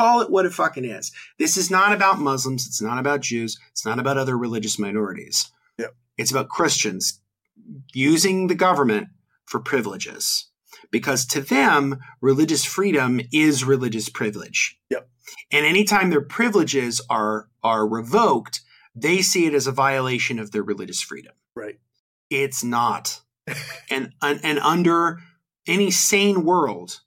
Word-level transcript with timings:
call 0.00 0.22
it 0.22 0.30
what 0.30 0.46
it 0.46 0.52
fucking 0.54 0.86
is. 0.86 1.12
This 1.38 1.58
is 1.58 1.70
not 1.70 1.92
about 1.92 2.18
Muslims. 2.18 2.66
It's 2.66 2.80
not 2.80 2.98
about 2.98 3.20
Jews. 3.20 3.58
It's 3.70 3.84
not 3.84 3.98
about 3.98 4.16
other 4.16 4.36
religious 4.36 4.78
minorities. 4.78 5.52
Yep. 5.78 5.94
It's 6.16 6.30
about 6.30 6.48
Christians 6.48 7.20
using 7.92 8.46
the 8.46 8.54
government 8.54 9.08
for 9.44 9.60
privileges 9.60 10.46
because 10.90 11.26
to 11.26 11.42
them, 11.42 11.98
religious 12.22 12.64
freedom 12.64 13.20
is 13.30 13.62
religious 13.62 14.08
privilege. 14.08 14.78
Yep. 14.88 15.06
And 15.52 15.66
anytime 15.66 16.08
their 16.08 16.22
privileges 16.22 17.02
are 17.10 17.48
are 17.62 17.86
revoked, 17.86 18.62
they 18.94 19.20
see 19.20 19.44
it 19.44 19.52
as 19.52 19.66
a 19.66 19.72
violation 19.72 20.38
of 20.38 20.50
their 20.50 20.62
religious 20.62 21.02
freedom. 21.02 21.34
Right. 21.54 21.78
It's 22.30 22.64
not. 22.64 23.20
and 23.90 24.12
and 24.22 24.58
under 24.60 25.18
any 25.66 25.90
sane 25.90 26.44
world 26.44 27.00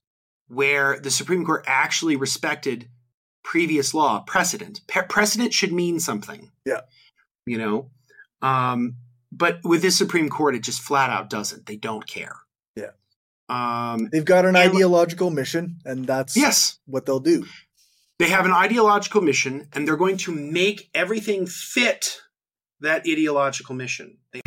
where 0.47 0.99
the 0.99 1.11
Supreme 1.11 1.45
Court 1.45 1.63
actually 1.67 2.15
respected 2.15 2.89
previous 3.43 3.93
law 3.93 4.21
precedent, 4.21 4.81
precedent 4.87 5.53
should 5.53 5.71
mean 5.71 5.99
something. 5.99 6.51
Yeah. 6.65 6.81
You 7.45 7.57
know, 7.57 7.89
um, 8.41 8.95
but 9.31 9.59
with 9.63 9.81
this 9.81 9.97
Supreme 9.97 10.29
Court, 10.29 10.55
it 10.55 10.63
just 10.63 10.81
flat 10.81 11.09
out 11.09 11.29
doesn't. 11.29 11.65
They 11.65 11.75
don't 11.75 12.05
care. 12.07 12.35
Yeah. 12.75 12.91
Um, 13.49 14.09
They've 14.11 14.23
got 14.23 14.45
an 14.45 14.55
ideological 14.55 15.29
mission, 15.29 15.79
and 15.85 16.05
that's 16.05 16.37
yes 16.37 16.79
what 16.85 17.05
they'll 17.05 17.19
do. 17.19 17.45
They 18.19 18.29
have 18.29 18.45
an 18.45 18.51
ideological 18.51 19.21
mission, 19.21 19.67
and 19.73 19.87
they're 19.87 19.97
going 19.97 20.17
to 20.17 20.31
make 20.31 20.89
everything 20.93 21.47
fit 21.47 22.21
that 22.79 23.01
ideological 23.07 23.75
mission. 23.75 24.17
They- 24.31 24.41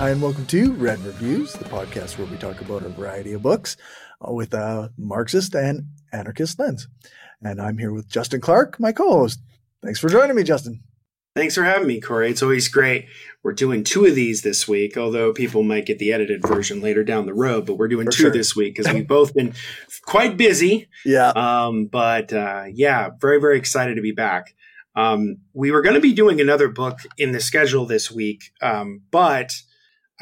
Hi, 0.00 0.08
and 0.08 0.22
welcome 0.22 0.46
to 0.46 0.72
Red 0.72 0.98
Reviews, 1.04 1.52
the 1.52 1.66
podcast 1.66 2.16
where 2.16 2.26
we 2.26 2.38
talk 2.38 2.62
about 2.62 2.86
a 2.86 2.88
variety 2.88 3.34
of 3.34 3.42
books 3.42 3.76
uh, 4.26 4.32
with 4.32 4.54
a 4.54 4.90
Marxist 4.96 5.54
and 5.54 5.88
anarchist 6.10 6.58
lens. 6.58 6.88
And 7.42 7.60
I'm 7.60 7.76
here 7.76 7.92
with 7.92 8.08
Justin 8.08 8.40
Clark, 8.40 8.80
my 8.80 8.92
co 8.92 9.10
host. 9.10 9.42
Thanks 9.82 10.00
for 10.00 10.08
joining 10.08 10.36
me, 10.36 10.42
Justin. 10.42 10.82
Thanks 11.36 11.54
for 11.54 11.64
having 11.64 11.86
me, 11.86 12.00
Corey. 12.00 12.30
It's 12.30 12.42
always 12.42 12.66
great. 12.68 13.08
We're 13.42 13.52
doing 13.52 13.84
two 13.84 14.06
of 14.06 14.14
these 14.14 14.40
this 14.40 14.66
week, 14.66 14.96
although 14.96 15.34
people 15.34 15.62
might 15.62 15.84
get 15.84 15.98
the 15.98 16.14
edited 16.14 16.40
version 16.48 16.80
later 16.80 17.04
down 17.04 17.26
the 17.26 17.34
road, 17.34 17.66
but 17.66 17.74
we're 17.74 17.86
doing 17.86 18.06
For 18.06 18.12
two 18.12 18.22
sure. 18.22 18.30
this 18.30 18.56
week 18.56 18.76
because 18.76 18.90
we've 18.94 19.06
both 19.06 19.34
been 19.34 19.52
quite 20.06 20.38
busy. 20.38 20.88
Yeah. 21.04 21.28
Um, 21.28 21.88
but 21.88 22.32
uh, 22.32 22.64
yeah, 22.72 23.10
very, 23.20 23.38
very 23.38 23.58
excited 23.58 23.96
to 23.96 24.02
be 24.02 24.12
back. 24.12 24.54
Um, 24.96 25.40
we 25.52 25.70
were 25.70 25.82
going 25.82 25.94
to 25.94 26.00
be 26.00 26.14
doing 26.14 26.40
another 26.40 26.70
book 26.70 27.00
in 27.18 27.32
the 27.32 27.40
schedule 27.40 27.84
this 27.84 28.10
week, 28.10 28.44
um, 28.62 29.02
but 29.10 29.60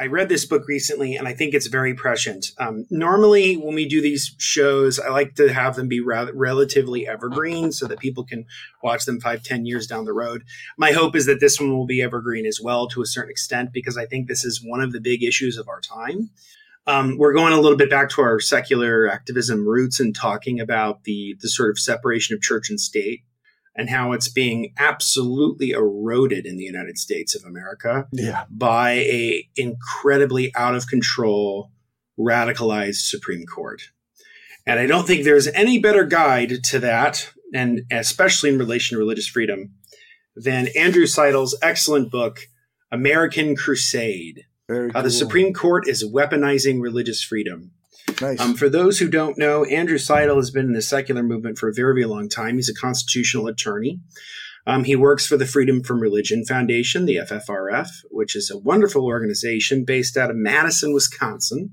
I 0.01 0.07
read 0.07 0.29
this 0.29 0.45
book 0.45 0.67
recently 0.67 1.17
and 1.17 1.27
I 1.27 1.33
think 1.33 1.53
it's 1.53 1.67
very 1.67 1.93
prescient. 1.93 2.51
Um, 2.57 2.85
normally, 2.89 3.55
when 3.55 3.75
we 3.75 3.85
do 3.85 4.01
these 4.01 4.33
shows, 4.37 4.97
I 4.97 5.09
like 5.09 5.35
to 5.35 5.51
have 5.53 5.75
them 5.75 5.89
be 5.89 5.99
relatively 5.99 7.05
evergreen 7.05 7.73
so 7.73 7.85
that 7.87 7.99
people 7.99 8.23
can 8.23 8.45
watch 8.81 9.03
them 9.03 9.19
five, 9.19 9.43
ten 9.43 9.65
years 9.65 9.87
down 9.87 10.05
the 10.05 10.13
road. 10.13 10.43
My 10.77 10.93
hope 10.93 11.17
is 11.17 11.25
that 11.25 11.41
this 11.41 11.59
one 11.59 11.75
will 11.75 11.85
be 11.85 12.01
evergreen 12.01 12.45
as 12.45 12.61
well 12.61 12.87
to 12.89 13.01
a 13.01 13.05
certain 13.05 13.31
extent 13.31 13.73
because 13.73 13.97
I 13.97 14.05
think 14.05 14.27
this 14.27 14.45
is 14.45 14.63
one 14.63 14.79
of 14.81 14.93
the 14.93 15.01
big 15.01 15.21
issues 15.21 15.57
of 15.57 15.67
our 15.67 15.81
time. 15.81 16.29
Um, 16.87 17.17
we're 17.17 17.33
going 17.33 17.53
a 17.53 17.59
little 17.59 17.77
bit 17.77 17.89
back 17.89 18.09
to 18.11 18.21
our 18.21 18.39
secular 18.39 19.07
activism 19.07 19.67
roots 19.67 19.99
and 19.99 20.15
talking 20.15 20.59
about 20.59 21.03
the 21.03 21.35
the 21.41 21.49
sort 21.49 21.69
of 21.69 21.77
separation 21.77 22.35
of 22.35 22.41
church 22.41 22.69
and 22.69 22.79
state 22.79 23.23
and 23.79 23.89
how 23.89 24.11
it's 24.11 24.27
being 24.27 24.73
absolutely 24.77 25.69
eroded 25.71 26.45
in 26.45 26.57
the 26.57 26.65
United 26.65 26.97
States 26.97 27.33
of 27.33 27.45
America 27.45 28.09
Yeah. 28.11 28.43
by 28.49 28.91
a 28.91 29.47
incredibly 29.55 30.53
out 30.53 30.75
of 30.75 30.87
control 30.87 31.71
radicalized 32.19 33.07
Supreme 33.07 33.45
Court. 33.45 33.81
And 34.67 34.81
I 34.81 34.85
don't 34.85 35.07
think 35.07 35.23
there's 35.23 35.47
any 35.47 35.79
better 35.79 36.03
guide 36.03 36.61
to 36.65 36.79
that, 36.79 37.31
and 37.53 37.83
especially 37.89 38.49
in 38.49 38.57
relation 38.59 38.95
to 38.95 38.99
religious 38.99 39.27
freedom, 39.27 39.71
than 40.35 40.67
Andrew 40.75 41.05
Seidel's 41.05 41.57
excellent 41.61 42.11
book, 42.11 42.41
American 42.91 43.55
Crusade 43.55 44.43
Very 44.67 44.91
How 44.91 45.01
the. 45.01 45.09
Supreme 45.09 45.53
Court 45.53 45.87
is 45.87 46.03
Weaponizing 46.03 46.81
Religious 46.81 47.23
Freedom. 47.23 47.71
Nice. 48.21 48.39
Um, 48.39 48.55
for 48.55 48.69
those 48.69 48.99
who 48.99 49.09
don't 49.09 49.37
know, 49.37 49.63
Andrew 49.65 49.97
Seidel 49.97 50.37
has 50.37 50.51
been 50.51 50.65
in 50.65 50.73
the 50.73 50.81
secular 50.81 51.23
movement 51.23 51.57
for 51.57 51.69
a 51.69 51.73
very, 51.73 51.93
very 51.93 52.05
long 52.05 52.29
time. 52.29 52.55
He's 52.55 52.69
a 52.69 52.73
constitutional 52.73 53.47
attorney. 53.47 53.99
Um, 54.67 54.83
he 54.83 54.95
works 54.95 55.25
for 55.25 55.37
the 55.37 55.45
Freedom 55.45 55.81
from 55.81 55.99
Religion 55.99 56.45
Foundation, 56.45 57.05
the 57.05 57.17
FFRF, 57.17 57.87
which 58.11 58.35
is 58.35 58.51
a 58.51 58.57
wonderful 58.57 59.05
organization 59.05 59.85
based 59.85 60.17
out 60.17 60.29
of 60.29 60.35
Madison, 60.35 60.93
Wisconsin. 60.93 61.71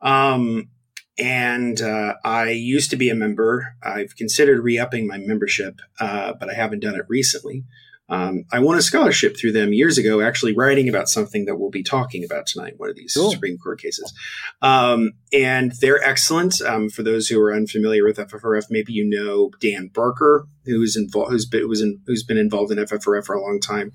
Um, 0.00 0.70
and 1.18 1.80
uh, 1.80 2.14
I 2.24 2.50
used 2.50 2.90
to 2.90 2.96
be 2.96 3.10
a 3.10 3.14
member. 3.14 3.76
I've 3.82 4.16
considered 4.16 4.62
re 4.62 4.78
upping 4.78 5.06
my 5.06 5.18
membership, 5.18 5.80
uh, 6.00 6.32
but 6.38 6.50
I 6.50 6.54
haven't 6.54 6.80
done 6.80 6.96
it 6.96 7.04
recently. 7.08 7.64
Um, 8.08 8.44
I 8.52 8.58
won 8.58 8.76
a 8.76 8.82
scholarship 8.82 9.36
through 9.36 9.52
them 9.52 9.72
years 9.72 9.96
ago, 9.96 10.20
actually 10.20 10.54
writing 10.54 10.88
about 10.88 11.08
something 11.08 11.46
that 11.46 11.56
we'll 11.56 11.70
be 11.70 11.82
talking 11.82 12.22
about 12.24 12.46
tonight, 12.46 12.74
one 12.76 12.90
of 12.90 12.96
these 12.96 13.14
Cool. 13.14 13.30
Supreme 13.30 13.56
Court 13.56 13.80
cases. 13.80 14.12
Um, 14.60 15.12
and 15.32 15.72
they're 15.80 16.02
excellent. 16.02 16.60
Um, 16.60 16.90
for 16.90 17.02
those 17.02 17.28
who 17.28 17.40
are 17.40 17.52
unfamiliar 17.52 18.04
with 18.04 18.18
FFRF, 18.18 18.64
maybe 18.68 18.92
you 18.92 19.08
know 19.08 19.50
Dan 19.60 19.90
Barker, 19.92 20.46
who's 20.66 20.96
involved, 20.96 21.30
who's 21.30 21.46
been, 21.46 21.62
who's 21.62 21.80
in, 21.80 22.00
who's 22.06 22.24
been 22.24 22.38
involved 22.38 22.72
in 22.72 22.78
FFRF 22.78 23.24
for 23.24 23.34
a 23.34 23.40
long 23.42 23.58
time, 23.60 23.92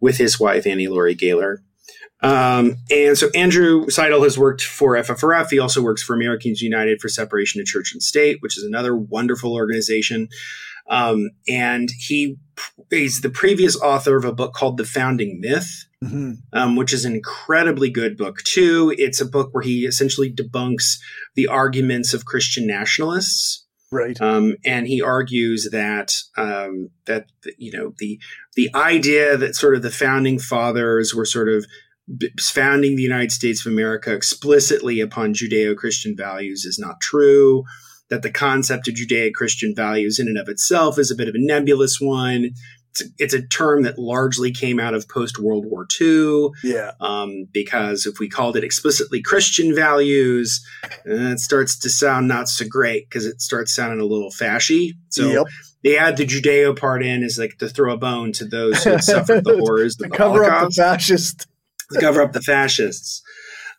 with 0.00 0.18
his 0.18 0.38
wife 0.38 0.66
Annie 0.66 0.88
Laurie 0.88 1.14
Gaylor. 1.14 1.62
Um, 2.20 2.76
and 2.90 3.16
so 3.16 3.28
Andrew 3.34 3.88
Seidel 3.88 4.24
has 4.24 4.36
worked 4.36 4.62
for 4.62 4.94
FFRF. 4.94 5.50
He 5.50 5.58
also 5.58 5.82
works 5.82 6.02
for 6.02 6.14
Americans 6.14 6.60
United 6.60 7.00
for 7.00 7.08
Separation 7.08 7.60
of 7.60 7.66
Church 7.66 7.92
and 7.92 8.02
State, 8.02 8.38
which 8.40 8.58
is 8.58 8.64
another 8.64 8.96
wonderful 8.96 9.54
organization. 9.54 10.28
Um, 10.88 11.30
and 11.48 11.90
he 11.98 12.36
he's 12.90 13.20
the 13.20 13.30
previous 13.30 13.76
author 13.76 14.16
of 14.16 14.24
a 14.24 14.32
book 14.32 14.52
called 14.54 14.78
The 14.78 14.84
Founding 14.84 15.40
Myth, 15.40 15.84
Mhm. 16.02 16.38
um, 16.52 16.76
which 16.76 16.92
is 16.92 17.04
an 17.04 17.14
incredibly 17.14 17.90
good 17.90 18.16
book 18.16 18.42
too. 18.42 18.94
It's 18.98 19.20
a 19.20 19.26
book 19.26 19.50
where 19.52 19.62
he 19.62 19.84
essentially 19.86 20.32
debunks 20.32 20.98
the 21.36 21.46
arguments 21.46 22.14
of 22.14 22.24
Christian 22.24 22.66
nationalists. 22.66 23.64
Right. 23.90 24.20
Um, 24.20 24.56
and 24.64 24.86
he 24.86 25.00
argues 25.00 25.68
that 25.70 26.14
um, 26.36 26.90
that 27.06 27.26
you 27.58 27.72
know 27.72 27.94
the 27.98 28.18
the 28.56 28.70
idea 28.74 29.36
that 29.36 29.56
sort 29.56 29.74
of 29.74 29.82
the 29.82 29.90
founding 29.90 30.38
fathers 30.38 31.14
were 31.14 31.24
sort 31.24 31.48
of 31.48 31.64
founding 32.40 32.96
the 32.96 33.02
United 33.02 33.30
States 33.32 33.64
of 33.64 33.72
America 33.72 34.14
explicitly 34.14 35.00
upon 35.00 35.34
Judeo-Christian 35.34 36.16
values 36.16 36.64
is 36.64 36.78
not 36.78 37.00
true. 37.02 37.64
That 38.10 38.22
the 38.22 38.30
concept 38.30 38.88
of 38.88 38.94
Judeo-Christian 38.94 39.74
values 39.74 40.18
in 40.18 40.28
and 40.28 40.38
of 40.38 40.48
itself 40.48 40.98
is 40.98 41.10
a 41.10 41.14
bit 41.14 41.28
of 41.28 41.34
a 41.34 41.38
nebulous 41.38 42.00
one. 42.00 42.50
It's 42.92 43.02
a, 43.02 43.04
it's 43.18 43.34
a 43.34 43.42
term 43.46 43.82
that 43.82 43.98
largely 43.98 44.50
came 44.50 44.80
out 44.80 44.94
of 44.94 45.06
post 45.08 45.38
World 45.38 45.66
War 45.66 45.86
II 46.00 46.48
Yeah. 46.64 46.92
um, 47.00 47.46
because 47.52 48.06
if 48.06 48.18
we 48.18 48.28
called 48.30 48.56
it 48.56 48.64
explicitly 48.64 49.20
Christian 49.20 49.74
values, 49.74 50.66
uh, 50.84 50.88
it 51.04 51.38
starts 51.40 51.78
to 51.80 51.90
sound 51.90 52.28
not 52.28 52.48
so 52.48 52.64
great 52.66 53.08
because 53.10 53.26
it 53.26 53.42
starts 53.42 53.74
sounding 53.74 54.00
a 54.00 54.04
little 54.06 54.30
fashy. 54.30 54.92
So 55.10 55.28
yep. 55.28 55.44
they 55.84 55.98
add 55.98 56.16
the 56.16 56.24
Judeo 56.26 56.74
part 56.78 57.04
in 57.04 57.22
as 57.22 57.38
like 57.38 57.58
to 57.58 57.68
throw 57.68 57.92
a 57.92 57.98
bone 57.98 58.32
to 58.32 58.46
those 58.46 58.82
who 58.82 58.98
suffered 59.02 59.44
the 59.44 59.58
horrors 59.58 59.96
To 59.96 60.04
of 60.06 60.10
the 60.10 60.16
cover 60.16 60.44
up 60.44 60.48
the 60.48 60.50
Holocaust, 60.50 60.76
fascist. 60.78 61.46
to 61.92 62.00
cover 62.00 62.22
up 62.22 62.32
the 62.32 62.40
fascists. 62.42 63.22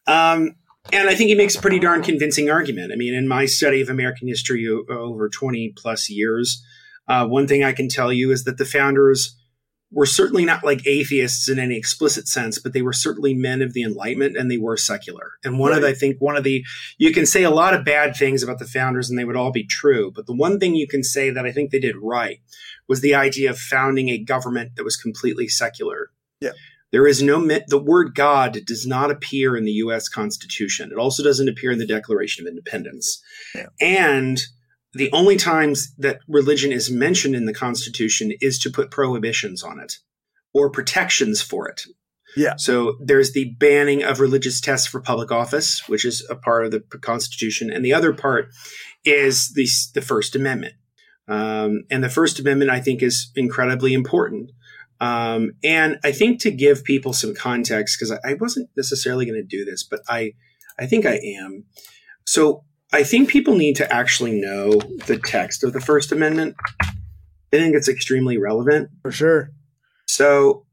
Um, 0.06 0.54
and 0.92 1.10
I 1.10 1.16
think 1.16 1.30
he 1.30 1.36
makes 1.36 1.56
a 1.56 1.62
pretty 1.62 1.80
darn 1.80 2.02
convincing 2.02 2.50
argument. 2.50 2.92
I 2.92 2.96
mean, 2.96 3.14
in 3.14 3.28
my 3.28 3.46
study 3.46 3.82
of 3.82 3.90
American 3.90 4.28
history 4.28 4.68
o- 4.68 4.86
over 4.90 5.30
20 5.30 5.74
plus 5.78 6.10
years, 6.10 6.64
uh, 7.08 7.26
one 7.28 7.48
thing 7.48 7.64
I 7.64 7.74
can 7.74 7.90
tell 7.90 8.14
you 8.14 8.32
is 8.32 8.44
that 8.44 8.58
the 8.58 8.66
founders 8.66 9.36
were 9.92 10.06
certainly 10.06 10.46
not 10.46 10.64
like 10.64 10.86
atheists 10.86 11.50
in 11.50 11.58
any 11.58 11.76
explicit 11.76 12.28
sense, 12.28 12.60
but 12.60 12.74
they 12.74 12.82
were 12.82 12.94
certainly 12.94 13.34
men 13.34 13.62
of 13.62 13.74
the 13.74 13.82
Enlightenment 13.82 14.38
and 14.38 14.50
they 14.50 14.58
were 14.58 14.78
secular. 14.78 15.32
And 15.44 15.58
one 15.58 15.74
of 15.74 15.82
the, 15.82 15.88
I 15.88 15.94
think 15.94 16.18
one 16.20 16.36
of 16.36 16.44
the, 16.44 16.64
you 17.00 17.12
can 17.12 17.26
say 17.26 17.44
a 17.44 17.50
lot 17.50 17.74
of 17.74 17.84
bad 17.84 18.16
things 18.16 18.44
about 18.44 18.60
the 18.60 18.66
founders 18.66 19.10
and 19.10 19.18
they 19.18 19.26
would 19.26 19.36
all 19.36 19.52
be 19.52 19.66
true. 19.66 20.12
But 20.16 20.28
the 20.28 20.36
one 20.36 20.60
thing 20.60 20.76
you 20.76 20.88
can 20.88 21.04
say 21.04 21.32
that 21.32 21.46
I 21.46 21.52
think 21.52 21.72
they 21.72 21.80
did 21.80 21.96
right 21.98 22.40
was 22.88 23.02
the 23.02 23.16
idea 23.16 23.50
of 23.50 23.58
founding 23.58 24.10
a 24.10 24.20
government 24.20 24.76
that 24.76 24.84
was 24.84 24.96
completely 24.96 25.48
secular. 25.48 26.12
Yeah. 26.40 26.52
There 26.92 27.08
is 27.08 27.22
no, 27.22 27.46
the 27.68 27.82
word 27.82 28.16
God 28.16 28.60
does 28.66 28.88
not 28.88 29.12
appear 29.12 29.56
in 29.56 29.66
the 29.66 29.74
US 29.74 30.10
Constitution. 30.10 30.90
It 30.92 30.98
also 30.98 31.24
doesn't 31.24 31.50
appear 31.50 31.72
in 31.72 31.80
the 31.80 31.86
Declaration 31.86 32.46
of 32.46 32.50
Independence. 32.50 33.22
Yeah. 33.54 33.68
And 33.80 34.42
the 34.94 35.12
only 35.12 35.38
times 35.38 35.94
that 35.98 36.20
religion 36.28 36.72
is 36.72 36.90
mentioned 36.90 37.36
in 37.36 37.46
the 37.46 37.54
Constitution 37.54 38.32
is 38.42 38.58
to 38.60 38.72
put 38.72 38.90
prohibitions 38.90 39.62
on 39.64 39.80
it 39.80 39.98
or 40.54 40.72
protections 40.72 41.42
for 41.42 41.68
it. 41.68 41.84
Yeah. 42.36 42.56
So 42.58 42.96
there's 43.00 43.34
the 43.34 43.56
banning 43.60 44.04
of 44.04 44.20
religious 44.20 44.62
tests 44.62 44.88
for 44.88 45.02
public 45.02 45.32
office, 45.32 45.88
which 45.88 46.06
is 46.06 46.26
a 46.30 46.36
part 46.36 46.66
of 46.66 46.72
the 46.72 46.82
Constitution, 47.02 47.72
and 47.72 47.84
the 47.84 47.94
other 47.94 48.14
part 48.14 48.50
is 49.04 49.54
the 49.54 49.68
the 49.94 50.06
First 50.06 50.36
Amendment. 50.36 50.76
Um, 51.28 51.84
and 51.92 52.04
the 52.04 52.10
First 52.10 52.40
Amendment, 52.40 52.72
I 52.72 52.80
think, 52.80 53.04
is 53.04 53.32
incredibly 53.36 53.94
important. 53.94 54.52
Um, 55.02 55.52
and 55.64 55.98
I 56.04 56.12
think 56.12 56.42
to 56.42 56.52
give 56.52 56.84
people 56.84 57.14
some 57.14 57.34
context, 57.34 57.98
because 57.98 58.12
I, 58.12 58.32
I 58.32 58.34
wasn't 58.34 58.70
necessarily 58.76 59.26
going 59.26 59.42
to 59.42 59.48
do 59.48 59.64
this, 59.64 59.84
but 59.84 60.02
I, 60.10 60.34
I 60.78 60.86
think 60.86 61.06
I 61.06 61.20
am. 61.40 61.66
So 62.26 62.64
I 62.92 63.04
think 63.04 63.30
people 63.30 63.56
need 63.56 63.76
to 63.78 63.94
actually 63.94 64.40
know 64.40 64.74
the 65.08 65.20
text 65.24 65.64
of 65.64 65.74
the 65.74 65.82
First 65.82 66.12
Amendment. 66.12 66.56
I 66.82 66.88
think 67.52 67.76
it's 67.76 67.90
extremely 67.90 68.38
relevant. 68.38 68.90
For 69.02 69.12
sure. 69.12 69.52
So 70.08 70.66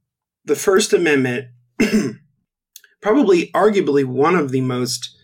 the 0.44 0.56
First 0.56 0.93
Amendment, 0.93 1.49
probably 3.02 3.50
arguably 3.52 4.05
one 4.05 4.34
of 4.34 4.50
the 4.50 4.61
most 4.61 5.17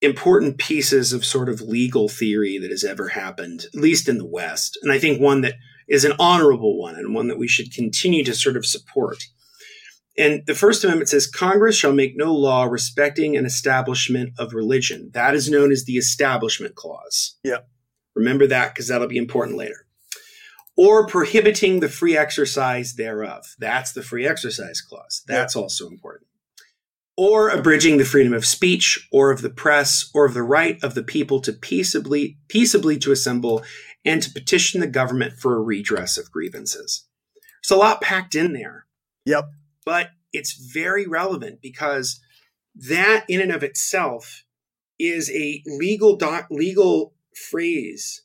important 0.00 0.58
pieces 0.58 1.12
of 1.12 1.24
sort 1.24 1.48
of 1.48 1.60
legal 1.60 2.08
theory 2.08 2.58
that 2.58 2.70
has 2.70 2.84
ever 2.84 3.08
happened, 3.08 3.66
at 3.72 3.80
least 3.80 4.08
in 4.08 4.18
the 4.18 4.26
West. 4.26 4.76
And 4.82 4.90
I 4.90 4.98
think 4.98 5.20
one 5.20 5.42
that 5.42 5.54
is 5.88 6.04
an 6.04 6.12
honorable 6.18 6.78
one 6.78 6.94
and 6.94 7.14
one 7.14 7.28
that 7.28 7.38
we 7.38 7.48
should 7.48 7.72
continue 7.72 8.24
to 8.24 8.34
sort 8.34 8.56
of 8.56 8.66
support. 8.66 9.24
And 10.18 10.42
the 10.46 10.54
First 10.54 10.84
Amendment 10.84 11.08
says 11.08 11.26
Congress 11.26 11.76
shall 11.76 11.92
make 11.92 12.16
no 12.16 12.34
law 12.34 12.64
respecting 12.64 13.36
an 13.36 13.46
establishment 13.46 14.34
of 14.38 14.52
religion. 14.52 15.10
That 15.14 15.34
is 15.34 15.50
known 15.50 15.72
as 15.72 15.84
the 15.84 15.96
Establishment 15.96 16.74
Clause. 16.74 17.36
Yeah. 17.42 17.58
Remember 18.14 18.46
that 18.46 18.74
because 18.74 18.88
that'll 18.88 19.08
be 19.08 19.16
important 19.16 19.56
later. 19.56 19.86
Or 20.76 21.06
prohibiting 21.06 21.80
the 21.80 21.88
free 21.88 22.16
exercise 22.16 22.94
thereof. 22.94 23.54
That's 23.58 23.92
the 23.92 24.02
Free 24.02 24.26
Exercise 24.26 24.80
Clause. 24.80 25.22
That's 25.26 25.54
yeah. 25.54 25.62
also 25.62 25.86
important 25.88 26.26
or 27.16 27.50
abridging 27.50 27.98
the 27.98 28.04
freedom 28.04 28.32
of 28.32 28.46
speech 28.46 29.08
or 29.12 29.30
of 29.30 29.42
the 29.42 29.50
press 29.50 30.10
or 30.14 30.24
of 30.24 30.34
the 30.34 30.42
right 30.42 30.82
of 30.82 30.94
the 30.94 31.02
people 31.02 31.40
to 31.40 31.52
peaceably 31.52 32.38
peaceably 32.48 32.98
to 32.98 33.12
assemble 33.12 33.62
and 34.04 34.22
to 34.22 34.30
petition 34.30 34.80
the 34.80 34.86
government 34.86 35.34
for 35.34 35.56
a 35.56 35.62
redress 35.62 36.18
of 36.18 36.30
grievances. 36.30 37.06
There's 37.62 37.76
a 37.76 37.80
lot 37.80 38.00
packed 38.00 38.34
in 38.34 38.52
there. 38.52 38.86
Yep. 39.26 39.50
But 39.84 40.10
it's 40.32 40.52
very 40.54 41.06
relevant 41.06 41.60
because 41.62 42.20
that 42.74 43.24
in 43.28 43.40
and 43.40 43.52
of 43.52 43.62
itself 43.62 44.44
is 44.98 45.30
a 45.30 45.62
legal 45.66 46.16
doc, 46.16 46.46
legal 46.50 47.14
phrase 47.50 48.22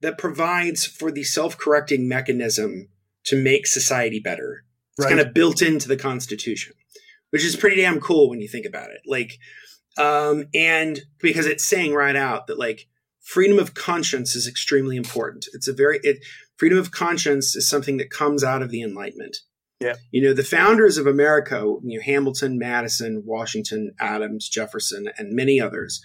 that 0.00 0.18
provides 0.18 0.86
for 0.86 1.12
the 1.12 1.24
self-correcting 1.24 2.08
mechanism 2.08 2.88
to 3.24 3.40
make 3.40 3.66
society 3.66 4.18
better. 4.18 4.64
It's 4.96 5.04
right. 5.04 5.16
kind 5.16 5.26
of 5.26 5.34
built 5.34 5.62
into 5.62 5.88
the 5.88 5.96
Constitution 5.96 6.74
which 7.30 7.44
is 7.44 7.56
pretty 7.56 7.80
damn 7.80 8.00
cool 8.00 8.28
when 8.28 8.40
you 8.40 8.48
think 8.48 8.66
about 8.66 8.90
it. 8.90 9.00
Like, 9.06 9.38
um, 9.96 10.46
and 10.54 11.00
because 11.20 11.46
it's 11.46 11.64
saying 11.64 11.94
right 11.94 12.16
out 12.16 12.48
that 12.48 12.58
like 12.58 12.88
freedom 13.22 13.58
of 13.58 13.74
conscience 13.74 14.34
is 14.34 14.46
extremely 14.46 14.96
important. 14.96 15.46
It's 15.52 15.68
a 15.68 15.72
very 15.72 16.00
it 16.02 16.18
freedom 16.56 16.78
of 16.78 16.90
conscience 16.90 17.54
is 17.56 17.68
something 17.68 17.96
that 17.98 18.10
comes 18.10 18.44
out 18.44 18.62
of 18.62 18.70
the 18.70 18.82
Enlightenment. 18.82 19.38
Yeah. 19.80 19.94
You 20.10 20.22
know, 20.22 20.34
the 20.34 20.44
founders 20.44 20.98
of 20.98 21.06
America, 21.06 21.56
you 21.82 21.98
know, 21.98 22.02
Hamilton, 22.04 22.58
Madison, 22.58 23.22
Washington, 23.24 23.92
Adams, 23.98 24.48
Jefferson, 24.48 25.08
and 25.16 25.34
many 25.34 25.58
others, 25.58 26.02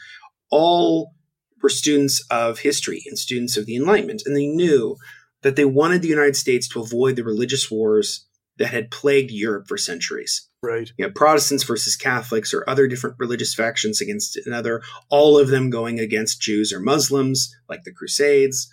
all 0.50 1.14
were 1.62 1.70
students 1.70 2.26
of 2.32 2.60
history 2.60 3.02
and 3.06 3.20
students 3.20 3.58
of 3.58 3.66
the 3.66 3.76
Enlightenment. 3.76 4.24
And 4.26 4.36
they 4.36 4.48
knew 4.48 4.96
that 5.42 5.58
they 5.58 5.66
wanted 5.66 6.02
the 6.02 6.08
United 6.08 6.36
States 6.38 6.70
to 6.70 6.82
avoid 6.82 7.18
the 7.18 7.24
religious 7.24 7.70
wars 7.70 8.26
that 8.58 8.68
had 8.68 8.92
plagued 8.92 9.32
Europe 9.32 9.68
for 9.68 9.78
centuries. 9.78 10.50
Right. 10.66 10.92
You 10.98 11.06
know, 11.06 11.12
Protestants 11.12 11.64
versus 11.64 11.96
Catholics 11.96 12.54
or 12.54 12.68
other 12.68 12.88
different 12.88 13.18
religious 13.20 13.54
factions 13.54 14.02
against 14.02 14.38
another, 14.46 14.82
all 15.10 15.38
of 15.38 15.50
them 15.50 15.70
going 15.70 16.00
against 16.00 16.42
Jews 16.42 16.74
or 16.74 16.80
Muslims, 16.80 17.56
like 17.70 17.84
the 17.84 17.94
Crusades. 17.94 18.70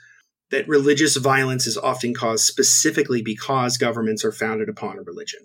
That 0.50 0.68
religious 0.68 1.16
violence 1.16 1.66
is 1.66 1.78
often 1.78 2.12
caused 2.12 2.44
specifically 2.44 3.22
because 3.22 3.78
governments 3.78 4.24
are 4.24 4.32
founded 4.32 4.68
upon 4.68 4.98
a 4.98 5.02
religion. 5.02 5.40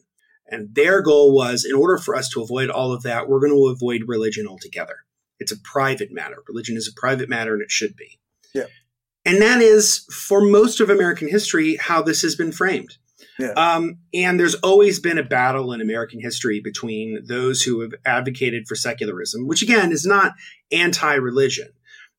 And 0.49 0.73
their 0.75 1.01
goal 1.01 1.33
was 1.33 1.65
in 1.65 1.75
order 1.75 1.97
for 1.97 2.15
us 2.15 2.29
to 2.29 2.41
avoid 2.41 2.69
all 2.69 2.93
of 2.93 3.03
that, 3.03 3.27
we're 3.27 3.39
going 3.39 3.53
to 3.53 3.67
avoid 3.67 4.03
religion 4.07 4.47
altogether. 4.47 4.97
It's 5.39 5.51
a 5.51 5.59
private 5.59 6.11
matter. 6.11 6.43
Religion 6.47 6.77
is 6.77 6.87
a 6.87 6.99
private 6.99 7.29
matter 7.29 7.53
and 7.53 7.61
it 7.61 7.71
should 7.71 7.95
be. 7.95 8.19
Yeah. 8.53 8.65
And 9.25 9.41
that 9.41 9.61
is, 9.61 10.05
for 10.11 10.41
most 10.41 10.79
of 10.79 10.89
American 10.89 11.27
history, 11.27 11.75
how 11.75 12.01
this 12.01 12.21
has 12.21 12.35
been 12.35 12.51
framed. 12.51 12.97
Yeah. 13.39 13.51
Um, 13.51 13.99
and 14.13 14.39
there's 14.39 14.55
always 14.55 14.99
been 14.99 15.17
a 15.17 15.23
battle 15.23 15.71
in 15.73 15.81
American 15.81 16.19
history 16.19 16.59
between 16.59 17.23
those 17.27 17.61
who 17.61 17.81
have 17.81 17.93
advocated 18.05 18.67
for 18.67 18.75
secularism, 18.75 19.47
which 19.47 19.61
again 19.61 19.91
is 19.91 20.05
not 20.05 20.33
anti 20.71 21.13
religion. 21.13 21.69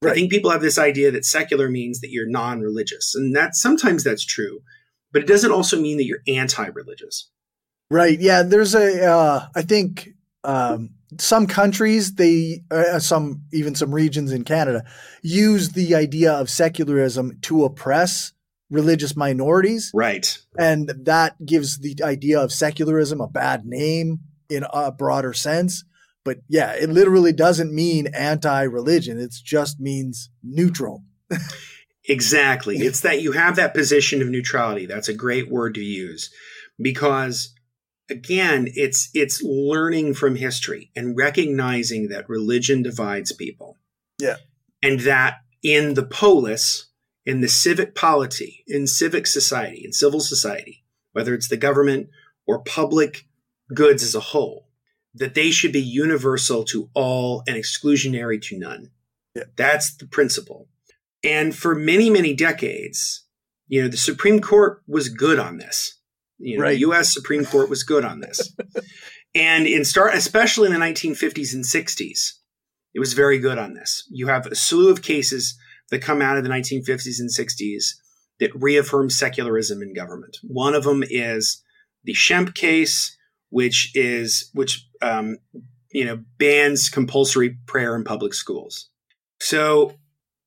Right. 0.00 0.12
I 0.12 0.15
think 0.15 0.31
people 0.31 0.50
have 0.50 0.61
this 0.61 0.79
idea 0.79 1.11
that 1.11 1.25
secular 1.25 1.69
means 1.69 2.00
that 2.00 2.11
you're 2.11 2.29
non 2.29 2.61
religious. 2.61 3.15
And 3.15 3.35
that 3.35 3.56
sometimes 3.56 4.05
that's 4.05 4.25
true, 4.25 4.61
but 5.12 5.23
it 5.23 5.29
doesn't 5.29 5.50
also 5.50 5.81
mean 5.81 5.97
that 5.97 6.05
you're 6.05 6.23
anti 6.29 6.67
religious. 6.67 7.31
Right. 7.91 8.20
Yeah. 8.20 8.43
There's 8.43 8.75
a. 8.75 9.05
Uh, 9.05 9.47
I 9.56 9.62
think 9.62 10.11
um, 10.44 10.91
some 11.19 11.47
countries, 11.47 12.15
they, 12.15 12.62
uh, 12.70 12.99
some, 12.99 13.43
even 13.53 13.75
some 13.75 13.94
regions 13.94 14.31
in 14.31 14.44
Canada, 14.44 14.85
use 15.23 15.70
the 15.70 15.94
idea 15.94 16.32
of 16.32 16.50
secularism 16.50 17.38
to 17.43 17.65
oppress 17.65 18.32
religious 18.70 19.17
minorities. 19.17 19.91
Right. 19.94 20.38
And 20.59 20.91
that 21.05 21.44
gives 21.44 21.79
the 21.79 21.97
idea 22.03 22.41
of 22.41 22.53
secularism 22.53 23.20
a 23.20 23.29
bad 23.29 23.65
name 23.65 24.20
in 24.49 24.65
a 24.73 24.93
broader 24.93 25.32
sense. 25.32 25.85
But 26.25 26.38
yeah, 26.49 26.73
it 26.73 26.91
literally 26.91 27.32
doesn't 27.32 27.75
mean 27.75 28.09
anti 28.09 28.62
religion, 28.62 29.19
it 29.19 29.35
just 29.43 29.81
means 29.81 30.31
neutral. 30.43 31.05
exactly. 32.05 32.76
It's 32.79 33.00
that 33.00 33.23
you 33.23 33.32
have 33.32 33.56
that 33.56 33.75
position 33.75 34.20
of 34.20 34.29
neutrality. 34.29 34.87
That's 34.87 35.09
a 35.09 35.15
great 35.15 35.50
word 35.50 35.75
to 35.76 35.85
use 35.85 36.31
because 36.81 37.55
again, 38.11 38.69
it's 38.75 39.11
it's 39.15 39.43
learning 39.43 40.15
from 40.15 40.37
history 40.37 40.91
and 40.97 41.17
recognizing 41.17 42.09
that 42.09 42.29
religion 42.29 42.82
divides 42.82 43.32
people. 43.32 43.76
Yeah. 44.19 44.37
And 44.82 45.00
that 45.00 45.38
in 45.62 45.94
the 45.94 46.05
polis, 46.05 46.88
in 47.28 47.42
the 47.42 47.48
civic 47.48 47.94
polity, 47.94 48.64
in 48.66 48.86
civic 48.86 49.26
society, 49.26 49.82
in 49.84 49.92
civil 49.92 50.19
society, 50.19 50.82
whether 51.12 51.34
it's 51.34 51.48
the 51.48 51.58
government 51.58 52.08
or 52.46 52.60
public 52.60 53.26
goods 53.75 54.02
as 54.02 54.14
a 54.14 54.20
whole, 54.20 54.70
that 55.12 55.34
they 55.34 55.50
should 55.50 55.70
be 55.70 55.82
universal 55.82 56.64
to 56.64 56.88
all 56.94 57.42
and 57.46 57.54
exclusionary 57.54 58.40
to 58.40 58.58
none. 58.58 58.90
Yeah. 59.34 59.42
That's 59.56 59.94
the 59.94 60.06
principle. 60.06 60.69
And 61.22 61.54
for 61.54 61.75
many, 61.75 62.08
many 62.08 62.32
decades, 62.32 63.26
you 63.66 63.82
know, 63.82 63.88
the 63.88 63.98
Supreme 63.98 64.40
Court 64.40 64.82
was 64.88 65.10
good 65.10 65.38
on 65.38 65.58
this. 65.58 65.98
You 66.38 66.56
know, 66.56 66.62
right. 66.62 66.70
the 66.70 66.81
U.S. 66.81 67.12
Supreme 67.12 67.44
Court 67.44 67.69
was 67.69 67.82
good 67.82 68.06
on 68.06 68.20
this. 68.20 68.56
and 69.34 69.67
in 69.67 69.84
start, 69.84 70.14
especially 70.14 70.69
in 70.69 70.72
the 70.72 70.79
1950s 70.79 71.53
and 71.53 71.64
60s, 71.64 72.38
it 72.94 73.00
was 73.00 73.12
very 73.12 73.38
good 73.38 73.58
on 73.58 73.74
this. 73.74 74.08
You 74.08 74.29
have 74.29 74.46
a 74.46 74.55
slew 74.55 74.88
of 74.88 75.03
cases 75.03 75.58
that 75.90 76.02
come 76.02 76.22
out 76.22 76.36
of 76.36 76.44
the 76.44 76.50
1950s 76.50 77.20
and 77.20 77.30
60s 77.30 77.94
that 78.40 78.54
reaffirm 78.54 79.10
secularism 79.10 79.82
in 79.82 79.94
government. 79.94 80.38
One 80.42 80.74
of 80.74 80.84
them 80.84 81.02
is 81.08 81.62
the 82.04 82.12
Schempp 82.14 82.54
case, 82.54 83.16
which 83.50 83.90
is 83.94 84.50
which 84.54 84.86
um, 85.02 85.38
you 85.90 86.04
know 86.04 86.22
bans 86.38 86.88
compulsory 86.88 87.58
prayer 87.66 87.96
in 87.96 88.04
public 88.04 88.34
schools. 88.34 88.88
So, 89.40 89.94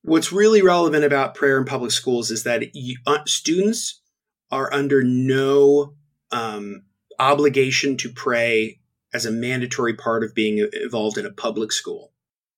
what's 0.04 0.32
really 0.32 0.62
relevant 0.62 1.04
about 1.04 1.36
prayer 1.36 1.58
in 1.58 1.66
public 1.66 1.92
schools 1.92 2.32
is 2.32 2.44
that 2.44 2.74
you, 2.74 2.98
uh, 3.06 3.20
students 3.26 4.02
are 4.52 4.74
under 4.74 5.04
no 5.04 5.94
um, 6.32 6.84
obligation 7.20 7.98
to 7.98 8.10
pray 8.10 8.80
as 9.14 9.26
a 9.26 9.32
mandatory 9.32 9.94
part 9.94 10.24
of 10.24 10.34
being 10.34 10.68
involved 10.82 11.18
in 11.18 11.26
a 11.26 11.32
public 11.32 11.72
school. 11.72 12.12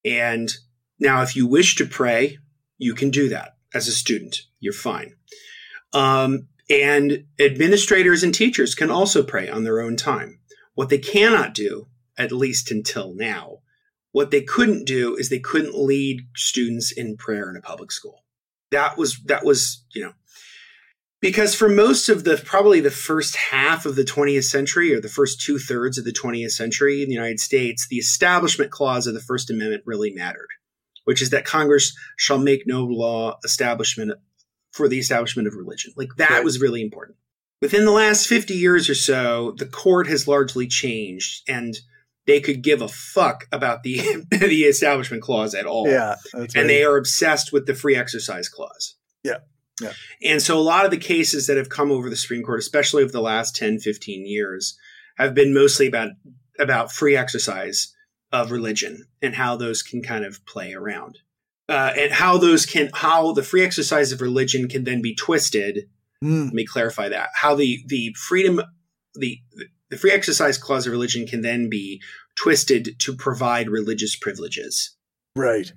And 0.05 0.51
now, 0.99 1.21
if 1.21 1.35
you 1.35 1.47
wish 1.47 1.75
to 1.75 1.85
pray 1.85 2.37
you 2.77 2.94
can 2.94 3.12
do 3.12 3.30
that 3.30 3.58
as 3.74 3.88
a 3.88 3.92
student. 3.92 4.42
You're 4.60 4.74
fine. 4.74 5.15
Um, 5.94 6.48
and 6.70 7.25
administrators 7.39 8.24
and 8.24 8.34
teachers 8.34 8.75
can 8.75 8.89
also 8.89 9.24
pray 9.24 9.50
on 9.50 9.63
their 9.63 9.82
own 9.82 9.96
time. 9.96 10.39
What 10.75 10.89
they 10.89 10.98
cannot 10.98 11.53
do, 11.53 11.88
at 12.18 12.32
least 12.32 12.72
until 12.72 13.13
now, 13.13 13.60
what 14.12 14.32
they 14.32 14.42
couldn't 14.42 14.86
do 14.86 15.15
is 15.15 15.30
they 15.30 15.39
couldn't 15.39 15.75
lead 15.75 16.27
students 16.36 16.92
in 16.92 17.18
prayer 17.18 17.50
in 17.50 17.58
a 17.58 17.62
public 17.62 17.92
school. 17.92 18.24
That 18.72 18.98
was 18.98 19.20
that 19.25 19.44
was 19.44 19.84
you 19.94 20.03
know 20.03 20.13
because 21.20 21.53
for 21.53 21.70
most 21.70 22.10
of 22.10 22.24
the 22.24 22.42
probably 22.44 22.80
the 22.80 22.92
first 22.92 23.36
half 23.36 23.86
of 23.86 23.96
the 23.96 24.03
20th 24.03 24.46
century 24.46 24.94
or 24.94 25.01
the 25.01 25.10
first 25.10 25.42
two 25.42 25.60
thirds 25.60 25.98
of 25.98 26.06
the 26.06 26.13
20th 26.13 26.51
century 26.51 27.01
in 27.01 27.10
the 27.10 27.15
United 27.15 27.39
States, 27.39 27.88
the 27.88 27.98
Establishment 27.98 28.72
Clause 28.72 29.06
of 29.06 29.13
the 29.13 29.20
First 29.20 29.50
Amendment 29.50 29.84
really 29.86 30.12
mattered 30.12 30.50
which 31.05 31.22
is 31.22 31.29
that 31.31 31.45
Congress 31.45 31.95
shall 32.17 32.38
make 32.38 32.63
no 32.65 32.83
law 32.83 33.38
establishment 33.43 34.12
for 34.72 34.88
the 34.88 35.00
establishment 35.00 35.48
of 35.48 35.53
religion. 35.55 35.93
Like 35.95 36.10
that 36.17 36.29
right. 36.29 36.43
was 36.43 36.60
really 36.60 36.81
important. 36.81 37.17
Within 37.62 37.86
the 37.86 37.91
last 37.91 38.27
50 38.27 38.53
years 38.53 38.89
or 38.89 38.95
so, 38.95 39.53
the 39.57 39.65
court 39.65 40.07
has 40.07 40.27
largely 40.27 40.67
changed 40.67 41.43
and 41.48 41.75
they 42.25 42.41
could 42.41 42.62
give 42.62 42.81
a 42.81 42.88
fuck 42.88 43.45
about 43.51 43.83
the 43.83 43.98
the 44.31 44.63
establishment 44.63 45.22
clause 45.22 45.53
at 45.53 45.65
all. 45.65 45.88
Yeah. 45.88 46.15
and 46.33 46.69
they 46.69 46.83
are 46.83 46.98
obsessed 46.98 47.53
with 47.53 47.65
the 47.65 47.75
free 47.75 47.95
exercise 47.95 48.50
clause. 48.50 48.95
Yeah. 49.24 49.39
Yeah. 49.81 49.93
And 50.22 50.41
so 50.41 50.57
a 50.57 50.62
lot 50.62 50.86
of 50.86 50.91
the 50.91 50.98
cases 50.98 51.48
that 51.48 51.57
have 51.57 51.69
come 51.69 51.91
over 51.91 52.10
the 52.10 52.15
Supreme 52.15 52.43
Court, 52.43 52.60
especially 52.60 53.03
over 53.03 53.12
the 53.12 53.22
last 53.22 53.55
10, 53.55 53.79
15 53.79 54.25
years, 54.25 54.77
have 55.17 55.33
been 55.33 55.53
mostly 55.53 55.88
about 55.88 56.10
about 56.60 56.91
free 56.91 57.15
exercise 57.15 57.93
of 58.33 58.51
religion 58.51 59.05
and 59.21 59.35
how 59.35 59.55
those 59.55 59.81
can 59.81 60.01
kind 60.01 60.25
of 60.25 60.45
play 60.45 60.73
around. 60.73 61.19
Uh, 61.69 61.93
and 61.95 62.11
how 62.11 62.37
those 62.37 62.65
can 62.65 62.89
how 62.93 63.31
the 63.31 63.43
free 63.43 63.63
exercise 63.63 64.11
of 64.11 64.19
religion 64.19 64.67
can 64.67 64.83
then 64.83 65.01
be 65.01 65.15
twisted. 65.15 65.87
Mm, 66.21 66.45
Let 66.45 66.53
me 66.53 66.65
clarify 66.65 67.07
that. 67.07 67.29
How 67.35 67.55
the 67.55 67.81
the 67.87 68.13
freedom 68.17 68.59
the 69.15 69.39
the 69.89 69.97
free 69.97 70.11
exercise 70.11 70.57
clause 70.57 70.85
of 70.87 70.91
religion 70.91 71.25
can 71.25 71.41
then 71.41 71.69
be 71.69 72.01
twisted 72.35 72.99
to 72.99 73.15
provide 73.15 73.69
religious 73.69 74.15
privileges. 74.15 74.95
right. 75.35 75.71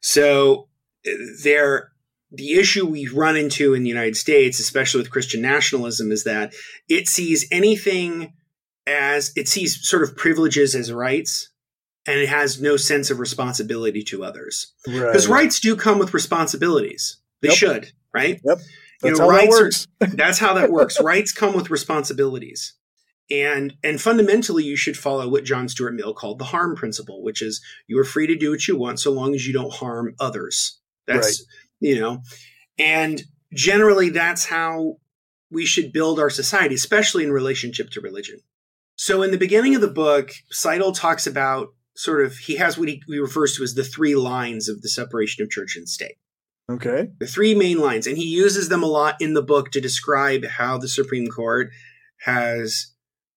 So 0.00 0.68
uh, 1.06 1.10
there, 1.42 1.90
the 2.30 2.52
issue 2.52 2.86
we 2.86 3.08
run 3.08 3.36
into 3.36 3.74
in 3.74 3.82
the 3.82 3.88
United 3.88 4.16
States, 4.16 4.60
especially 4.60 5.00
with 5.00 5.10
Christian 5.10 5.40
nationalism, 5.42 6.12
is 6.12 6.22
that 6.24 6.54
it 6.88 7.08
sees 7.08 7.48
anything 7.50 8.34
as 8.86 9.32
it 9.34 9.48
sees 9.48 9.86
sort 9.86 10.02
of 10.02 10.16
privileges 10.16 10.74
as 10.74 10.92
rights, 10.92 11.48
and 12.08 12.18
it 12.18 12.28
has 12.28 12.60
no 12.60 12.76
sense 12.76 13.10
of 13.10 13.18
responsibility 13.20 14.02
to 14.04 14.24
others. 14.24 14.72
Right. 14.86 15.06
Because 15.06 15.28
rights 15.28 15.60
do 15.60 15.76
come 15.76 15.98
with 15.98 16.14
responsibilities. 16.14 17.18
They 17.42 17.48
Yep. 17.48 17.56
should, 17.56 17.92
right? 18.12 18.40
Yep. 18.44 18.58
You 18.58 19.10
That's 19.10 19.18
know, 19.20 19.26
how 19.26 19.30
that 19.32 19.38
rights 19.38 19.54
are- 19.56 19.62
works. 19.62 19.86
That's 20.16 20.38
how 20.38 20.54
that 20.54 20.70
works. 20.72 21.00
rights 21.00 21.32
come 21.32 21.54
with 21.54 21.70
responsibilities. 21.70 22.72
And 23.30 23.74
and 23.84 24.00
fundamentally 24.00 24.64
you 24.64 24.74
should 24.76 24.96
follow 24.96 25.28
what 25.28 25.44
John 25.44 25.68
Stuart 25.68 25.92
Mill 25.94 26.14
called 26.14 26.38
the 26.38 26.46
harm 26.46 26.74
principle, 26.74 27.22
which 27.22 27.42
is 27.42 27.60
you 27.86 27.98
are 27.98 28.04
free 28.04 28.26
to 28.26 28.34
do 28.34 28.50
what 28.50 28.66
you 28.66 28.76
want 28.76 28.98
so 29.00 29.12
long 29.12 29.34
as 29.34 29.46
you 29.46 29.52
don't 29.52 29.72
harm 29.72 30.14
others. 30.18 30.78
That's 31.06 31.44
you 31.78 32.00
know, 32.00 32.22
and 32.78 33.22
generally 33.52 34.08
that's 34.08 34.46
how 34.46 34.96
we 35.50 35.64
should 35.66 35.92
build 35.92 36.18
our 36.18 36.30
society, 36.30 36.74
especially 36.74 37.22
in 37.24 37.30
relationship 37.32 37.90
to 37.90 38.00
religion. 38.00 38.40
So 38.96 39.22
in 39.22 39.30
the 39.30 39.38
beginning 39.38 39.74
of 39.74 39.80
the 39.82 39.88
book, 39.88 40.32
Seidel 40.50 40.92
talks 40.92 41.26
about 41.26 41.68
sort 41.98 42.24
of 42.24 42.36
he 42.36 42.56
has 42.56 42.78
what 42.78 42.88
he, 42.88 43.02
he 43.08 43.18
refers 43.18 43.56
to 43.56 43.62
as 43.64 43.74
the 43.74 43.82
three 43.82 44.14
lines 44.14 44.68
of 44.68 44.82
the 44.82 44.88
separation 44.88 45.42
of 45.42 45.50
church 45.50 45.74
and 45.76 45.88
state 45.88 46.14
Okay. 46.70 47.08
the 47.18 47.26
three 47.26 47.54
main 47.54 47.78
lines, 47.78 48.06
and 48.06 48.16
he 48.16 48.26
uses 48.26 48.68
them 48.68 48.82
a 48.82 48.86
lot 48.86 49.16
in 49.20 49.34
the 49.34 49.42
book 49.42 49.70
to 49.72 49.80
describe 49.80 50.44
how 50.44 50.78
the 50.78 50.86
Supreme 50.88 51.26
Court 51.26 51.70
has 52.20 52.92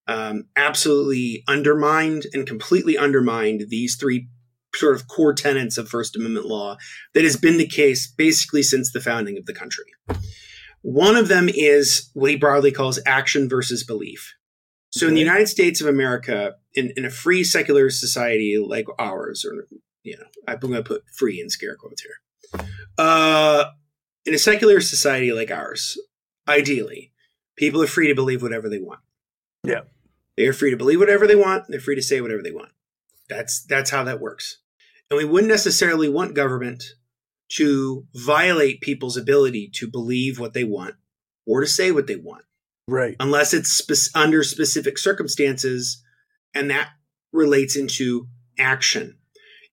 um, 0.07 0.43
absolutely 0.57 1.43
undermined 1.47 2.25
and 2.33 2.45
completely 2.45 2.97
undermined 2.97 3.65
these 3.69 3.95
three 3.95 4.27
sort 4.75 4.95
of 4.95 5.07
core 5.07 5.33
tenets 5.33 5.77
of 5.77 5.87
First 5.89 6.15
Amendment 6.15 6.45
law 6.45 6.77
that 7.13 7.23
has 7.23 7.37
been 7.37 7.57
the 7.57 7.67
case 7.67 8.11
basically 8.15 8.63
since 8.63 8.91
the 8.91 9.01
founding 9.01 9.37
of 9.37 9.45
the 9.45 9.53
country. 9.53 9.85
One 10.81 11.15
of 11.15 11.27
them 11.27 11.49
is 11.49 12.09
what 12.13 12.31
he 12.31 12.35
broadly 12.35 12.71
calls 12.71 12.99
action 13.05 13.47
versus 13.47 13.83
belief. 13.83 14.33
So 14.91 15.07
in 15.07 15.13
the 15.13 15.21
United 15.21 15.47
States 15.47 15.79
of 15.79 15.87
America, 15.87 16.55
in, 16.73 16.91
in 16.97 17.05
a 17.05 17.09
free 17.09 17.43
secular 17.43 17.89
society 17.89 18.57
like 18.57 18.87
ours, 18.99 19.45
or 19.45 19.67
you 20.03 20.17
know, 20.17 20.25
I'm 20.47 20.59
going 20.59 20.73
to 20.73 20.83
put 20.83 21.03
free 21.09 21.39
in 21.39 21.49
scare 21.49 21.75
quotes 21.75 22.01
here. 22.01 22.67
Uh, 22.97 23.65
in 24.25 24.33
a 24.33 24.37
secular 24.37 24.81
society 24.81 25.31
like 25.31 25.49
ours, 25.49 25.97
ideally, 26.47 27.13
people 27.55 27.81
are 27.81 27.87
free 27.87 28.07
to 28.07 28.15
believe 28.15 28.41
whatever 28.41 28.67
they 28.67 28.79
want. 28.79 28.99
Yeah. 29.63 29.81
They 30.35 30.45
are 30.47 30.53
free 30.53 30.71
to 30.71 30.77
believe 30.77 30.99
whatever 30.99 31.25
they 31.25 31.35
want. 31.35 31.65
They're 31.69 31.79
free 31.79 31.95
to 31.95 32.01
say 32.01 32.19
whatever 32.19 32.41
they 32.41 32.51
want. 32.51 32.71
That's 33.29 33.63
that's 33.63 33.91
how 33.91 34.03
that 34.03 34.19
works. 34.19 34.59
And 35.09 35.17
we 35.17 35.25
wouldn't 35.25 35.51
necessarily 35.51 36.09
want 36.09 36.35
government 36.35 36.83
to 37.53 38.05
violate 38.13 38.81
people's 38.81 39.17
ability 39.17 39.69
to 39.75 39.89
believe 39.89 40.39
what 40.39 40.53
they 40.53 40.63
want 40.63 40.95
or 41.45 41.61
to 41.61 41.67
say 41.67 41.91
what 41.91 42.07
they 42.07 42.15
want 42.15 42.43
Right. 42.91 43.15
unless 43.19 43.53
it's 43.53 43.69
spe- 43.71 44.13
under 44.15 44.43
specific 44.43 44.97
circumstances 44.97 46.03
and 46.53 46.69
that 46.69 46.89
relates 47.31 47.75
into 47.77 48.27
action 48.59 49.17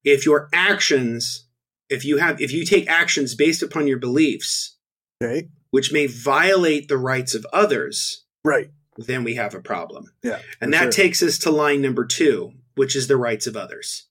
if 0.05 0.25
your 0.25 0.49
actions 0.55 1.47
if 1.91 2.05
you 2.05 2.19
have 2.19 2.41
if 2.41 2.53
you 2.53 2.65
take 2.65 2.89
actions 2.89 3.35
based 3.35 3.63
upon 3.63 3.87
your 3.89 3.99
beliefs 3.99 4.77
Okay. 5.23 5.49
which 5.71 5.93
may 5.93 6.07
violate 6.07 6.87
the 6.89 6.97
rights 6.99 7.35
of 7.35 7.45
others 7.53 8.25
Right. 8.45 8.71
then 8.97 9.25
we 9.25 9.35
have 9.35 9.55
a 9.55 9.61
problem 9.61 10.13
Yeah. 10.23 10.41
and 10.61 10.73
that 10.73 10.85
sure. 10.85 10.93
takes 10.93 11.23
us 11.23 11.39
to 11.41 11.51
line 11.51 11.83
number 11.83 12.05
2 12.07 12.53
which 12.77 12.95
is 12.95 13.09
the 13.09 13.17
rights 13.17 13.47
of 13.49 13.57
others 13.57 14.07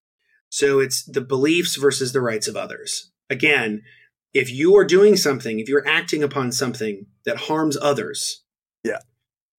so 0.49 0.79
it's 0.81 1.03
the 1.05 1.21
beliefs 1.21 1.75
versus 1.77 2.11
the 2.11 2.21
rights 2.21 2.47
of 2.49 2.57
others 2.57 3.11
again 3.29 3.83
if 4.33 4.51
you 4.51 4.75
are 4.75 4.83
doing 4.85 5.15
something 5.15 5.59
if 5.59 5.69
you're 5.69 5.87
acting 5.87 6.21
upon 6.23 6.51
something 6.51 7.05
that 7.25 7.37
harms 7.47 7.77
others 7.81 8.43
Yeah. 8.87 8.99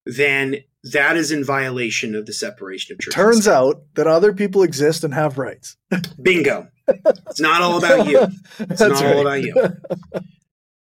then 0.07 0.57
that 0.85 1.17
is 1.17 1.31
in 1.33 1.45
violation 1.45 2.15
of 2.15 2.27
the 2.27 2.33
separation 2.33 2.95
of 2.95 3.01
church. 3.01 3.15
Turns 3.15 3.49
out 3.49 3.83
that 3.95 4.07
other 4.07 4.33
people 4.33 4.63
exist 4.63 5.05
and 5.05 5.13
have 5.13 5.39
rights. 5.39 5.77
bingo. 6.23 6.69
It's 6.87 7.41
not 7.41 7.61
all 7.61 7.79
about 7.79 8.07
you. 8.07 8.27
It's 8.59 8.81
not 8.81 9.05
all 9.05 9.21
about 9.21 9.43
you. 9.43 9.55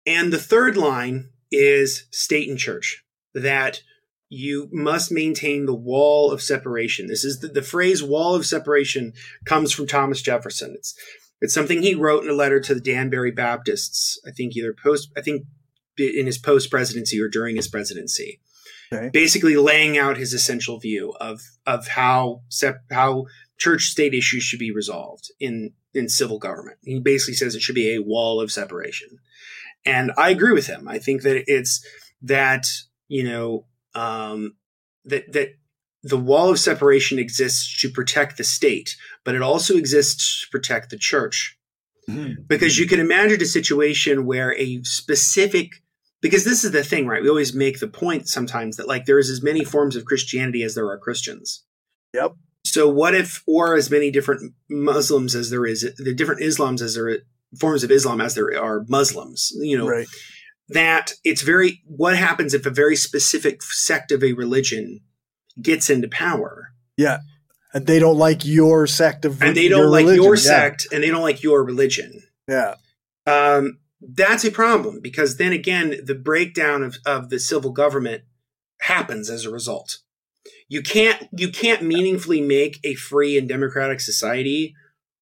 And 0.06 0.32
the 0.32 0.38
third 0.38 0.76
line 0.76 1.30
is 1.50 2.06
state 2.10 2.48
and 2.48 2.58
church 2.58 3.04
that 3.34 3.82
you 4.30 4.68
must 4.72 5.12
maintain 5.12 5.66
the 5.66 5.74
wall 5.74 6.30
of 6.30 6.42
separation. 6.42 7.06
This 7.06 7.24
is 7.24 7.40
the, 7.40 7.48
the 7.48 7.62
phrase 7.62 8.02
wall 8.02 8.34
of 8.34 8.46
separation 8.46 9.12
comes 9.44 9.72
from 9.72 9.86
Thomas 9.86 10.22
Jefferson. 10.22 10.74
It's 10.76 10.94
it's 11.40 11.54
something 11.54 11.82
he 11.82 11.94
wrote 11.94 12.24
in 12.24 12.30
a 12.30 12.34
letter 12.34 12.60
to 12.60 12.74
the 12.74 12.80
Danbury 12.80 13.30
Baptists. 13.30 14.20
I 14.26 14.30
think 14.30 14.56
either 14.56 14.74
post 14.74 15.10
I 15.16 15.20
think 15.20 15.44
in 15.98 16.26
his 16.26 16.38
post 16.38 16.70
presidency 16.70 17.20
or 17.20 17.28
during 17.28 17.56
his 17.56 17.68
presidency. 17.68 18.40
Okay. 18.92 19.10
Basically 19.12 19.56
laying 19.56 19.98
out 19.98 20.16
his 20.16 20.32
essential 20.32 20.78
view 20.78 21.14
of 21.20 21.40
of 21.66 21.88
how 21.88 22.42
sep- 22.48 22.84
how 22.90 23.26
church 23.58 23.84
state 23.84 24.14
issues 24.14 24.42
should 24.42 24.58
be 24.58 24.70
resolved 24.70 25.30
in 25.38 25.72
in 25.94 26.08
civil 26.08 26.38
government. 26.38 26.78
He 26.82 27.00
basically 27.00 27.34
says 27.34 27.54
it 27.54 27.62
should 27.62 27.74
be 27.74 27.94
a 27.94 28.02
wall 28.02 28.40
of 28.40 28.52
separation. 28.52 29.18
And 29.84 30.12
I 30.16 30.30
agree 30.30 30.52
with 30.52 30.66
him. 30.66 30.88
I 30.88 30.98
think 30.98 31.22
that 31.22 31.44
it's 31.46 31.84
that, 32.22 32.66
you 33.08 33.24
know, 33.24 33.66
um, 33.94 34.56
that, 35.04 35.32
that 35.32 35.50
the 36.02 36.18
wall 36.18 36.50
of 36.50 36.58
separation 36.58 37.18
exists 37.18 37.80
to 37.80 37.90
protect 37.90 38.36
the 38.36 38.44
state, 38.44 38.96
but 39.24 39.34
it 39.34 39.42
also 39.42 39.76
exists 39.76 40.42
to 40.42 40.50
protect 40.50 40.90
the 40.90 40.98
church. 40.98 41.58
Mhm. 42.08 42.46
Because 42.46 42.78
you 42.78 42.86
can 42.86 43.00
imagine 43.00 43.40
a 43.42 43.46
situation 43.46 44.24
where 44.24 44.56
a 44.58 44.82
specific, 44.82 45.82
because 46.20 46.44
this 46.44 46.64
is 46.64 46.72
the 46.72 46.84
thing, 46.84 47.06
right? 47.06 47.22
We 47.22 47.28
always 47.28 47.54
make 47.54 47.80
the 47.80 47.88
point 47.88 48.28
sometimes 48.28 48.76
that 48.76 48.88
like 48.88 49.04
there's 49.04 49.30
as 49.30 49.42
many 49.42 49.64
forms 49.64 49.96
of 49.96 50.04
Christianity 50.04 50.62
as 50.62 50.74
there 50.74 50.88
are 50.88 50.98
Christians. 50.98 51.64
Yep. 52.14 52.32
So 52.64 52.88
what 52.88 53.14
if, 53.14 53.42
or 53.46 53.76
as 53.76 53.90
many 53.90 54.10
different 54.10 54.52
Muslims 54.68 55.34
as 55.34 55.50
there 55.50 55.64
is, 55.64 55.90
the 55.96 56.14
different 56.14 56.42
Islams 56.42 56.82
as 56.82 56.94
there 56.94 57.08
are 57.08 57.18
forms 57.58 57.84
of 57.84 57.90
Islam 57.90 58.20
as 58.20 58.34
there 58.34 58.50
are 58.62 58.84
Muslims, 58.88 59.52
you 59.60 59.78
know, 59.78 59.88
right. 59.88 60.06
that 60.68 61.12
it's 61.24 61.42
very, 61.42 61.80
what 61.86 62.16
happens 62.16 62.52
if 62.52 62.66
a 62.66 62.70
very 62.70 62.96
specific 62.96 63.62
sect 63.62 64.12
of 64.12 64.22
a 64.22 64.32
religion 64.32 65.00
gets 65.62 65.88
into 65.88 66.08
power 66.08 66.72
Yeah. 66.96 67.18
And 67.72 67.86
they 67.86 67.98
don't 67.98 68.18
like 68.18 68.44
your 68.44 68.86
sect 68.86 69.24
of 69.24 69.42
and 69.42 69.56
they 69.56 69.68
don't 69.68 69.90
like 69.90 70.04
religion. 70.04 70.24
your 70.24 70.34
Yeah. 70.34 70.40
sect 70.40 70.86
and 70.92 71.02
they 71.02 71.08
don't 71.08 71.22
like 71.22 71.42
your 71.42 71.62
religion? 71.64 72.22
Yeah. 72.48 72.74
um, 73.26 73.78
that's 74.00 74.44
a 74.44 74.50
problem 74.50 75.00
because 75.02 75.36
then 75.36 75.52
again, 75.52 75.96
the 76.04 76.14
breakdown 76.14 76.82
of, 76.82 76.98
of 77.04 77.30
the 77.30 77.38
civil 77.38 77.72
government 77.72 78.22
happens 78.80 79.28
as 79.28 79.44
a 79.44 79.50
result. 79.50 79.98
You 80.68 80.82
can't 80.82 81.28
you 81.32 81.50
can't 81.50 81.82
meaningfully 81.82 82.40
make 82.40 82.78
a 82.84 82.94
free 82.94 83.38
and 83.38 83.48
democratic 83.48 84.00
society 84.00 84.74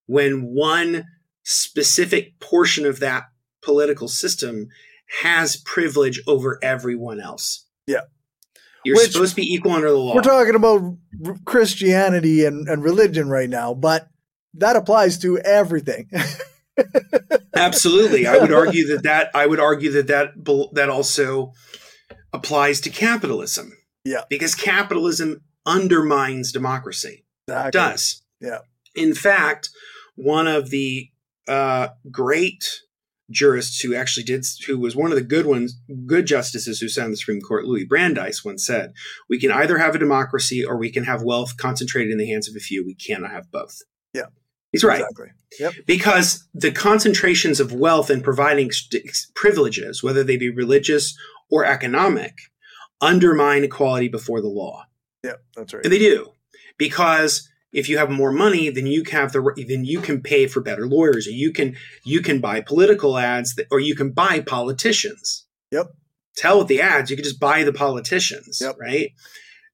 when 0.06 0.42
one 0.42 1.04
specific 1.44 2.38
portion 2.40 2.84
of 2.84 3.00
that 3.00 3.24
political 3.62 4.08
system 4.08 4.68
has 5.22 5.56
privilege 5.56 6.20
over 6.26 6.58
everyone 6.62 7.20
else. 7.20 7.66
Yeah. 7.86 8.02
You're 8.84 8.96
Which- 8.96 9.12
supposed 9.12 9.32
to 9.32 9.36
be 9.36 9.52
equal 9.52 9.72
under 9.72 9.90
the 9.90 9.96
law. 9.96 10.14
We're 10.14 10.22
talking 10.22 10.54
about 10.54 10.96
Christianity 11.44 12.44
and, 12.44 12.68
and 12.68 12.82
religion 12.82 13.28
right 13.28 13.48
now, 13.48 13.74
but 13.74 14.08
that 14.54 14.76
applies 14.76 15.18
to 15.18 15.38
everything. 15.38 16.10
Absolutely, 17.54 18.26
I 18.26 18.38
would 18.38 18.52
argue 18.52 18.86
that 18.88 19.02
that 19.04 19.30
I 19.34 19.46
would 19.46 19.60
argue 19.60 19.90
that 19.92 20.06
that 20.08 20.32
that 20.72 20.88
also 20.90 21.52
applies 22.32 22.80
to 22.82 22.90
capitalism. 22.90 23.72
Yeah. 24.06 24.22
because 24.30 24.54
capitalism 24.54 25.42
undermines 25.66 26.52
democracy. 26.52 27.24
Exactly. 27.48 27.70
Does 27.72 28.22
Yeah. 28.40 28.58
In 28.94 29.14
fact, 29.14 29.70
one 30.14 30.46
of 30.46 30.70
the 30.70 31.10
uh, 31.48 31.88
great 32.10 32.82
jurists 33.30 33.80
who 33.80 33.94
actually 33.94 34.22
did, 34.22 34.46
who 34.66 34.78
was 34.78 34.94
one 34.94 35.10
of 35.10 35.16
the 35.16 35.24
good 35.24 35.44
ones, 35.44 35.80
good 36.06 36.26
justices 36.26 36.78
who 36.78 36.88
sat 36.88 37.04
on 37.04 37.10
the 37.10 37.16
Supreme 37.16 37.40
Court, 37.40 37.64
Louis 37.64 37.84
Brandeis, 37.84 38.44
once 38.44 38.64
said, 38.64 38.92
"We 39.28 39.40
can 39.40 39.50
either 39.50 39.78
have 39.78 39.96
a 39.96 39.98
democracy 39.98 40.64
or 40.64 40.76
we 40.78 40.90
can 40.90 41.04
have 41.04 41.22
wealth 41.22 41.56
concentrated 41.56 42.12
in 42.12 42.18
the 42.18 42.30
hands 42.30 42.48
of 42.48 42.54
a 42.56 42.60
few. 42.60 42.84
We 42.86 42.94
cannot 42.94 43.32
have 43.32 43.50
both." 43.50 43.82
Yeah. 44.82 44.90
He's 44.90 45.00
right. 45.00 45.00
Exactly. 45.00 45.32
Yep. 45.60 45.72
Because 45.86 46.46
the 46.54 46.70
concentrations 46.72 47.60
of 47.60 47.72
wealth 47.72 48.10
and 48.10 48.22
providing 48.22 48.70
privileges, 49.34 50.02
whether 50.02 50.22
they 50.24 50.36
be 50.36 50.50
religious 50.50 51.16
or 51.50 51.64
economic, 51.64 52.34
undermine 53.00 53.64
equality 53.64 54.08
before 54.08 54.40
the 54.40 54.48
law. 54.48 54.84
Yep, 55.24 55.42
that's 55.56 55.74
right. 55.74 55.84
And 55.84 55.92
they 55.92 55.98
do. 55.98 56.32
Because 56.78 57.48
if 57.72 57.88
you 57.88 57.98
have 57.98 58.10
more 58.10 58.32
money, 58.32 58.70
then 58.70 58.86
you 58.86 59.02
can 59.02 59.20
have 59.20 59.32
the 59.32 59.64
then 59.68 59.84
you 59.84 60.00
can 60.00 60.20
pay 60.22 60.46
for 60.46 60.60
better 60.60 60.86
lawyers, 60.86 61.26
or 61.26 61.30
you 61.30 61.52
can 61.52 61.76
you 62.04 62.20
can 62.20 62.40
buy 62.40 62.60
political 62.60 63.18
ads, 63.18 63.54
that, 63.54 63.66
or 63.70 63.80
you 63.80 63.94
can 63.94 64.12
buy 64.12 64.40
politicians. 64.40 65.46
Yep. 65.72 65.86
Tell 66.36 66.58
with 66.58 66.68
the 66.68 66.80
ads, 66.80 67.10
you 67.10 67.16
can 67.16 67.24
just 67.24 67.40
buy 67.40 67.64
the 67.64 67.72
politicians, 67.72 68.58
Yep. 68.60 68.76
right? 68.78 69.10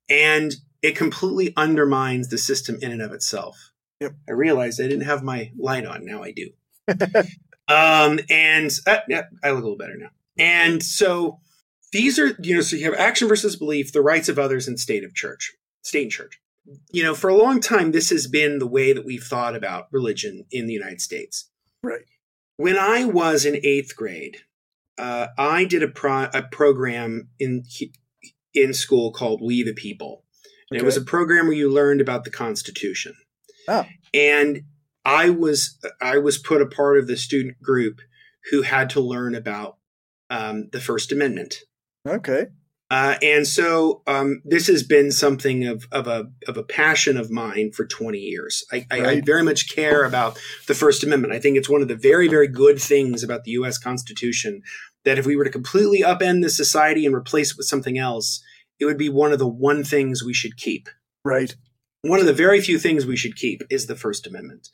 And 0.08 0.54
it 0.80 0.96
completely 0.96 1.52
undermines 1.56 2.28
the 2.28 2.38
system 2.38 2.78
in 2.80 2.92
and 2.92 3.02
of 3.02 3.12
itself. 3.12 3.71
Yep. 4.02 4.14
I 4.28 4.32
realized 4.32 4.80
I 4.80 4.88
didn't 4.88 5.04
have 5.04 5.22
my 5.22 5.52
light 5.56 5.86
on. 5.86 6.04
Now 6.04 6.24
I 6.24 6.32
do. 6.32 6.50
um, 7.68 8.18
and 8.28 8.70
uh, 8.86 8.98
yeah, 9.08 9.22
I 9.44 9.50
look 9.50 9.60
a 9.60 9.62
little 9.62 9.76
better 9.76 9.96
now. 9.96 10.10
And 10.36 10.82
so 10.82 11.38
these 11.92 12.18
are, 12.18 12.36
you 12.40 12.56
know, 12.56 12.62
so 12.62 12.74
you 12.74 12.84
have 12.86 12.98
action 12.98 13.28
versus 13.28 13.54
belief, 13.54 13.92
the 13.92 14.00
rights 14.00 14.28
of 14.28 14.38
others, 14.38 14.66
and 14.66 14.80
state 14.80 15.04
of 15.04 15.14
church, 15.14 15.52
state 15.82 16.02
and 16.02 16.10
church. 16.10 16.40
You 16.90 17.04
know, 17.04 17.14
for 17.14 17.30
a 17.30 17.36
long 17.36 17.60
time, 17.60 17.92
this 17.92 18.10
has 18.10 18.26
been 18.26 18.58
the 18.58 18.66
way 18.66 18.92
that 18.92 19.04
we've 19.04 19.22
thought 19.22 19.54
about 19.54 19.86
religion 19.92 20.46
in 20.50 20.66
the 20.66 20.72
United 20.72 21.00
States. 21.00 21.48
Right. 21.82 22.04
When 22.56 22.76
I 22.76 23.04
was 23.04 23.44
in 23.44 23.60
eighth 23.62 23.94
grade, 23.96 24.38
uh, 24.98 25.28
I 25.38 25.64
did 25.64 25.82
a, 25.82 25.88
pro- 25.88 26.30
a 26.34 26.42
program 26.42 27.28
in 27.38 27.64
in 28.54 28.74
school 28.74 29.12
called 29.12 29.40
We 29.42 29.62
the 29.62 29.72
People. 29.72 30.24
And 30.70 30.80
It 30.80 30.84
was 30.84 30.96
a 30.96 31.02
program 31.02 31.46
where 31.46 31.56
you 31.56 31.70
learned 31.70 32.00
about 32.00 32.24
the 32.24 32.30
Constitution. 32.30 33.14
Oh. 33.68 33.84
And 34.14 34.62
I 35.04 35.30
was 35.30 35.78
I 36.00 36.18
was 36.18 36.38
put 36.38 36.62
a 36.62 36.66
part 36.66 36.98
of 36.98 37.06
the 37.06 37.16
student 37.16 37.60
group 37.62 38.00
who 38.50 38.62
had 38.62 38.90
to 38.90 39.00
learn 39.00 39.34
about 39.34 39.76
um, 40.30 40.68
the 40.72 40.80
First 40.80 41.12
Amendment. 41.12 41.56
Okay. 42.06 42.46
Uh, 42.90 43.16
and 43.22 43.46
so 43.46 44.02
um, 44.06 44.42
this 44.44 44.66
has 44.66 44.82
been 44.82 45.10
something 45.10 45.66
of, 45.66 45.88
of 45.92 46.06
a 46.06 46.26
of 46.46 46.58
a 46.58 46.62
passion 46.62 47.16
of 47.16 47.30
mine 47.30 47.72
for 47.72 47.86
20 47.86 48.18
years. 48.18 48.66
I, 48.70 48.86
I, 48.90 49.06
I 49.06 49.20
very 49.22 49.42
much 49.42 49.74
care 49.74 50.04
about 50.04 50.38
the 50.68 50.74
First 50.74 51.02
Amendment. 51.02 51.32
I 51.32 51.38
think 51.38 51.56
it's 51.56 51.70
one 51.70 51.80
of 51.80 51.88
the 51.88 51.96
very 51.96 52.28
very 52.28 52.48
good 52.48 52.78
things 52.78 53.22
about 53.22 53.44
the 53.44 53.52
U.S. 53.52 53.78
Constitution 53.78 54.60
that 55.04 55.18
if 55.18 55.24
we 55.24 55.36
were 55.36 55.44
to 55.44 55.50
completely 55.50 56.02
upend 56.02 56.42
the 56.42 56.50
society 56.50 57.06
and 57.06 57.14
replace 57.14 57.52
it 57.52 57.56
with 57.56 57.66
something 57.66 57.96
else, 57.96 58.42
it 58.78 58.84
would 58.84 58.98
be 58.98 59.08
one 59.08 59.32
of 59.32 59.38
the 59.38 59.48
one 59.48 59.84
things 59.84 60.22
we 60.22 60.34
should 60.34 60.58
keep. 60.58 60.88
Right. 61.24 61.56
One 62.02 62.18
of 62.18 62.26
the 62.26 62.32
very 62.32 62.60
few 62.60 62.78
things 62.78 63.06
we 63.06 63.16
should 63.16 63.36
keep 63.36 63.62
is 63.70 63.86
the 63.86 63.94
First 63.94 64.26
Amendment, 64.26 64.68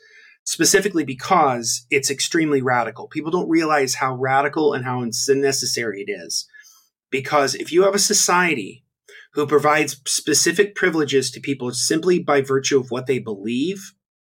specifically 0.44 1.04
because 1.04 1.86
it's 1.90 2.10
extremely 2.10 2.62
radical. 2.62 3.06
People 3.06 3.30
don't 3.30 3.50
realize 3.50 3.96
how 3.96 4.14
radical 4.14 4.72
and 4.72 4.84
how 4.84 5.02
unnecessary 5.02 6.04
it 6.06 6.10
is. 6.10 6.48
Because 7.10 7.54
if 7.54 7.70
you 7.70 7.84
have 7.84 7.94
a 7.94 7.98
society 7.98 8.84
who 9.34 9.46
provides 9.46 10.00
specific 10.06 10.74
privileges 10.74 11.30
to 11.30 11.40
people 11.40 11.70
simply 11.72 12.18
by 12.18 12.40
virtue 12.40 12.80
of 12.80 12.90
what 12.90 13.06
they 13.06 13.18
believe, 13.18 13.92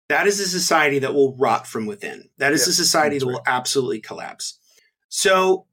that 0.08 0.26
is 0.26 0.40
a 0.40 0.48
society 0.48 0.98
that 0.98 1.14
will 1.14 1.36
rot 1.36 1.68
from 1.68 1.86
within. 1.86 2.28
That 2.38 2.52
is 2.52 2.66
Yeah, 2.66 2.70
a 2.70 2.74
society 2.74 3.18
that 3.18 3.26
will 3.26 3.42
absolutely 3.46 4.00
collapse. 4.00 4.58
So, 5.08 5.66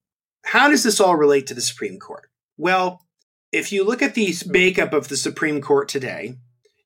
how 0.44 0.70
does 0.70 0.84
this 0.84 1.00
all 1.00 1.16
relate 1.16 1.48
to 1.48 1.56
the 1.56 1.62
Supreme 1.62 1.98
Court? 1.98 2.30
Well, 2.58 3.04
if 3.52 3.72
you 3.72 3.84
look 3.84 4.04
at 4.04 4.14
the 4.14 4.36
makeup 4.46 4.94
of 4.94 5.08
the 5.08 5.18
Supreme 5.18 5.62
Court 5.62 5.90
today, 5.90 6.38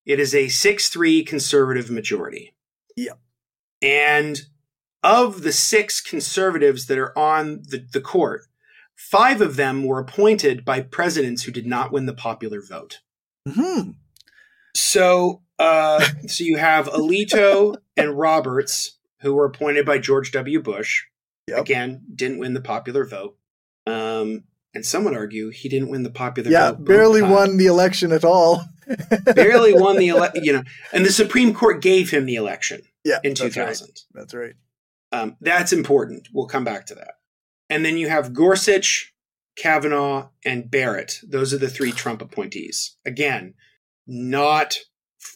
it 0.05 0.19
is 0.19 0.33
a 0.33 0.47
6 0.47 0.89
3 0.89 1.23
conservative 1.23 1.89
majority. 1.89 2.53
Yep. 2.95 3.19
And 3.81 4.41
of 5.03 5.41
the 5.41 5.51
six 5.51 5.99
conservatives 6.01 6.85
that 6.85 6.97
are 6.97 7.17
on 7.17 7.63
the, 7.67 7.85
the 7.91 8.01
court, 8.01 8.41
five 8.95 9.41
of 9.41 9.55
them 9.55 9.83
were 9.83 9.99
appointed 9.99 10.63
by 10.63 10.81
presidents 10.81 11.43
who 11.43 11.51
did 11.51 11.65
not 11.65 11.91
win 11.91 12.05
the 12.05 12.13
popular 12.13 12.61
vote. 12.61 12.99
Hmm. 13.49 13.91
So, 14.75 15.41
uh, 15.57 16.05
so 16.27 16.43
you 16.43 16.57
have 16.57 16.87
Alito 16.89 17.77
and 17.97 18.17
Roberts, 18.17 18.99
who 19.21 19.33
were 19.33 19.45
appointed 19.45 19.85
by 19.85 19.97
George 19.97 20.31
W. 20.31 20.61
Bush. 20.61 21.05
Yep. 21.47 21.59
Again, 21.59 22.01
didn't 22.13 22.39
win 22.39 22.53
the 22.53 22.61
popular 22.61 23.03
vote. 23.05 23.35
Um, 23.87 24.43
and 24.73 24.85
some 24.85 25.03
would 25.03 25.15
argue 25.15 25.49
he 25.49 25.67
didn't 25.67 25.89
win 25.89 26.03
the 26.03 26.11
popular 26.11 26.49
Yeah, 26.51 26.69
vote. 26.71 26.77
both 26.79 26.87
barely 26.87 27.21
won 27.23 27.57
the 27.57 27.65
election 27.65 28.11
at 28.11 28.23
all. 28.23 28.63
barely 29.35 29.73
won 29.73 29.97
the 29.97 30.09
election. 30.09 30.43
You 30.43 30.53
know, 30.53 30.63
and 30.93 31.05
the 31.05 31.11
Supreme 31.11 31.53
Court 31.53 31.81
gave 31.81 32.09
him 32.11 32.25
the 32.25 32.35
election 32.35 32.81
Yeah, 33.03 33.19
in 33.23 33.31
that's 33.31 33.41
right. 33.41 33.53
2000. 33.53 33.89
That's 34.13 34.33
right. 34.33 34.53
Um, 35.11 35.37
that's 35.41 35.73
important. 35.73 36.29
We'll 36.33 36.47
come 36.47 36.63
back 36.63 36.85
to 36.87 36.95
that. 36.95 37.15
And 37.69 37.83
then 37.85 37.97
you 37.97 38.09
have 38.09 38.33
Gorsuch, 38.33 39.13
Kavanaugh, 39.57 40.29
and 40.45 40.69
Barrett. 40.71 41.19
Those 41.27 41.53
are 41.53 41.57
the 41.57 41.69
three 41.69 41.91
Trump 41.91 42.21
appointees. 42.21 42.95
Again, 43.05 43.53
not 44.07 44.77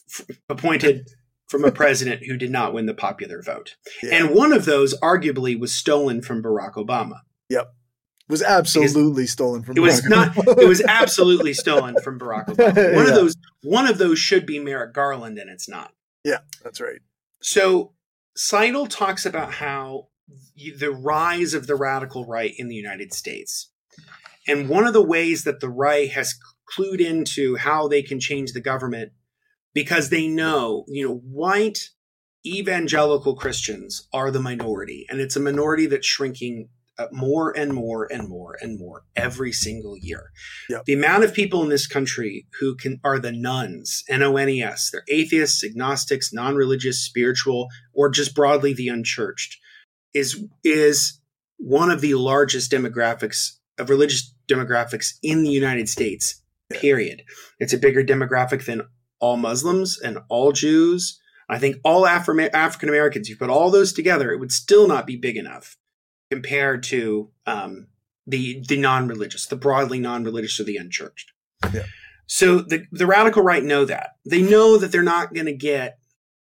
f- 0.10 0.26
appointed 0.50 1.10
from 1.48 1.64
a 1.64 1.72
president 1.72 2.24
who 2.26 2.38
did 2.38 2.52
not 2.52 2.74
win 2.74 2.86
the 2.88 2.94
popular 2.94 3.42
vote. 3.42 3.76
Yeah. 4.02 4.16
And 4.16 4.36
one 4.36 4.52
of 4.52 4.66
those 4.66 4.98
arguably 5.00 5.60
was 5.60 5.74
stolen 5.74 6.22
from 6.22 6.42
Barack 6.42 6.74
Obama. 6.74 7.20
Was 8.28 8.42
absolutely 8.42 9.28
stolen 9.28 9.64
from 9.64 9.78
It 9.78 9.82
was 9.82 10.04
not 10.06 10.34
Obama. 10.34 10.62
it 10.64 10.68
was 10.68 10.82
absolutely 10.82 11.54
stolen 11.54 11.96
from 12.04 12.20
Barack 12.20 12.46
Obama. 12.56 12.96
One 12.96 13.06
Yeah. 13.06 13.10
of 13.12 13.16
those 13.16 13.36
one 13.64 13.88
of 13.88 13.98
those 13.98 14.20
should 14.20 14.46
be 14.46 14.60
Merrick 14.60 14.94
Garland 14.94 15.38
and 15.38 15.50
it's 15.50 15.68
not. 15.70 15.94
Yeah, 16.24 16.40
that's 16.64 16.80
right. 16.82 17.00
So 17.42 17.94
Seidel 18.36 18.88
talks 18.88 19.26
about 19.26 19.54
how 19.54 20.08
the 20.80 20.92
rise 20.92 21.54
of 21.54 21.68
the 21.68 21.76
radical 21.76 22.26
right 22.26 22.54
in 22.58 22.68
the 22.68 22.76
United 22.76 23.14
States. 23.14 23.70
And 24.48 24.70
one 24.70 24.86
of 24.88 24.94
the 24.94 25.04
ways 25.04 25.44
that 25.44 25.60
the 25.60 25.70
right 25.70 26.10
has 26.12 26.36
clued 26.76 27.00
into 27.00 27.56
how 27.58 27.88
they 27.88 28.02
can 28.02 28.20
change 28.20 28.54
the 28.54 28.62
government 28.62 29.12
because 29.74 30.10
they 30.10 30.28
know, 30.28 30.84
you 30.88 31.08
know, 31.08 31.16
white 31.16 31.90
evangelical 32.46 33.36
Christians 33.36 34.08
are 34.14 34.32
the 34.32 34.40
minority 34.40 35.06
and 35.10 35.20
it's 35.20 35.36
a 35.36 35.40
minority 35.40 35.86
that's 35.88 36.06
shrinking 36.06 36.70
Uh, 36.98 37.08
more 37.12 37.52
and 37.58 37.74
more 37.74 38.08
and 38.10 38.30
more 38.30 38.56
and 38.62 38.80
more 38.80 39.04
every 39.18 39.52
single 39.52 39.98
year. 39.98 40.32
Yep. 40.70 40.86
The 40.86 40.94
amount 40.94 41.26
of 41.26 41.34
people 41.34 41.62
in 41.62 41.68
this 41.68 41.88
country 41.88 42.48
who 42.62 42.74
can 42.78 43.02
are 43.04 43.20
the 43.20 43.34
nones, 43.34 44.02
N 44.08 44.24
O 44.24 44.38
N 44.38 44.48
E 44.48 44.64
S, 44.64 44.92
they're 44.92 45.04
atheists, 45.10 45.62
agnostics, 45.62 46.32
non-religious, 46.32 47.00
spiritual, 47.00 47.68
or 47.94 48.10
just 48.10 48.34
broadly 48.34 48.74
the 48.74 48.88
unchurched, 48.88 49.58
is 50.14 50.42
is 50.64 51.20
one 51.58 51.92
of 51.92 52.00
the 52.00 52.16
largest 52.16 52.72
demographics 52.72 53.58
of 53.78 53.90
religious 53.90 54.34
demographics 54.48 55.16
in 55.22 55.44
the 55.44 55.50
United 55.50 55.90
States. 55.90 56.44
Period. 56.70 57.24
It's 57.60 57.74
a 57.74 57.78
bigger 57.78 58.06
demographic 58.06 58.64
than 58.66 58.84
all 59.20 59.36
Muslims 59.36 60.00
and 60.00 60.20
all 60.30 60.54
Jews. 60.54 61.20
I 61.50 61.60
think 61.60 61.76
all 61.84 62.04
Afri- 62.04 62.54
African 62.54 62.88
Americans. 62.88 63.28
You 63.28 63.36
put 63.36 63.50
all 63.50 63.70
those 63.70 63.92
together, 63.92 64.32
it 64.32 64.40
would 64.40 64.54
still 64.54 64.88
not 64.88 65.06
be 65.06 65.18
big 65.18 65.36
enough 65.36 65.76
compared 66.32 66.84
to 66.84 67.30
um, 67.46 67.88
the 68.28 68.64
the 68.68 68.78
non-religious, 68.78 69.46
the 69.48 69.56
broadly 69.56 70.00
non-religious 70.00 70.60
or 70.60 70.64
the 70.64 70.78
unchurched. 70.78 71.32
Yeah. 71.74 71.84
So 72.28 72.60
the 72.60 72.86
the 72.92 73.06
radical 73.06 73.44
right 73.44 73.64
know 73.64 73.86
that 73.86 74.12
they 74.26 74.42
know 74.42 74.78
that 74.78 74.92
they're 74.92 75.04
not 75.04 75.34
going 75.34 75.46
to 75.46 75.54
get 75.54 76.00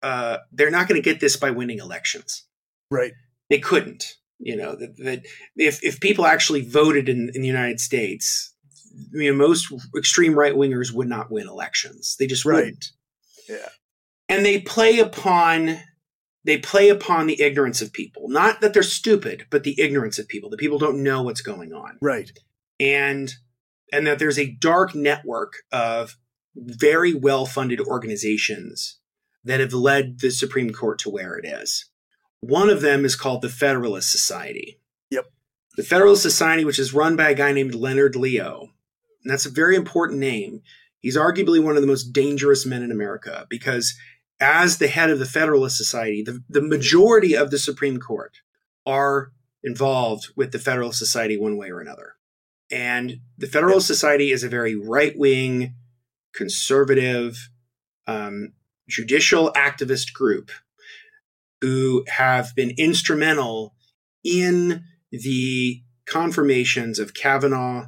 uh, 0.04 0.38
they're 0.52 0.72
not 0.72 0.88
going 0.88 1.02
to 1.02 1.10
get 1.10 1.20
this 1.20 1.36
by 1.38 1.52
winning 1.52 1.80
elections. 1.80 2.44
Right. 2.92 3.14
They 3.50 3.60
couldn't. 3.60 4.16
You 4.42 4.56
know 4.56 4.76
that, 4.76 4.96
that 4.98 5.26
if 5.58 5.84
if 5.84 6.00
people 6.00 6.26
actually 6.26 6.62
voted 6.62 7.10
in, 7.10 7.30
in 7.34 7.42
the 7.42 7.48
United 7.48 7.82
States, 7.82 8.54
you 9.12 9.32
know, 9.32 9.38
most 9.38 9.74
extreme 9.98 10.34
right 10.34 10.54
wingers 10.56 10.94
would 10.94 11.10
not 11.10 11.30
win 11.30 11.48
elections. 11.48 12.16
They 12.18 12.28
just 12.28 12.46
Right. 12.46 12.56
wouldn't. 12.56 12.92
Yeah. 13.50 13.70
And 14.30 14.46
they 14.46 14.62
play 14.62 15.00
upon 15.00 15.80
they 16.44 16.58
play 16.58 16.90
upon 16.90 17.28
the 17.28 17.42
ignorance 17.42 17.82
of 17.82 17.94
people. 17.94 18.30
Not 18.30 18.62
that 18.62 18.74
they're 18.74 18.84
stupid, 18.84 19.46
but 19.50 19.64
the 19.64 19.80
ignorance 19.80 20.20
of 20.20 20.28
people. 20.28 20.50
The 20.50 20.58
people 20.58 20.80
don't 20.80 21.04
know 21.04 21.22
what's 21.22 21.42
going 21.42 21.74
on. 21.74 21.98
Right. 22.02 22.32
And 22.80 23.34
and 23.92 24.06
that 24.08 24.20
there's 24.20 24.40
a 24.40 24.52
dark 24.52 24.94
network 24.94 25.54
of 25.72 26.16
very 26.56 27.14
well-funded 27.14 27.80
organizations 27.82 29.00
that 29.44 29.60
have 29.60 29.74
led 29.74 30.20
the 30.20 30.30
Supreme 30.30 30.72
Court 30.72 31.00
to 31.00 31.10
where 31.10 31.36
it 31.36 31.46
is. 31.46 31.86
One 32.42 32.70
of 32.70 32.82
them 32.82 33.04
is 33.04 33.16
called 33.16 33.42
the 33.42 33.50
Federalist 33.50 34.12
Society. 34.12 34.80
Yep. 35.10 35.32
The 35.76 35.84
Federalist 35.84 36.22
Society, 36.22 36.66
which 36.66 36.80
is 36.80 36.94
run 36.94 37.16
by 37.16 37.30
a 37.30 37.36
guy 37.36 37.52
named 37.52 37.74
Leonard 37.74 38.16
Leo. 38.16 38.70
And 39.24 39.32
that's 39.32 39.46
a 39.46 39.52
very 39.52 39.76
important 39.76 40.20
name. 40.20 40.62
He's 41.00 41.18
arguably 41.18 41.64
one 41.64 41.76
of 41.76 41.82
the 41.82 41.88
most 41.88 42.12
dangerous 42.14 42.66
men 42.66 42.84
in 42.84 42.92
America 42.92 43.48
because 43.50 43.98
as 44.40 44.78
the 44.78 44.88
head 44.88 45.10
of 45.10 45.20
the 45.20 45.26
Federalist 45.26 45.78
Society, 45.78 46.22
the, 46.24 46.44
the 46.50 46.62
majority 46.62 47.36
of 47.36 47.52
the 47.52 47.60
Supreme 47.60 48.00
Court 48.00 48.38
are 48.86 49.32
involved 49.64 50.30
with 50.36 50.52
the 50.52 50.60
Federalist 50.60 51.00
Society 51.00 51.38
one 51.38 51.58
way 51.58 51.70
or 51.70 51.80
another. 51.80 52.16
And 52.72 53.20
the 53.38 53.48
Federalist 53.48 53.88
Society 53.88 54.32
is 54.32 54.44
a 54.44 54.50
very 54.50 54.76
right 54.76 55.18
wing, 55.18 55.76
conservative, 56.34 57.50
um, 58.08 58.54
judicial 58.88 59.52
activist 59.54 60.14
group. 60.14 60.52
who 61.62 62.06
have 62.08 62.56
been 62.56 62.72
instrumental 62.78 63.76
in 64.24 64.84
the 65.12 65.82
confirmations 66.06 67.00
of 67.00 67.14
Kavanaugh, 67.14 67.88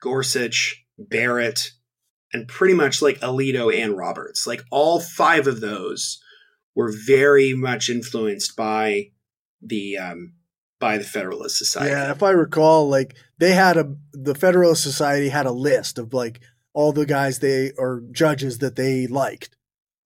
Gorsuch, 0.00 0.84
Barrett, 0.98 1.72
and 2.32 2.48
pretty 2.48 2.74
much 2.74 3.02
like 3.02 3.20
Alito 3.20 3.74
and 3.74 3.96
Roberts. 3.96 4.46
Like 4.46 4.64
all 4.70 5.00
five 5.00 5.46
of 5.46 5.60
those 5.60 6.20
were 6.74 6.92
very 6.92 7.54
much 7.54 7.88
influenced 7.88 8.56
by 8.56 9.10
the 9.62 9.96
um, 9.96 10.34
by 10.78 10.98
the 10.98 11.04
Federalist 11.04 11.56
Society. 11.56 11.90
Yeah, 11.90 12.10
if 12.10 12.22
I 12.22 12.30
recall, 12.30 12.88
like 12.88 13.16
they 13.38 13.52
had 13.52 13.76
a 13.76 13.94
the 14.12 14.34
Federalist 14.34 14.82
Society 14.82 15.28
had 15.28 15.46
a 15.46 15.52
list 15.52 15.98
of 15.98 16.12
like 16.12 16.40
all 16.74 16.92
the 16.92 17.06
guys 17.06 17.38
they 17.38 17.72
or 17.78 18.02
judges 18.12 18.58
that 18.58 18.76
they 18.76 19.06
liked, 19.06 19.56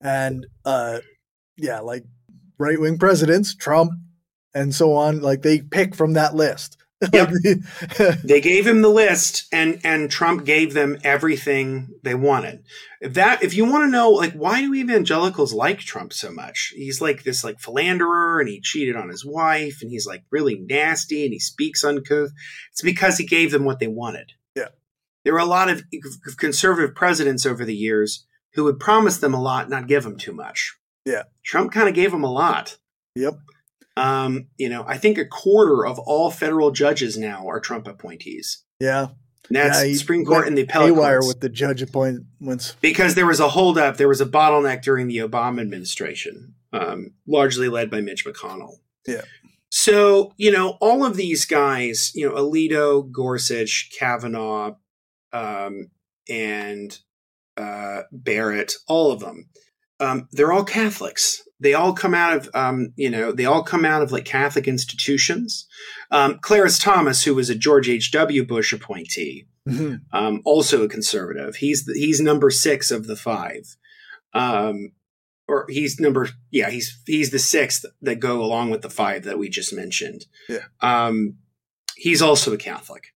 and 0.01 0.47
uh, 0.65 1.01
yeah, 1.57 1.81
like 1.81 2.05
right 2.59 2.81
wing 2.81 2.99
presidents, 2.99 3.55
Trump, 3.55 3.93
and 4.55 4.75
so 4.75 4.93
on. 4.93 5.21
Like 5.21 5.43
they 5.43 5.61
pick 5.61 5.95
from 5.95 6.13
that 6.15 6.35
list. 6.35 6.77
Yep. 7.13 7.31
they 8.25 8.43
gave 8.43 8.67
him 8.67 8.83
the 8.83 8.91
list 8.91 9.47
and 9.53 9.81
and 9.85 10.11
Trump 10.11 10.45
gave 10.45 10.75
them 10.75 10.99
everything 11.03 11.89
they 12.03 12.15
wanted. 12.15 12.63
If 13.01 13.15
that 13.15 13.43
if 13.43 13.55
you 13.55 13.65
want 13.65 13.85
to 13.85 13.91
know 13.91 14.11
like 14.11 14.35
why 14.35 14.61
do 14.61 14.75
evangelicals 14.75 15.55
like 15.55 15.79
Trump 15.79 16.13
so 16.13 16.31
much? 16.31 16.75
He's 16.77 17.01
like 17.01 17.23
this 17.23 17.43
like 17.43 17.59
philanderer 17.59 18.41
and 18.41 18.51
he 18.51 18.61
cheated 18.61 18.97
on 18.97 19.09
his 19.09 19.25
wife 19.25 19.79
and 19.81 19.91
he's 19.91 20.07
like 20.07 20.25
really 20.31 20.57
nasty 20.59 21.25
and 21.25 21.33
he 21.33 21.39
speaks 21.39 21.83
uncouth. 21.85 22.33
It's 22.71 22.83
because 22.83 23.17
he 23.17 23.25
gave 23.25 23.51
them 23.51 23.65
what 23.65 23.79
they 23.79 23.89
wanted. 23.89 24.33
Yeah. 24.55 24.69
There 25.25 25.33
were 25.33 25.39
a 25.39 25.47
lot 25.47 25.71
of 25.71 25.83
conservative 26.37 26.95
presidents 26.95 27.47
over 27.47 27.65
the 27.65 27.75
years 27.75 28.27
who 28.55 28.65
would 28.65 28.79
promise 28.79 29.17
them 29.17 29.33
a 29.33 29.41
lot, 29.41 29.71
not 29.71 29.87
give 29.87 30.03
them 30.03 30.19
too 30.19 30.33
much. 30.33 30.77
Yeah. 31.07 31.23
Trump 31.45 31.73
kind 31.73 31.89
of 31.89 31.95
gave 31.95 32.11
them 32.11 32.25
a 32.25 32.33
lot. 32.33 32.77
Yep. 33.15 33.39
Um, 33.97 34.47
you 34.57 34.69
know, 34.69 34.85
I 34.87 34.99
think 34.99 35.19
a 35.19 35.27
quarter 35.27 35.85
of 35.85 35.99
all 35.99 36.31
federal 36.31 36.71
judges 36.71 37.19
now 37.19 37.49
are 37.49 37.61
Trump 37.61 37.87
appointees. 37.87 38.65
Yeah. 38.79 39.09
And 39.49 39.57
that's 39.57 39.85
yeah, 39.85 39.95
Supreme 39.97 40.25
Court 40.25 40.47
and 40.47 40.57
the 40.57 40.63
appellate 40.63 40.95
wire 40.95 41.19
courts. 41.19 41.27
with 41.27 41.41
the 41.41 41.49
judge 41.49 41.83
appointments. 41.83 42.77
Because 42.81 43.17
there 43.17 43.27
was 43.27 43.41
a 43.41 43.49
holdup, 43.49 43.97
there 43.97 44.09
was 44.09 44.21
a 44.21 44.27
bottleneck 44.27 44.83
during 44.83 45.09
the 45.09 45.19
Obama 45.19 45.61
administration, 45.61 46.55
um, 46.73 47.15
largely 47.27 47.69
led 47.69 47.91
by 47.91 48.01
Mitch 48.01 48.25
McConnell. 48.25 48.77
Yeah. 49.09 49.23
So, 49.71 50.35
you 50.37 50.53
know, 50.53 50.79
all 50.81 51.05
of 51.05 51.17
these 51.17 51.45
guys, 51.47 52.13
you 52.15 52.29
know, 52.29 52.35
Alito, 52.35 53.11
Gorsuch, 53.11 53.91
Kavanaugh, 53.99 54.77
um, 55.33 55.91
and 56.29 56.97
uh, 57.57 58.03
Barrett, 58.13 58.75
all 58.87 59.11
of 59.11 59.21
them, 59.21 59.49
um, 59.99 60.29
they're 60.33 60.53
all 60.53 60.65
Catholics. 60.65 61.43
They 61.61 61.75
all 61.75 61.93
come 61.93 62.15
out 62.15 62.37
of, 62.37 62.51
um, 62.55 62.93
you 62.97 63.11
know, 63.11 63.33
they 63.33 63.45
all 63.45 63.63
come 63.63 63.85
out 63.85 64.03
of 64.03 64.13
like 64.13 64.25
Catholic 64.25 64.67
institutions. 64.67 65.67
Um, 66.11 66.39
Clarence 66.41 66.79
Thomas, 66.79 67.25
who 67.25 67.35
was 67.35 67.51
a 67.51 67.55
George 67.55 67.89
H. 67.89 68.11
W. 68.13 68.45
Bush 68.45 68.73
appointee, 68.73 69.47
mm-hmm. 69.69 69.97
um, 70.13 70.41
also 70.45 70.83
a 70.83 70.89
conservative. 70.89 71.57
He's 71.57 71.85
the, 71.85 71.93
he's 71.95 72.21
number 72.21 72.51
six 72.51 72.91
of 72.91 73.07
the 73.07 73.17
five, 73.17 73.77
um, 74.33 74.93
or 75.47 75.67
he's 75.69 76.01
number 76.01 76.29
yeah 76.51 76.71
he's 76.71 77.01
he's 77.07 77.31
the 77.31 77.39
sixth 77.39 77.85
that 78.01 78.21
go 78.21 78.43
along 78.43 78.71
with 78.71 78.83
the 78.83 78.91
five 78.91 79.25
that 79.25 79.39
we 79.39 79.49
just 79.49 79.73
mentioned. 79.73 80.27
Yeah. 80.49 80.65
Um, 80.81 81.37
he's 81.97 82.23
also 82.23 82.53
a 82.53 82.59
Catholic. 82.59 83.09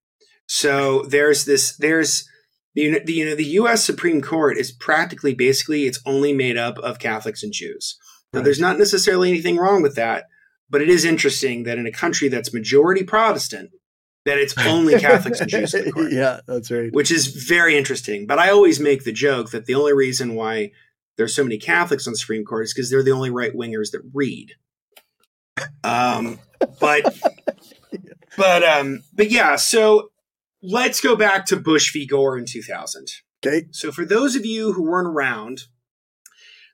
So 0.46 1.02
there's 1.02 1.44
this 1.46 1.76
there's 1.76 2.28
the, 2.74 3.00
the, 3.04 3.12
you 3.12 3.24
know 3.24 3.34
the 3.34 3.44
U.S. 3.44 3.84
Supreme 3.84 4.20
Court 4.20 4.58
is 4.58 4.72
practically 4.72 5.34
basically 5.34 5.86
it's 5.86 6.00
only 6.04 6.32
made 6.32 6.56
up 6.56 6.78
of 6.78 6.98
Catholics 6.98 7.42
and 7.42 7.52
Jews. 7.52 7.98
Now, 8.34 8.40
Right. 8.40 8.44
there's 8.44 8.60
not 8.60 8.78
necessarily 8.78 9.30
anything 9.30 9.56
wrong 9.56 9.80
with 9.82 9.94
that, 9.94 10.24
but 10.68 10.82
it 10.82 10.88
is 10.90 11.04
interesting 11.04 11.62
that 11.64 11.78
in 11.78 11.86
a 11.86 11.92
country 11.92 12.28
that's 12.28 12.52
majority 12.52 13.02
Protestant, 13.04 13.70
that 14.24 14.38
it's 14.38 14.54
only 14.58 14.98
Catholics 14.98 15.40
and 15.40 15.48
Jews. 15.50 15.72
in 15.74 15.84
the 15.84 15.92
court, 15.92 16.12
yeah, 16.12 16.40
that's 16.46 16.70
right. 16.70 16.92
Which 16.92 17.10
is 17.10 17.26
very 17.28 17.76
interesting. 17.76 18.26
But 18.26 18.38
I 18.38 18.50
always 18.50 18.80
make 18.80 19.04
the 19.04 19.12
joke 19.12 19.50
that 19.50 19.66
the 19.66 19.74
only 19.74 19.92
reason 19.92 20.34
why 20.34 20.72
there's 21.16 21.34
so 21.34 21.42
many 21.44 21.58
Catholics 21.58 22.06
on 22.06 22.12
the 22.12 22.18
Supreme 22.18 22.44
Court 22.44 22.64
is 22.64 22.74
because 22.74 22.90
they're 22.90 23.02
the 23.02 23.12
only 23.12 23.30
right 23.30 23.54
wingers 23.54 23.92
that 23.92 24.02
read. 24.12 24.52
Um, 25.84 26.40
but 26.80 27.04
but 28.36 28.62
um, 28.64 29.02
but 29.12 29.30
yeah. 29.30 29.56
So 29.56 30.10
let's 30.62 31.00
go 31.00 31.14
back 31.16 31.46
to 31.46 31.56
Bush 31.56 31.92
v. 31.92 32.06
Gore 32.06 32.36
in 32.38 32.46
2000. 32.46 33.06
Okay. 33.46 33.66
So, 33.72 33.92
for 33.92 34.04
those 34.04 34.34
of 34.36 34.46
you 34.46 34.72
who 34.72 34.82
weren't 34.82 35.06
around, 35.06 35.64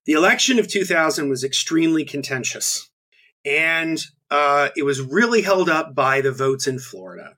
the 0.07 0.13
election 0.13 0.59
of 0.59 0.69
2000 0.69 1.29
was 1.29 1.45
extremely 1.45 2.05
contentious. 2.05 2.91
And 3.45 4.01
uh, 4.31 4.69
it 4.77 4.85
was 4.85 5.01
really 5.01 5.43
held 5.43 5.69
up 5.69 5.95
by 5.95 6.21
the 6.21 6.33
votes 6.33 6.67
in 6.67 6.79
Florida. 6.79 7.37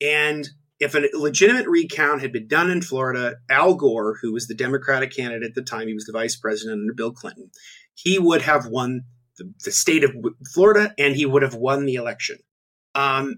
And 0.00 0.48
if 0.80 0.94
a 0.94 1.08
legitimate 1.14 1.66
recount 1.66 2.20
had 2.20 2.32
been 2.32 2.48
done 2.48 2.70
in 2.70 2.82
Florida, 2.82 3.36
Al 3.48 3.74
Gore, 3.74 4.18
who 4.20 4.32
was 4.32 4.46
the 4.46 4.54
Democratic 4.54 5.14
candidate 5.14 5.48
at 5.48 5.54
the 5.54 5.62
time, 5.62 5.88
he 5.88 5.94
was 5.94 6.04
the 6.04 6.12
vice 6.12 6.36
president 6.36 6.80
under 6.80 6.94
Bill 6.94 7.12
Clinton, 7.12 7.50
he 7.94 8.18
would 8.18 8.42
have 8.42 8.66
won 8.66 9.02
the, 9.38 9.52
the 9.64 9.70
state 9.70 10.04
of 10.04 10.12
Florida 10.52 10.92
and 10.98 11.14
he 11.14 11.26
would 11.26 11.42
have 11.42 11.54
won 11.54 11.86
the 11.86 11.94
election. 11.94 12.38
Um, 12.94 13.36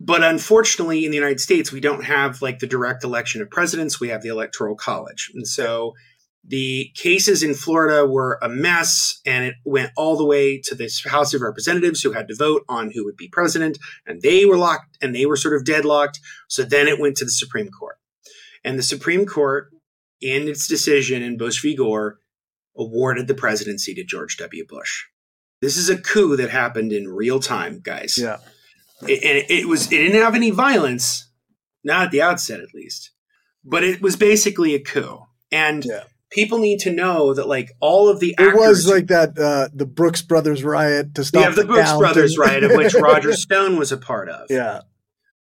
but 0.00 0.24
unfortunately, 0.24 1.04
in 1.04 1.10
the 1.10 1.16
United 1.16 1.40
States, 1.40 1.70
we 1.70 1.80
don't 1.80 2.04
have 2.04 2.40
like 2.40 2.58
the 2.58 2.66
direct 2.66 3.04
election 3.04 3.42
of 3.42 3.50
presidents. 3.50 4.00
We 4.00 4.08
have 4.08 4.22
the 4.22 4.30
electoral 4.30 4.74
college. 4.74 5.30
And 5.34 5.46
so 5.46 5.94
the 6.44 6.90
cases 6.94 7.42
in 7.42 7.54
Florida 7.54 8.06
were 8.06 8.38
a 8.42 8.48
mess 8.48 9.20
and 9.26 9.44
it 9.44 9.54
went 9.64 9.90
all 9.96 10.16
the 10.16 10.24
way 10.24 10.58
to 10.64 10.74
the 10.74 10.90
House 11.08 11.34
of 11.34 11.42
Representatives 11.42 12.02
who 12.02 12.12
had 12.12 12.28
to 12.28 12.34
vote 12.34 12.62
on 12.68 12.90
who 12.92 13.04
would 13.04 13.16
be 13.16 13.28
president. 13.28 13.78
And 14.06 14.22
they 14.22 14.46
were 14.46 14.56
locked 14.56 14.96
and 15.02 15.14
they 15.14 15.26
were 15.26 15.36
sort 15.36 15.54
of 15.54 15.64
deadlocked. 15.64 16.18
So 16.48 16.62
then 16.62 16.88
it 16.88 16.98
went 16.98 17.16
to 17.18 17.24
the 17.24 17.30
Supreme 17.30 17.68
Court. 17.68 17.98
And 18.64 18.78
the 18.78 18.82
Supreme 18.82 19.26
Court, 19.26 19.70
in 20.20 20.48
its 20.48 20.66
decision 20.66 21.22
in 21.22 21.36
Bush 21.38 21.62
v. 21.62 21.74
Gore, 21.76 22.18
awarded 22.76 23.26
the 23.26 23.34
presidency 23.34 23.94
to 23.94 24.04
George 24.04 24.36
W. 24.38 24.64
Bush. 24.66 25.04
This 25.60 25.76
is 25.76 25.90
a 25.90 25.98
coup 25.98 26.36
that 26.36 26.50
happened 26.50 26.92
in 26.92 27.06
real 27.08 27.40
time, 27.40 27.80
guys 27.82 28.16
Yeah. 28.16 28.38
it, 29.06 29.22
and 29.22 29.44
it 29.50 29.68
was 29.68 29.86
it 29.86 29.96
didn't 29.96 30.20
have 30.22 30.34
any 30.34 30.50
violence, 30.50 31.28
not 31.84 32.04
at 32.06 32.10
the 32.10 32.22
outset 32.22 32.60
at 32.60 32.74
least, 32.74 33.10
but 33.64 33.84
it 33.84 34.00
was 34.00 34.16
basically 34.16 34.74
a 34.74 34.80
coup. 34.80 35.20
And 35.52 35.84
Yeah. 35.84 36.04
People 36.30 36.58
need 36.58 36.78
to 36.80 36.92
know 36.92 37.34
that 37.34 37.48
like 37.48 37.72
all 37.80 38.08
of 38.08 38.20
the 38.20 38.34
It 38.38 38.54
was 38.54 38.88
like 38.88 39.08
that 39.08 39.38
uh 39.38 39.68
the 39.74 39.86
Brooks 39.86 40.22
Brothers 40.22 40.62
riot 40.62 41.14
to 41.16 41.24
stop 41.24 41.42
have 41.42 41.56
the 41.56 41.64
Brooks 41.64 41.88
count 41.88 42.00
Brothers 42.00 42.38
riot, 42.38 42.64
of 42.64 42.72
which 42.72 42.94
Roger 43.00 43.32
Stone 43.32 43.76
was 43.76 43.92
a 43.92 43.96
part 43.96 44.28
of. 44.28 44.46
yeah. 44.50 44.82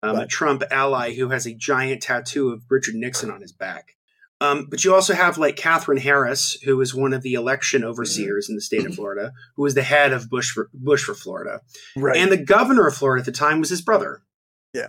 um, 0.02 0.18
a 0.18 0.28
Trump 0.28 0.64
ally 0.72 1.14
who 1.14 1.30
has 1.30 1.46
a 1.46 1.54
giant 1.54 2.02
tattoo 2.02 2.50
of 2.50 2.64
Richard 2.70 2.96
Nixon 2.96 3.30
on 3.30 3.42
his 3.42 3.52
back. 3.52 3.96
Um, 4.42 4.68
but 4.70 4.86
you 4.86 4.96
also 4.96 5.14
have 5.14 5.38
like 5.38 5.58
Katherine 5.58 5.98
Harris, 6.00 6.54
who 6.64 6.78
was 6.78 6.96
one 6.96 7.12
of 7.14 7.24
the 7.24 7.34
election 7.34 7.84
overseers 7.84 8.48
in 8.50 8.56
the 8.56 8.62
state 8.62 8.86
of 8.86 8.96
Florida, 8.96 9.34
who 9.56 9.64
was 9.64 9.76
the 9.76 9.84
head 9.84 10.14
of 10.14 10.30
Bush 10.30 10.52
for, 10.52 10.70
Bush 10.74 11.04
for 11.04 11.14
Florida. 11.14 11.60
Right. 11.96 12.16
And 12.16 12.32
the 12.32 12.38
governor 12.38 12.88
of 12.88 12.96
Florida 12.96 13.20
at 13.22 13.26
the 13.26 13.34
time 13.34 13.60
was 13.60 13.70
his 13.70 13.82
brother. 13.82 14.22
Yeah. 14.74 14.88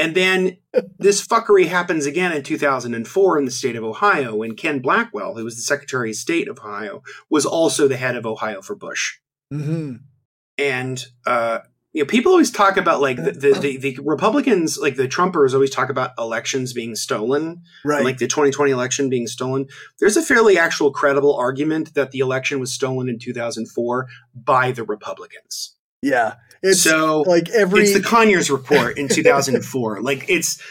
And 0.00 0.14
then 0.14 0.56
this 0.98 1.26
fuckery 1.26 1.66
happens 1.66 2.06
again 2.06 2.32
in 2.32 2.42
2004 2.42 3.38
in 3.38 3.44
the 3.44 3.50
state 3.50 3.76
of 3.76 3.84
Ohio 3.84 4.34
when 4.34 4.56
Ken 4.56 4.80
Blackwell, 4.80 5.34
who 5.36 5.44
was 5.44 5.56
the 5.56 5.62
Secretary 5.62 6.10
of 6.10 6.16
State 6.16 6.48
of 6.48 6.58
Ohio, 6.58 7.02
was 7.28 7.44
also 7.46 7.86
the 7.86 7.96
head 7.96 8.16
of 8.16 8.24
Ohio 8.26 8.62
for 8.62 8.74
Bush. 8.74 9.18
hmm 9.52 9.96
And 10.58 11.04
uh, 11.26 11.60
you 11.92 12.02
know, 12.02 12.06
people 12.06 12.30
always 12.30 12.52
talk 12.52 12.76
about 12.76 13.00
like 13.00 13.16
the, 13.16 13.32
the, 13.32 13.52
the, 13.58 13.76
the 13.78 13.98
Republicans, 14.04 14.78
like 14.78 14.94
the 14.94 15.08
Trumpers, 15.08 15.54
always 15.54 15.70
talk 15.70 15.90
about 15.90 16.12
elections 16.18 16.72
being 16.72 16.94
stolen, 16.94 17.62
Right. 17.84 18.04
like 18.04 18.18
the 18.18 18.28
2020 18.28 18.70
election 18.70 19.10
being 19.10 19.26
stolen. 19.26 19.66
There's 19.98 20.16
a 20.16 20.22
fairly 20.22 20.56
actual 20.56 20.92
credible 20.92 21.34
argument 21.34 21.94
that 21.94 22.12
the 22.12 22.20
election 22.20 22.60
was 22.60 22.72
stolen 22.72 23.08
in 23.08 23.18
2004 23.18 24.06
by 24.34 24.70
the 24.70 24.84
Republicans. 24.84 25.74
yeah. 26.00 26.34
It's 26.62 26.82
so 26.82 27.22
like 27.22 27.48
every 27.50 27.82
it's 27.82 27.94
the 27.94 28.02
Conyers 28.02 28.50
report 28.50 28.98
in 28.98 29.08
2004. 29.08 30.00
like 30.02 30.28
it's 30.28 30.62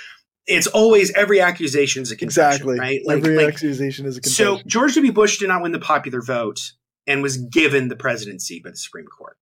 it's 0.46 0.68
always 0.68 1.12
every 1.14 1.42
accusation 1.42 2.02
is 2.02 2.12
a 2.12 2.16
contention, 2.16 2.70
exactly 2.70 2.80
right? 2.80 3.02
Like, 3.06 3.18
every 3.18 3.38
like 3.38 3.54
accusation 3.54 4.06
is 4.06 4.18
a 4.18 4.30
so. 4.30 4.60
George 4.66 4.96
W. 4.96 5.12
Bush 5.12 5.38
did 5.38 5.48
not 5.48 5.62
win 5.62 5.72
the 5.72 5.80
popular 5.80 6.22
vote 6.22 6.60
and 7.08 7.24
was 7.24 7.38
given 7.38 7.88
the 7.88 7.96
presidency 7.96 8.62
by 8.64 8.72
the 8.72 8.78
Supreme 8.78 9.06
Court, 9.06 9.38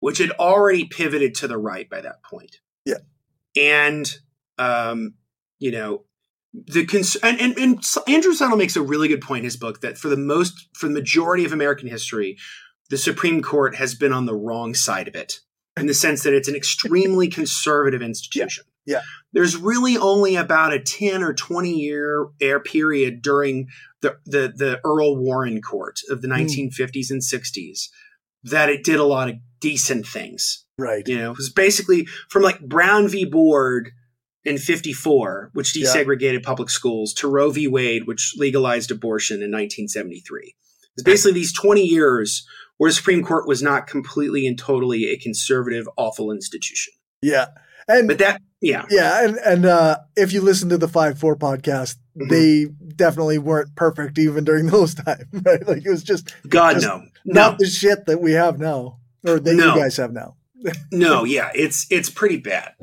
which 0.00 0.18
had 0.18 0.30
already 0.32 0.84
pivoted 0.84 1.34
to 1.36 1.48
the 1.48 1.58
right 1.58 1.88
by 1.88 2.00
that 2.00 2.22
point. 2.22 2.56
Yeah. 2.84 2.98
and 3.56 4.18
um, 4.58 5.14
you 5.58 5.70
know 5.70 6.04
the 6.52 6.86
cons- 6.86 7.16
and, 7.16 7.40
and, 7.40 7.58
and 7.58 7.84
Andrew 8.06 8.32
Seidel 8.32 8.56
makes 8.56 8.76
a 8.76 8.82
really 8.82 9.08
good 9.08 9.20
point 9.20 9.40
in 9.40 9.44
his 9.44 9.56
book 9.56 9.80
that 9.80 9.98
for 9.98 10.08
the 10.08 10.16
most 10.16 10.68
for 10.74 10.86
the 10.86 10.94
majority 10.94 11.44
of 11.44 11.52
American 11.52 11.88
history, 11.88 12.38
the 12.90 12.98
Supreme 12.98 13.42
Court 13.42 13.76
has 13.76 13.94
been 13.94 14.12
on 14.12 14.26
the 14.26 14.34
wrong 14.34 14.74
side 14.74 15.08
of 15.08 15.14
it 15.14 15.40
in 15.80 15.86
the 15.86 15.94
sense 15.94 16.22
that 16.22 16.32
it's 16.34 16.48
an 16.48 16.54
extremely 16.56 17.28
conservative 17.40 18.02
institution. 18.02 18.64
Yeah. 18.86 19.02
There's 19.32 19.56
really 19.56 19.96
only 19.98 20.36
about 20.36 20.72
a 20.72 20.80
10 20.80 21.22
or 21.22 21.34
20 21.34 21.70
year 21.70 22.28
air 22.40 22.58
period 22.60 23.20
during 23.22 23.68
the, 24.00 24.16
the, 24.24 24.52
the 24.56 24.80
Earl 24.84 25.16
Warren 25.16 25.60
court 25.60 26.00
of 26.10 26.22
the 26.22 26.28
Hmm. 26.28 26.34
1950s 26.34 27.10
and 27.10 27.20
60s 27.22 27.88
that 28.44 28.68
it 28.70 28.84
did 28.84 28.98
a 29.00 29.04
lot 29.04 29.28
of 29.28 29.36
decent 29.60 30.06
things. 30.06 30.64
Right. 30.78 31.06
You 31.06 31.18
know, 31.18 31.32
it 31.32 31.36
was 31.36 31.50
basically 31.50 32.06
from 32.30 32.42
like 32.42 32.60
Brown 32.60 33.08
v. 33.08 33.24
Board 33.24 33.90
in 34.44 34.56
54, 34.56 35.50
which 35.52 35.76
Yeah. 35.76 35.88
desegregated 35.88 36.42
public 36.42 36.70
schools, 36.70 37.12
to 37.14 37.28
Roe 37.28 37.50
v. 37.50 37.66
Wade, 37.68 38.06
which 38.06 38.34
legalized 38.38 38.90
abortion 38.90 39.36
in 39.42 39.50
1973. 39.50 40.54
It's 40.94 41.02
basically 41.02 41.32
these 41.32 41.52
20 41.52 41.84
years 41.84 42.46
where 42.78 42.90
the 42.90 42.94
Supreme 42.94 43.22
Court 43.22 43.46
was 43.46 43.62
not 43.62 43.86
completely 43.86 44.46
and 44.46 44.58
totally 44.58 45.10
a 45.10 45.16
conservative, 45.18 45.88
awful 45.96 46.32
institution. 46.32 46.94
Yeah. 47.22 47.46
And 47.86 48.08
But 48.08 48.18
that, 48.18 48.42
yeah, 48.60 48.84
yeah, 48.90 49.24
and 49.24 49.36
and 49.38 49.64
uh, 49.64 49.98
if 50.16 50.32
you 50.32 50.40
listen 50.42 50.68
to 50.70 50.76
the 50.78 50.88
Five 50.88 51.18
Four 51.18 51.36
podcast, 51.36 51.96
Mhm. 52.18 52.28
they 52.28 52.66
definitely 52.96 53.38
weren't 53.38 53.74
perfect 53.76 54.18
even 54.18 54.44
during 54.44 54.66
those 54.70 54.94
times, 54.94 55.24
right? 55.44 55.66
Like 55.66 55.86
it 55.86 55.90
was 55.90 56.02
just 56.02 56.34
God, 56.48 56.74
Just 56.74 56.86
no. 56.86 56.98
No, 57.24 57.42
not 57.42 57.58
the 57.58 57.66
shit 57.66 58.04
that 58.06 58.20
we 58.20 58.32
have 58.32 58.58
now, 58.58 58.98
or 59.26 59.38
that 59.40 59.54
No. 59.54 59.74
you 59.74 59.80
guys 59.80 59.96
have 59.96 60.12
now. 60.12 60.36
no, 60.92 61.24
yeah, 61.24 61.50
it's 61.54 61.86
it's 61.90 62.10
pretty 62.10 62.36
bad. 62.36 62.74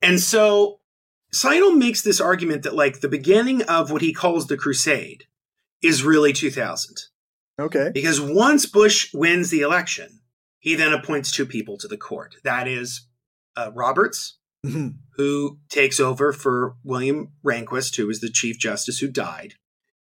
And 0.00 0.18
so 0.20 0.78
Seidel 1.32 1.72
makes 1.72 2.00
this 2.00 2.20
argument 2.20 2.62
that 2.62 2.74
like 2.74 3.00
the 3.00 3.08
beginning 3.08 3.62
of 3.64 3.90
what 3.90 4.00
he 4.02 4.12
calls 4.14 4.46
the 4.46 4.56
crusade 4.56 5.24
is 5.82 6.02
really 6.04 6.32
2000. 6.32 6.96
Okay. 7.60 7.90
Because 7.92 8.20
once 8.20 8.66
Bush 8.66 9.10
wins 9.12 9.50
the 9.50 9.60
election, 9.62 10.20
he 10.60 10.74
then 10.74 10.92
appoints 10.92 11.32
two 11.32 11.46
people 11.46 11.76
to 11.78 11.88
the 11.88 11.96
court. 11.96 12.36
That 12.44 12.68
is 12.68 13.06
uh, 13.56 13.70
Roberts, 13.74 14.38
Mhm. 14.66 14.94
who 15.16 15.58
takes 15.68 16.00
over 16.00 16.32
for 16.32 16.74
William 16.82 17.32
Rehnquist, 17.46 17.96
who 17.96 18.06
was 18.08 18.20
the 18.20 18.28
Chief 18.30 18.58
Justice 18.58 18.98
who 18.98 19.08
died, 19.08 19.54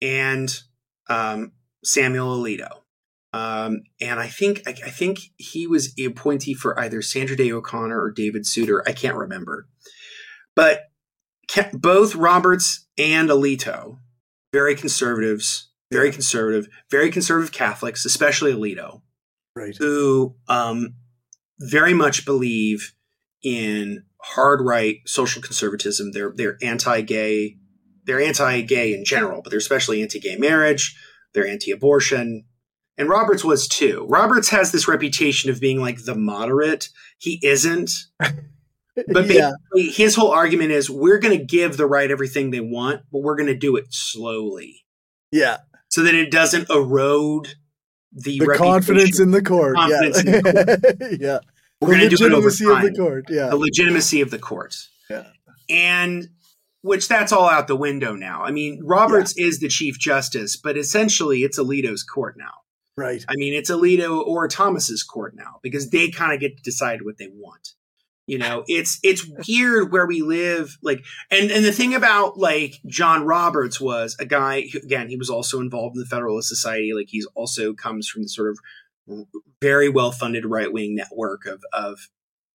and 0.00 0.62
um, 1.10 1.52
Samuel 1.84 2.38
Alito. 2.38 2.80
Um, 3.34 3.82
and 4.00 4.18
I 4.18 4.26
think 4.28 4.62
I, 4.66 4.70
I 4.70 4.90
think 4.90 5.18
he 5.36 5.66
was 5.66 5.94
the 5.94 6.06
appointee 6.06 6.54
for 6.54 6.78
either 6.80 7.02
Sandra 7.02 7.36
Day 7.36 7.52
O'Connor 7.52 8.00
or 8.02 8.10
David 8.10 8.46
Souter. 8.46 8.82
I 8.88 8.92
can't 8.92 9.16
remember, 9.16 9.68
but 10.56 10.84
both 11.74 12.14
Roberts 12.14 12.86
and 12.96 13.28
Alito, 13.28 13.98
very 14.52 14.74
conservatives, 14.74 15.67
very 15.90 16.10
conservative, 16.12 16.68
very 16.90 17.10
conservative 17.10 17.52
Catholics, 17.52 18.04
especially 18.04 18.52
Alito 18.52 19.02
Right. 19.56 19.74
who 19.76 20.36
um, 20.48 20.94
very 21.58 21.94
much 21.94 22.24
believe 22.24 22.92
in 23.42 24.04
hard 24.22 24.60
right 24.60 24.98
social 25.06 25.42
conservatism. 25.42 26.12
They're 26.12 26.32
they're 26.36 26.58
anti-gay. 26.62 27.56
They're 28.04 28.20
anti-gay 28.20 28.94
in 28.94 29.04
general, 29.04 29.42
but 29.42 29.50
they're 29.50 29.58
especially 29.58 30.02
anti-gay 30.02 30.36
marriage. 30.36 30.96
They're 31.34 31.46
anti-abortion. 31.46 32.44
And 32.96 33.08
Roberts 33.08 33.44
was 33.44 33.68
too. 33.68 34.06
Roberts 34.08 34.48
has 34.48 34.72
this 34.72 34.88
reputation 34.88 35.50
of 35.50 35.60
being 35.60 35.80
like 35.80 36.04
the 36.04 36.14
moderate. 36.16 36.88
He 37.18 37.38
isn't. 37.42 37.90
But 39.12 39.26
yeah. 39.30 39.52
his 39.76 40.16
whole 40.16 40.32
argument 40.32 40.72
is 40.72 40.90
we're 40.90 41.20
going 41.20 41.38
to 41.38 41.44
give 41.44 41.76
the 41.76 41.86
right 41.86 42.10
everything 42.10 42.50
they 42.50 42.58
want, 42.58 43.02
but 43.12 43.20
we're 43.20 43.36
going 43.36 43.46
to 43.46 43.54
do 43.56 43.76
it 43.76 43.86
slowly 43.90 44.84
Yeah. 45.30 45.58
So 45.98 46.04
that 46.04 46.14
it 46.14 46.30
doesn't 46.30 46.70
erode 46.70 47.56
the, 48.12 48.38
The 48.38 48.54
confidence 48.56 49.18
in 49.18 49.32
the 49.32 49.42
court. 49.42 49.74
Confidence 49.74 50.22
yeah. 50.24 50.36
in 50.36 50.42
the 50.44 51.18
yeah. 51.20 51.38
We're 51.80 51.96
going 51.96 52.08
to 52.08 52.16
do 52.16 52.24
it 52.24 52.32
over 52.32 52.46
legitimacy 52.46 52.70
of 52.70 52.82
the 52.82 52.92
court. 52.96 53.24
Yeah. 53.28 53.48
the 53.48 53.56
legitimacy 53.56 54.20
of 54.20 54.30
the 54.30 54.38
court. 54.38 54.76
Yeah. 55.10 55.24
And 55.68 56.28
which 56.82 57.08
that's 57.08 57.32
all 57.32 57.48
out 57.48 57.66
the 57.66 57.74
window 57.74 58.14
now. 58.14 58.44
I 58.44 58.52
mean, 58.52 58.80
Roberts 58.84 59.36
is 59.36 59.58
the 59.58 59.66
chief 59.66 59.98
justice, 59.98 60.56
but 60.56 60.78
essentially 60.78 61.42
it's 61.42 61.58
Alito's 61.58 62.04
court 62.04 62.36
now. 62.38 62.52
Right. 62.96 63.24
I 63.28 63.34
mean, 63.34 63.52
it's 63.52 63.68
Alito 63.68 64.24
or 64.24 64.46
Thomas's 64.46 65.02
court 65.02 65.34
now 65.34 65.58
because 65.64 65.90
they 65.90 66.10
kind 66.10 66.32
of 66.32 66.38
get 66.38 66.58
to 66.58 66.62
decide 66.62 67.02
what 67.02 67.18
they 67.18 67.26
want. 67.26 67.70
You 68.28 68.36
know, 68.36 68.62
it's 68.68 69.00
it's 69.02 69.26
weird 69.48 69.90
where 69.90 70.06
we 70.06 70.20
live. 70.20 70.76
Like, 70.82 71.02
and 71.30 71.50
and 71.50 71.64
the 71.64 71.72
thing 71.72 71.94
about 71.94 72.36
like 72.36 72.74
John 72.86 73.24
Roberts 73.24 73.80
was 73.80 74.16
a 74.20 74.26
guy. 74.26 74.68
Who, 74.70 74.80
again, 74.80 75.08
he 75.08 75.16
was 75.16 75.30
also 75.30 75.60
involved 75.60 75.96
in 75.96 76.00
the 76.00 76.06
Federalist 76.06 76.50
Society. 76.50 76.92
Like, 76.92 77.08
he's 77.08 77.26
also 77.34 77.72
comes 77.72 78.06
from 78.06 78.22
the 78.22 78.28
sort 78.28 78.50
of 78.50 78.58
very 79.62 79.88
well 79.88 80.12
funded 80.12 80.44
right 80.44 80.70
wing 80.70 80.94
network 80.94 81.46
of 81.46 81.64
of 81.72 82.10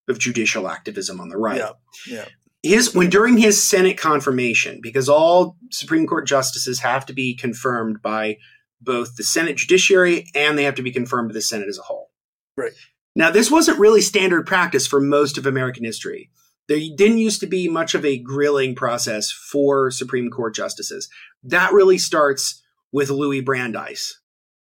of 0.07 0.19
judicial 0.19 0.67
activism 0.67 1.19
on 1.19 1.29
the 1.29 1.38
right. 1.38 1.57
Yeah. 1.57 1.71
Yeah. 2.07 2.25
His 2.62 2.93
when 2.93 3.09
during 3.09 3.39
his 3.39 3.67
Senate 3.67 3.97
confirmation, 3.97 4.79
because 4.79 5.09
all 5.09 5.57
Supreme 5.71 6.05
Court 6.05 6.27
justices 6.27 6.81
have 6.81 7.03
to 7.07 7.13
be 7.13 7.36
confirmed 7.36 8.03
by 8.03 8.38
both 8.79 9.15
the 9.15 9.23
Senate 9.23 9.57
Judiciary 9.57 10.29
and 10.36 10.55
they 10.55 10.65
have 10.65 10.75
to 10.75 10.83
be 10.83 10.91
confirmed 10.91 11.29
by 11.29 11.33
the 11.33 11.41
Senate 11.41 11.67
as 11.67 11.79
a 11.79 11.81
whole. 11.81 12.12
Right. 12.55 12.73
Now, 13.15 13.30
this 13.32 13.52
wasn't 13.52 13.80
really 13.80 14.02
standard 14.02 14.45
practice 14.47 14.88
for 14.88 14.99
most 14.99 15.38
of 15.38 15.45
American 15.45 15.84
history. 15.84 16.32
There 16.67 16.80
didn't 16.95 17.17
used 17.17 17.41
to 17.41 17.47
be 17.47 17.67
much 17.67 17.93
of 17.93 18.06
a 18.06 18.17
grilling 18.17 18.73
process 18.73 19.32
for 19.32 19.91
Supreme 19.91 20.30
Court 20.30 20.56
justices. 20.56 21.10
That 21.43 21.73
really 21.73 21.97
starts 21.97 22.62
with 22.91 23.10
Louis 23.10 23.41
Brandeis. 23.41 24.19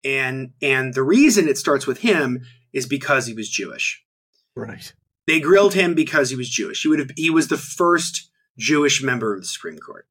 And 0.03 0.51
and 0.61 0.93
the 0.93 1.03
reason 1.03 1.47
it 1.47 1.57
starts 1.57 1.87
with 1.87 1.99
him 1.99 2.41
is 2.73 2.85
because 2.85 3.25
he 3.25 3.33
was 3.33 3.49
Jewish. 3.49 4.03
Right. 4.55 4.93
They 5.25 5.39
grilled 5.39 5.73
him 5.73 5.95
because 5.95 6.29
he 6.29 6.35
was 6.35 6.49
Jewish. 6.49 6.83
He 6.83 6.89
would 6.89 6.99
have 6.99 7.11
he 7.15 7.29
was 7.29 7.47
the 7.47 7.57
first 7.57 8.29
Jewish 8.57 9.01
member 9.01 9.33
of 9.33 9.41
the 9.41 9.47
Supreme 9.47 9.79
Court. 9.79 10.05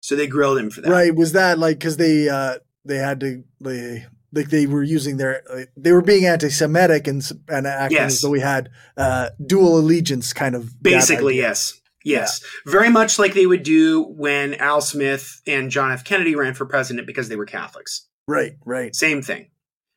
So 0.00 0.14
they 0.14 0.26
grilled 0.26 0.58
him 0.58 0.70
for 0.70 0.82
that. 0.82 0.90
Right. 0.90 1.14
Was 1.14 1.32
that 1.32 1.58
like 1.58 1.78
because 1.78 1.96
they 1.96 2.28
uh 2.28 2.58
they 2.84 2.98
had 2.98 3.20
to 3.20 3.44
they 3.60 4.06
like 4.32 4.50
they 4.50 4.66
were 4.66 4.82
using 4.82 5.16
their 5.16 5.42
uh, 5.50 5.64
they 5.76 5.92
were 5.92 6.02
being 6.02 6.24
anti-Semitic 6.26 7.06
and 7.06 7.22
and 7.48 7.66
acting 7.66 7.96
Yes. 7.98 8.12
as 8.14 8.20
though 8.20 8.30
we 8.30 8.40
had 8.40 8.70
uh 8.96 9.30
dual 9.44 9.78
allegiance 9.78 10.32
kind 10.32 10.54
of 10.54 10.80
Basically, 10.82 11.36
yes. 11.36 11.80
Yes. 12.04 12.40
Very 12.66 12.88
much 12.88 13.18
like 13.18 13.34
they 13.34 13.46
would 13.46 13.62
do 13.62 14.02
when 14.02 14.54
Al 14.54 14.80
Smith 14.80 15.42
and 15.46 15.70
John 15.70 15.92
F. 15.92 16.02
Kennedy 16.04 16.34
ran 16.34 16.54
for 16.54 16.64
president 16.64 17.06
because 17.06 17.28
they 17.28 17.36
were 17.36 17.44
Catholics. 17.44 18.06
Right. 18.26 18.52
Right. 18.64 18.94
Same 18.96 19.20
thing. 19.20 19.50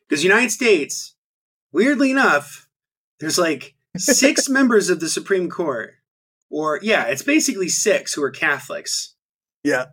Because 0.09 0.21
United 0.23 0.51
States, 0.51 1.15
weirdly 1.71 2.11
enough, 2.11 2.67
there's 3.21 3.37
like 3.37 3.75
six 3.97 4.49
members 4.59 4.89
of 4.89 4.99
the 4.99 5.07
Supreme 5.07 5.49
Court, 5.49 5.93
or 6.49 6.77
yeah, 6.81 7.05
it's 7.05 7.21
basically 7.23 7.69
six 7.69 8.13
who 8.13 8.23
are 8.23 8.31
Catholics, 8.31 9.15
Yeah. 9.63 9.85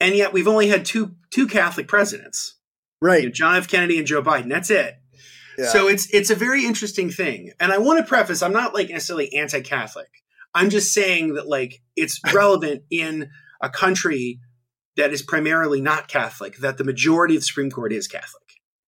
and 0.00 0.16
yet 0.16 0.32
we've 0.32 0.48
only 0.48 0.68
had 0.68 0.84
two 0.84 1.14
two 1.30 1.46
Catholic 1.46 1.86
presidents, 1.86 2.56
you 3.02 3.08
know, 3.08 3.12
Right. 3.12 3.32
John 3.32 3.56
F. 3.56 3.68
Kennedy 3.68 3.98
and 3.98 4.06
Joe 4.06 4.22
Biden. 4.22 4.48
That's 4.48 4.70
it. 4.70 4.94
Yeah. 5.58 5.66
So 5.66 5.88
it's 5.88 6.12
it's 6.12 6.30
a 6.30 6.34
very 6.34 6.64
interesting 6.66 7.10
thing, 7.10 7.52
and 7.60 7.72
I 7.72 7.78
want 7.78 7.98
to 8.00 8.04
preface: 8.04 8.42
I'm 8.42 8.52
not 8.52 8.74
like 8.74 8.88
necessarily 8.90 9.32
anti-Catholic. 9.34 10.08
I'm 10.52 10.68
just 10.70 10.92
saying 10.92 11.34
that 11.34 11.46
like 11.46 11.80
it's 11.96 12.20
relevant 12.34 12.82
in 12.90 13.30
a 13.62 13.70
country 13.70 14.40
that 14.96 15.12
is 15.12 15.22
primarily 15.22 15.80
not 15.80 16.08
Catholic, 16.08 16.56
that 16.58 16.78
the 16.78 16.84
majority 16.84 17.36
of 17.36 17.42
the 17.42 17.46
Supreme 17.46 17.70
Court 17.70 17.92
is 17.92 18.08
Catholic. 18.08 18.42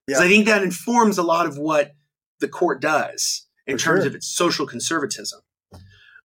Yeah. 0.08 0.18
I 0.18 0.28
think 0.28 0.46
that 0.46 0.62
informs 0.62 1.18
a 1.18 1.22
lot 1.22 1.46
of 1.46 1.58
what 1.58 1.92
the 2.40 2.48
court 2.48 2.80
does 2.80 3.46
in 3.66 3.76
For 3.78 3.84
terms 3.84 4.02
sure. 4.02 4.08
of 4.08 4.14
its 4.14 4.28
social 4.28 4.66
conservatism. 4.66 5.40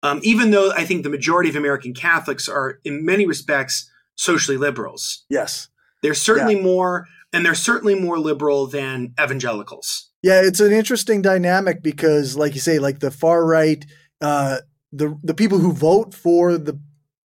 Um, 0.03 0.21
even 0.23 0.51
though 0.51 0.71
I 0.71 0.85
think 0.85 1.03
the 1.03 1.11
majority 1.11 1.49
of 1.49 1.57
American 1.57 1.95
Catholics 1.95 2.49
are, 2.49 2.79
in 2.85 3.05
many 3.05 3.27
respects, 3.27 3.91
socially 4.17 4.59
liberals, 4.59 5.25
yes. 5.31 5.69
they're 6.03 6.15
certainly 6.15 6.61
more, 6.61 7.07
and 7.35 7.45
they're 7.45 7.55
certainly 7.55 7.95
more 7.97 8.19
liberal 8.19 8.67
than 8.67 9.13
evangelicals. 9.21 10.11
Yeah, 10.23 10.41
it's 10.43 10.61
an 10.61 10.73
interesting 10.73 11.21
dynamic 11.21 11.83
because, 11.83 12.37
like 12.37 12.55
you 12.55 12.61
say, 12.61 12.79
like 12.79 13.01
the 13.01 13.11
far 13.11 13.45
right, 13.45 13.85
uh, 14.21 14.59
the 14.93 15.19
the 15.23 15.35
people 15.35 15.59
who 15.59 15.73
vote 15.73 16.15
for 16.15 16.57
the 16.57 16.81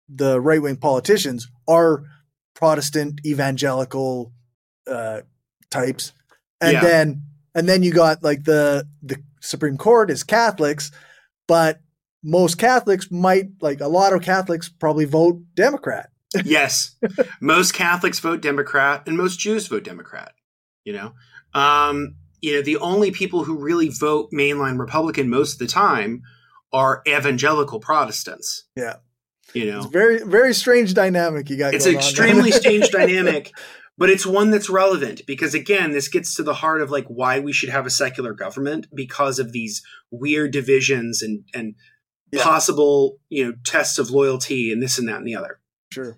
the 0.09 0.41
right 0.41 0.61
wing 0.61 0.75
politicians 0.77 1.47
are 1.67 2.03
Protestant 2.55 3.21
evangelical 3.25 4.33
uh, 4.87 5.21
types, 5.69 6.11
and 6.59 6.73
Yeah. 6.73 6.81
then 6.81 7.21
and 7.55 7.69
then 7.69 7.83
you 7.83 7.93
got 7.93 8.23
like 8.23 8.43
the 8.43 8.87
the 9.03 9.21
Supreme 9.41 9.77
Court 9.77 10.09
is 10.09 10.23
Catholics, 10.23 10.91
but 11.47 11.79
most 12.23 12.57
Catholics 12.57 13.09
might 13.11 13.49
like 13.61 13.79
a 13.79 13.87
lot 13.87 14.11
of 14.11 14.21
Catholics 14.23 14.67
probably 14.67 15.05
vote 15.05 15.41
Democrat. 15.55 16.09
Yes 16.45 16.95
most 17.41 17.73
catholics 17.73 18.19
vote 18.19 18.41
democrat 18.41 19.03
and 19.07 19.17
most 19.17 19.39
jews 19.39 19.67
vote 19.67 19.83
democrat 19.83 20.33
you 20.83 20.93
know 20.93 21.13
um 21.53 22.15
you 22.41 22.53
know 22.53 22.61
the 22.61 22.77
only 22.77 23.11
people 23.11 23.43
who 23.43 23.57
really 23.57 23.89
vote 23.89 24.29
mainline 24.31 24.79
republican 24.79 25.29
most 25.29 25.53
of 25.53 25.59
the 25.59 25.67
time 25.67 26.21
are 26.71 27.01
evangelical 27.07 27.79
protestants 27.79 28.65
Yeah. 28.75 28.97
you 29.53 29.63
It's 29.63 29.85
know 29.85 29.89
very 29.89 30.23
very 30.23 30.53
strange 30.53 30.93
dynamic 30.93 31.49
you 31.49 31.57
got. 31.57 31.73
it's 31.73 31.85
an 31.87 31.95
extremely 31.95 32.51
strange 32.61 32.89
dynamic 32.91 33.51
but 33.97 34.09
it's 34.09 34.25
one 34.25 34.51
that's 34.51 34.69
relevant 34.69 35.21
because 35.25 35.53
again 35.55 35.91
this 35.91 36.07
gets 36.07 36.35
to 36.35 36.43
the 36.43 36.53
heart 36.53 36.81
of 36.81 36.91
like 36.91 37.05
why 37.07 37.39
we 37.39 37.51
should 37.51 37.69
have 37.69 37.85
a 37.87 37.89
secular 37.89 38.33
government 38.33 38.85
because 38.93 39.39
of 39.39 39.51
these 39.51 39.81
weird 40.11 40.51
divisions 40.51 41.23
and 41.23 41.43
and 41.55 41.73
Yeah. 42.31 42.43
possible 42.43 43.17
you 43.29 43.43
know 43.45 43.53
tests 43.65 43.97
of 43.97 44.11
loyalty 44.11 44.71
and 44.71 44.81
this 44.83 44.99
and 44.99 45.07
that 45.09 45.17
and 45.17 45.25
the 45.27 45.35
other 45.35 45.59
Sure. 45.91 46.17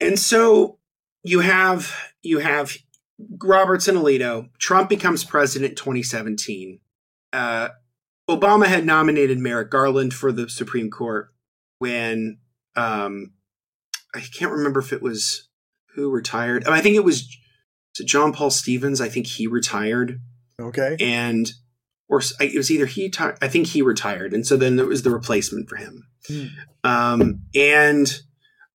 and 0.00 0.18
so 0.18 0.78
you 1.24 1.40
have 1.40 1.94
you 2.22 2.38
have 2.38 2.76
Roberts 3.42 3.88
and 3.88 3.98
Alito. 3.98 4.48
Trump 4.58 4.88
becomes 4.88 5.24
president 5.24 5.70
in 5.70 5.76
2017. 5.76 6.80
Uh, 7.32 7.68
Obama 8.28 8.66
had 8.66 8.84
nominated 8.84 9.38
Merrick 9.38 9.70
Garland 9.70 10.14
for 10.14 10.30
the 10.32 10.48
Supreme 10.48 10.90
Court 10.90 11.32
when 11.78 12.38
um, 12.76 13.32
I 14.14 14.20
can't 14.20 14.52
remember 14.52 14.80
if 14.80 14.92
it 14.92 15.02
was 15.02 15.48
who 15.94 16.10
retired. 16.10 16.66
I 16.66 16.80
think 16.80 16.96
it 16.96 17.04
was, 17.04 17.22
was 17.22 18.00
it 18.00 18.06
John 18.06 18.32
Paul 18.32 18.50
Stevens. 18.50 19.00
I 19.00 19.08
think 19.08 19.26
he 19.26 19.46
retired. 19.46 20.20
Okay. 20.60 20.96
And 21.00 21.52
or 22.08 22.22
it 22.40 22.56
was 22.56 22.70
either 22.70 22.86
he. 22.86 23.12
I 23.18 23.48
think 23.48 23.68
he 23.68 23.82
retired, 23.82 24.32
and 24.32 24.46
so 24.46 24.56
then 24.56 24.76
there 24.76 24.86
was 24.86 25.02
the 25.02 25.10
replacement 25.10 25.68
for 25.68 25.76
him. 25.76 26.06
Hmm. 26.26 26.46
Um, 26.84 27.42
and 27.54 28.20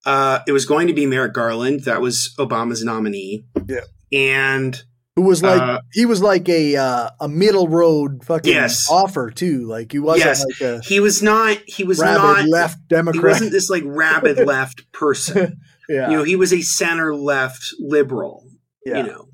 uh, 0.06 0.40
it 0.48 0.52
was 0.52 0.66
going 0.66 0.88
to 0.88 0.94
be 0.94 1.06
Merrick 1.06 1.34
Garland. 1.34 1.86
That 1.86 2.02
was 2.02 2.34
Obama's 2.38 2.84
nominee. 2.84 3.46
Yeah. 3.68 3.82
And 4.12 4.82
who 5.16 5.24
was 5.24 5.44
like 5.44 5.62
uh, 5.62 5.80
he 5.92 6.06
was 6.06 6.22
like 6.22 6.50
a 6.50 6.76
uh, 6.76 7.10
a 7.20 7.28
middle 7.28 7.68
road 7.68 8.24
fucking 8.26 8.52
yes. 8.52 8.90
offer 8.90 9.30
too. 9.30 9.68
Like 9.68 9.92
he 9.92 10.00
wasn't 10.00 10.26
yes. 10.26 10.46
like 10.46 10.62
a 10.62 10.82
he 10.82 11.00
was 11.00 11.22
not 11.22 11.58
he 11.68 11.84
was 11.84 12.00
not 12.00 12.48
left 12.48 12.88
Democrat. 12.88 13.24
He 13.24 13.28
wasn't 13.28 13.52
this 13.52 13.70
like 13.70 13.84
rabid 13.86 14.38
left 14.48 14.92
person. 14.92 15.60
yeah. 15.88 16.10
You 16.10 16.18
know, 16.18 16.24
he 16.24 16.36
was 16.36 16.52
a 16.52 16.62
center 16.62 17.16
left 17.16 17.64
liberal. 17.80 18.48
Yeah. 18.86 18.98
You 18.98 19.04
know. 19.04 19.26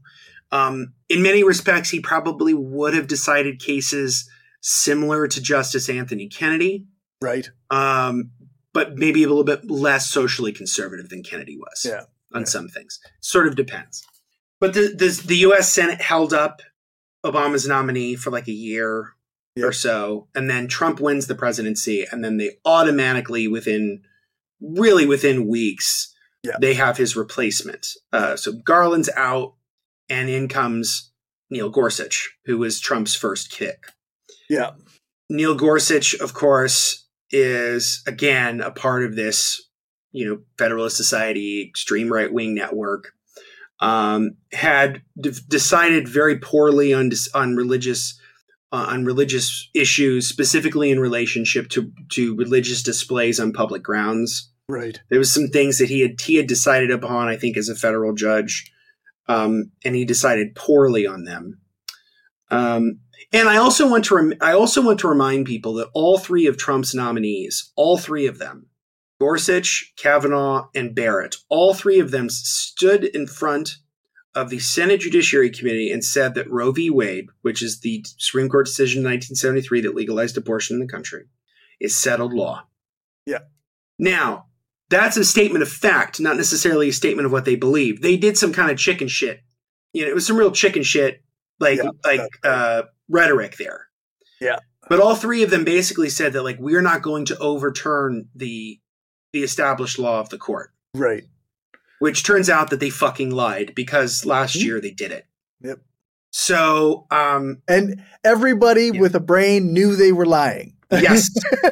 Um, 0.51 0.93
in 1.07 1.21
many 1.21 1.43
respects, 1.43 1.89
he 1.89 1.99
probably 1.99 2.53
would 2.53 2.93
have 2.93 3.07
decided 3.07 3.59
cases 3.59 4.29
similar 4.61 5.27
to 5.27 5.41
Justice 5.41 5.89
Anthony 5.89 6.27
Kennedy. 6.27 6.85
Right. 7.21 7.49
Um, 7.69 8.31
but 8.79 8.95
maybe 8.95 9.23
a 9.23 9.27
little 9.27 9.43
bit 9.43 9.69
less 9.69 10.09
socially 10.09 10.53
conservative 10.53 11.09
than 11.09 11.21
Kennedy 11.21 11.57
was. 11.57 11.83
Yeah. 11.83 12.03
On 12.33 12.43
yeah. 12.43 12.45
some 12.45 12.69
things. 12.69 12.97
Sort 13.19 13.45
of 13.45 13.57
depends. 13.57 14.07
But 14.61 14.73
the, 14.73 14.95
the, 14.97 15.21
the 15.27 15.35
U.S. 15.39 15.69
Senate 15.69 15.99
held 15.99 16.33
up 16.33 16.61
Obama's 17.25 17.67
nominee 17.67 18.15
for 18.15 18.31
like 18.31 18.47
a 18.47 18.53
year 18.53 19.15
yeah. 19.57 19.65
or 19.65 19.73
so, 19.73 20.29
and 20.33 20.49
then 20.49 20.69
Trump 20.69 21.01
wins 21.01 21.27
the 21.27 21.35
presidency, 21.35 22.05
and 22.09 22.23
then 22.23 22.37
they 22.37 22.51
automatically, 22.63 23.49
within 23.49 24.03
really 24.61 25.05
within 25.05 25.45
weeks, 25.45 26.15
they 26.61 26.75
have 26.75 26.95
his 26.95 27.17
replacement. 27.17 27.87
Uh, 28.13 28.37
so 28.37 28.53
Garland's 28.63 29.09
out, 29.17 29.55
and 30.07 30.29
in 30.29 30.47
comes 30.47 31.11
Neil 31.49 31.69
Gorsuch, 31.69 32.37
who 32.45 32.57
was 32.57 32.79
Trump's 32.79 33.13
first 33.13 33.51
kick. 33.51 33.87
Yeah. 34.49 34.71
Neil 35.29 35.55
Gorsuch, 35.55 36.15
of 36.15 36.33
course, 36.33 37.08
is 37.31 38.03
again 38.07 38.61
a 38.61 38.71
part 38.71 39.03
of 39.03 39.15
this, 39.15 39.61
you 40.11 40.27
know, 40.27 40.41
Federalist 40.57 40.97
Society, 40.97 41.61
extreme 41.67 42.11
right 42.11 42.31
wing 42.31 42.55
network 42.55 43.13
um, 43.79 44.35
had 44.51 45.01
d- 45.19 45.31
decided 45.47 46.07
very 46.07 46.37
poorly 46.37 46.93
on 46.93 47.11
on 47.33 47.55
religious 47.55 48.19
uh, 48.71 48.87
on 48.89 49.05
religious 49.05 49.69
issues, 49.73 50.27
specifically 50.27 50.91
in 50.91 50.99
relationship 50.99 51.69
to 51.69 51.91
to 52.09 52.35
religious 52.35 52.83
displays 52.83 53.39
on 53.39 53.53
public 53.53 53.83
grounds. 53.83 54.51
Right. 54.67 54.99
There 55.09 55.19
was 55.19 55.33
some 55.33 55.47
things 55.47 55.79
that 55.79 55.89
he 55.89 56.01
had 56.01 56.19
he 56.21 56.35
had 56.35 56.47
decided 56.47 56.91
upon, 56.91 57.27
I 57.27 57.37
think, 57.37 57.57
as 57.57 57.69
a 57.69 57.75
federal 57.75 58.13
judge, 58.13 58.71
um, 59.27 59.71
and 59.85 59.95
he 59.95 60.05
decided 60.05 60.55
poorly 60.55 61.07
on 61.07 61.23
them. 61.23 61.59
Um, 62.51 62.99
and 63.31 63.47
I 63.47 63.57
also 63.57 63.89
want 63.89 64.05
to 64.05 64.15
rem- 64.15 64.33
I 64.41 64.53
also 64.53 64.81
want 64.81 64.99
to 64.99 65.07
remind 65.07 65.45
people 65.45 65.73
that 65.75 65.89
all 65.93 66.17
three 66.17 66.47
of 66.47 66.57
Trump's 66.57 66.95
nominees, 66.95 67.71
all 67.75 67.97
three 67.97 68.25
of 68.25 68.39
them, 68.39 68.67
Gorsuch, 69.19 69.93
Kavanaugh, 69.97 70.67
and 70.73 70.95
Barrett, 70.95 71.35
all 71.49 71.73
three 71.73 71.99
of 71.99 72.11
them 72.11 72.29
stood 72.29 73.03
in 73.03 73.27
front 73.27 73.77
of 74.35 74.49
the 74.49 74.59
Senate 74.59 75.01
Judiciary 75.01 75.49
Committee 75.49 75.91
and 75.91 76.03
said 76.03 76.35
that 76.35 76.49
Roe 76.49 76.71
v. 76.71 76.89
Wade, 76.89 77.27
which 77.41 77.61
is 77.61 77.79
the 77.79 78.05
Supreme 78.17 78.47
Court 78.47 78.67
decision 78.67 78.99
in 78.99 79.05
1973 79.05 79.81
that 79.81 79.95
legalized 79.95 80.37
abortion 80.37 80.75
in 80.75 80.79
the 80.79 80.91
country, 80.91 81.25
is 81.79 81.99
settled 81.99 82.33
law. 82.33 82.63
Yeah. 83.25 83.39
Now, 83.97 84.45
that's 84.89 85.17
a 85.17 85.25
statement 85.25 85.63
of 85.63 85.69
fact, 85.69 86.19
not 86.19 86.37
necessarily 86.37 86.89
a 86.89 86.93
statement 86.93 87.25
of 87.25 87.31
what 87.31 87.45
they 87.45 87.55
believe. 87.55 88.01
They 88.01 88.17
did 88.17 88.37
some 88.37 88.53
kind 88.53 88.71
of 88.71 88.77
chicken 88.77 89.07
shit. 89.07 89.41
You 89.93 90.03
know, 90.03 90.11
it 90.11 90.15
was 90.15 90.25
some 90.25 90.37
real 90.37 90.51
chicken 90.51 90.83
shit, 90.83 91.23
like 91.59 91.77
Yeah, 91.77 91.89
like 92.05 92.19
exactly. 92.21 92.49
uh, 92.49 92.81
rhetoric 93.09 93.57
there. 93.57 93.87
Yeah. 94.41 94.59
But 94.87 94.99
all 94.99 95.15
three 95.15 95.43
of 95.43 95.49
them 95.51 95.63
basically 95.65 96.09
said 96.09 96.33
that 96.33 96.43
like 96.43 96.57
we're 96.59 96.81
not 96.81 97.01
going 97.01 97.25
to 97.25 97.37
overturn 97.39 98.29
the 98.35 98.79
the 99.33 99.43
established 99.43 99.99
law 99.99 100.19
of 100.19 100.29
the 100.29 100.37
court, 100.39 100.71
Right. 100.95 101.23
which 101.99 102.23
turns 102.23 102.49
out 102.49 102.71
that 102.71 102.79
they 102.79 102.89
fucking 102.89 103.29
lied 103.29 103.73
because 103.75 104.25
last 104.25 104.57
Mhm. 104.57 104.63
year 104.63 104.81
they 104.81 104.89
did 104.91 105.11
it. 105.11 105.25
Yep. 105.61 105.79
So, 106.31 107.05
um, 107.11 107.61
And 107.67 108.03
everybody 108.23 108.91
Yeah. 108.93 108.99
with 109.01 109.13
a 109.15 109.19
brain 109.19 109.71
knew 109.73 109.95
they 109.95 110.11
were 110.11 110.25
lying. 110.25 110.73
yes, 110.91 111.29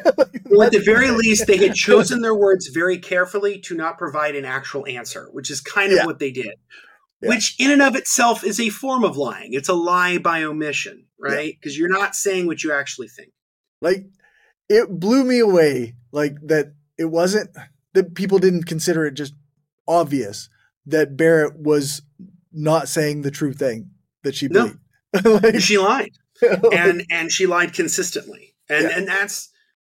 or 0.50 0.64
at 0.64 0.70
the 0.72 0.82
very 0.84 1.10
least, 1.10 1.48
they 1.48 1.56
had 1.56 1.74
chosen 1.74 2.20
their 2.22 2.34
words 2.34 2.68
very 2.68 2.98
carefully 2.98 3.58
to 3.62 3.74
not 3.74 3.98
provide 3.98 4.36
an 4.36 4.44
actual 4.44 4.86
answer, 4.86 5.28
which 5.32 5.50
is 5.50 5.60
kind 5.60 5.90
of 5.92 5.98
Yeah. 5.98 6.06
what 6.06 6.20
they 6.20 6.30
did. 6.30 6.54
Yeah. 7.20 7.30
Which, 7.30 7.56
in 7.58 7.70
and 7.70 7.82
of 7.82 7.96
itself, 7.96 8.44
is 8.44 8.60
a 8.60 8.68
form 8.68 9.02
of 9.04 9.16
lying. 9.16 9.50
It's 9.52 9.68
a 9.68 9.74
lie 9.74 10.18
by 10.18 10.44
omission, 10.44 11.06
right? 11.18 11.54
Because 11.60 11.76
you're 11.76 11.88
not 11.88 12.14
saying 12.14 12.46
what 12.46 12.62
you 12.62 12.72
actually 12.72 13.08
think. 13.08 13.32
like 13.80 14.06
it 14.68 14.88
blew 15.00 15.24
me 15.24 15.38
away 15.38 15.94
like 16.12 16.36
that 16.46 16.74
it 16.98 17.06
wasn't 17.06 17.48
that 17.94 18.14
people 18.14 18.38
didn't 18.38 18.64
consider 18.64 19.06
it 19.06 19.14
just 19.14 19.34
obvious 19.86 20.48
that 20.86 21.16
Barrett 21.16 21.56
was 21.58 22.02
not 22.52 22.88
saying 22.88 23.22
the 23.22 23.30
true 23.30 23.52
thing 23.54 23.90
that 24.24 24.34
she 24.34 24.48
No. 24.48 24.72
like, 25.24 25.60
She 25.60 25.78
lied. 25.78 26.10
and 26.72 27.04
and 27.10 27.32
she 27.32 27.46
lied 27.46 27.72
consistently 27.72 28.54
and 28.68 28.84
Yeah. 28.84 28.96
and 28.98 29.08
that's 29.08 29.50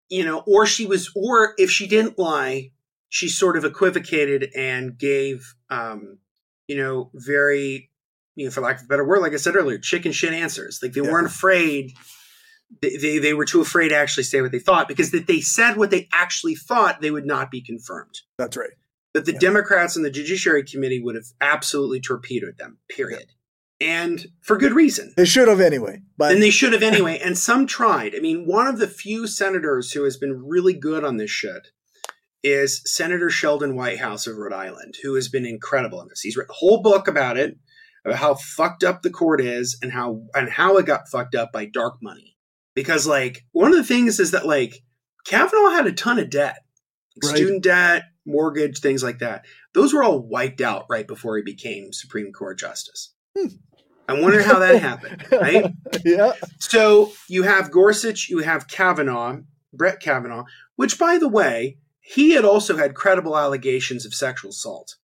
you 0.08 0.24
know 0.24 0.42
or 0.46 0.66
she 0.66 0.87
was 0.87 1.10
or 1.14 1.54
if 1.56 1.70
she 1.70 1.87
didn't 1.87 2.18
lie 2.18 2.70
she 3.08 3.28
sort 3.28 3.56
of 3.56 3.64
equivocated 3.64 4.50
and 4.56 4.98
gave 4.98 5.54
um 5.70 6.18
you 6.68 6.77
know 6.77 7.11
very 7.14 7.90
you 8.35 8.44
know 8.44 8.50
for 8.50 8.61
lack 8.61 8.79
of 8.79 8.85
a 8.85 8.88
better 8.88 9.05
word 9.07 9.20
like 9.20 9.33
i 9.33 9.37
said 9.37 9.57
earlier 9.57 9.79
chicken 9.79 10.12
shit 10.12 10.33
answers 10.33 10.81
like 10.83 10.92
they 10.92 11.00
Yeah. 11.03 11.11
weren't 11.11 11.27
afraid 11.27 11.92
they, 12.83 12.96
they 12.96 13.18
they 13.18 13.35
were 13.35 13.44
too 13.44 13.61
afraid 13.61 13.88
to 13.90 13.96
actually 13.96 14.24
say 14.24 14.40
what 14.42 14.53
they 14.53 14.59
thought 14.59 14.88
because 14.88 15.12
if 15.14 15.27
they 15.27 15.40
said 15.40 15.77
what 15.77 15.90
they 15.90 16.09
actually 16.12 16.55
thought 16.55 17.00
they 17.00 17.11
would 17.11 17.27
not 17.27 17.50
be 17.50 17.61
confirmed 17.61 18.14
That's 18.38 18.57
right. 18.57 18.70
that 19.12 19.24
the 19.27 19.33
Yeah. 19.33 19.38
democrats 19.38 19.96
and 19.96 20.05
the 20.05 20.11
judiciary 20.11 20.64
committee 20.64 21.00
would 21.03 21.14
have 21.14 21.27
absolutely 21.40 22.00
torpedoed 22.00 22.59
them 22.59 22.79
period 22.88 23.27
and 23.81 24.27
for 24.40 24.57
good 24.57 24.72
reason 24.72 25.12
They 25.16 25.24
should 25.24 25.48
have 25.48 25.61
anyway. 25.61 26.00
But 26.16 26.33
and 26.33 26.42
they 26.42 26.50
should 26.50 26.72
have 26.72 26.83
anyway. 26.85 27.18
And 27.22 27.37
some 27.37 27.66
tried. 27.66 28.14
I 28.14 28.20
mean, 28.20 28.46
one 28.46 28.68
of 28.68 28.79
the 28.79 28.87
few 28.87 29.27
senators 29.27 29.90
who 29.90 30.05
has 30.05 30.16
been 30.16 30.46
really 30.46 30.72
good 30.74 31.03
on 31.05 31.16
this 31.16 31.31
shit 31.31 31.68
is 32.44 32.83
Senator 32.85 33.30
Sheldon 33.30 33.74
Whitehouse 33.74 34.26
of 34.26 34.37
Rhode 34.37 34.52
Island, 34.52 34.94
who 35.02 35.14
has 35.14 35.28
been 35.28 35.46
incredible 35.46 35.98
on 35.98 36.09
this. 36.09 36.20
He's 36.20 36.37
written 36.37 36.50
a 36.52 36.54
whole 36.54 36.83
book 36.83 37.09
about 37.09 37.37
it, 37.37 37.57
about 38.04 38.18
how 38.18 38.35
fucked 38.35 38.85
up 38.85 39.02
the 39.02 39.11
court 39.11 39.40
is 39.40 39.78
and 39.83 39.90
how 39.90 40.22
and 40.35 40.48
how 40.50 40.76
it 40.76 40.87
got 40.87 41.09
fucked 41.09 41.35
up 41.35 41.52
by 41.52 41.64
dark 41.64 41.96
money. 42.02 42.37
Because 42.74 43.07
like 43.07 43.44
one 43.52 43.70
of 43.72 43.76
the 43.78 43.85
things 43.85 44.20
is 44.20 44.30
that 44.33 44.46
like 44.46 44.83
Kavanaugh 45.26 45.70
had 45.70 45.87
a 45.87 45.92
ton 45.92 46.18
of 46.18 46.30
debt, 46.30 46.59
like 47.22 47.30
Right. 47.33 47.37
student 47.37 47.62
debt, 47.62 48.04
mortgage, 48.26 48.78
things 48.80 49.02
like 49.02 49.20
that. 49.20 49.46
Those 49.72 49.94
were 49.94 50.02
all 50.04 50.20
wiped 50.20 50.61
out 50.61 50.87
right 50.90 51.07
before 51.07 51.37
he 51.37 51.42
became 51.42 51.92
Supreme 51.92 52.33
Court 52.33 52.59
justice. 52.59 53.14
Hmm. 53.37 53.46
I 54.07 54.20
wonder 54.20 54.42
how 54.42 54.59
that 54.59 54.83
happened, 54.83 55.24
right? 55.33 55.72
yeah. 56.04 56.33
So 56.59 57.12
you 57.26 57.44
have 57.44 57.70
Gorsuch, 57.70 58.28
you 58.28 58.40
have 58.40 58.68
Kavanaugh, 58.68 59.38
Brett 59.72 59.98
Kavanaugh, 60.00 60.44
which, 60.76 60.98
by 60.98 61.16
the 61.16 61.28
way, 61.28 61.78
he 62.07 62.33
had 62.33 62.45
also 62.45 62.77
had 62.77 62.95
credible 62.95 63.37
allegations 63.37 64.05
of 64.05 64.12
sexual 64.14 64.51
assault, 64.51 64.97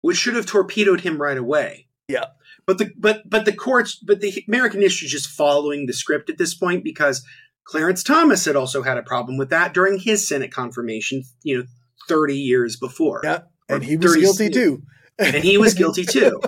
which 0.00 0.16
should 0.16 0.34
have 0.34 0.46
torpedoed 0.46 1.02
him 1.02 1.20
right 1.20 1.36
away. 1.36 1.86
Yeah. 2.08 2.26
But 2.66 2.78
the 2.78 2.90
but 2.98 3.28
but 3.28 3.44
the 3.44 3.52
courts, 3.52 3.94
but 3.96 4.20
the 4.20 4.42
American 4.48 4.80
history 4.80 5.06
is 5.06 5.12
just 5.12 5.28
following 5.28 5.86
the 5.86 5.92
script 5.92 6.30
at 6.30 6.38
this 6.38 6.54
point 6.54 6.82
because 6.82 7.22
Clarence 7.64 8.02
Thomas 8.02 8.44
had 8.44 8.56
also 8.56 8.82
had 8.82 8.96
a 8.96 9.02
problem 9.02 9.36
with 9.36 9.50
that 9.50 9.74
during 9.74 9.98
his 9.98 10.26
Senate 10.26 10.50
confirmation, 10.52 11.22
you 11.42 11.58
know, 11.58 11.64
thirty 12.08 12.36
years 12.38 12.76
before, 12.76 13.20
Yeah. 13.22 13.40
And 13.68 13.82
he 13.84 13.96
was 13.96 14.12
30 14.14 14.20
guilty 14.20 14.48
too. 14.50 14.82
and 15.18 15.34
he 15.44 15.58
was 15.58 15.74
guilty 15.74 16.04
too, 16.08 16.40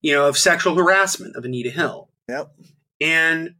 you 0.00 0.12
know, 0.14 0.26
of 0.28 0.38
sexual 0.38 0.74
harassment 0.76 1.36
of 1.36 1.44
Anita 1.44 1.70
Hill 1.70 2.08
Yep. 2.28 2.50
and 3.00 3.54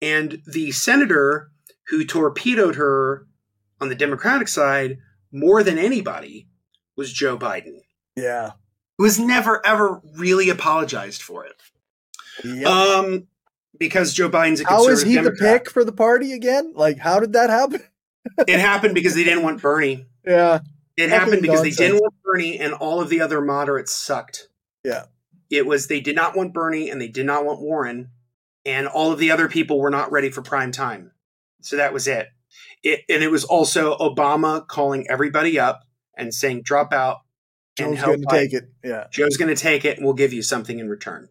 and 0.00 0.42
the 0.46 0.72
senator 0.72 1.50
who 1.88 2.04
torpedoed 2.04 2.76
her 2.76 3.26
on 3.80 3.88
the 3.88 3.94
democratic 3.94 4.48
side 4.48 4.98
more 5.32 5.62
than 5.62 5.78
anybody 5.78 6.46
was 6.96 7.12
joe 7.12 7.36
biden 7.38 7.80
Yeah. 8.16 8.52
who 8.98 9.04
has 9.04 9.18
never 9.18 9.64
ever 9.66 10.00
really 10.16 10.48
apologized 10.50 11.22
for 11.22 11.44
it 11.46 11.54
Yep. 12.44 12.66
um 12.66 13.26
because 13.78 14.12
joe 14.12 14.28
biden's 14.30 14.60
a 14.60 14.68
how 14.68 14.86
is 14.88 15.02
he 15.02 15.16
the 15.18 15.32
pick 15.32 15.68
for 15.70 15.84
the 15.84 15.92
party 15.92 16.32
again? 16.32 16.72
Like, 16.74 16.98
how 16.98 17.20
did 17.20 17.32
that 17.34 17.50
happen? 17.50 17.82
it 18.46 18.60
happened 18.60 18.94
because 18.94 19.14
they 19.14 19.24
didn't 19.24 19.42
want 19.42 19.60
bernie 19.60 20.06
Yeah. 20.26 20.60
it 20.96 21.10
happened 21.10 21.42
because 21.42 21.62
they 21.62 21.70
didn't 21.70 22.00
want 22.00 22.14
bernie 22.24 22.58
and 22.58 22.72
all 22.74 23.00
of 23.00 23.08
the 23.08 23.20
other 23.20 23.40
moderates 23.40 23.94
sucked 23.94 24.48
Yeah. 24.84 25.04
it 25.50 25.66
was 25.66 25.86
they 25.88 26.00
did 26.00 26.14
not 26.16 26.36
want 26.36 26.52
bernie 26.54 26.88
and 26.90 27.00
they 27.00 27.08
did 27.08 27.26
not 27.26 27.44
want 27.44 27.60
warren 27.60 28.10
and 28.64 28.86
all 28.86 29.10
of 29.12 29.18
the 29.18 29.30
other 29.32 29.48
people 29.48 29.80
were 29.80 29.90
not 29.90 30.12
ready 30.12 30.30
for 30.30 30.40
prime 30.42 30.70
time 30.72 31.10
So 31.62 31.76
that 31.76 31.92
was 31.92 32.06
it. 32.06 32.28
It. 32.82 33.00
And 33.08 33.22
it 33.22 33.30
was 33.30 33.44
also 33.44 33.96
Obama 33.96 34.66
calling 34.66 35.06
everybody 35.08 35.58
up 35.58 35.82
and 36.16 36.32
saying, 36.34 36.62
drop 36.62 36.92
out. 36.92 37.18
Joe's 37.76 38.00
going 38.00 38.20
to 38.20 38.26
take 38.28 38.52
it. 38.52 38.64
Yeah. 38.84 39.06
Joe's 39.10 39.36
going 39.36 39.54
to 39.54 39.60
take 39.60 39.84
it 39.84 39.96
and 39.96 40.04
we'll 40.04 40.14
give 40.14 40.32
you 40.32 40.42
something 40.42 40.78
in 40.78 40.88
return. 40.88 41.28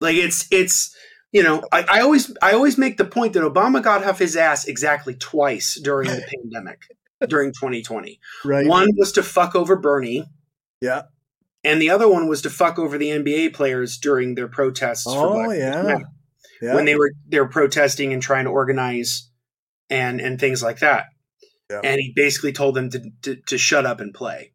Like 0.00 0.16
it's, 0.16 0.46
it's, 0.52 0.96
you 1.32 1.42
know, 1.42 1.62
I, 1.72 1.84
I 1.88 2.00
always, 2.00 2.34
I 2.42 2.52
always 2.52 2.78
make 2.78 2.96
the 2.96 3.04
point 3.04 3.32
that 3.34 3.42
Obama 3.42 3.82
got 3.82 4.04
off 4.04 4.18
his 4.18 4.36
ass 4.36 4.66
exactly 4.66 5.14
twice 5.14 5.78
during 5.80 6.08
the 6.08 6.24
pandemic, 6.42 6.82
during 7.28 7.52
2020. 7.52 8.20
Right. 8.44 8.66
One 8.66 8.88
was 8.96 9.12
to 9.12 9.22
fuck 9.22 9.54
over 9.54 9.76
Bernie. 9.76 10.26
Yeah. 10.80 11.02
And 11.62 11.82
the 11.82 11.90
other 11.90 12.08
one 12.08 12.28
was 12.28 12.42
to 12.42 12.50
fuck 12.50 12.78
over 12.78 12.96
the 12.96 13.10
NBA 13.10 13.52
players 13.52 13.98
during 13.98 14.34
their 14.34 14.48
protests. 14.48 15.04
Oh, 15.06 15.50
yeah. 15.50 15.98
yeah. 16.62 16.74
When 16.74 16.84
they 16.84 16.94
were, 16.94 17.12
they 17.28 17.38
were 17.38 17.48
protesting 17.48 18.12
and 18.12 18.22
trying 18.22 18.44
to 18.44 18.50
organize 18.50 19.29
and, 19.90 20.20
and 20.20 20.38
things 20.38 20.62
like 20.62 20.78
that. 20.78 21.06
Yeah. 21.68 21.80
And 21.84 22.00
he 22.00 22.12
basically 22.14 22.52
told 22.52 22.74
them 22.74 22.90
to, 22.90 23.10
to, 23.22 23.36
to 23.46 23.58
shut 23.58 23.84
up 23.84 24.00
and 24.00 24.14
play. 24.14 24.52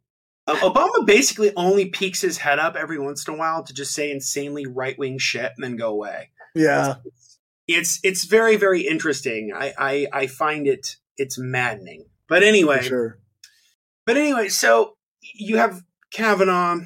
Uh, 0.47 0.55
Obama 0.57 1.05
basically 1.05 1.51
only 1.55 1.89
peeks 1.89 2.21
his 2.21 2.38
head 2.38 2.59
up 2.59 2.75
every 2.75 2.99
once 2.99 3.27
in 3.27 3.33
a 3.33 3.38
while 3.38 3.63
to 3.63 3.73
just 3.73 3.93
say 3.93 4.11
insanely 4.11 4.65
right 4.65 4.97
wing 4.97 5.17
shit 5.17 5.51
and 5.55 5.63
then 5.63 5.75
go 5.75 5.89
away. 5.89 6.29
Yeah, 6.53 6.95
it's, 7.03 7.39
it's 7.67 7.99
it's 8.03 8.25
very 8.25 8.55
very 8.55 8.81
interesting. 8.81 9.51
I 9.55 9.73
I, 9.77 10.07
I 10.13 10.27
find 10.27 10.67
it 10.67 10.97
it's 11.17 11.39
maddening. 11.39 12.05
But 12.27 12.43
anyway, 12.43 12.81
sure. 12.83 13.17
But 14.05 14.17
anyway, 14.17 14.49
so 14.49 14.95
you 15.33 15.57
have 15.57 15.81
Kavanaugh 16.11 16.77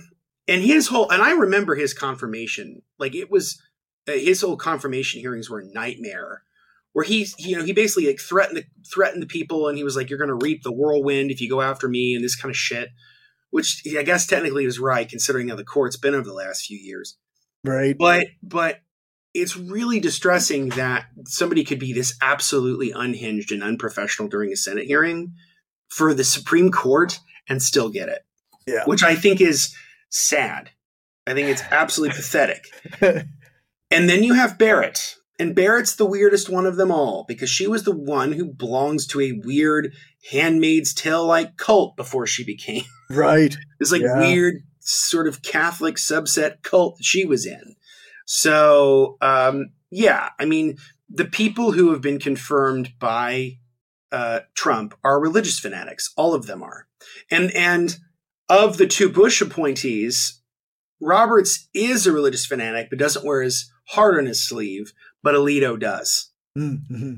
and 0.47 0.61
his 0.63 0.87
whole 0.87 1.09
and 1.09 1.21
I 1.21 1.31
remember 1.31 1.75
his 1.75 1.93
confirmation. 1.93 2.81
Like 2.97 3.13
it 3.13 3.29
was 3.29 3.61
uh, 4.07 4.13
his 4.13 4.41
whole 4.41 4.57
confirmation 4.57 5.19
hearings 5.19 5.49
were 5.49 5.59
a 5.59 5.65
nightmare 5.65 6.43
where 6.99 7.05
he's 7.05 7.33
you 7.39 7.57
know 7.57 7.63
he 7.63 7.71
basically 7.71 8.07
like 8.07 8.19
threatened 8.19 8.57
the, 8.57 8.65
threatened 8.93 9.23
the 9.23 9.27
people 9.27 9.69
and 9.69 9.77
he 9.77 9.85
was 9.85 9.95
like 9.95 10.09
you're 10.09 10.19
going 10.19 10.27
to 10.27 10.45
reap 10.45 10.63
the 10.63 10.71
whirlwind 10.71 11.31
if 11.31 11.39
you 11.39 11.49
go 11.49 11.61
after 11.61 11.87
me 11.87 12.13
and 12.13 12.21
this 12.21 12.35
kind 12.35 12.49
of 12.49 12.57
shit 12.57 12.89
which 13.51 13.81
I 13.97 14.03
guess 14.03 14.27
technically 14.27 14.65
was 14.65 14.81
right 14.81 15.07
considering 15.07 15.47
how 15.47 15.55
the 15.55 15.63
court's 15.63 15.95
been 15.95 16.13
over 16.13 16.25
the 16.25 16.33
last 16.33 16.65
few 16.65 16.77
years. 16.77 17.17
Right. 17.63 17.95
But 17.97 18.27
but 18.43 18.81
it's 19.33 19.55
really 19.55 20.01
distressing 20.01 20.69
that 20.71 21.05
somebody 21.25 21.63
could 21.63 21.79
be 21.79 21.93
this 21.93 22.17
absolutely 22.21 22.91
unhinged 22.91 23.53
and 23.53 23.63
unprofessional 23.63 24.27
during 24.27 24.51
a 24.51 24.57
senate 24.57 24.85
hearing 24.85 25.35
for 25.87 26.13
the 26.13 26.25
supreme 26.25 26.69
court 26.69 27.21
and 27.47 27.63
still 27.63 27.87
get 27.87 28.09
it. 28.09 28.25
Yeah. 28.67 28.83
Which 28.83 29.03
i 29.03 29.15
think 29.15 29.39
is 29.39 29.73
sad. 30.09 30.71
I 31.25 31.33
think 31.33 31.47
it's 31.47 31.63
absolutely 31.71 32.17
pathetic. 32.17 32.65
And 33.91 34.07
then 34.07 34.23
you 34.23 34.33
have 34.33 34.57
barrett 34.57 35.15
and 35.39 35.55
Barrett's 35.55 35.95
the 35.95 36.05
weirdest 36.05 36.49
one 36.49 36.65
of 36.65 36.75
them 36.75 36.91
all 36.91 37.25
because 37.27 37.49
she 37.49 37.65
was 37.65 37.83
the 37.83 37.95
one 37.95 38.33
who 38.33 38.45
belongs 38.45 39.07
to 39.07 39.21
a 39.21 39.31
weird 39.43 39.93
Handmaid's 40.31 40.93
Tale 40.93 41.25
like 41.25 41.55
cult 41.57 41.95
before 41.95 42.27
she 42.27 42.43
became. 42.43 42.83
Right. 43.11 43.57
This 43.79 43.91
like 43.91 44.01
Yeah. 44.03 44.19
weird 44.19 44.61
sort 44.81 45.27
of 45.27 45.41
Catholic 45.41 45.95
subset 45.95 46.61
cult 46.61 46.97
she 47.03 47.25
was 47.25 47.43
in. 47.47 47.75
So, 48.25 49.17
um, 49.19 49.71
yeah, 49.89 50.29
I 50.39 50.45
mean, 50.45 50.77
the 51.09 51.25
people 51.25 51.71
who 51.71 51.91
have 51.91 52.01
been 52.01 52.19
confirmed 52.19 52.93
by 52.99 53.57
uh, 54.11 54.41
Trump 54.53 54.93
are 55.03 55.19
religious 55.19 55.57
fanatics. 55.59 56.13
All 56.17 56.35
of 56.35 56.45
them 56.45 56.61
are. 56.61 56.85
And, 57.31 57.49
and 57.55 57.97
of 58.47 58.77
the 58.77 58.85
two 58.85 59.09
Bush 59.09 59.41
appointees, 59.41 60.41
Roberts 61.01 61.67
is 61.73 62.05
a 62.05 62.11
religious 62.11 62.45
fanatic, 62.45 62.91
but 62.91 62.99
doesn't 62.99 63.25
wear 63.25 63.41
his 63.41 63.71
heart 63.87 64.19
on 64.19 64.27
his 64.27 64.47
sleeve, 64.47 64.93
but 65.23 65.35
Alito 65.35 65.79
does. 65.79 66.31
Mm-hmm. 66.57 67.13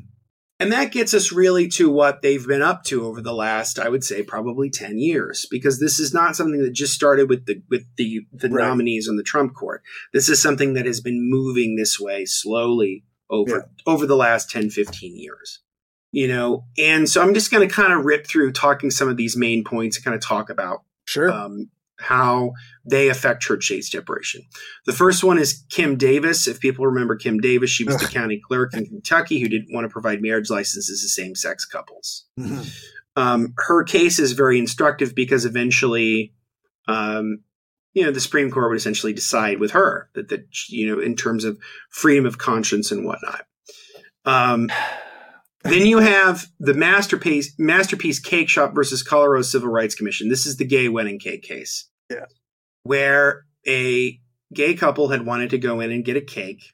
And 0.59 0.71
that 0.71 0.91
gets 0.91 1.15
us 1.15 1.31
really 1.31 1.67
to 1.69 1.89
what 1.89 2.21
they've 2.21 2.45
been 2.45 2.61
up 2.61 2.83
to 2.83 3.03
over 3.03 3.19
the 3.19 3.33
last, 3.33 3.79
I 3.79 3.89
would 3.89 4.03
say, 4.03 4.21
probably 4.21 4.69
ten 4.69 4.99
years, 4.99 5.47
because 5.49 5.79
this 5.79 5.99
is 5.99 6.13
not 6.13 6.35
something 6.35 6.61
that 6.61 6.73
just 6.73 6.93
started 6.93 7.29
with 7.29 7.47
the 7.47 7.63
with 7.69 7.85
the 7.97 8.27
the 8.31 8.47
Right. 8.49 8.67
nominees 8.67 9.09
on 9.09 9.15
the 9.15 9.23
Trump 9.23 9.55
court. 9.55 9.81
This 10.13 10.29
is 10.29 10.39
something 10.39 10.73
that 10.75 10.85
has 10.85 11.01
been 11.01 11.27
moving 11.31 11.77
this 11.77 11.99
way 11.99 12.25
slowly 12.25 13.05
over 13.27 13.71
over 13.87 14.05
the 14.05 14.15
last 14.15 14.51
10, 14.51 14.69
15 14.69 15.17
years. 15.17 15.61
You 16.11 16.27
know, 16.27 16.65
and 16.77 17.09
so 17.09 17.21
I'm 17.23 17.33
just 17.33 17.49
going 17.51 17.67
to 17.67 17.73
kind 17.73 17.93
of 17.93 18.05
rip 18.05 18.27
through 18.27 18.51
talking 18.51 18.91
some 18.91 19.07
of 19.07 19.17
these 19.17 19.35
main 19.37 19.63
points 19.63 19.95
and 19.97 20.03
kind 20.05 20.13
of 20.13 20.21
talk 20.21 20.49
about 20.51 20.83
Sure. 21.05 21.31
um, 21.31 21.69
how 22.01 22.53
they 22.85 23.09
affect 23.09 23.41
church 23.41 23.65
state 23.65 23.85
separation. 23.85 24.43
The 24.85 24.93
first 24.93 25.23
one 25.23 25.37
is 25.37 25.63
Kim 25.69 25.97
Davis. 25.97 26.47
If 26.47 26.59
people 26.59 26.85
remember 26.85 27.15
Kim 27.15 27.39
Davis, 27.39 27.69
she 27.69 27.83
was 27.83 27.97
the 27.97 28.07
county 28.07 28.41
clerk 28.47 28.73
in 28.73 28.85
Kentucky 28.85 29.39
who 29.39 29.47
didn't 29.47 29.73
want 29.73 29.85
to 29.85 29.89
provide 29.89 30.21
marriage 30.21 30.49
licenses 30.49 31.01
to 31.01 31.09
same 31.09 31.35
sex 31.35 31.65
couples. 31.65 32.25
Mhm. 32.39 32.69
Um, 33.15 33.53
her 33.57 33.83
case 33.83 34.19
is 34.19 34.31
very 34.31 34.57
instructive 34.57 35.13
because 35.13 35.45
eventually, 35.45 36.33
um, 36.87 37.39
you 37.93 38.03
know, 38.03 38.11
the 38.11 38.21
Supreme 38.21 38.49
Court 38.49 38.69
would 38.69 38.77
essentially 38.77 39.13
decide 39.13 39.59
with 39.59 39.71
her 39.71 40.09
that, 40.15 40.29
that 40.29 40.45
you 40.69 40.87
know, 40.87 41.01
in 41.01 41.15
terms 41.15 41.43
of 41.43 41.59
freedom 41.89 42.25
of 42.25 42.37
conscience 42.37 42.91
and 42.91 43.05
whatnot. 43.05 43.45
Um, 44.23 44.71
then 45.63 45.85
you 45.85 45.99
have 45.99 46.47
the 46.59 46.73
masterpiece 46.73 47.53
masterpiece 47.59 48.19
cake 48.19 48.49
shop 48.49 48.73
versus 48.73 49.03
Colorado 49.03 49.43
Civil 49.43 49.69
Rights 49.69 49.95
Commission. 49.95 50.29
This 50.29 50.45
is 50.45 50.57
the 50.57 50.65
gay 50.65 50.89
wedding 50.89 51.19
cake 51.19 51.43
case. 51.43 51.87
Yeah. 52.11 52.25
Where 52.83 53.45
a 53.67 54.19
gay 54.53 54.73
couple 54.73 55.09
had 55.09 55.25
wanted 55.25 55.49
to 55.51 55.57
go 55.57 55.79
in 55.79 55.91
and 55.91 56.03
get 56.05 56.17
a 56.17 56.21
cake. 56.21 56.73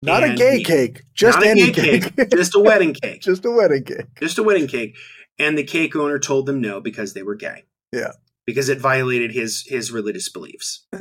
Not 0.00 0.22
a 0.24 0.34
gay 0.34 0.58
he- 0.58 0.64
cake, 0.64 1.02
just 1.14 1.38
not 1.38 1.46
a 1.46 1.50
any 1.50 1.70
gay 1.72 2.00
cake. 2.00 2.30
just 2.30 2.54
a 2.54 2.60
wedding 2.60 2.94
cake. 2.94 3.20
just 3.20 3.44
a 3.44 3.50
wedding 3.50 3.84
cake. 3.84 4.06
Just 4.20 4.38
a 4.38 4.42
wedding 4.42 4.68
cake. 4.68 4.96
And 5.40 5.58
the 5.58 5.64
cake 5.64 5.94
owner 5.96 6.18
told 6.18 6.46
them 6.46 6.60
no 6.60 6.80
because 6.80 7.14
they 7.14 7.22
were 7.22 7.34
gay. 7.34 7.64
Yeah. 7.92 8.12
Because 8.46 8.68
it 8.68 8.78
violated 8.78 9.32
his 9.32 9.64
his 9.66 9.90
religious 9.92 10.28
beliefs. 10.28 10.86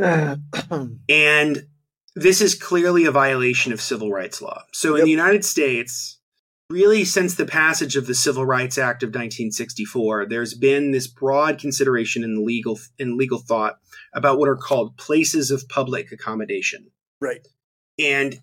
And 1.10 1.68
this 2.16 2.42
is 2.42 2.56
clearly 2.56 3.06
a 3.06 3.12
violation 3.12 3.72
of 3.72 3.80
civil 3.82 4.12
rights 4.12 4.42
law. 4.42 4.64
So 4.74 4.94
in 4.94 4.98
Yep. 5.00 5.06
the 5.06 5.12
United 5.12 5.46
States, 5.46 6.17
really 6.70 7.06
since 7.06 7.36
the 7.36 7.46
passage 7.46 7.96
of 7.96 8.08
the 8.08 8.16
Civil 8.16 8.46
Rights 8.46 8.78
Act 8.78 9.04
of 9.04 9.10
1964, 9.10 10.28
there's 10.28 10.54
been 10.54 10.92
this 10.92 11.08
broad 11.08 11.60
consideration 11.60 12.24
in 12.24 12.46
legal 12.46 12.80
in 12.98 13.18
legal 13.18 13.40
thought 13.40 13.80
about 14.14 14.40
what 14.40 14.50
are 14.50 14.58
called 14.58 14.98
places 14.98 15.52
of 15.52 15.68
public 15.70 16.12
accommodation. 16.12 16.92
right. 17.22 17.48
And 18.00 18.42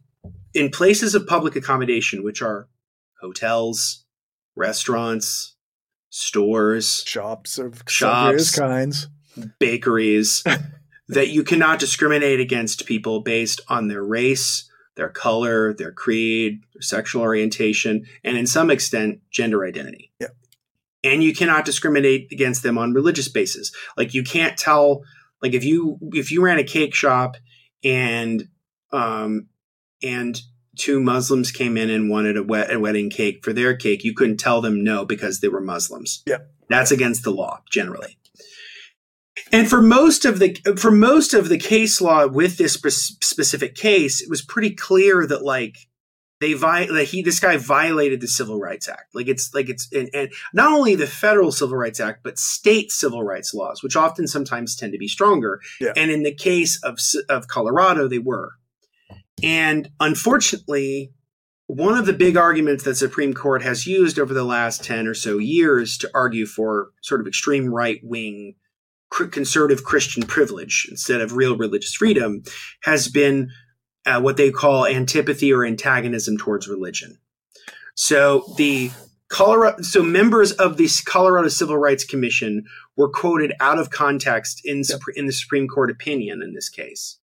in 0.53 0.71
places 0.71 1.15
of 1.15 1.27
public 1.27 1.55
accommodation, 1.55 2.25
which 2.25 2.43
are 2.43 2.69
hotels, 3.21 4.05
restaurants, 4.57 5.57
stores, 6.11 7.05
Shops 7.07 7.59
of 7.59 7.83
Shops. 7.89 8.29
various 8.29 8.59
kinds. 8.59 9.09
bakeries, 9.59 10.43
that 11.09 11.29
you 11.29 11.45
cannot 11.45 11.79
discriminate 11.79 12.41
against 12.41 12.87
people 12.87 13.21
based 13.21 13.61
on 13.69 13.89
their 13.89 14.03
race, 14.03 14.69
their 14.97 15.09
color, 15.09 15.75
their 15.75 15.93
creed, 15.93 16.63
their 16.73 16.83
sexual 16.83 17.23
orientation, 17.23 18.07
and 18.23 18.37
in 18.37 18.47
some 18.47 18.71
extent, 18.71 19.21
gender 19.31 19.65
identity. 19.65 20.13
Yeah. 20.21 20.29
And 21.03 21.23
you 21.23 21.35
cannot 21.35 21.65
discriminate 21.65 22.33
against 22.33 22.63
them 22.63 22.79
on 22.79 22.95
religious 22.95 23.29
basis. 23.29 23.73
Like 23.97 24.15
you 24.15 24.23
can't 24.23 24.57
tell, 24.57 25.03
like 25.43 25.53
if 25.53 25.65
you 25.65 25.99
if 26.13 26.31
you 26.31 26.43
ran 26.43 26.59
a 26.59 26.65
cake 26.65 26.95
shop 26.95 27.37
and 27.83 28.49
um 28.93 29.49
and 30.03 30.41
two 30.77 31.01
Muslims 31.01 31.51
came 31.51 31.77
in 31.77 31.91
and 31.91 32.11
wanted 32.11 32.37
a, 32.37 32.43
wed- 32.43 32.73
a 32.73 32.81
wedding 32.81 33.11
cake 33.11 33.45
for 33.45 33.53
their 33.53 33.77
cake, 33.77 34.05
you 34.05 34.15
couldn't 34.15 34.39
tell 34.39 34.61
them 34.61 34.83
no 34.83 35.05
because 35.05 35.41
they 35.41 35.49
were 35.49 35.61
Muslims. 35.61 36.23
Yeah. 36.27 36.39
That's 36.69 36.91
against 36.91 37.25
the 37.25 37.31
law 37.31 37.61
generally. 37.71 38.17
And 39.55 39.71
for 39.71 39.81
most 39.81 40.25
of 40.25 40.41
the 40.41 40.57
for 40.77 40.91
most 40.91 41.33
of 41.33 41.49
the 41.49 41.59
case 41.59 42.01
law 42.01 42.27
with 42.27 42.59
this 42.59 42.75
specific 42.75 43.77
case, 43.77 44.21
it 44.21 44.29
was 44.29 44.43
pretty 44.43 44.71
clear 44.75 45.27
that 45.29 45.45
like 45.45 45.77
they 46.41 46.55
vi- 46.55 46.87
like 46.87 47.07
he 47.07 47.23
this 47.23 47.39
guy 47.39 47.57
violated 47.57 48.21
the 48.21 48.27
Civil 48.27 48.59
Rights 48.59 48.89
Act. 48.89 49.15
Like 49.15 49.29
it's 49.29 49.55
like 49.55 49.69
it's 49.69 49.89
and, 49.93 50.11
and 50.13 50.33
not 50.53 50.73
only 50.73 50.97
the 50.97 51.07
federal 51.07 51.53
Civil 51.53 51.77
Rights 51.77 52.01
Act, 52.01 52.25
but 52.25 52.37
state 52.37 52.91
civil 52.91 53.23
rights 53.23 53.55
laws, 53.55 53.81
which 53.81 53.95
often 53.95 54.27
sometimes 54.27 54.75
tend 54.75 54.93
to 54.93 54.99
be 54.99 55.07
stronger. 55.07 55.61
Yeah. 55.81 55.93
And 55.97 56.11
in 56.11 56.25
the 56.25 56.35
case 56.35 56.83
of 56.83 56.99
of 57.29 57.47
Colorado, 57.47 58.09
they 58.09 58.19
were. 58.19 58.55
And 59.41 59.89
unfortunately, 60.01 61.13
one 61.69 61.97
of 61.97 62.07
the 62.07 62.13
big 62.13 62.37
arguments 62.37 62.83
that 62.85 62.97
Supreme 62.97 63.35
Court 63.35 63.63
has 63.63 63.87
used 63.87 64.19
over 64.19 64.35
the 64.35 64.45
last 64.45 64.83
10 64.83 65.07
or 65.07 65.15
so 65.15 65.39
years 65.39 65.97
to 65.99 66.11
argue 66.13 66.45
for 66.45 66.91
sort 67.03 67.21
of 67.21 67.29
extreme 67.29 67.73
right 67.73 68.01
wing 68.03 68.57
conservative 69.31 69.85
Christian 69.85 70.25
privilege 70.25 70.87
instead 70.91 71.21
of 71.21 71.37
real 71.37 71.57
religious 71.57 71.95
freedom 71.95 72.43
has 72.83 73.09
been 73.09 73.51
uh, 74.07 74.21
what 74.21 74.37
they 74.37 74.51
call 74.51 74.87
antipathy 74.87 75.53
or 75.53 75.65
antagonism 75.65 76.37
towards 76.37 76.69
religion. 76.69 77.19
So 77.95 78.45
the 78.57 78.91
Colorado, 79.29 79.83
so 79.83 80.03
members 80.03 80.53
of 80.53 80.77
the 80.77 80.89
Colorado 81.07 81.49
Civil 81.49 81.79
Rights 81.79 82.05
Commission 82.05 82.65
were 82.97 83.09
quoted 83.09 83.53
out 83.61 83.79
of 83.79 83.91
context 83.91 84.61
in, 84.65 84.83
Supre- 84.83 85.17
in 85.17 85.27
the 85.27 85.33
Supreme 85.33 85.67
Court 85.67 85.91
opinion 85.91 86.43
in 86.43 86.55
this 86.55 86.69
case. 86.69 87.19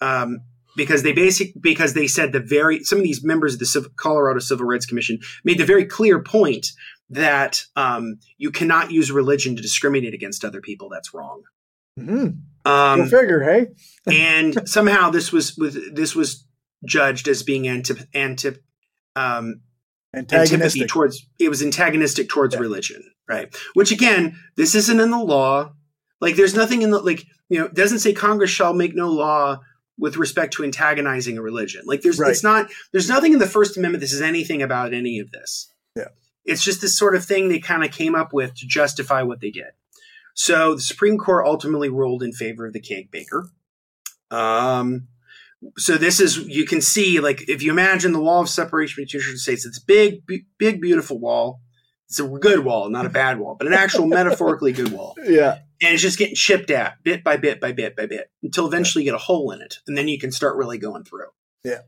Um, 0.00 0.40
because 0.76 1.02
they 1.02 1.12
basic 1.12 1.52
because 1.60 1.94
they 1.94 2.06
said 2.06 2.32
the 2.32 2.40
very 2.40 2.82
some 2.82 2.98
of 2.98 3.04
these 3.04 3.24
members 3.24 3.54
of 3.54 3.60
the 3.60 3.90
Colorado 3.96 4.40
Civil 4.40 4.66
Rights 4.66 4.86
Commission 4.86 5.20
made 5.44 5.58
the 5.58 5.64
very 5.64 5.84
clear 5.84 6.20
point 6.20 6.66
that 7.10 7.64
um, 7.76 8.18
you 8.38 8.50
cannot 8.50 8.90
use 8.90 9.10
religion 9.10 9.56
to 9.56 9.62
discriminate 9.62 10.14
against 10.14 10.44
other 10.44 10.60
people. 10.60 10.88
That's 10.88 11.12
wrong. 11.14 11.42
Mm-hmm. 11.98 12.70
Um, 12.70 13.08
figure, 13.08 13.42
hey? 13.42 13.66
and 14.12 14.68
somehow 14.68 15.10
this 15.10 15.30
was 15.32 15.56
with 15.56 15.94
this 15.94 16.14
was 16.14 16.46
judged 16.84 17.28
as 17.28 17.42
being 17.42 17.68
anti, 17.68 17.94
anti 18.14 18.54
um, 19.16 19.60
antipathy 20.14 20.54
Antagonistic. 20.54 20.88
towards 20.88 21.26
it 21.38 21.48
was 21.48 21.62
antagonistic 21.62 22.28
towards 22.28 22.54
Yeah. 22.54 22.60
religion, 22.60 23.02
right? 23.28 23.54
Which 23.74 23.92
again, 23.92 24.36
this 24.56 24.74
isn't 24.74 25.00
in 25.00 25.10
the 25.10 25.18
law. 25.22 25.72
Like, 26.20 26.36
there's 26.36 26.54
nothing 26.54 26.82
in 26.82 26.90
the 26.90 26.98
like 27.00 27.24
you 27.48 27.58
know 27.58 27.66
it 27.66 27.74
doesn't 27.74 27.98
say 28.00 28.12
Congress 28.12 28.50
shall 28.50 28.72
make 28.74 28.94
no 28.94 29.10
law 29.10 29.60
with 29.98 30.16
respect 30.16 30.54
to 30.54 30.64
antagonizing 30.64 31.38
a 31.38 31.42
religion. 31.42 31.82
Like, 31.86 32.00
there's 32.02 32.18
Right. 32.18 32.30
it's 32.30 32.42
not 32.42 32.70
there's 32.92 33.08
nothing 33.08 33.34
in 33.34 33.38
the 33.38 33.46
First 33.46 33.76
Amendment 33.76 34.00
that 34.00 34.08
says 34.08 34.22
anything 34.22 34.62
about 34.62 34.94
any 34.94 35.18
of 35.20 35.30
this. 35.30 35.70
It's 36.44 36.62
just 36.62 36.80
this 36.80 36.96
sort 36.96 37.14
of 37.14 37.24
thing 37.24 37.48
they 37.48 37.58
kind 37.58 37.84
of 37.84 37.90
came 37.90 38.14
up 38.14 38.32
with 38.32 38.54
to 38.56 38.66
justify 38.66 39.22
what 39.22 39.40
they 39.40 39.50
did. 39.50 39.72
So 40.34 40.74
the 40.74 40.80
Supreme 40.80 41.16
Court 41.16 41.46
ultimately 41.46 41.88
ruled 41.88 42.22
in 42.22 42.32
favor 42.32 42.66
of 42.66 42.72
the 42.72 42.80
cake 42.80 43.10
baker. 43.10 43.48
Um, 44.30 45.08
so 45.78 45.96
this 45.96 46.20
is 46.20 46.38
you 46.38 46.66
can 46.66 46.80
see 46.80 47.20
like 47.20 47.48
if 47.48 47.62
you 47.62 47.70
imagine 47.70 48.12
the 48.12 48.20
wall 48.20 48.42
of 48.42 48.48
separation 48.48 49.02
between 49.02 49.20
church 49.20 49.30
and 49.30 49.38
states, 49.38 49.64
it's 49.64 49.78
a 49.78 49.84
big, 49.86 50.26
b- 50.26 50.46
big, 50.58 50.80
beautiful 50.80 51.18
wall. 51.18 51.60
It's 52.08 52.20
a 52.20 52.28
good 52.28 52.64
wall, 52.64 52.90
not 52.90 53.06
a 53.06 53.10
bad 53.10 53.38
wall, 53.38 53.54
but 53.54 53.66
an 53.66 53.72
actual 53.72 54.06
metaphorically 54.06 54.72
good 54.72 54.92
wall. 54.92 55.16
Yeah. 55.24 55.58
And 55.80 55.94
it's 55.94 56.02
just 56.02 56.18
getting 56.18 56.34
chipped 56.34 56.70
at 56.70 57.02
bit 57.02 57.24
by 57.24 57.36
bit 57.36 57.60
by 57.60 57.72
bit 57.72 57.96
by 57.96 58.06
bit 58.06 58.30
until 58.42 58.66
eventually 58.66 59.04
you 59.04 59.10
get 59.10 59.16
a 59.16 59.22
hole 59.22 59.50
in 59.52 59.62
it, 59.62 59.78
and 59.86 59.96
then 59.96 60.08
you 60.08 60.18
can 60.18 60.32
start 60.32 60.56
really 60.56 60.78
going 60.78 61.04
through. 61.04 61.28
Yeah. 61.64 61.80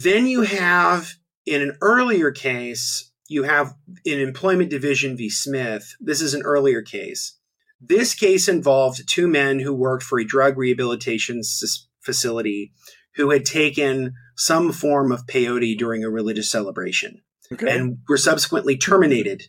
Then 0.00 0.26
you 0.26 0.42
have 0.42 1.14
in 1.46 1.62
an 1.62 1.76
earlier 1.80 2.30
case, 2.30 3.10
you 3.28 3.44
have 3.44 3.74
in 4.04 4.20
Employment 4.20 4.70
Division 4.70 5.16
v. 5.16 5.30
Smith. 5.30 5.94
This 6.00 6.20
is 6.20 6.34
an 6.34 6.42
earlier 6.42 6.82
case. 6.82 7.38
This 7.80 8.14
case 8.14 8.48
involved 8.48 9.08
two 9.08 9.26
men 9.28 9.60
who 9.60 9.72
worked 9.74 10.02
for 10.04 10.18
a 10.18 10.24
drug 10.24 10.56
rehabilitation 10.56 11.38
s- 11.40 11.86
facility 12.00 12.72
who 13.16 13.30
had 13.30 13.44
taken 13.44 14.12
some 14.36 14.72
form 14.72 15.12
of 15.12 15.26
peyote 15.26 15.76
during 15.78 16.02
a 16.04 16.10
religious 16.10 16.50
celebration 16.50 17.22
Okay. 17.52 17.70
and 17.70 17.98
were 18.08 18.16
subsequently 18.16 18.76
terminated 18.76 19.44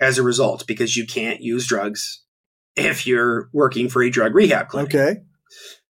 as 0.00 0.16
a 0.18 0.22
result 0.22 0.66
because 0.66 0.96
you 0.96 1.06
can't 1.06 1.40
use 1.40 1.66
drugs 1.66 2.22
if 2.76 3.06
you're 3.06 3.48
working 3.52 3.88
for 3.88 4.02
a 4.02 4.10
drug 4.10 4.34
rehab 4.34 4.68
clinic. 4.68 4.94
okay. 4.94 5.20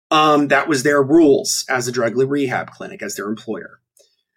Um, 0.10 0.48
that 0.50 0.68
was 0.68 0.84
their 0.84 1.02
rules 1.02 1.66
as 1.70 1.88
a 1.88 1.92
drug 1.92 2.16
rehab 2.16 2.72
clinic, 2.72 3.02
as 3.02 3.16
their 3.16 3.28
employer. 3.28 3.80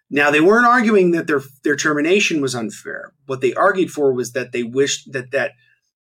Now 0.09 0.31
they 0.31 0.41
weren't 0.41 0.65
arguing 0.65 1.11
that 1.11 1.27
their 1.27 1.41
their 1.63 1.75
termination 1.75 2.41
was 2.41 2.55
unfair. 2.55 3.13
What 3.25 3.41
they 3.41 3.53
argued 3.53 3.91
for 3.91 4.13
was 4.13 4.31
that 4.31 4.51
they 4.51 4.63
wished 4.63 5.11
that 5.11 5.31
that 5.31 5.51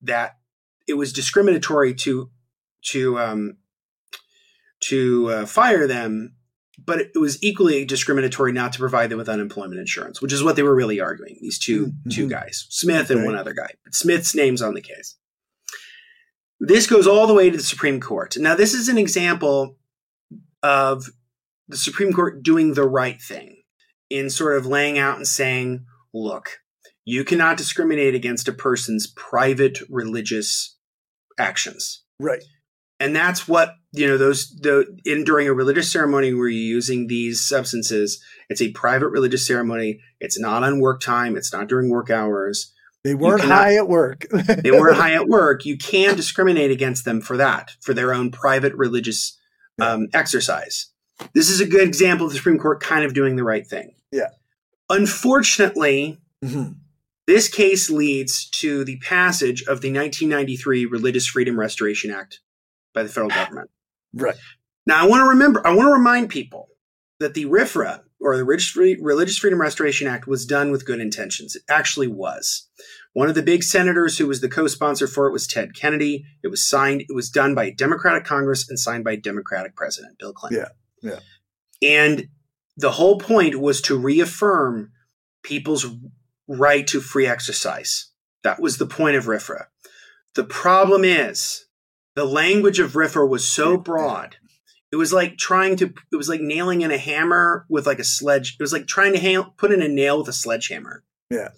that 0.02 0.38
it 0.88 0.96
was 0.96 1.14
discriminatory 1.14 1.94
to 1.96 2.32
to 2.88 3.20
um, 3.20 3.58
to 4.86 5.30
uh, 5.32 5.46
fire 5.46 5.86
them, 5.86 6.36
but 6.84 7.00
it 7.00 7.20
was 7.20 7.42
equally 7.44 7.86
discriminatory 7.86 8.52
not 8.52 8.74
to 8.74 8.80
provide 8.80 9.12
them 9.12 9.20
with 9.20 9.30
unemployment 9.30 9.80
insurance, 9.80 10.20
which 10.20 10.34
is 10.34 10.44
what 10.44 10.56
they 10.56 10.64
were 10.64 10.76
really 10.76 11.00
arguing. 11.00 11.38
These 11.40 11.60
2 11.60 11.88
Mhm. 12.08 12.12
two 12.12 12.28
guys, 12.28 12.66
Smith 12.70 13.12
and 13.12 13.24
one 13.24 13.36
other 13.36 13.54
guy, 13.54 13.76
but 13.84 13.94
Smith's 13.94 14.34
name's 14.34 14.64
on 14.64 14.74
the 14.74 14.82
case. 14.82 15.16
This 16.60 16.88
goes 16.88 17.06
all 17.08 17.28
the 17.28 17.34
way 17.36 17.50
to 17.52 17.58
the 17.58 17.64
Supreme 17.64 18.00
Court. 18.00 18.36
Now, 18.38 18.56
this 18.56 18.74
is 18.74 18.88
an 18.90 18.98
example 18.98 19.78
of 20.64 21.10
the 21.68 21.78
Supreme 21.78 22.14
Court 22.14 22.44
doing 22.44 22.74
the 22.74 22.88
right 22.88 23.22
thing 23.22 23.61
in 24.12 24.30
sort 24.30 24.58
of 24.58 24.66
laying 24.66 24.98
out 24.98 25.18
and 25.18 25.28
saying, 25.28 25.86
look, 26.14 26.60
you 27.06 27.24
cannot 27.24 27.58
discriminate 27.58 28.14
against 28.14 28.48
a 28.48 28.54
person's 28.54 29.08
private 29.08 29.80
religious 29.90 30.78
actions. 31.40 32.04
Right. 32.20 32.44
And 33.00 33.16
that's 33.16 33.48
what, 33.48 33.74
you 33.94 34.08
know, 34.08 34.18
those, 34.18 34.50
the, 34.60 34.86
in 35.06 35.24
during 35.24 35.48
a 35.48 35.54
religious 35.54 35.92
ceremony 35.92 36.34
where 36.34 36.48
you're 36.48 36.76
using 36.76 37.08
these 37.08 37.42
substances, 37.42 38.24
it's 38.50 38.62
a 38.62 38.72
private 38.74 39.10
religious 39.10 39.48
ceremony. 39.48 40.00
It's 40.20 40.40
not 40.40 40.64
on 40.64 40.80
work 40.80 41.02
time. 41.02 41.36
It's 41.36 41.52
not 41.52 41.68
during 41.68 41.90
work 41.90 42.12
hours 42.12 42.72
They 43.04 43.16
weren't 43.16 43.42
cannot- 43.42 43.58
high 43.58 43.76
at 43.76 43.88
work. 43.88 44.28
they 44.64 44.70
weren't 44.70 44.98
high 44.98 45.14
at 45.14 45.28
work, 45.28 45.66
you 45.66 45.78
can 45.78 46.16
discriminate 46.16 46.70
against 46.70 47.06
them 47.06 47.22
for 47.22 47.38
that, 47.38 47.72
for 47.82 47.96
their 47.96 48.14
own 48.14 48.30
private 48.30 48.74
religious 48.76 49.36
um, 49.82 50.08
exercise. 50.14 50.88
This 51.34 51.50
is 51.50 51.60
a 51.60 51.66
good 51.68 51.88
example 51.88 52.28
of 52.28 52.32
the 52.32 52.38
Supreme 52.38 52.60
Court 52.60 52.82
kind 52.82 53.04
of 53.04 53.14
doing 53.16 53.36
the 53.36 53.44
right 53.44 53.66
thing. 53.66 53.94
Yeah. 54.12 54.30
Unfortunately, 54.90 56.20
Mhm. 56.44 56.76
this 57.28 57.48
case 57.48 57.90
leads 57.90 58.50
to 58.50 58.84
the 58.84 58.98
passage 58.98 59.64
of 59.64 59.82
the 59.82 59.90
1993 59.92 60.86
Religious 60.86 61.28
Freedom 61.28 61.60
Restoration 61.60 62.12
Act 62.12 62.40
by 62.94 63.04
the 63.04 63.10
federal 63.10 63.30
government. 63.30 63.70
Right. 64.14 64.36
Now, 64.86 65.04
I 65.04 65.08
want 65.08 65.22
to 65.22 65.30
remember, 65.30 65.66
I 65.66 65.74
want 65.74 65.88
to 65.88 65.94
remind 65.94 66.30
people 66.30 66.70
that 67.20 67.34
the 67.36 67.46
RFRA, 67.46 68.02
or 68.20 68.36
the 68.36 68.44
Religious 68.44 68.76
Religious 68.76 69.38
Freedom 69.38 69.62
Restoration 69.62 70.08
Act, 70.08 70.28
was 70.28 70.46
done 70.46 70.72
with 70.72 70.86
good 70.86 71.00
intentions. 71.00 71.56
It 71.56 71.64
actually 71.70 72.08
was. 72.08 72.68
One 73.14 73.30
of 73.30 73.36
the 73.36 73.44
big 73.44 73.64
senators 73.64 74.18
who 74.18 74.28
was 74.28 74.42
the 74.42 74.50
co 74.50 74.68
sponsor 74.68 75.08
for 75.08 75.28
it 75.28 75.32
was 75.32 75.46
Ted 75.48 75.76
Kennedy. 75.76 76.26
It 76.44 76.48
was 76.48 76.64
signed, 76.68 77.02
it 77.02 77.14
was 77.14 77.30
done 77.30 77.54
by 77.56 77.66
a 77.66 77.72
Democratic 77.74 78.26
Congress 78.26 78.68
and 78.70 78.80
signed 78.80 79.04
by 79.04 79.14
a 79.14 79.18
Democratic 79.18 79.76
President, 79.76 80.18
Bill 80.18 80.34
Clinton. 80.34 80.66
Yeah. 81.02 81.12
Yeah, 81.12 81.20
And 81.82 82.28
the 82.78 82.92
whole 82.92 83.18
point 83.18 83.60
was 83.60 83.82
to 83.82 83.98
reaffirm 83.98 84.92
people's 85.44 85.86
right 86.48 86.86
to 86.88 87.02
free 87.02 87.28
exercise. 87.28 88.12
That 88.44 88.62
was 88.62 88.78
the 88.78 88.86
point 88.86 89.16
of 89.16 89.26
RFRA. 89.26 89.66
The 90.36 90.44
problem 90.44 91.04
is 91.04 91.66
the 92.16 92.26
language 92.26 92.80
of 92.80 92.94
RFRA 92.94 93.28
was 93.28 93.48
so 93.48 93.78
broad. 93.78 94.38
It 94.92 94.96
was 94.98 95.14
like 95.14 95.38
trying 95.38 95.78
to, 95.78 95.94
it 96.12 96.16
was 96.16 96.28
like 96.28 96.42
nailing 96.42 96.82
in 96.82 96.92
a 96.92 96.98
hammer 96.98 97.66
with 97.70 97.86
like 97.86 98.00
a 98.00 98.04
sledge. 98.04 98.58
It 98.60 98.64
was 98.64 98.74
like 98.74 98.88
trying 98.88 99.14
to 99.14 99.20
ha- 99.20 99.52
put 99.58 99.72
in 99.72 99.82
a 99.82 99.88
nail 99.88 100.20
with 100.20 100.28
a 100.28 100.34
sledgehammer. 100.34 101.04
Yeah. 101.30 101.50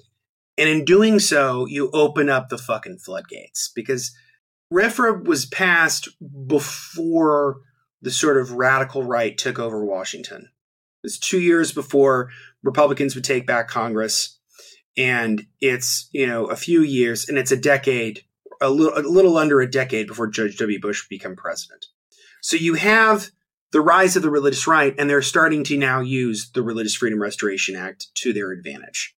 And 0.57 0.69
in 0.69 0.85
doing 0.85 1.19
so, 1.19 1.65
you 1.65 1.89
open 1.91 2.29
up 2.29 2.49
the 2.49 2.59
fucking 2.59 2.99
floodgates 2.99 3.71
because 3.73 4.15
RFRA 4.71 5.25
was 5.25 5.45
passed 5.45 6.09
before 6.47 7.61
the 8.01 8.11
sort 8.11 8.37
of 8.37 8.51
radical 8.51 9.03
right 9.03 9.35
took 9.35 9.57
over 9.57 9.83
Washington. 9.83 10.49
It 11.03 11.07
was 11.07 11.19
two 11.19 11.39
years 11.39 11.71
before 11.71 12.29
Republicans 12.63 13.15
would 13.15 13.23
take 13.23 13.45
back 13.45 13.67
Congress. 13.67 14.39
And 14.95 15.47
it's, 15.59 16.09
you 16.11 16.27
know, 16.27 16.45
a 16.45 16.55
few 16.55 16.81
years 16.81 17.27
and 17.27 17.37
it's 17.37 17.51
a 17.51 17.57
decade, 17.57 18.21
a 18.61 18.69
little, 18.69 18.97
a 18.97 19.01
little 19.01 19.37
under 19.37 19.59
a 19.59 19.69
decade 19.69 20.07
before 20.07 20.27
George 20.27 20.55
W. 20.57 20.79
Bush 20.79 21.07
become 21.09 21.35
president. 21.35 21.87
So 22.41 22.55
you 22.55 22.75
have 22.75 23.31
the 23.71 23.81
rise 23.81 24.15
of 24.15 24.21
the 24.21 24.29
religious 24.29 24.67
right, 24.67 24.93
and 24.97 25.09
they're 25.09 25.21
starting 25.21 25.63
to 25.63 25.77
now 25.77 25.99
use 25.99 26.51
the 26.51 26.61
Religious 26.61 26.93
Freedom 26.95 27.21
Restoration 27.21 27.75
Act 27.75 28.13
to 28.15 28.31
their 28.31 28.51
advantage. 28.51 29.15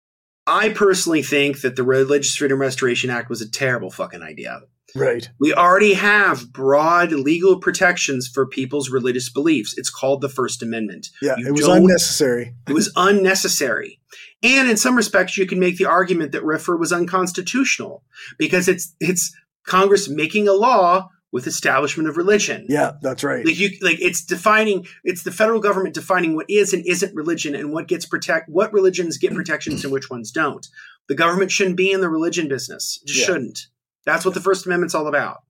I 0.46 0.68
personally 0.68 1.22
think 1.22 1.62
that 1.62 1.74
the 1.74 1.82
Religious 1.82 2.36
Freedom 2.36 2.60
Restoration 2.60 3.10
Act 3.10 3.28
was 3.28 3.40
a 3.40 3.50
terrible 3.50 3.90
fucking 3.90 4.22
idea. 4.22 4.60
Right. 4.94 5.28
We 5.40 5.52
already 5.52 5.94
have 5.94 6.52
broad 6.52 7.10
legal 7.12 7.58
protections 7.58 8.28
for 8.28 8.46
people's 8.46 8.90
religious 8.90 9.28
beliefs. 9.28 9.76
It's 9.76 9.90
called 9.90 10.20
the 10.20 10.28
First 10.28 10.62
Amendment. 10.62 11.08
Yeah. 11.20 11.34
You 11.36 11.48
it 11.48 11.52
was 11.52 11.66
unnecessary. 11.66 12.54
It 12.68 12.72
was 12.72 12.92
unnecessary. 12.94 14.00
And 14.42 14.68
in 14.68 14.76
some 14.76 14.96
respects, 14.96 15.36
you 15.36 15.46
can 15.46 15.58
make 15.58 15.78
the 15.78 15.86
argument 15.86 16.32
that 16.32 16.42
RFRA 16.42 16.78
was 16.78 16.92
unconstitutional 16.92 18.04
because 18.38 18.68
it's 18.68 18.94
it's 19.00 19.34
Congress 19.66 20.08
making 20.08 20.46
a 20.46 20.52
law 20.52 21.08
with 21.32 21.48
establishment 21.48 22.08
of 22.08 22.16
religion. 22.16 22.64
Yeah, 22.68 22.92
that's 23.02 23.24
right. 23.24 23.44
Like 23.44 23.58
you 23.58 23.70
like 23.82 24.00
it's 24.00 24.24
defining 24.24 24.86
it's 25.02 25.24
the 25.24 25.32
federal 25.32 25.60
government 25.60 25.94
defining 25.94 26.36
what 26.36 26.48
is 26.48 26.72
and 26.72 26.86
isn't 26.86 27.12
religion 27.14 27.56
and 27.56 27.72
what 27.72 27.88
gets 27.88 28.06
protect 28.06 28.48
what 28.48 28.72
religions 28.72 29.18
get 29.18 29.34
protections 29.34 29.82
and 29.82 29.92
which 29.92 30.08
ones 30.08 30.30
don't. 30.30 30.68
The 31.08 31.16
government 31.16 31.50
shouldn't 31.50 31.76
be 31.76 31.90
in 31.90 32.00
the 32.00 32.08
religion 32.08 32.46
business. 32.46 33.00
It 33.02 33.08
just 33.08 33.20
Yeah. 33.20 33.26
shouldn't. 33.26 33.66
That's 34.06 34.24
what 34.24 34.34
the 34.34 34.40
First 34.40 34.66
Amendment's 34.66 34.94
all 34.94 35.06
about. 35.06 35.42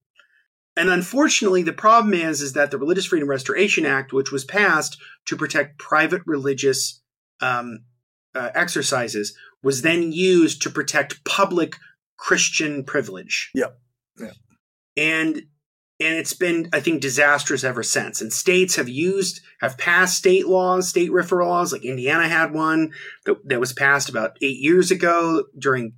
And 0.76 0.88
unfortunately, 0.88 1.62
the 1.62 1.72
problem 1.72 2.14
is 2.14 2.40
is 2.40 2.54
that 2.54 2.70
the 2.70 2.78
Religious 2.78 3.06
Freedom 3.06 3.28
Restoration 3.28 3.86
Act, 3.86 4.12
which 4.12 4.32
was 4.32 4.44
passed 4.44 5.00
to 5.26 5.36
protect 5.36 5.78
private 5.78 6.22
religious 6.26 7.00
um, 7.40 7.84
uh, 8.34 8.50
exercises, 8.54 9.36
was 9.62 9.82
then 9.82 10.12
used 10.12 10.62
to 10.62 10.70
protect 10.70 11.24
public 11.24 11.76
Christian 12.16 12.84
privilege. 12.84 13.50
Yep. 13.54 13.78
Yeah. 14.18 14.32
And 14.96 15.42
and 16.00 16.16
it's 16.16 16.32
been 16.32 16.68
i 16.72 16.80
think 16.80 17.00
disastrous 17.00 17.62
ever 17.62 17.82
since 17.82 18.20
and 18.20 18.32
states 18.32 18.76
have 18.76 18.88
used 18.88 19.40
have 19.60 19.78
passed 19.78 20.18
state 20.18 20.46
laws 20.46 20.88
state 20.88 21.10
RFRA 21.10 21.46
laws 21.46 21.72
like 21.72 21.84
indiana 21.84 22.28
had 22.28 22.52
one 22.52 22.92
that, 23.26 23.36
that 23.48 23.60
was 23.60 23.72
passed 23.72 24.08
about 24.08 24.36
eight 24.42 24.58
years 24.58 24.90
ago 24.90 25.44
during 25.58 25.92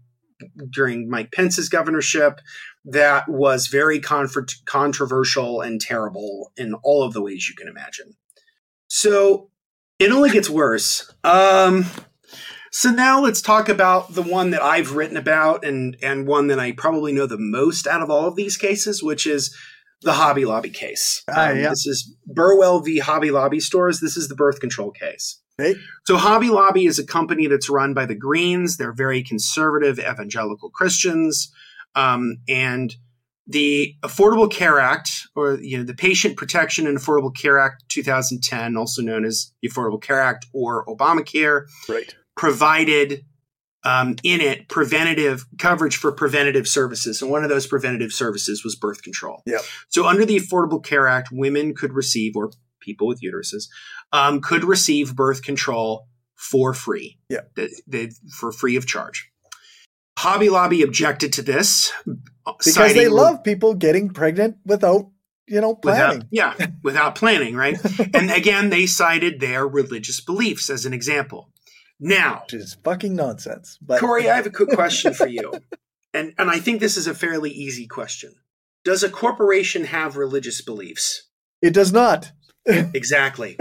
during 0.70 1.08
mike 1.08 1.32
pence's 1.32 1.68
governorship 1.68 2.40
that 2.84 3.28
was 3.28 3.66
very 3.68 3.98
confer- 3.98 4.46
controversial 4.64 5.60
and 5.60 5.80
terrible 5.80 6.52
in 6.56 6.74
all 6.82 7.02
of 7.02 7.12
the 7.12 7.22
ways 7.22 7.48
you 7.48 7.54
can 7.54 7.68
imagine 7.68 8.14
so 8.88 9.50
It 9.98 10.12
only 10.12 10.30
gets 10.30 10.50
worse. 10.50 11.10
Um, 11.24 11.86
so 12.70 12.90
now 12.90 13.22
let's 13.22 13.40
talk 13.40 13.68
about 13.70 14.14
the 14.14 14.22
one 14.22 14.50
that 14.50 14.62
I've 14.62 14.92
written 14.94 15.16
about 15.16 15.64
and 15.64 15.96
and 16.02 16.26
one 16.26 16.48
that 16.48 16.60
I 16.60 16.72
probably 16.72 17.12
know 17.12 17.26
the 17.26 17.38
most 17.38 17.86
out 17.86 18.02
of 18.02 18.10
all 18.10 18.28
of 18.28 18.36
these 18.36 18.58
cases, 18.58 19.02
which 19.02 19.26
is 19.26 19.56
the 20.02 20.12
Hobby 20.12 20.44
Lobby 20.44 20.68
case. 20.70 21.22
Ah, 21.30 21.48
Um, 21.48 21.58
yeah. 21.58 21.70
This 21.70 21.86
is 21.86 22.14
Burwell 22.26 22.80
v. 22.80 22.98
Hobby 22.98 23.30
Lobby 23.30 23.58
stores. 23.60 24.00
This 24.00 24.16
is 24.18 24.28
the 24.28 24.34
birth 24.34 24.60
control 24.60 24.90
case. 24.90 25.40
So 26.04 26.16
Hobby 26.16 26.48
Lobby 26.48 26.86
is 26.86 26.98
a 26.98 27.06
company 27.06 27.46
that's 27.46 27.70
run 27.70 27.94
by 27.94 28.06
the 28.06 28.14
Greens. 28.14 28.76
They're 28.76 28.92
very 28.92 29.22
conservative 29.22 29.98
evangelical 29.98 30.70
Christians, 30.70 31.50
um, 31.94 32.38
and 32.48 32.94
the 33.46 33.94
Affordable 34.02 34.50
Care 34.50 34.78
Act, 34.80 35.28
or 35.34 35.54
you 35.54 35.78
know, 35.78 35.84
the 35.84 35.94
Patient 35.94 36.36
Protection 36.36 36.86
and 36.86 36.98
Affordable 36.98 37.34
Care 37.34 37.58
Act 37.58 37.84
2010, 37.88 38.76
also 38.76 39.00
known 39.02 39.24
as 39.24 39.52
the 39.62 39.68
Affordable 39.68 40.02
Care 40.02 40.20
Act 40.20 40.46
or 40.52 40.84
Obamacare, 40.86 41.66
Right. 41.88 42.14
provided 42.36 43.24
um, 43.84 44.16
in 44.24 44.40
it 44.40 44.68
preventative 44.68 45.46
coverage 45.58 45.96
for 45.96 46.10
preventative 46.10 46.66
services. 46.66 47.22
And 47.22 47.30
one 47.30 47.44
of 47.44 47.48
those 47.48 47.68
preventative 47.68 48.10
services 48.12 48.64
was 48.64 48.74
birth 48.74 49.02
control. 49.02 49.42
Yep. 49.46 49.60
So 49.88 50.06
under 50.06 50.24
the 50.24 50.36
Affordable 50.38 50.82
Care 50.84 51.06
Act, 51.06 51.28
women 51.30 51.72
could 51.72 51.92
receive, 51.92 52.34
or 52.34 52.50
people 52.80 53.06
with 53.06 53.20
uteruses, 53.22 53.68
um, 54.12 54.40
could 54.40 54.64
receive 54.64 55.16
birth 55.16 55.42
control 55.42 56.08
for 56.34 56.74
free. 56.74 57.18
Yeah. 57.28 57.40
They, 57.54 57.68
they, 57.86 58.10
for 58.30 58.52
free 58.52 58.76
of 58.76 58.86
charge. 58.86 59.30
Hobby 60.18 60.48
Lobby 60.48 60.82
objected 60.82 61.34
to 61.34 61.42
this 61.42 61.92
Because 62.44 62.74
citing- 62.74 62.96
they 62.96 63.08
love 63.08 63.44
people 63.44 63.74
getting 63.74 64.10
pregnant 64.10 64.56
without, 64.64 65.10
you 65.46 65.60
know, 65.60 65.74
planning. 65.74 66.26
Without, 66.30 66.58
yeah, 66.58 66.66
without 66.82 67.14
planning, 67.14 67.54
right? 67.54 67.78
and 68.14 68.30
again, 68.30 68.70
they 68.70 68.86
cited 68.86 69.40
their 69.40 69.66
religious 69.66 70.20
beliefs 70.20 70.70
as 70.70 70.86
an 70.86 70.94
example. 70.94 71.50
Now, 71.98 72.42
which 72.44 72.54
is 72.54 72.76
fucking 72.84 73.14
nonsense. 73.14 73.78
But 73.80 74.00
Corey, 74.00 74.28
I 74.28 74.36
have 74.36 74.46
a 74.46 74.50
quick 74.50 74.70
question 74.70 75.14
for 75.14 75.26
you. 75.26 75.52
And 76.14 76.32
and 76.38 76.50
I 76.50 76.60
think 76.60 76.80
this 76.80 76.96
is 76.96 77.06
a 77.06 77.14
fairly 77.14 77.50
easy 77.50 77.86
question. 77.86 78.36
Does 78.84 79.02
a 79.02 79.10
corporation 79.10 79.84
have 79.84 80.16
religious 80.16 80.62
beliefs? 80.62 81.24
it 81.60 81.74
does 81.74 81.92
not. 81.92 82.32
Exactly. 82.94 83.58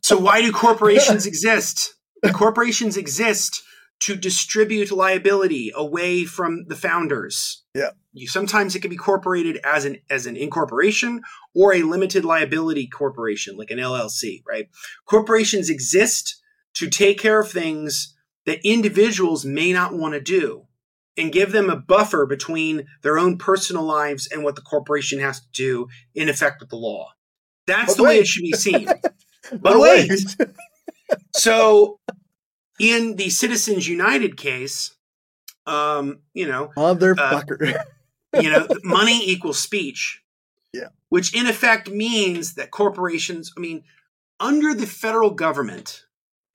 so 0.00 0.18
why 0.18 0.42
do 0.42 0.50
corporations 0.52 1.26
exist? 1.26 1.94
Corporations 2.32 2.96
exist 2.96 3.62
to 4.00 4.16
distribute 4.16 4.90
liability 4.90 5.70
away 5.74 6.24
from 6.24 6.64
the 6.68 6.74
founders. 6.74 7.62
Yeah. 7.74 7.90
You 8.12 8.26
sometimes 8.26 8.74
it 8.74 8.80
can 8.80 8.88
be 8.88 8.96
incorporated 8.96 9.60
as 9.62 9.84
an 9.84 9.98
as 10.08 10.26
an 10.26 10.36
incorporation 10.36 11.22
or 11.54 11.74
a 11.74 11.82
limited 11.82 12.24
liability 12.24 12.88
corporation, 12.88 13.56
like 13.56 13.70
an 13.70 13.78
LLC, 13.78 14.42
right? 14.48 14.68
Corporations 15.06 15.70
exist 15.70 16.40
to 16.74 16.88
take 16.88 17.20
care 17.20 17.40
of 17.40 17.50
things 17.50 18.16
that 18.46 18.58
individuals 18.64 19.44
may 19.44 19.72
not 19.72 19.94
want 19.94 20.14
to 20.14 20.20
do 20.20 20.66
and 21.16 21.32
give 21.32 21.52
them 21.52 21.68
a 21.68 21.76
buffer 21.76 22.26
between 22.26 22.86
their 23.02 23.18
own 23.18 23.36
personal 23.36 23.82
lives 23.82 24.26
and 24.26 24.42
what 24.42 24.56
the 24.56 24.62
corporation 24.62 25.20
has 25.20 25.40
to 25.40 25.46
do 25.52 25.88
in 26.14 26.28
effect 26.28 26.60
with 26.60 26.70
the 26.70 26.76
law. 26.76 27.10
That's 27.66 27.92
But 27.92 27.96
the 27.96 28.02
way 28.04 28.18
it 28.18 28.26
should 28.26 28.42
be 28.42 28.52
seen. 28.52 28.88
But 29.60 29.80
wait. 29.80 30.10
so 31.34 31.98
in 32.78 33.16
the 33.16 33.30
Citizens 33.30 33.88
United 33.88 34.36
case, 34.36 34.94
um, 35.66 36.20
you 36.34 36.46
know, 36.46 36.70
Motherfucker. 36.76 37.82
you 38.40 38.50
know, 38.50 38.68
money 38.84 39.28
equals 39.28 39.58
speech. 39.58 40.22
Yeah. 40.72 40.88
Which 41.08 41.34
in 41.34 41.46
effect 41.46 41.88
means 41.90 42.54
that 42.54 42.70
corporations, 42.70 43.52
I 43.56 43.60
mean, 43.60 43.82
under 44.38 44.72
the 44.72 44.86
federal 44.86 45.30
government 45.30 46.04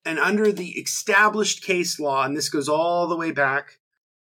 and 0.06 0.18
under 0.20 0.51
the 0.53 0.70
established 0.80 1.64
case 1.64 1.99
law, 1.99 2.24
and 2.24 2.36
this 2.38 2.49
goes 2.49 2.70
all 2.70 3.08
the 3.08 3.18
way 3.18 3.32
back 3.32 3.80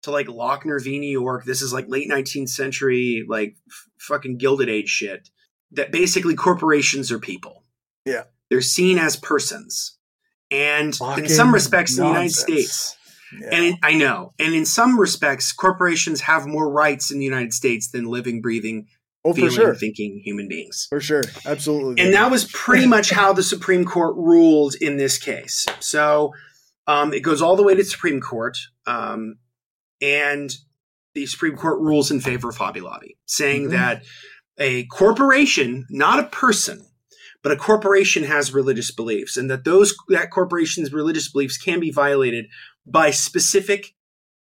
to 0.04 0.10
like 0.12 0.28
Lochner 0.28 0.82
v. 0.82 0.98
New 1.00 1.10
York, 1.10 1.44
this 1.44 1.60
is 1.60 1.72
like 1.72 1.86
late 1.88 2.08
19th 2.08 2.50
century, 2.50 3.24
like 3.28 3.56
f- 3.68 3.88
fucking 3.98 4.38
Gilded 4.38 4.68
Age 4.68 4.88
shit, 4.88 5.28
that 5.72 5.92
basically 5.92 6.34
corporations 6.34 7.10
are 7.12 7.18
people. 7.18 7.64
Yeah. 8.04 8.24
They're 8.50 8.60
seen 8.60 8.98
as 8.98 9.16
persons. 9.16 9.96
And 10.50 10.96
in 11.16 11.28
some 11.28 11.54
respects, 11.54 11.96
in 11.96 12.02
the 12.04 12.08
United. 12.08 12.32
States, 12.34 12.96
Yeah. 13.40 13.48
and 13.52 13.64
it, 13.66 13.76
I 13.82 13.94
know. 13.94 14.32
And 14.40 14.52
in 14.54 14.64
some 14.66 14.98
respects, 14.98 15.52
corporations 15.52 16.22
have 16.22 16.46
more 16.46 16.68
rights 16.68 17.12
in 17.12 17.18
the 17.20 17.24
United 17.24 17.54
States 17.54 17.90
than 17.92 18.06
living, 18.06 18.40
breathing, 18.42 18.88
oh, 19.24 19.32
feeling, 19.32 19.52
sure. 19.52 19.74
thinking 19.76 20.20
human 20.24 20.48
beings. 20.48 20.86
For 20.90 21.00
sure. 21.00 21.22
Absolutely. 21.46 22.02
And 22.02 22.12
that 22.14 22.32
was 22.32 22.46
pretty 22.46 22.86
much 22.86 23.10
how 23.10 23.32
the 23.32 23.44
Supreme 23.44 23.84
Court 23.84 24.16
ruled 24.16 24.74
in 24.80 24.96
this 24.96 25.18
case. 25.18 25.66
So 25.78 26.32
um, 26.88 27.12
it 27.14 27.20
goes 27.20 27.40
all 27.40 27.54
the 27.54 27.62
way 27.62 27.74
to 27.74 27.82
the 27.82 27.88
Supreme 27.88 28.20
Court. 28.20 28.58
Um, 28.88 29.36
and 30.02 30.52
the 31.14 31.26
Supreme 31.26 31.56
Court 31.56 31.78
rules 31.78 32.10
in 32.10 32.20
favor 32.20 32.48
of 32.48 32.56
Hobby 32.56 32.80
Lobby, 32.80 33.16
saying 33.26 33.68
Mhm. 33.68 33.70
that 33.70 34.02
a 34.60 34.84
corporation, 34.86 35.86
not 35.90 36.20
a 36.20 36.28
person, 36.28 36.86
but 37.42 37.50
a 37.50 37.56
corporation 37.56 38.24
has 38.24 38.52
religious 38.52 38.90
beliefs, 38.90 39.36
and 39.36 39.50
that 39.50 39.64
those 39.64 39.96
that 40.08 40.30
corporation's 40.30 40.92
religious 40.92 41.32
beliefs 41.32 41.56
can 41.56 41.80
be 41.80 41.90
violated 41.90 42.46
by 42.86 43.10
specific 43.10 43.94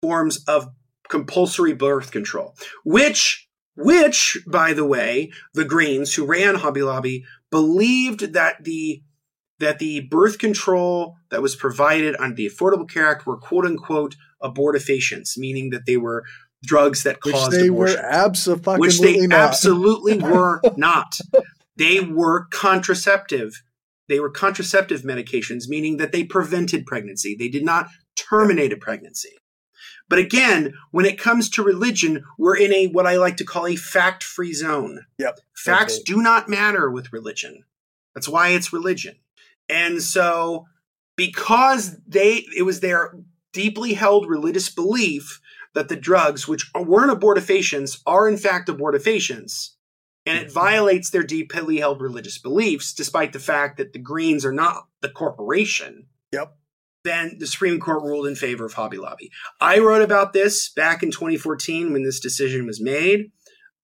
forms 0.01 0.43
of 0.47 0.69
compulsory 1.09 1.73
birth 1.73 2.11
control, 2.11 2.55
which 2.83 3.47
which, 3.75 4.37
by 4.47 4.71
the 4.71 4.85
way, 4.85 5.31
the 5.53 5.65
Greens 5.65 6.13
who 6.13 6.25
ran 6.25 6.55
Hobby 6.55 6.81
Lobby 6.81 7.25
believed 7.51 8.33
that 8.33 8.63
the 8.63 9.03
that 9.59 9.79
the 9.79 10.01
birth 10.01 10.37
control 10.37 11.15
that 11.29 11.41
was 11.41 11.55
provided 11.55 12.15
under 12.19 12.35
the 12.35 12.49
Affordable 12.49 12.89
Care 12.89 13.07
Act 13.07 13.25
were 13.25 13.37
quote 13.37 13.65
unquote 13.65 14.15
abortifacients, 14.41 15.37
meaning 15.37 15.69
that 15.71 15.85
they 15.85 15.97
were 15.97 16.23
drugs 16.65 17.03
that 17.03 17.17
which 17.23 17.33
caused 17.35 17.51
they 17.51 17.67
abortion 17.67 17.97
were 17.97 18.05
absolutely 18.05 18.79
which 18.79 18.99
they 18.99 19.27
not. 19.27 19.39
absolutely 19.39 20.17
were 20.19 20.61
not. 20.75 21.17
They 21.77 21.99
were 22.01 22.45
contraceptive. 22.51 23.61
They 24.07 24.19
were 24.19 24.29
contraceptive 24.29 25.01
medications, 25.01 25.67
meaning 25.67 25.97
that 25.97 26.11
they 26.11 26.23
prevented 26.23 26.85
pregnancy. 26.85 27.35
They 27.37 27.47
did 27.49 27.65
not 27.65 27.87
terminate 28.15 28.71
a 28.73 28.77
pregnancy. 28.77 29.31
But 30.07 30.19
again, 30.19 30.73
when 30.91 31.05
it 31.05 31.17
comes 31.19 31.49
to 31.51 31.63
religion, 31.63 32.23
we're 32.37 32.55
in 32.57 32.71
a 32.71 32.87
what 32.87 33.07
I 33.07 33.17
like 33.17 33.37
to 33.37 33.43
call 33.45 33.65
a 33.65 33.75
fact 33.75 34.23
free 34.23 34.53
zone. 34.53 35.05
Yep. 35.17 35.39
Facts 35.55 35.95
Okay. 35.95 36.03
do 36.05 36.21
not 36.21 36.47
matter 36.47 36.91
with 36.91 37.11
religion. 37.11 37.63
That's 38.13 38.29
why 38.29 38.49
it's 38.49 38.71
religion. 38.71 39.15
And 39.67 40.01
so 40.03 40.67
because 41.15 41.97
they 42.07 42.45
it 42.55 42.61
was 42.63 42.81
their 42.81 43.15
deeply 43.51 43.93
held 43.93 44.29
religious 44.29 44.69
belief 44.69 45.39
that 45.75 45.89
the 45.89 45.95
drugs, 45.95 46.47
which 46.47 46.71
weren't 46.73 47.11
abortifacients, 47.11 48.01
are 48.05 48.27
in 48.27 48.37
fact 48.37 48.67
abortifacients, 48.69 49.71
and 50.25 50.37
it 50.39 50.51
violates 50.51 51.11
their 51.11 51.21
deeply 51.23 51.77
held 51.77 52.01
religious 52.01 52.39
beliefs, 52.39 52.93
despite 52.93 53.31
the 53.33 53.39
fact 53.39 53.77
that 53.77 53.93
the 53.93 53.99
Greens 53.99 54.43
are 54.43 54.53
not 54.53 54.87
the 55.01 55.09
corporation. 55.09 56.07
Yep. 56.31 56.55
Then 57.03 57.35
the 57.37 57.45
Supreme 57.45 57.79
Court 57.79 58.01
ruled 58.01 58.25
in 58.25 58.35
favor 58.35 58.65
of 58.65 58.73
Hobby 58.73 58.97
Lobby. 58.97 59.29
I 59.61 59.77
wrote 59.77 60.01
about 60.01 60.33
this 60.33 60.69
back 60.69 61.03
in 61.03 61.11
2014 61.11 61.93
when 61.93 62.03
this 62.03 62.19
decision 62.19 62.65
was 62.65 62.81
made. 62.81 63.31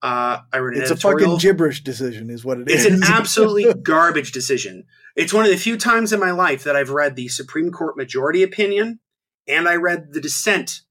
Uh, 0.02 0.40
I 0.52 0.58
wrote 0.58 0.76
an 0.76 0.82
It's 0.82 0.90
a 0.90 0.96
fucking 0.96 1.38
gibberish 1.38 1.84
decision, 1.84 2.32
is 2.32 2.44
what 2.44 2.60
it 2.60 2.68
It's 2.72 2.86
is. 2.86 2.96
an 2.96 3.04
absolutely 3.14 3.72
garbage 3.76 4.32
decision. 4.32 4.86
It's 5.16 5.34
one 5.34 5.46
of 5.46 5.52
the 5.52 5.58
few 5.58 5.78
times 5.78 6.12
in 6.12 6.20
my 6.20 6.32
life 6.32 6.64
that 6.64 6.76
I've 6.76 6.90
read 6.90 7.16
the 7.16 7.28
Supreme 7.28 7.70
Court 7.72 7.96
majority 7.96 8.42
opinion 8.42 9.00
and 9.48 9.68
I 9.68 9.76
read 9.76 10.14
the 10.14 10.22
dissent. 10.22 10.82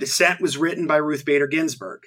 Dissent 0.00 0.40
was 0.40 0.56
written 0.56 0.86
by 0.86 0.96
Ruth 0.96 1.24
Bader 1.24 1.46
Ginsburg, 1.46 2.00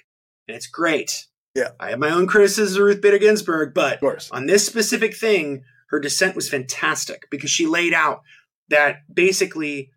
and 0.48 0.58
it's 0.58 0.68
great. 0.68 1.28
Yeah. 1.56 1.70
I 1.80 1.91
have 1.91 2.00
my 2.00 2.10
own 2.10 2.28
criticisms 2.28 2.76
of 2.78 2.84
Ruth 2.84 3.02
Bader 3.02 3.20
Ginsburg, 3.20 3.74
but 3.74 3.96
of 3.96 4.00
course. 4.02 4.30
on 4.32 4.48
this 4.48 4.66
specific 4.66 5.16
thing, 5.16 5.64
her 5.89 6.00
dissent 6.00 6.36
was 6.36 6.50
fantastic 6.50 7.28
because 7.30 7.52
she 7.52 7.68
laid 7.68 7.94
out 7.94 8.24
that 8.70 9.02
basically 9.14 9.91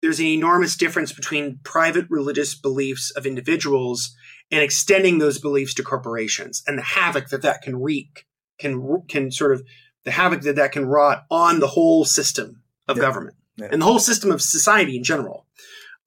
there's 0.00 0.18
an 0.20 0.26
enormous 0.26 0.76
difference 0.76 1.12
between 1.12 1.60
private 1.64 2.06
religious 2.08 2.54
beliefs 2.54 3.10
of 3.12 3.26
individuals 3.26 4.16
and 4.50 4.62
extending 4.62 5.18
those 5.18 5.38
beliefs 5.38 5.74
to 5.74 5.82
corporations 5.82 6.62
and 6.66 6.78
the 6.78 6.82
havoc 6.82 7.28
that 7.28 7.42
that 7.42 7.62
can 7.62 7.76
wreak 7.80 8.26
can 8.58 9.02
can 9.08 9.30
sort 9.30 9.52
of 9.52 9.62
the 10.04 10.10
havoc 10.10 10.40
that 10.42 10.56
that 10.56 10.72
can 10.72 10.86
wrought 10.86 11.24
on 11.30 11.60
the 11.60 11.68
whole 11.68 12.04
system 12.04 12.62
of 12.88 12.96
Yeah. 12.96 13.02
government 13.02 13.36
Yeah. 13.56 13.68
and 13.70 13.80
the 13.82 13.86
whole 13.86 13.98
system 13.98 14.30
of 14.30 14.40
society 14.42 14.96
in 14.96 15.04
general. 15.04 15.46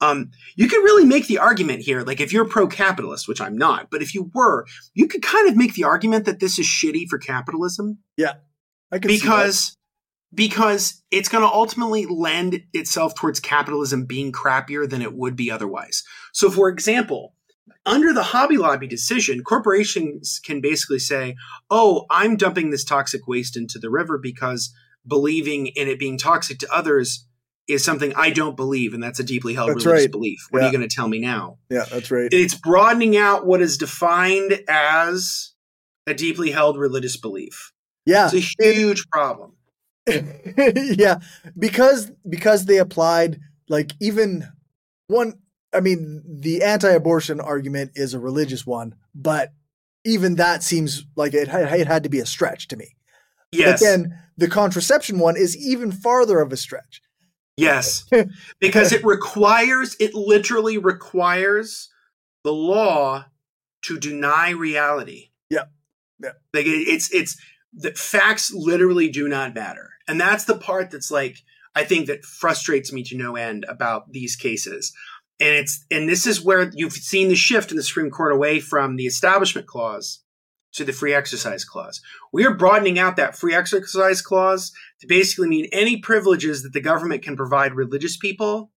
Um, 0.01 0.31
you 0.55 0.67
could 0.67 0.83
really 0.83 1.05
make 1.05 1.27
the 1.27 1.37
argument 1.37 1.81
here, 1.81 2.01
like 2.01 2.19
if 2.19 2.33
you're 2.33 2.45
pro-capitalist, 2.45 3.27
which 3.27 3.39
I'm 3.39 3.57
not, 3.57 3.89
but 3.89 4.01
if 4.01 4.13
you 4.13 4.29
were, 4.33 4.65
you 4.93 5.07
could 5.07 5.21
kind 5.21 5.47
of 5.47 5.55
make 5.55 5.73
the 5.73 5.85
argument 5.85 6.25
that 6.25 6.39
this 6.39 6.59
is 6.59 6.65
shitty 6.65 7.07
for 7.09 7.17
capitalism 7.17 7.99
Yeah, 8.17 8.33
I 8.91 8.99
can 8.99 9.07
because 9.07 9.77
because 10.33 11.01
it's 11.11 11.29
going 11.29 11.43
to 11.43 11.53
ultimately 11.53 12.05
lend 12.05 12.61
itself 12.73 13.15
towards 13.15 13.39
capitalism 13.39 14.05
being 14.05 14.33
crappier 14.33 14.89
than 14.89 15.01
it 15.01 15.13
would 15.13 15.37
be 15.37 15.49
otherwise. 15.49 16.03
So, 16.33 16.51
for 16.51 16.67
example, 16.67 17.33
under 17.85 18.11
the 18.11 18.23
Hobby 18.23 18.57
Lobby 18.57 18.87
decision, 18.87 19.43
corporations 19.43 20.41
can 20.43 20.59
basically 20.59 20.99
say, 20.99 21.35
"Oh, 21.69 22.05
I'm 22.09 22.35
dumping 22.35 22.69
this 22.69 22.83
toxic 22.83 23.27
waste 23.27 23.55
into 23.55 23.79
the 23.79 23.89
river 23.89 24.17
because 24.17 24.73
believing 25.07 25.67
in 25.67 25.87
it 25.87 25.99
being 25.99 26.17
toxic 26.17 26.59
to 26.59 26.73
others 26.73 27.27
is 27.67 27.83
something 27.83 28.13
I 28.15 28.29
don't 28.29 28.55
believe, 28.55 28.93
and 28.93 29.01
that's 29.01 29.19
a 29.19 29.23
deeply 29.23 29.53
held 29.55 29.69
That's 29.69 29.85
religious 29.85 30.05
right. 30.05 30.11
belief. 30.11 30.47
What 30.49 30.59
Yeah. 30.59 30.65
are 30.65 30.71
you 30.71 30.77
going 30.77 30.87
to 30.87 30.95
tell 30.95 31.07
me 31.07 31.19
now? 31.19 31.57
Yeah, 31.69 31.85
that's 31.91 32.11
right. 32.11 32.29
It's 32.31 32.53
broadening 32.55 33.17
out 33.17 33.45
what 33.45 33.61
is 33.61 33.77
defined 33.77 34.61
as 34.67 35.53
a 36.07 36.13
deeply 36.13 36.51
held 36.51 36.77
religious 36.77 37.17
belief. 37.17 37.71
yeah. 38.05 38.29
It's 38.31 38.55
a 38.59 38.63
huge 38.63 39.09
problem. 39.09 39.53
yeah, 40.07 41.17
because 41.57 42.11
because 42.29 42.65
they 42.65 42.77
applied 42.77 43.39
like 43.67 43.93
even 43.99 44.47
one 45.07 45.33
I 45.73 45.79
mean 45.79 46.21
the 46.27 46.61
anti-abortion 46.61 47.39
argument 47.39 47.91
is 47.95 48.13
a 48.13 48.19
religious 48.19 48.65
one, 48.67 48.93
but 49.15 49.51
even 50.05 50.35
that 50.35 50.61
seems 50.61 51.03
like 51.15 51.33
it 51.33 51.47
had, 51.47 51.73
it 51.79 51.87
had 51.87 52.03
to 52.03 52.09
be 52.09 52.19
a 52.19 52.25
stretch 52.27 52.67
to 52.67 52.77
me. 52.77 52.95
Yes. 53.51 53.79
But 53.81 53.85
then 53.85 54.19
the 54.37 54.47
contraception 54.47 55.17
one 55.17 55.35
is 55.37 55.57
even 55.57 55.91
farther 55.91 56.39
of 56.39 56.53
a 56.53 56.57
stretch. 56.57 57.01
Yes, 57.57 58.05
because 58.59 58.91
it 58.91 59.03
requires, 59.05 59.95
it 59.99 60.13
literally 60.13 60.77
requires 60.77 61.89
the 62.43 62.53
law 62.53 63.25
to 63.83 63.99
deny 63.99 64.49
reality. 64.49 65.29
Yeah. 65.49 65.65
Yeah. 66.21 66.31
Like 66.53 66.65
it, 66.65 66.87
it's, 66.87 67.13
it's, 67.13 67.37
the 67.73 67.91
facts 67.91 68.53
literally 68.53 69.09
do 69.09 69.27
not 69.27 69.53
matter. 69.53 69.91
And 70.07 70.19
that's 70.19 70.45
the 70.45 70.57
part 70.57 70.91
that's 70.91 71.11
like, 71.11 71.37
I 71.75 71.83
think 71.83 72.07
that 72.07 72.23
frustrates 72.23 72.93
me 72.93 73.03
to 73.03 73.17
no 73.17 73.35
end 73.35 73.65
about 73.67 74.11
these 74.11 74.35
cases. 74.35 74.93
And 75.39 75.49
it's, 75.49 75.85
and 75.91 76.07
this 76.07 76.25
is 76.25 76.41
where 76.41 76.71
you've 76.73 76.93
seen 76.93 77.27
the 77.27 77.35
shift 77.35 77.71
in 77.71 77.77
the 77.77 77.83
Supreme 77.83 78.09
Court 78.09 78.31
away 78.31 78.61
from 78.61 78.95
the 78.95 79.05
Establishment 79.05 79.67
Clause 79.67 80.21
to 80.75 80.85
the 80.85 80.93
Free 80.93 81.13
Exercise 81.13 81.65
Clause. 81.65 82.01
We 82.31 82.45
are 82.45 82.53
broadening 82.53 82.99
out 82.99 83.15
that 83.15 83.35
Free 83.37 83.53
Exercise 83.55 84.21
Clause 84.21 84.71
to 85.01 85.07
basically 85.07 85.47
mean 85.47 85.67
any 85.71 85.97
privileges 85.97 86.63
that 86.63 86.73
the 86.73 86.81
government 86.81 87.23
can 87.23 87.35
provide 87.35 87.73
religious 87.73 88.17
people, 88.17 88.71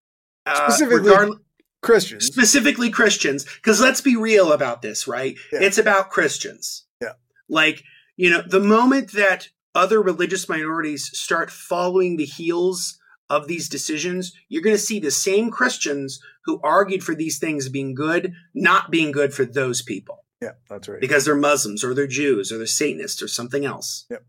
uh, 0.46 0.68
Specifically 0.70 1.11
regard- 1.11 1.38
Christians. 1.82 2.26
specifically 2.26 2.90
Christians. 2.90 3.44
Because 3.57 3.80
let's 3.80 4.01
be 4.01 4.16
real 4.16 4.53
about 4.53 4.82
this, 4.82 5.07
right? 5.07 5.36
Yeah. 5.53 5.61
It's 5.62 5.78
about 5.78 6.11
Christians. 6.11 6.84
Yeah. 7.01 7.12
Like, 7.49 7.82
you 8.16 8.30
know, 8.30 8.42
the 8.42 8.61
moment 8.61 9.12
that 9.12 9.49
other 9.74 10.01
religious 10.03 10.49
minorities 10.49 11.11
start 11.16 11.51
following 11.51 12.16
the 12.16 12.24
heels 12.24 12.99
of 13.30 13.46
these 13.46 13.68
decisions, 13.68 14.32
you're 14.49 14.62
going 14.62 14.74
to 14.74 14.80
see 14.82 14.99
the 14.99 15.11
same 15.11 15.51
Christians 15.51 16.18
who 16.46 16.61
argued 16.64 17.05
for 17.05 17.14
these 17.14 17.38
things 17.38 17.68
being 17.68 17.94
good, 17.94 18.32
not 18.55 18.90
being 18.90 19.12
good 19.12 19.34
for 19.34 19.44
those 19.44 19.82
people 19.82 20.24
Yeah, 20.41 20.53
that's 20.68 20.89
right. 20.89 21.01
because 21.01 21.24
they're 21.24 21.34
Muslims 21.34 21.82
or 21.82 21.95
they're 21.95 22.07
Jews 22.07 22.53
or 22.53 22.59
they're 22.59 22.66
Satanists 22.66 23.22
or 23.22 23.28
something 23.28 23.64
else. 23.64 24.07
Yep. 24.11 24.24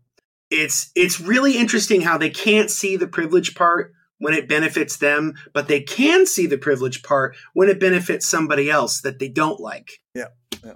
It's 0.50 0.90
it's 0.96 1.20
really 1.20 1.56
interesting 1.56 2.00
how 2.00 2.18
they 2.18 2.30
can't 2.30 2.70
see 2.70 2.96
the 2.96 3.06
privilege 3.06 3.54
part 3.54 3.92
when 4.18 4.34
it 4.34 4.48
benefits 4.48 4.96
them, 4.96 5.34
but 5.54 5.68
they 5.68 5.80
can 5.80 6.26
see 6.26 6.46
the 6.46 6.58
privilege 6.58 7.02
part 7.02 7.36
when 7.54 7.68
it 7.68 7.78
benefits 7.78 8.26
somebody 8.26 8.68
else 8.68 9.00
that 9.02 9.18
they 9.20 9.28
don't 9.28 9.60
like. 9.60 10.00
Yeah. 10.14 10.28
Yeah. 10.64 10.74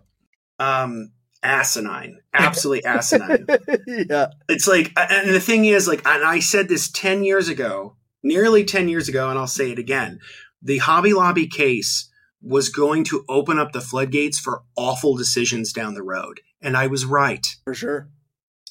Um 0.61 1.11
asinine. 1.43 2.21
Absolutely 2.33 2.85
asinine. 2.85 3.47
yeah. 3.87 4.29
It's 4.49 4.69
like 4.69 4.93
and 4.97 5.31
the 5.31 5.41
thing 5.41 5.65
is 5.65 5.89
like 5.89 6.07
and 6.07 6.25
I 6.25 6.39
said 6.39 6.69
this 6.69 6.89
10 6.91 7.25
years 7.25 7.49
ago, 7.49 7.97
nearly 8.23 8.65
10 8.65 8.89
years 8.89 9.09
ago 9.09 9.29
and 9.31 9.39
I'll 9.39 9.49
say 9.49 9.73
it 9.73 9.81
again. 9.81 10.21
The 10.63 10.79
Hobby 10.79 11.13
Lobby 11.13 11.49
case 11.49 12.09
was 12.45 12.69
going 12.69 13.05
to 13.05 13.25
open 13.29 13.59
up 13.59 13.73
the 13.73 13.81
floodgates 13.81 14.39
for 14.39 14.63
awful 14.77 15.17
decisions 15.17 15.73
down 15.73 15.95
the 15.95 16.03
road. 16.03 16.41
And 16.61 16.77
I 16.77 16.87
was 16.89 17.05
right. 17.05 17.47
For 17.65 17.75
sure. 17.75 18.09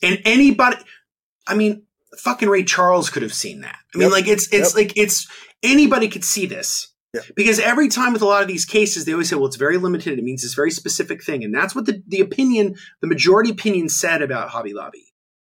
And 0.01 0.19
anybody, 0.25 0.77
I 1.47 1.55
mean, 1.55 1.83
fucking 2.17 2.49
Ray 2.49 2.63
Charles 2.63 3.09
could 3.09 3.23
have 3.23 3.33
seen 3.33 3.61
that. 3.61 3.77
I 3.93 3.97
mean, 3.97 4.09
Yep. 4.09 4.11
like 4.11 4.27
it's 4.27 4.47
it's 4.53 4.75
Yep. 4.75 4.75
like 4.75 4.97
it's 4.97 5.27
anybody 5.63 6.07
could 6.07 6.23
see 6.23 6.45
this. 6.45 6.89
Yep. 7.13 7.25
Because 7.35 7.59
every 7.59 7.87
time 7.89 8.13
with 8.13 8.21
a 8.21 8.25
lot 8.25 8.41
of 8.41 8.47
these 8.47 8.65
cases, 8.65 9.05
they 9.05 9.11
always 9.13 9.29
say, 9.29 9.35
well, 9.35 9.45
it's 9.45 9.55
very 9.55 9.77
limited. 9.77 10.17
It 10.17 10.23
means 10.23 10.41
this 10.41 10.53
very 10.55 10.71
specific 10.71 11.23
thing. 11.23 11.43
And 11.43 11.53
that's 11.53 11.75
what 11.75 11.85
the, 11.85 12.01
the 12.07 12.21
opinion, 12.21 12.75
the 13.01 13.07
majority 13.07 13.49
opinion 13.51 13.89
said 13.89 14.21
about 14.21 14.49
Hobby 14.49 14.73
Lobby. 14.73 15.05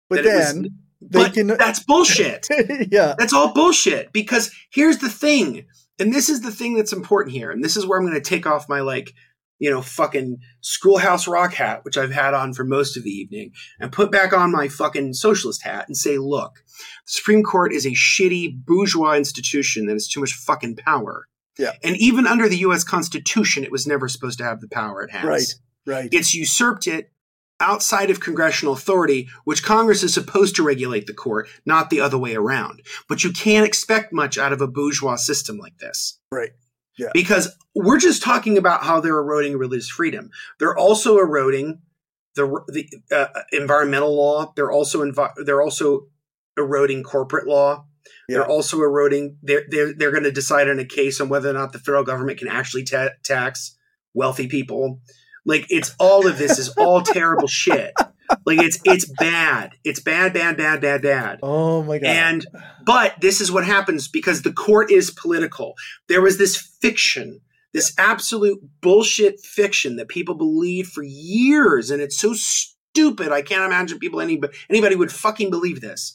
But 0.08 0.24
was- 0.24 0.26
then 0.26 0.62
they 1.00 1.22
But 1.24 1.34
can 1.34 1.46
that's 1.48 1.80
bullshit. 1.86 2.46
yeah. 2.90 3.14
That's 3.18 3.32
all 3.32 3.52
bullshit. 3.52 4.12
Because 4.12 4.50
here's 4.70 4.98
the 4.98 5.08
thing, 5.10 5.66
and 5.98 6.12
this 6.12 6.28
is 6.28 6.42
the 6.42 6.50
thing 6.50 6.74
that's 6.74 6.92
important 6.92 7.34
here, 7.34 7.50
and 7.50 7.62
this 7.62 7.76
is 7.76 7.86
where 7.86 7.98
I'm 7.98 8.06
going 8.06 8.14
to 8.14 8.20
take 8.20 8.46
off 8.46 8.68
my 8.68 8.80
like, 8.80 9.12
you 9.58 9.70
know, 9.70 9.80
fucking 9.80 10.38
schoolhouse 10.60 11.26
rock 11.26 11.54
hat, 11.54 11.84
which 11.84 11.96
I've 11.96 12.12
had 12.12 12.34
on 12.34 12.52
for 12.52 12.64
most 12.64 12.96
of 12.96 13.04
the 13.04 13.10
evening, 13.10 13.52
and 13.80 13.90
put 13.90 14.10
back 14.10 14.32
on 14.32 14.52
my 14.52 14.68
fucking 14.68 15.14
socialist 15.14 15.62
hat 15.62 15.86
and 15.88 15.96
say, 15.96 16.18
look, 16.18 16.56
the 16.66 16.82
Supreme 17.06 17.42
Court 17.42 17.72
is 17.72 17.86
a 17.86 17.92
shitty 17.92 18.64
bourgeois 18.64 19.14
institution 19.14 19.86
that 19.86 19.94
has 19.94 20.08
too 20.08 20.20
much 20.20 20.34
fucking 20.34 20.76
power. 20.76 21.26
Yeah. 21.58 21.72
And 21.82 21.96
even 21.96 22.26
under 22.26 22.48
the 22.48 22.58
U.S. 22.58 22.84
Constitution, 22.84 23.64
it 23.64 23.72
was 23.72 23.86
never 23.86 24.08
supposed 24.08 24.38
to 24.38 24.44
have 24.44 24.60
the 24.60 24.68
power 24.68 25.02
it 25.02 25.10
has. 25.10 25.24
Right. 25.24 25.54
Right. 25.86 26.08
It's 26.12 26.34
usurped 26.34 26.86
it 26.86 27.12
outside 27.60 28.10
of 28.10 28.20
congressional 28.20 28.74
authority, 28.74 29.28
which 29.44 29.62
Congress 29.62 30.02
is 30.02 30.12
supposed 30.12 30.56
to 30.56 30.62
regulate 30.62 31.06
the 31.06 31.14
court, 31.14 31.48
not 31.64 31.90
the 31.90 32.00
other 32.00 32.18
way 32.18 32.34
around. 32.34 32.82
But 33.08 33.24
you 33.24 33.32
can't 33.32 33.66
expect 33.66 34.12
much 34.12 34.38
out 34.38 34.52
of 34.52 34.60
a 34.60 34.66
bourgeois 34.66 35.16
system 35.16 35.58
like 35.58 35.78
this. 35.78 36.18
Right. 36.30 36.50
Yeah. 36.98 37.10
Because 37.12 37.54
we're 37.74 37.98
just 37.98 38.22
talking 38.22 38.56
about 38.56 38.84
how 38.84 39.00
they're 39.00 39.18
eroding 39.18 39.56
religious 39.58 39.88
freedom. 39.88 40.30
They're 40.58 40.76
also 40.76 41.18
eroding 41.18 41.80
the 42.34 42.62
the 42.68 42.88
uh, 43.14 43.42
environmental 43.52 44.14
law. 44.14 44.52
They're 44.56 44.70
also 44.70 45.02
envi- 45.04 45.34
they're 45.44 45.62
also 45.62 46.08
eroding 46.56 47.02
corporate 47.02 47.46
law. 47.46 47.86
Yeah. 48.28 48.38
They're 48.38 48.48
also 48.48 48.80
eroding. 48.80 49.38
They're 49.42 49.64
they're 49.68 49.92
they're 49.92 50.10
going 50.10 50.24
to 50.24 50.32
decide 50.32 50.68
on 50.68 50.78
a 50.78 50.84
case 50.84 51.20
on 51.20 51.28
whether 51.28 51.50
or 51.50 51.54
not 51.54 51.72
the 51.72 51.78
federal 51.78 52.04
government 52.04 52.38
can 52.38 52.48
actually 52.48 52.84
ta- 52.84 53.10
tax 53.22 53.76
wealthy 54.14 54.46
people. 54.46 55.00
Like 55.46 55.66
it's 55.70 55.94
all 55.98 56.26
of 56.26 56.36
this 56.38 56.58
is 56.58 56.68
all 56.70 57.02
terrible 57.02 57.46
shit. 57.46 57.92
Like 58.44 58.58
it's 58.58 58.80
it's 58.84 59.06
bad. 59.06 59.74
It's 59.84 60.00
bad, 60.00 60.34
bad, 60.34 60.56
bad, 60.56 60.80
bad, 60.80 61.02
bad. 61.02 61.38
Oh 61.42 61.82
my 61.82 61.98
god. 61.98 62.08
And 62.08 62.46
but 62.84 63.14
this 63.20 63.40
is 63.40 63.52
what 63.52 63.64
happens 63.64 64.08
because 64.08 64.42
the 64.42 64.52
court 64.52 64.90
is 64.90 65.10
political. 65.12 65.74
There 66.08 66.20
was 66.20 66.36
this 66.36 66.56
fiction, 66.56 67.40
this 67.72 67.94
absolute 67.96 68.58
bullshit 68.80 69.40
fiction 69.40 69.96
that 69.96 70.08
people 70.08 70.34
believed 70.34 70.92
for 70.92 71.04
years, 71.04 71.90
and 71.90 72.02
it's 72.02 72.18
so 72.18 72.34
stupid. 72.34 73.30
I 73.30 73.42
can't 73.42 73.64
imagine 73.64 74.00
people 74.00 74.20
anybody 74.20 74.56
anybody 74.68 74.96
would 74.96 75.12
fucking 75.12 75.50
believe 75.50 75.80
this. 75.80 76.12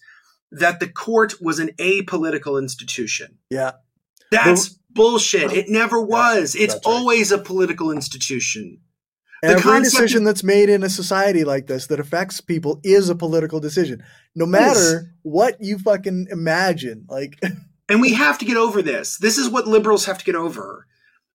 That 0.51 0.81
the 0.81 0.89
court 0.89 1.35
was 1.41 1.59
an 1.59 1.69
apolitical 1.79 2.61
institution. 2.61 3.37
yeah. 3.49 3.71
That's 4.31 4.69
bullshit. 4.89 5.51
It 5.51 5.69
never 5.69 6.01
was. 6.01 6.55
It's 6.55 6.73
right. 6.73 6.81
always 6.85 7.31
a 7.31 7.37
political 7.37 7.91
institution. 7.91 8.79
The 9.41 9.47
Every 9.49 9.79
decision 9.81 10.23
that's 10.23 10.43
made 10.43 10.69
in 10.69 10.83
a 10.83 10.89
society 10.89 11.43
like 11.43 11.65
this 11.67 11.87
that 11.87 11.99
affects 11.99 12.41
people 12.41 12.79
is 12.83 13.09
a 13.09 13.15
political 13.15 13.59
decision. 13.59 14.03
No 14.35 14.45
matter 14.45 15.13
what 15.23 15.57
you 15.59 15.79
fucking 15.79 16.27
imagine. 16.29 17.05
Like 17.09 17.39
And 17.89 17.99
we 18.01 18.13
have 18.13 18.37
to 18.39 18.45
get 18.45 18.55
over 18.57 18.81
this. 18.81 19.17
This 19.17 19.37
is 19.37 19.49
what 19.49 19.67
liberals 19.67 20.05
have 20.05 20.17
to 20.19 20.23
get 20.25 20.35
over. 20.35 20.85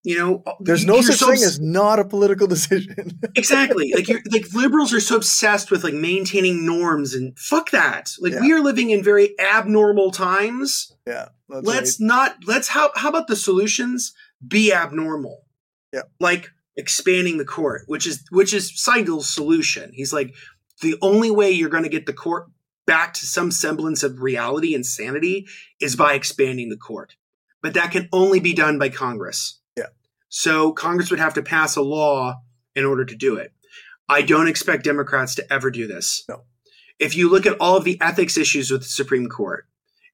You 0.04 0.16
know, 0.18 0.44
there's 0.60 0.86
no 0.86 1.00
such 1.00 1.16
so 1.16 1.26
thing 1.26 1.34
obs- 1.42 1.44
as 1.46 1.60
not 1.60 1.98
a 1.98 2.04
political 2.04 2.46
decision. 2.56 3.18
exactly 3.34 3.92
like 3.92 4.06
you're 4.08 4.22
like 4.30 4.54
liberals 4.54 4.94
are 4.94 5.00
so 5.00 5.16
obsessed 5.16 5.72
with 5.72 5.82
like 5.82 5.94
maintaining 5.94 6.64
norms 6.64 7.12
and 7.12 7.36
fuck 7.36 7.70
that. 7.72 8.12
Like 8.20 8.34
Yeah. 8.34 8.40
we 8.40 8.52
are 8.52 8.60
living 8.60 8.90
in 8.90 9.02
very 9.02 9.34
abnormal 9.40 10.12
times. 10.12 10.92
yeah. 11.08 11.30
Let's 11.48 11.98
not 12.00 12.36
let's 12.46 12.68
how 12.68 12.92
how 12.94 13.08
about 13.08 13.26
the 13.26 13.34
solutions 13.36 14.14
be 14.46 14.72
abnormal? 14.72 15.44
Yeah. 15.92 16.02
Like 16.20 16.52
expanding 16.76 17.38
the 17.38 17.44
court, 17.44 17.82
which 17.86 18.06
is 18.06 18.24
which 18.30 18.52
is 18.52 18.72
Seidel's 18.80 19.28
solution. 19.28 19.90
He's 19.92 20.12
like 20.12 20.34
the 20.82 20.96
only 21.00 21.30
way 21.30 21.50
you're 21.50 21.70
going 21.70 21.84
to 21.84 21.88
get 21.88 22.06
the 22.06 22.12
court 22.12 22.46
back 22.86 23.14
to 23.14 23.26
some 23.26 23.50
semblance 23.50 24.02
of 24.02 24.22
reality 24.22 24.74
and 24.74 24.86
sanity 24.86 25.46
is 25.80 25.96
by 25.96 26.14
expanding 26.14 26.68
the 26.68 26.76
court. 26.76 27.16
But 27.62 27.74
that 27.74 27.90
can 27.90 28.08
only 28.12 28.40
be 28.40 28.54
done 28.54 28.78
by 28.78 28.90
Congress. 28.90 29.60
Yeah. 29.76 29.86
So 30.28 30.72
Congress 30.72 31.10
would 31.10 31.20
have 31.20 31.34
to 31.34 31.42
pass 31.42 31.76
a 31.76 31.82
law 31.82 32.42
in 32.74 32.84
order 32.84 33.04
to 33.04 33.16
do 33.16 33.36
it. 33.36 33.52
I 34.08 34.22
don't 34.22 34.46
expect 34.46 34.84
Democrats 34.84 35.34
to 35.36 35.52
ever 35.52 35.70
do 35.70 35.86
this. 35.86 36.24
No. 36.28 36.42
If 36.98 37.16
you 37.16 37.28
look 37.28 37.44
at 37.44 37.56
all 37.60 37.76
of 37.76 37.84
the 37.84 38.00
ethics 38.00 38.38
issues 38.38 38.70
with 38.70 38.82
the 38.82 38.88
Supreme 38.88 39.28
Court 39.28 39.66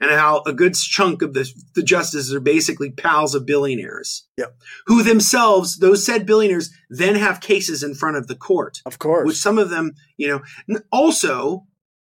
and 0.03 0.11
how 0.11 0.43
a 0.47 0.53
good 0.53 0.75
chunk 0.75 1.23
of 1.23 1.33
the, 1.33 1.49
the 1.75 1.83
justices 1.83 2.35
are 2.35 2.41
basically 2.41 2.91
pals 2.91 3.35
of 3.35 3.47
billionaires, 3.47 4.27
Yep. 4.37 4.55
who 4.87 5.03
themselves, 5.03 5.79
those 5.79 6.05
said 6.05 6.27
billionaires, 6.27 6.71
then 6.91 7.15
have 7.15 7.41
cases 7.41 7.83
in 7.83 7.95
front 7.95 8.17
of 8.17 8.27
the 8.27 8.35
court 8.37 8.83
Of 8.85 8.99
course. 8.99 9.27
which 9.27 9.37
some 9.37 9.59
of 9.59 9.71
them, 9.71 9.93
you 10.19 10.29
know, 10.69 10.81
also 10.91 11.67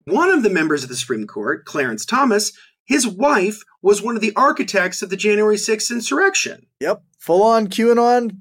one 0.06 0.32
of 0.32 0.42
the 0.42 0.50
members 0.50 0.82
of 0.84 0.89
the 0.89 0.96
Supreme 0.96 1.28
Court, 1.28 1.66
Clarence 1.66 2.06
Thomas, 2.06 2.52
his 2.86 3.06
wife 3.08 3.62
was 3.84 4.02
one 4.02 4.16
of 4.16 4.22
the 4.22 4.34
architects 4.36 5.02
of 5.02 5.10
the 5.10 5.16
January 5.18 5.58
6th 5.58 5.92
insurrection. 5.92 6.66
yep. 6.80 7.04
Full 7.20 7.44
on 7.44 7.68
QAnon. 7.68 8.38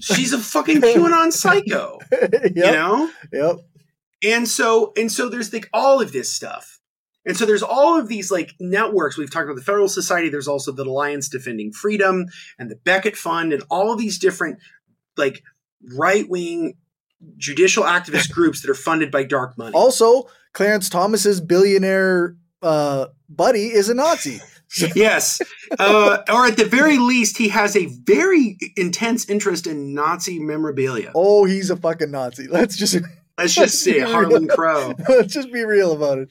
She's 0.00 0.32
a 0.32 0.38
fucking 0.54 0.80
QAnon 0.80 1.30
psycho, 1.32 1.98
yep. 2.12 2.42
you 2.56 2.62
know? 2.62 3.08
Yep. 3.32 3.56
And 4.22 4.48
so 4.48 4.92
and 4.96 5.10
so 5.12 5.28
there's 5.28 5.52
like 5.52 5.68
all 5.72 6.00
of 6.00 6.12
this 6.12 6.28
stuff. 6.28 6.79
And 7.26 7.36
so 7.36 7.44
there's 7.44 7.62
all 7.62 7.98
of 7.98 8.08
these 8.08 8.30
like 8.30 8.54
networks. 8.58 9.18
We've 9.18 9.30
talked 9.30 9.44
about 9.44 9.56
the 9.56 9.62
Federal 9.62 9.88
Society. 9.88 10.28
There's 10.28 10.48
also 10.48 10.72
the 10.72 10.84
Alliance 10.84 11.28
Defending 11.28 11.72
Freedom 11.72 12.26
and 12.58 12.70
the 12.70 12.76
Becket 12.76 13.16
Fund 13.16 13.52
and 13.52 13.62
all 13.70 13.92
of 13.92 13.98
these 13.98 14.18
different 14.18 14.58
like 15.16 15.42
right 15.96 16.28
wing 16.28 16.74
judicial 17.36 17.84
activist 17.84 18.30
groups 18.32 18.62
that 18.62 18.70
are 18.70 18.74
funded 18.74 19.10
by 19.10 19.24
dark 19.24 19.58
money. 19.58 19.74
Also, 19.74 20.28
Clarence 20.52 20.88
Thomas's 20.88 21.40
billionaire 21.40 22.36
uh, 22.62 23.06
buddy 23.28 23.66
is 23.66 23.88
a 23.88 23.94
Nazi. 23.94 24.40
yes. 24.94 25.40
Uh, 25.78 26.18
or 26.28 26.46
at 26.46 26.56
the 26.56 26.64
very 26.64 26.98
least, 26.98 27.36
he 27.36 27.48
has 27.48 27.76
a 27.76 27.86
very 27.86 28.56
intense 28.76 29.28
interest 29.28 29.66
in 29.66 29.94
Nazi 29.94 30.38
memorabilia. 30.38 31.10
Oh, 31.14 31.44
he's 31.44 31.70
a 31.70 31.76
fucking 31.76 32.10
Nazi. 32.10 32.46
Let's 32.46 32.76
just 32.76 32.98
let's 33.36 33.54
just 33.54 33.78
say 33.84 33.98
Harlan 33.98 34.48
Crow. 34.48 34.94
Let's 35.08 35.34
just 35.34 35.52
be 35.52 35.64
real 35.64 35.92
about 35.92 36.18
it. 36.18 36.28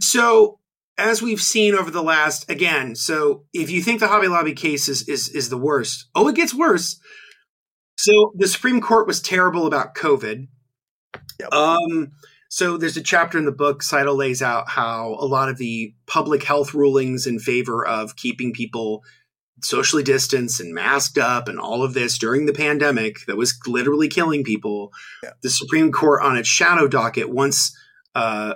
So, 0.00 0.58
as 0.98 1.22
we've 1.22 1.42
seen 1.42 1.74
over 1.74 1.90
the 1.90 2.02
last 2.02 2.50
again, 2.50 2.94
so 2.94 3.44
if 3.52 3.70
you 3.70 3.82
think 3.82 4.00
the 4.00 4.08
Hobby 4.08 4.28
Lobby 4.28 4.54
case 4.54 4.88
is 4.88 5.08
is, 5.08 5.28
is 5.28 5.48
the 5.48 5.58
worst, 5.58 6.08
oh, 6.14 6.28
it 6.28 6.36
gets 6.36 6.54
worse. 6.54 6.98
So 7.96 8.32
the 8.36 8.48
Supreme 8.48 8.80
Court 8.80 9.06
was 9.06 9.20
terrible 9.20 9.66
about 9.66 9.94
COVID. 9.94 10.48
Yep. 11.40 11.52
Um, 11.52 12.12
so 12.48 12.76
there's 12.76 12.96
a 12.96 13.02
chapter 13.02 13.38
in 13.38 13.44
the 13.44 13.52
book, 13.52 13.82
Seidel 13.82 14.14
lays 14.14 14.42
out 14.42 14.68
how 14.68 15.16
a 15.18 15.24
lot 15.24 15.48
of 15.48 15.56
the 15.56 15.94
public 16.06 16.42
health 16.42 16.74
rulings 16.74 17.26
in 17.26 17.38
favor 17.38 17.86
of 17.86 18.16
keeping 18.16 18.52
people 18.52 19.02
socially 19.62 20.02
distanced 20.02 20.60
and 20.60 20.74
masked 20.74 21.16
up 21.16 21.48
and 21.48 21.58
all 21.58 21.82
of 21.82 21.94
this 21.94 22.18
during 22.18 22.46
the 22.46 22.52
pandemic 22.52 23.24
that 23.26 23.36
was 23.36 23.58
literally 23.66 24.08
killing 24.08 24.44
people. 24.44 24.92
Yeah. 25.22 25.30
The 25.42 25.50
Supreme 25.50 25.92
Court 25.92 26.22
on 26.22 26.36
its 26.36 26.48
shadow 26.48 26.88
docket 26.88 27.30
once, 27.30 27.74
uh, 28.14 28.54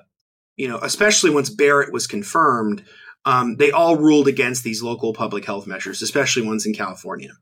you 0.57 0.69
know, 0.69 0.79
especially 0.83 1.31
once 1.31 1.51
Barrett 1.51 1.93
was 1.93 2.07
confirmed, 2.07 2.85
um, 3.25 3.57
they 3.57 3.71
all 3.71 3.97
ruled 3.97 4.29
against 4.29 4.65
these 4.65 4.83
local 4.83 5.13
public 5.13 5.45
health 5.45 5.67
measures, 5.67 6.01
especially 6.01 6.47
ones 6.47 6.65
in 6.65 6.75
California. 6.75 7.33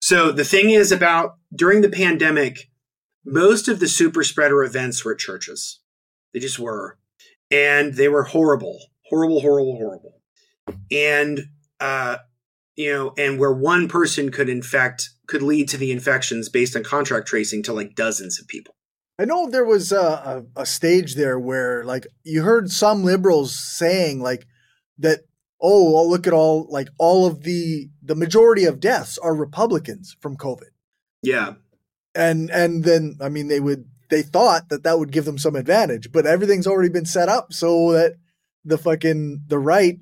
So 0.00 0.32
the 0.32 0.44
thing 0.44 0.70
is 0.70 0.92
about 0.92 1.36
during 1.54 1.80
the 1.80 1.88
pandemic, 1.88 2.70
most 3.24 3.68
of 3.68 3.80
the 3.80 3.88
super 3.88 4.22
spreader 4.22 4.62
events 4.62 5.04
were 5.04 5.12
at 5.12 5.18
churches. 5.18 5.80
They 6.32 6.40
just 6.40 6.58
were. 6.58 6.98
And 7.50 7.94
they 7.94 8.08
were 8.08 8.24
horrible, 8.24 8.78
horrible, 9.08 9.40
horrible, 9.40 9.76
horrible. 9.76 10.20
And, 10.90 11.48
uh, 11.80 12.18
you 12.74 12.92
know, 12.92 13.14
and 13.16 13.38
where 13.38 13.52
one 13.52 13.88
person 13.88 14.30
could 14.30 14.48
infect, 14.48 15.10
could 15.26 15.42
lead 15.42 15.68
to 15.68 15.76
the 15.76 15.92
infections 15.92 16.48
based 16.48 16.76
on 16.76 16.82
contact 16.82 17.28
tracing 17.28 17.62
to 17.62 17.72
like 17.72 17.94
dozens 17.94 18.40
of 18.40 18.48
people. 18.48 18.73
I 19.18 19.24
know 19.24 19.48
there 19.48 19.64
was 19.64 19.92
a, 19.92 20.44
a, 20.56 20.62
a 20.62 20.66
stage 20.66 21.14
there 21.14 21.38
where, 21.38 21.84
like, 21.84 22.06
you 22.24 22.42
heard 22.42 22.70
some 22.70 23.04
liberals 23.04 23.54
saying, 23.54 24.20
like, 24.20 24.46
that 24.98 25.20
oh, 25.64 25.90
well, 25.90 26.08
look 26.08 26.26
at 26.26 26.32
all 26.32 26.66
like 26.68 26.88
all 26.98 27.26
of 27.26 27.42
the 27.42 27.88
the 28.02 28.14
majority 28.14 28.64
of 28.66 28.80
deaths 28.80 29.18
are 29.18 29.34
Republicans 29.34 30.14
from 30.20 30.36
COVID. 30.36 30.70
Yeah. 31.22 31.54
And 32.14 32.50
and 32.50 32.84
then 32.84 33.16
I 33.20 33.30
mean 33.30 33.48
they 33.48 33.60
would 33.60 33.86
they 34.10 34.22
thought 34.22 34.68
that 34.68 34.84
that 34.84 34.98
would 34.98 35.10
give 35.10 35.24
them 35.24 35.38
some 35.38 35.56
advantage, 35.56 36.12
but 36.12 36.26
everything's 36.26 36.66
already 36.66 36.90
been 36.90 37.06
set 37.06 37.30
up 37.30 37.52
so 37.52 37.92
that 37.92 38.16
the 38.64 38.78
fucking 38.78 39.44
the 39.48 39.58
right 39.58 39.98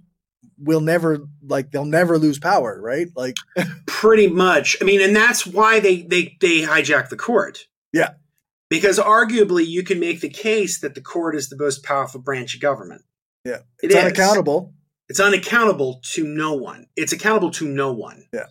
will 0.59 0.81
never 0.81 1.21
like 1.47 1.71
they'll 1.71 1.85
never 1.85 2.19
lose 2.19 2.41
power, 2.41 2.81
right? 2.83 3.07
Like 3.15 3.37
pretty 3.87 4.27
much. 4.27 4.77
I 4.81 4.85
mean, 4.85 5.01
and 5.01 5.15
that's 5.15 5.47
why 5.47 5.79
they 5.79 6.03
they 6.03 6.37
they 6.41 6.63
hijack 6.63 7.09
the 7.09 7.17
court. 7.17 7.69
Yeah. 7.93 8.15
Because 8.73 8.99
arguably 8.99 9.67
you 9.67 9.83
can 9.85 10.01
make 10.01 10.23
the 10.23 10.31
case 10.31 10.81
that 10.81 10.95
the 10.95 11.03
court 11.03 11.37
is 11.37 11.51
the 11.51 11.59
most 11.59 11.85
powerful 11.85 12.23
branch 12.23 12.55
of 12.55 12.63
government. 12.63 13.03
Yeah. 13.45 13.59
It's 13.83 13.95
is. 13.95 14.01
unaccountable. 14.01 14.73
It's 15.11 15.21
unaccountable 15.21 16.01
to 16.15 16.27
no 16.27 16.55
one. 16.55 16.87
It's 16.97 17.13
accountable 17.13 17.51
to 17.51 17.69
no 17.69 17.93
one. 17.93 18.25
Yeah. 18.33 18.47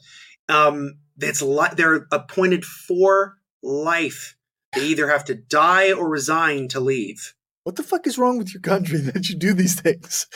Um, 0.48 1.00
it's 1.18 1.42
li- 1.42 1.74
they're 1.76 2.06
appointed 2.12 2.64
for 2.64 3.38
life. 3.64 4.38
They 4.76 4.86
either 4.86 5.10
have 5.10 5.26
to 5.26 5.34
die 5.34 5.92
or 5.92 6.08
resign 6.08 6.68
to 6.68 6.80
leave. 6.80 7.34
What 7.64 7.78
the 7.78 7.84
fuck 7.84 8.06
is 8.06 8.20
wrong 8.20 8.38
with 8.38 8.54
your 8.54 8.62
country 8.62 9.00
that 9.02 9.28
you 9.28 9.36
do 9.36 9.56
these 9.56 9.82
things? 9.82 10.28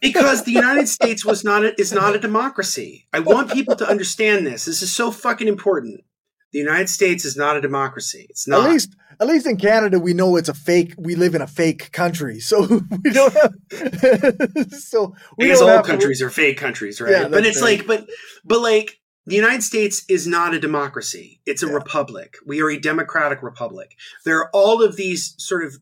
because 0.00 0.44
the 0.44 0.52
United 0.52 0.88
States 0.88 1.24
was 1.24 1.42
not 1.42 1.64
a, 1.64 1.80
is 1.80 1.92
not 1.92 2.14
a 2.14 2.18
democracy. 2.28 3.08
I 3.12 3.18
want 3.18 3.50
people 3.50 3.74
to 3.74 3.88
understand 3.88 4.46
this. 4.46 4.66
This 4.66 4.80
is 4.80 4.94
so 4.94 5.10
fucking 5.10 5.48
important. 5.48 6.04
The 6.52 6.58
United 6.58 6.88
States 6.88 7.24
is 7.24 7.36
not 7.36 7.56
a 7.56 7.60
democracy. 7.60 8.26
It's 8.30 8.48
not. 8.48 8.64
At 8.64 8.70
least, 8.70 8.96
at 9.20 9.26
least 9.26 9.46
in 9.46 9.58
Canada, 9.58 9.98
we 9.98 10.14
know 10.14 10.36
it's 10.36 10.48
a 10.48 10.54
fake. 10.54 10.94
We 10.96 11.14
live 11.14 11.34
in 11.34 11.42
a 11.42 11.46
fake 11.46 11.92
country, 11.92 12.40
so 12.40 12.62
we 13.04 13.10
don't 13.10 13.34
have. 13.34 13.52
so 14.72 15.14
we 15.36 15.48
don't 15.48 15.62
all 15.62 15.68
have 15.68 15.86
countries 15.86 16.22
are 16.22 16.30
fake 16.30 16.56
countries, 16.56 17.00
right? 17.00 17.10
Yeah, 17.10 17.28
but 17.28 17.44
it's 17.44 17.60
like, 17.60 17.86
but 17.86 18.08
but 18.44 18.60
like 18.60 18.98
the 19.26 19.36
United 19.36 19.62
States 19.62 20.04
is 20.08 20.26
not 20.26 20.54
a 20.54 20.60
democracy. 20.60 21.40
It's 21.44 21.62
a 21.62 21.66
Yeah. 21.66 21.72
republic. 21.72 22.36
We 22.46 22.62
are 22.62 22.70
a 22.70 22.80
democratic 22.80 23.42
republic. 23.42 23.94
There 24.24 24.38
are 24.38 24.50
all 24.54 24.82
of 24.82 24.96
these 24.96 25.34
sort 25.36 25.64
of 25.64 25.76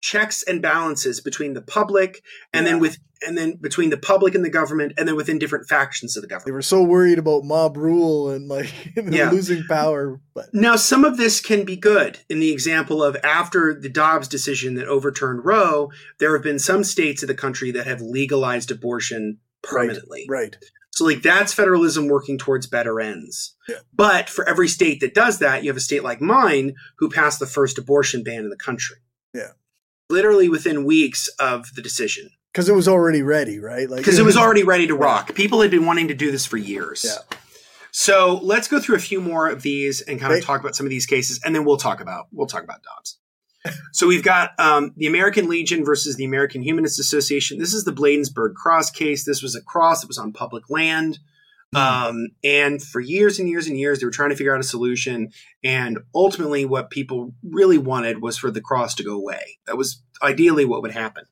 checks 0.00 0.42
and 0.42 0.60
balances 0.62 1.20
between 1.20 1.54
the 1.54 1.62
public 1.62 2.22
and 2.52 2.64
Yeah. 2.66 2.72
then 2.72 2.80
with 2.80 2.98
and 3.26 3.36
then 3.38 3.56
between 3.58 3.88
the 3.88 3.96
public 3.96 4.34
and 4.34 4.44
the 4.44 4.50
government 4.50 4.92
and 4.98 5.08
then 5.08 5.16
within 5.16 5.38
different 5.38 5.66
factions 5.66 6.16
of 6.16 6.20
the 6.22 6.28
government. 6.28 6.44
They 6.44 6.52
were 6.52 6.60
so 6.60 6.82
worried 6.82 7.18
about 7.18 7.44
mob 7.44 7.78
rule 7.78 8.28
and 8.28 8.46
like 8.46 8.70
Yeah. 8.96 9.30
losing 9.30 9.64
power, 9.64 10.20
but 10.34 10.52
Now, 10.52 10.76
some 10.76 11.02
of 11.02 11.16
this 11.16 11.40
can 11.40 11.64
be 11.64 11.76
good. 11.76 12.18
In 12.28 12.40
the 12.40 12.52
example 12.52 13.02
of 13.02 13.16
after 13.24 13.72
the 13.72 13.88
Dobbs 13.88 14.28
decision 14.28 14.74
that 14.74 14.86
overturned 14.86 15.46
Roe, 15.46 15.90
there 16.18 16.34
have 16.34 16.42
been 16.42 16.58
some 16.58 16.84
states 16.84 17.22
of 17.22 17.28
the 17.28 17.34
country 17.34 17.70
that 17.70 17.86
have 17.86 18.02
legalized 18.02 18.70
abortion 18.70 19.38
permanently. 19.62 20.26
right, 20.28 20.54
So, 20.90 21.06
like, 21.06 21.22
that's 21.22 21.54
federalism 21.54 22.08
working 22.08 22.36
towards 22.36 22.66
better 22.66 23.00
ends. 23.00 23.56
Yeah. 23.66 23.76
But 23.94 24.28
for 24.28 24.46
every 24.46 24.68
state 24.68 25.00
that 25.00 25.14
does 25.14 25.38
that, 25.38 25.64
you 25.64 25.70
have 25.70 25.76
a 25.78 25.80
state 25.80 26.04
like 26.04 26.20
mine 26.20 26.74
who 26.98 27.08
passed 27.08 27.38
the 27.40 27.46
first 27.46 27.78
abortion 27.78 28.22
ban 28.22 28.40
in 28.44 28.50
the 28.50 28.56
country. 28.56 28.96
Yeah. 29.34 29.52
Literally 30.08 30.48
within 30.48 30.84
weeks 30.84 31.28
of 31.40 31.74
the 31.74 31.82
decision, 31.82 32.30
because 32.52 32.68
it 32.68 32.74
was 32.74 32.86
already 32.86 33.22
ready, 33.22 33.58
right? 33.58 33.88
Like 33.90 33.98
because 33.98 34.18
it 34.18 34.24
was 34.24 34.36
already 34.42 34.62
ready 34.62 34.86
to 34.86 34.94
rock. 34.94 35.34
People 35.34 35.60
had 35.62 35.70
been 35.70 35.84
wanting 35.86 36.08
to 36.08 36.14
do 36.14 36.30
this 36.30 36.46
for 36.46 36.56
years. 36.56 37.04
Yeah. 37.04 37.36
So 37.90 38.38
let's 38.42 38.68
go 38.68 38.78
through 38.78 38.96
a 38.96 39.00
few 39.00 39.20
more 39.20 39.48
of 39.48 39.62
these 39.62 40.02
and 40.02 40.20
kind 40.20 40.32
of 40.32 40.36
Right. 40.36 40.44
talk 40.44 40.60
about 40.60 40.76
some 40.76 40.84
of 40.86 40.90
these 40.90 41.06
cases, 41.06 41.40
and 41.44 41.54
then 41.54 41.64
we'll 41.64 41.76
talk 41.78 42.00
about 42.00 42.26
we'll 42.32 42.46
talk 42.46 42.62
about 42.62 42.80
Dobbs. 42.82 43.18
so 43.92 44.06
we've 44.06 44.22
got 44.22 44.50
um, 44.60 44.92
the 44.96 45.06
American 45.08 45.48
Legion 45.48 45.84
versus 45.84 46.14
the 46.16 46.24
American 46.24 46.62
Humanist 46.62 47.00
Association. 47.00 47.58
This 47.58 47.74
is 47.74 47.84
the 47.84 47.92
Bladensburg 47.92 48.54
Cross 48.54 48.90
case. 48.92 49.24
This 49.24 49.42
was 49.42 49.56
a 49.56 49.62
cross 49.62 50.02
that 50.02 50.06
was 50.08 50.18
on 50.18 50.32
public 50.32 50.70
land. 50.70 51.18
Um, 51.74 52.28
and 52.44 52.82
for 52.82 53.00
years 53.00 53.38
and 53.38 53.48
years 53.48 53.66
and 53.66 53.76
years, 53.76 54.00
they 54.00 54.06
were 54.06 54.12
trying 54.12 54.30
to 54.30 54.36
figure 54.36 54.54
out 54.54 54.60
a 54.60 54.64
solution. 54.64 55.30
And 55.64 55.98
ultimately, 56.14 56.64
what 56.64 56.90
people 56.90 57.34
really 57.42 57.78
wanted 57.78 58.22
was 58.22 58.38
for 58.38 58.50
the 58.50 58.60
cross 58.60 58.94
to 58.94 59.04
go 59.04 59.14
away. 59.14 59.58
That 59.66 59.76
was 59.76 60.02
ideally 60.22 60.64
what 60.64 60.82
would 60.82 60.92
happen. 60.92 61.24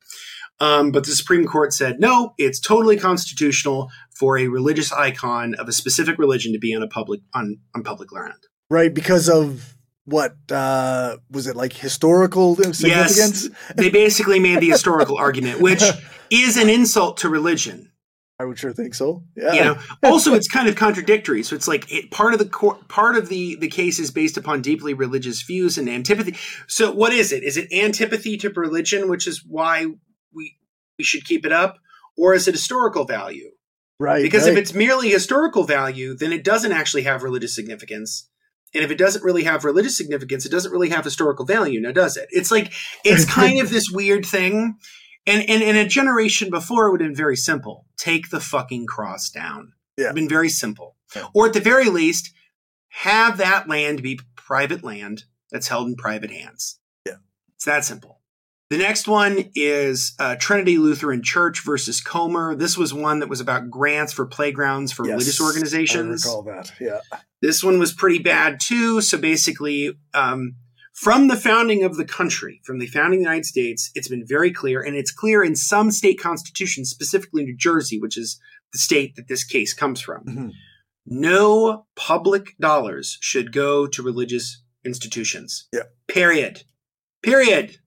Um, 0.61 0.93
but 0.93 1.05
the 1.05 1.13
Supreme 1.13 1.47
Court 1.47 1.73
said, 1.73 1.99
no, 1.99 2.35
it's 2.39 2.61
totally 2.61 2.97
constitutional 2.97 3.91
for 4.15 4.39
a 4.39 4.49
religious 4.49 4.93
icon 4.93 5.55
of 5.55 5.69
a 5.69 5.73
specific 5.73 6.19
religion 6.19 6.53
to 6.53 6.59
be 6.59 6.75
on 6.75 6.83
a 6.83 6.89
public 6.89 7.21
on, 7.35 7.59
on 7.75 7.83
public 7.83 8.13
land. 8.13 8.39
right 8.71 8.95
because 8.95 9.29
of 9.29 9.75
what 10.05 10.37
uh 10.51 11.17
was 11.31 11.47
it 11.47 11.57
like 11.57 11.73
historical 11.73 12.57
significance? 12.57 13.45
Yes, 13.45 13.49
they 13.75 13.91
basically 13.91 14.39
made 14.39 14.61
the 14.61 14.71
historical 14.77 15.17
argument, 15.17 15.61
which 15.61 15.83
is 16.31 16.57
an 16.57 16.69
insult 16.69 17.19
to 17.19 17.29
religion. 17.29 17.91
I 18.39 18.45
would 18.45 18.59
sure 18.59 18.73
think 18.73 18.95
so. 18.95 19.23
Yeah, 19.37 19.53
you 19.53 19.61
know 19.61 19.77
also 20.03 20.35
it's 20.35 20.49
kind 20.49 20.69
of 20.69 20.75
contradictory. 20.75 21.43
So 21.45 21.55
it's 21.55 21.69
like 21.69 21.91
it, 21.93 22.11
part 22.11 22.33
of 22.33 22.41
the 22.41 22.47
cor- 22.47 22.79
part 22.89 23.17
of 23.17 23.29
the 23.29 23.57
the 23.57 23.69
case 23.69 24.01
is 24.01 24.11
based 24.11 24.37
upon 24.37 24.61
deeply 24.61 24.93
religious 24.93 25.43
views 25.43 25.79
and 25.79 25.89
antipathy. 25.89 26.37
So 26.67 26.91
what 26.91 27.13
is 27.13 27.33
it? 27.33 27.45
Is 27.45 27.57
it 27.57 27.73
antipathy 27.73 28.37
to 28.39 28.51
religion 28.51 29.09
which 29.09 29.29
is 29.29 29.45
why 29.47 29.87
we 30.33 30.57
we 30.99 31.05
should 31.05 31.25
keep 31.25 31.47
it 31.47 31.53
up? 31.53 31.79
Or 32.17 32.35
is 32.35 32.49
it 32.49 32.55
historical 32.55 33.05
value? 33.05 33.51
Right. 34.01 34.23
because 34.23 34.43
right. 34.43 34.53
if 34.53 34.59
it's 34.59 34.75
merely 34.75 35.09
historical 35.09 35.63
value 35.63 36.15
then 36.15 36.33
it 36.33 36.43
doesn't 36.43 36.73
actually 36.73 37.03
have 37.03 37.23
religious 37.23 37.55
significance. 37.55 38.29
And 38.75 38.83
if 38.83 38.91
it 38.91 38.99
doesn't 38.99 39.23
really 39.23 39.45
have 39.45 39.65
religious 39.65 39.97
significance 39.97 40.45
it 40.45 40.51
doesn't 40.51 40.73
really 40.73 40.89
have 40.89 41.05
historical 41.05 41.47
value 41.47 41.81
now 41.81 41.93
does 41.93 42.17
it? 42.17 42.27
It's 42.33 42.51
like 42.51 42.73
it's 43.05 43.25
kind 43.33 43.61
of 43.61 43.71
this 43.71 43.91
weird 43.93 44.27
thing 44.27 44.77
and, 45.27 45.49
and 45.49 45.63
and 45.63 45.77
a 45.77 45.87
generation 45.87 46.51
before 46.51 46.87
it 46.87 46.93
would 46.93 47.01
have 47.01 47.09
been 47.11 47.17
very 47.17 47.37
simple 47.37 47.87
take 47.97 48.31
the 48.31 48.41
fucking 48.41 48.87
cross 48.87 49.31
down 49.31 49.73
Yeah. 49.97 50.07
It'd 50.07 50.15
been 50.17 50.29
very 50.29 50.49
simple 50.49 50.97
Yeah. 51.15 51.27
or 51.35 51.47
at 51.47 51.53
the 51.53 51.61
very 51.61 51.89
least 51.91 52.33
have 52.89 53.39
that 53.39 53.69
land 53.69 54.03
be 54.03 54.21
private 54.37 54.83
land 54.85 55.25
that's 55.51 55.69
held 55.69 55.89
in 55.89 55.97
private 55.97 56.31
hands 56.31 56.79
Yeah. 57.07 57.17
it's 57.55 57.65
that 57.65 57.85
simple 57.85 58.21
the 58.71 58.79
next 58.79 59.07
one 59.07 59.51
is 59.55 60.15
uh, 60.19 60.37
Trinity 60.37 60.79
Lutheran 60.79 61.23
Church 61.23 61.63
versus 61.65 62.01
Comer. 62.01 62.57
This 62.57 62.79
was 62.79 62.95
one 62.95 63.21
that 63.21 63.29
was 63.29 63.39
about 63.41 63.71
grants 63.71 64.13
for 64.13 64.25
playgrounds 64.27 64.91
for 64.91 65.05
Yes, 65.07 65.13
religious 65.13 65.41
I 65.41 65.45
organizations. 65.45 66.25
recall 66.25 66.43
that. 66.45 66.73
Yeah, 66.81 67.01
This 67.43 67.63
one 67.63 67.79
was 67.79 67.93
pretty 67.93 68.19
bad 68.21 68.59
too. 68.61 69.03
So 69.03 69.19
basically, 69.19 69.93
um, 70.15 70.57
from 70.95 71.27
the 71.29 71.37
founding 71.37 71.83
of 71.83 71.97
the 71.97 72.05
country, 72.05 72.61
from 72.65 72.79
the 72.79 72.87
founding 72.87 73.19
of 73.19 73.25
the 73.25 73.31
United 73.31 73.47
States, 73.47 73.91
it's 73.95 74.09
been 74.09 74.25
very 74.27 74.53
clear, 74.53 74.81
and 74.81 74.97
it's 74.97 75.11
clear 75.11 75.43
in 75.43 75.57
some 75.57 75.91
state 75.91 76.21
constitutions, 76.21 76.89
specifically 76.89 77.45
New 77.45 77.57
Jersey, 77.57 77.99
which 78.01 78.17
is 78.17 78.41
the 78.73 78.79
state 78.79 79.17
that 79.17 79.29
this 79.29 79.45
case 79.45 79.75
comes 79.75 80.01
from. 80.01 80.25
Mhm. 80.25 80.53
No 81.05 81.87
public 81.97 82.57
dollars 82.59 83.19
should 83.21 83.53
go 83.53 83.87
to 83.89 84.03
religious 84.03 84.63
institutions. 84.85 85.67
Yeah. 85.73 85.83
Period. 86.07 86.63
Period. 87.23 87.79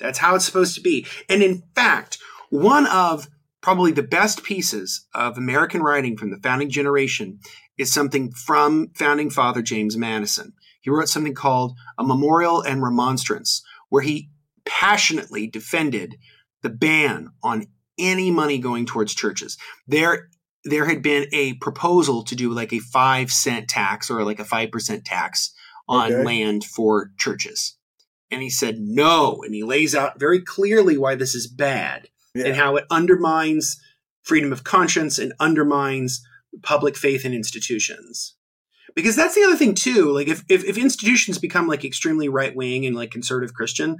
That's 0.00 0.18
how 0.18 0.34
it's 0.34 0.44
supposed 0.44 0.74
to 0.74 0.80
be. 0.80 1.06
And 1.28 1.42
in 1.42 1.62
fact, 1.74 2.18
one 2.50 2.86
of 2.86 3.28
probably 3.60 3.92
the 3.92 4.02
best 4.02 4.42
pieces 4.42 5.06
of 5.14 5.38
American 5.38 5.82
writing 5.82 6.16
from 6.16 6.30
the 6.30 6.40
founding 6.42 6.70
generation 6.70 7.40
is 7.78 7.92
something 7.92 8.30
from 8.32 8.88
founding 8.94 9.30
father 9.30 9.62
James 9.62 9.96
Madison. 9.96 10.52
He 10.84 10.90
wrote 10.90 11.08
something 11.08 11.34
called 11.34 11.72
A 11.98 12.04
Memorial 12.04 12.60
and 12.60 12.82
Remonstrance, 12.82 13.62
where 13.88 14.02
he 14.02 14.28
passionately 14.66 15.46
defended 15.46 16.16
the 16.62 16.68
ban 16.68 17.30
on 17.42 17.66
any 17.98 18.30
money 18.30 18.58
going 18.58 18.84
towards 18.84 19.14
churches. 19.14 19.56
There, 19.86 20.28
there 20.64 20.84
had 20.84 21.00
been 21.02 21.26
a 21.32 21.54
proposal 21.54 22.22
to 22.24 22.36
do 22.36 22.50
like 22.52 22.72
a 22.74 22.80
five 22.80 23.30
cent 23.30 23.66
tax 23.68 24.10
or 24.10 24.24
like 24.24 24.38
a 24.40 24.44
5% 24.44 25.02
tax 25.04 25.54
on 25.88 26.12
Okay. 26.12 26.22
land 26.24 26.64
for 26.64 27.12
churches. 27.18 27.76
And 28.30 28.42
he 28.42 28.50
said 28.50 28.76
no. 28.78 29.42
And 29.42 29.54
he 29.54 29.62
lays 29.62 29.94
out 29.94 30.20
very 30.20 30.40
clearly 30.40 30.98
why 30.98 31.14
this 31.14 31.34
is 31.34 31.46
bad 31.46 32.08
Yeah. 32.34 32.46
and 32.48 32.56
how 32.56 32.76
it 32.76 32.84
undermines 32.90 33.80
freedom 34.22 34.52
of 34.52 34.64
conscience 34.64 35.18
and 35.18 35.32
undermines 35.40 36.22
public 36.62 36.96
faith 36.96 37.24
in 37.24 37.32
institutions. 37.32 38.36
Because 38.94 39.16
that's 39.16 39.34
the 39.34 39.42
other 39.44 39.56
thing 39.56 39.74
too. 39.74 40.12
Like 40.12 40.28
if 40.28 40.44
if, 40.48 40.64
if 40.64 40.78
institutions 40.78 41.38
become 41.38 41.66
like 41.66 41.84
extremely 41.84 42.28
right 42.28 42.54
wing 42.54 42.86
and 42.86 42.94
like 42.94 43.10
conservative 43.10 43.54
Christian, 43.54 43.96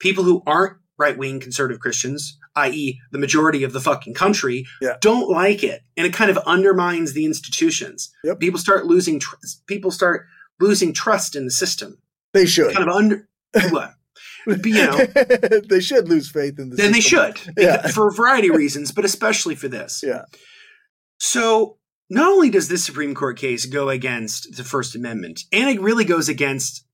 people 0.00 0.24
who 0.24 0.42
aren't 0.46 0.76
right 0.98 1.16
wing 1.18 1.40
conservative 1.40 1.80
Christians, 1.80 2.38
i.e., 2.56 3.00
the 3.10 3.18
majority 3.18 3.64
of 3.64 3.72
the 3.72 3.80
fucking 3.80 4.14
country, 4.14 4.64
Yeah. 4.80 4.96
don't 5.00 5.28
like 5.28 5.64
it, 5.64 5.82
and 5.96 6.06
it 6.06 6.12
kind 6.12 6.30
of 6.30 6.38
undermines 6.46 7.12
the 7.14 7.24
institutions. 7.24 8.12
Yep. 8.22 8.38
People 8.38 8.60
start 8.60 8.86
losing 8.86 9.18
tr- 9.18 9.34
people 9.66 9.90
start 9.90 10.26
losing 10.60 10.92
trust 10.92 11.34
in 11.34 11.44
the 11.46 11.50
system. 11.50 11.98
They 12.32 12.46
should. 12.46 12.74
Kind 12.74 12.88
of 12.88 12.94
under 12.94 13.28
what? 13.70 13.94
You 14.46 14.56
know, 14.74 14.96
they 15.70 15.80
should 15.80 16.06
lose 16.06 16.30
faith 16.30 16.58
in 16.58 16.68
the 16.68 16.76
system. 16.76 16.76
then 16.76 16.92
they 16.92 17.00
should 17.00 17.40
Yeah. 17.56 17.86
for 17.88 18.08
a 18.08 18.12
variety 18.12 18.48
of 18.48 18.56
reasons, 18.56 18.92
but 18.92 19.04
especially 19.06 19.54
for 19.54 19.68
this. 19.68 20.02
Yeah. 20.06 20.24
So 21.18 21.78
not 22.10 22.30
only 22.30 22.50
does 22.50 22.68
this 22.68 22.84
Supreme 22.84 23.14
Court 23.14 23.38
case 23.38 23.66
go 23.66 23.88
against 23.88 24.56
the 24.56 24.64
First 24.64 24.94
Amendment, 24.94 25.42
and 25.52 25.68
it 25.70 25.80
really 25.80 26.04
goes 26.04 26.28
against 26.28 26.84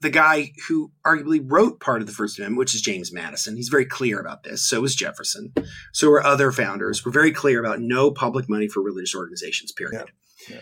the 0.00 0.10
guy 0.10 0.52
who 0.68 0.92
arguably 1.04 1.40
wrote 1.44 1.80
part 1.80 2.00
of 2.00 2.06
the 2.06 2.12
First 2.12 2.38
Amendment, 2.38 2.58
which 2.58 2.74
is 2.74 2.80
James 2.82 3.12
Madison. 3.12 3.56
He's 3.56 3.68
very 3.68 3.84
clear 3.86 4.20
about 4.20 4.44
this. 4.44 4.62
So 4.68 4.80
was 4.80 4.94
Jefferson. 4.94 5.52
So 5.92 6.08
were 6.08 6.24
other 6.24 6.52
founders. 6.52 7.04
We're 7.04 7.10
very 7.12 7.32
clear 7.32 7.58
about 7.58 7.80
no 7.80 8.12
public 8.12 8.48
money 8.48 8.68
for 8.68 8.80
religious 8.80 9.14
organizations, 9.14 9.72
period. 9.72 10.10
Yeah. 10.48 10.54
Yeah. 10.56 10.60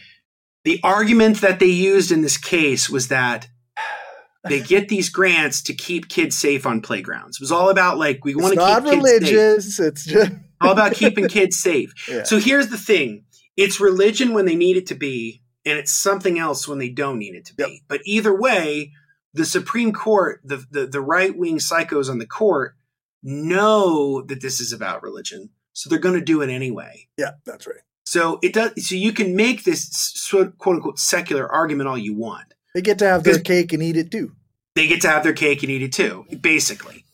The 0.64 0.80
argument 0.82 1.42
that 1.42 1.58
they 1.60 1.66
used 1.66 2.10
in 2.10 2.22
this 2.22 2.38
case 2.38 2.88
was 2.88 3.08
that 3.08 3.48
they 4.48 4.60
get 4.62 4.88
these 4.88 5.10
grants 5.10 5.62
to 5.64 5.74
keep 5.74 6.08
kids 6.08 6.34
safe 6.34 6.64
on 6.64 6.80
playgrounds. 6.80 7.36
It 7.36 7.42
was 7.42 7.52
all 7.52 7.68
about 7.68 7.98
like 7.98 8.24
we 8.24 8.34
want 8.34 8.54
to 8.54 8.60
keep 8.60 8.84
kids 8.84 8.86
safe. 8.88 9.02
religious. 9.02 9.80
It's 9.80 10.04
just 10.06 10.32
All 10.62 10.72
about 10.72 10.94
keeping 10.94 11.28
kids 11.28 11.58
safe. 11.58 11.92
yeah. 12.08 12.22
So 12.22 12.38
here's 12.38 12.68
the 12.68 12.78
thing 12.78 13.25
it's 13.56 13.80
religion 13.80 14.34
when 14.34 14.46
they 14.46 14.56
need 14.56 14.76
it 14.76 14.86
to 14.88 14.94
be, 14.94 15.42
and 15.64 15.78
it's 15.78 15.92
something 15.92 16.38
else 16.38 16.68
when 16.68 16.78
they 16.78 16.88
don't 16.88 17.18
need 17.18 17.34
it 17.34 17.46
to 17.46 17.54
be. 17.54 17.62
Yep. 17.62 17.70
But 17.88 18.00
either 18.04 18.34
way, 18.34 18.92
the 19.34 19.44
Supreme 19.44 19.92
Court, 19.92 20.40
the, 20.44 20.64
the, 20.70 20.86
the 20.86 21.00
right 21.00 21.36
wing 21.36 21.58
psychos 21.58 22.10
on 22.10 22.18
the 22.18 22.26
court, 22.26 22.76
know 23.22 24.22
that 24.22 24.40
this 24.40 24.60
is 24.60 24.72
about 24.72 25.02
religion. 25.02 25.50
So 25.72 25.90
they're 25.90 25.98
going 25.98 26.14
to 26.14 26.24
do 26.24 26.40
it 26.42 26.48
anyway. 26.48 27.08
yeah, 27.18 27.32
that's 27.44 27.66
right. 27.66 27.80
So 28.04 28.38
it 28.40 28.54
does. 28.54 28.88
So 28.88 28.94
you 28.94 29.12
can 29.12 29.34
make 29.34 29.64
this 29.64 30.28
quote 30.30 30.54
unquote 30.64 30.98
secular 30.98 31.50
argument 31.50 31.88
all 31.88 31.98
you 31.98 32.14
want. 32.14 32.54
They 32.72 32.80
get 32.80 32.98
to 33.00 33.06
have 33.06 33.24
their 33.24 33.40
cake 33.40 33.72
and 33.72 33.82
eat 33.82 33.96
it 33.96 34.10
too. 34.10 34.32
They 34.76 34.86
get 34.86 35.00
to 35.00 35.08
have 35.08 35.24
their 35.24 35.32
cake 35.32 35.62
and 35.62 35.72
eat 35.72 35.82
it 35.82 35.92
too, 35.92 36.24
basically. 36.40 37.04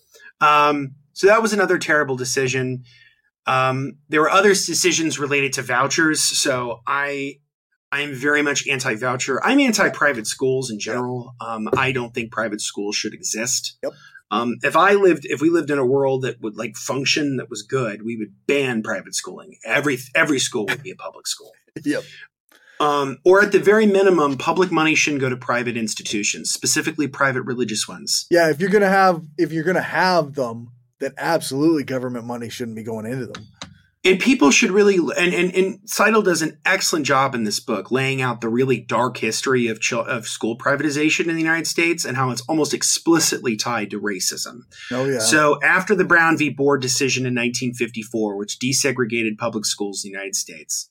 Um, 0.41 0.97
so 1.13 1.29
that 1.29 1.41
was 1.41 1.53
another 1.53 1.79
terrible 1.79 2.17
decision. 2.17 2.85
Um, 3.47 3.99
there 4.09 4.21
were 4.21 4.31
other 4.31 4.51
decisions 4.51 5.19
related 5.19 5.55
to 5.55 5.63
vouchers. 5.63 6.23
So 6.23 6.81
I, 6.87 7.41
I 7.91 8.03
am 8.03 8.15
very 8.15 8.43
much 8.43 8.67
anti-voucher. 8.67 9.45
I'm 9.45 9.61
anti-private 9.61 10.27
schools 10.27 10.71
in 10.71 10.79
general. 10.79 11.35
Um, 11.41 11.69
I 11.77 11.93
don't 11.93 12.15
think 12.15 12.31
private 12.31 12.61
schools 12.61 12.97
should 12.97 13.15
exist. 13.15 13.77
Yep. 13.83 13.93
Um, 14.31 14.57
if 14.63 14.77
I 14.77 14.95
lived, 14.95 15.27
if 15.27 15.43
we 15.43 15.51
lived 15.51 15.71
in 15.71 15.79
a 15.79 15.85
world 15.85 16.23
that 16.23 16.41
would 16.41 16.57
like 16.57 16.77
function 16.77 17.37
that 17.37 17.51
was 17.51 17.63
good, 17.63 18.03
we 18.03 18.17
would 18.17 18.33
ban 18.47 18.83
private 18.83 19.15
schooling. 19.15 19.59
Every 19.63 19.99
every 20.15 20.39
school 20.39 20.65
would 20.67 20.83
be 20.83 20.91
a 20.91 20.97
public 20.97 21.27
school. 21.27 21.53
Yep. 21.85 22.05
Um, 22.81 23.19
or 23.25 23.41
at 23.43 23.53
the 23.53 23.59
very 23.59 23.87
minimum, 23.87 24.37
public 24.37 24.71
money 24.71 24.95
shouldn't 24.95 25.23
go 25.23 25.31
to 25.31 25.37
private 25.37 25.77
institutions, 25.77 26.51
specifically 26.51 27.09
private 27.09 27.43
religious 27.43 27.89
ones. 27.89 28.27
Yeah, 28.31 28.51
if 28.51 28.61
you're 28.61 28.71
gonna 28.71 28.89
have 28.89 29.23
if 29.39 29.53
you're 29.53 29.65
gonna 29.65 29.81
have 29.81 30.35
them, 30.35 30.71
then 31.03 31.15
absolutely 31.19 31.85
government 31.85 32.25
money 32.25 32.49
shouldn't 32.49 32.77
be 32.77 32.83
going 32.83 33.07
into 33.07 33.27
them. 33.27 33.47
And 34.05 34.19
people 34.19 34.51
should 34.51 34.73
really, 34.73 34.97
and, 34.97 35.33
and, 35.33 35.55
and 35.55 35.79
Seidel 35.85 36.23
does 36.23 36.43
an 36.43 36.59
excellent 36.67 37.07
job 37.07 37.37
in 37.37 37.45
this 37.45 37.61
book 37.61 37.93
laying 37.93 38.21
out 38.21 38.41
the 38.41 38.49
really 38.49 38.81
dark 38.81 39.17
history 39.17 39.69
of, 39.69 39.81
chil- 39.81 40.05
of 40.05 40.27
school 40.27 40.59
privatization 40.59 41.29
in 41.29 41.35
the 41.35 41.41
United 41.41 41.69
States 41.69 42.05
and 42.05 42.17
how 42.17 42.31
it's 42.31 42.43
almost 42.43 42.75
explicitly 42.75 43.55
tied 43.55 43.91
to 43.91 44.01
racism. 44.01 44.63
Oh 44.91 45.05
yeah. 45.05 45.21
So 45.21 45.61
after 45.63 45.95
the 45.95 46.05
Brown 46.05 46.37
v. 46.37 46.51
Board 46.51 46.83
decision 46.83 47.23
in 47.23 47.35
1954, 47.35 48.37
which 48.37 48.59
desegregated 48.59 49.39
public 49.39 49.65
schools 49.65 50.05
in 50.05 50.11
the 50.11 50.19
United 50.19 50.35
States, 50.35 50.91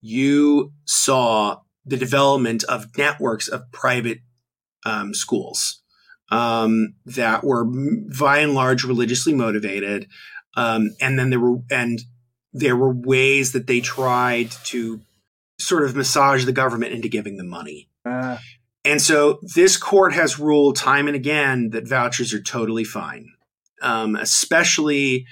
you 0.00 0.72
saw 0.84 1.62
the 1.84 1.96
development 1.96 2.62
of 2.64 2.96
networks 2.96 3.48
of 3.48 3.72
private 3.72 4.20
um, 4.86 5.14
schools 5.14 5.81
um, 6.32 6.94
that 7.04 7.44
were 7.44 7.64
by 7.64 8.38
and 8.38 8.54
large 8.54 8.84
religiously 8.84 9.34
motivated, 9.34 10.08
um, 10.56 10.90
and 11.00 11.18
then 11.18 11.30
there 11.30 11.38
were 11.38 11.58
and 11.70 12.00
there 12.54 12.74
were 12.74 12.92
ways 12.92 13.52
that 13.52 13.66
they 13.66 13.80
tried 13.80 14.50
to 14.64 15.02
sort 15.58 15.84
of 15.84 15.94
massage 15.94 16.44
the 16.44 16.52
government 16.52 16.92
into 16.92 17.08
giving 17.08 17.36
them 17.36 17.48
money. 17.48 17.88
Uh, 18.04 18.38
And 18.84 19.00
so 19.00 19.38
this 19.54 19.76
court 19.76 20.12
has 20.14 20.38
ruled 20.38 20.76
time 20.76 21.06
and 21.06 21.14
again 21.14 21.70
that 21.70 21.86
vouchers 21.86 22.34
are 22.34 22.42
totally 22.42 22.84
fine, 22.84 23.28
um, 23.82 24.16
especially. 24.16 25.26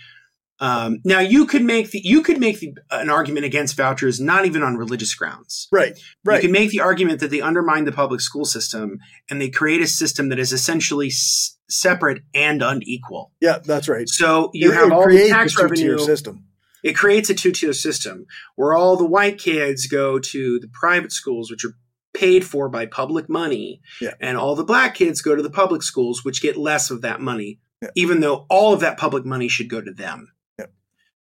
Um, 0.60 0.98
now 1.04 1.20
you 1.20 1.46
could 1.46 1.62
make 1.62 1.90
the 1.90 2.00
you 2.04 2.22
could 2.22 2.38
make 2.38 2.60
the, 2.60 2.74
an 2.90 3.08
argument 3.08 3.46
against 3.46 3.76
vouchers 3.76 4.20
not 4.20 4.44
even 4.44 4.62
on 4.62 4.76
religious 4.76 5.14
grounds. 5.14 5.68
right. 5.72 5.98
Right. 6.24 6.36
You 6.36 6.48
can 6.48 6.52
make 6.52 6.70
the 6.70 6.80
argument 6.80 7.20
that 7.20 7.30
they 7.30 7.40
undermine 7.40 7.84
the 7.86 7.92
public 7.92 8.20
school 8.20 8.44
system 8.44 8.98
and 9.30 9.40
they 9.40 9.48
create 9.48 9.80
a 9.80 9.86
system 9.86 10.28
that 10.28 10.38
is 10.38 10.52
essentially 10.52 11.06
s- 11.08 11.56
separate 11.70 12.22
and 12.34 12.62
unequal. 12.62 13.32
yeah, 13.40 13.58
that's 13.64 13.88
right. 13.88 14.08
So 14.08 14.50
you 14.52 14.70
It- 14.70 14.74
have 14.74 14.88
it 14.88 14.92
all 14.92 15.08
the 15.08 15.28
tax 15.28 15.56
revenue. 15.58 15.98
system. 15.98 16.44
It 16.82 16.94
creates 16.94 17.28
a 17.30 17.34
two-tier 17.34 17.72
system 17.74 18.26
where 18.56 18.74
all 18.74 18.96
the 18.96 19.06
white 19.06 19.38
kids 19.38 19.86
go 19.86 20.18
to 20.18 20.58
the 20.60 20.68
private 20.68 21.12
schools, 21.12 21.50
which 21.50 21.64
are 21.64 21.74
paid 22.14 22.44
for 22.44 22.68
by 22.68 22.86
public 22.86 23.28
money, 23.28 23.80
Yeah. 24.00 24.14
and 24.20 24.36
all 24.36 24.54
the 24.56 24.64
black 24.64 24.94
kids 24.94 25.22
go 25.22 25.36
to 25.36 25.42
the 25.42 25.50
public 25.50 25.82
schools, 25.82 26.24
which 26.24 26.42
get 26.42 26.56
less 26.56 26.90
of 26.90 27.02
that 27.02 27.20
money, 27.20 27.60
Yeah. 27.82 27.90
even 27.94 28.20
though 28.20 28.46
all 28.50 28.72
of 28.74 28.80
that 28.80 28.96
public 28.98 29.24
money 29.24 29.46
should 29.48 29.68
go 29.70 29.80
to 29.80 29.92
them. 29.92 30.32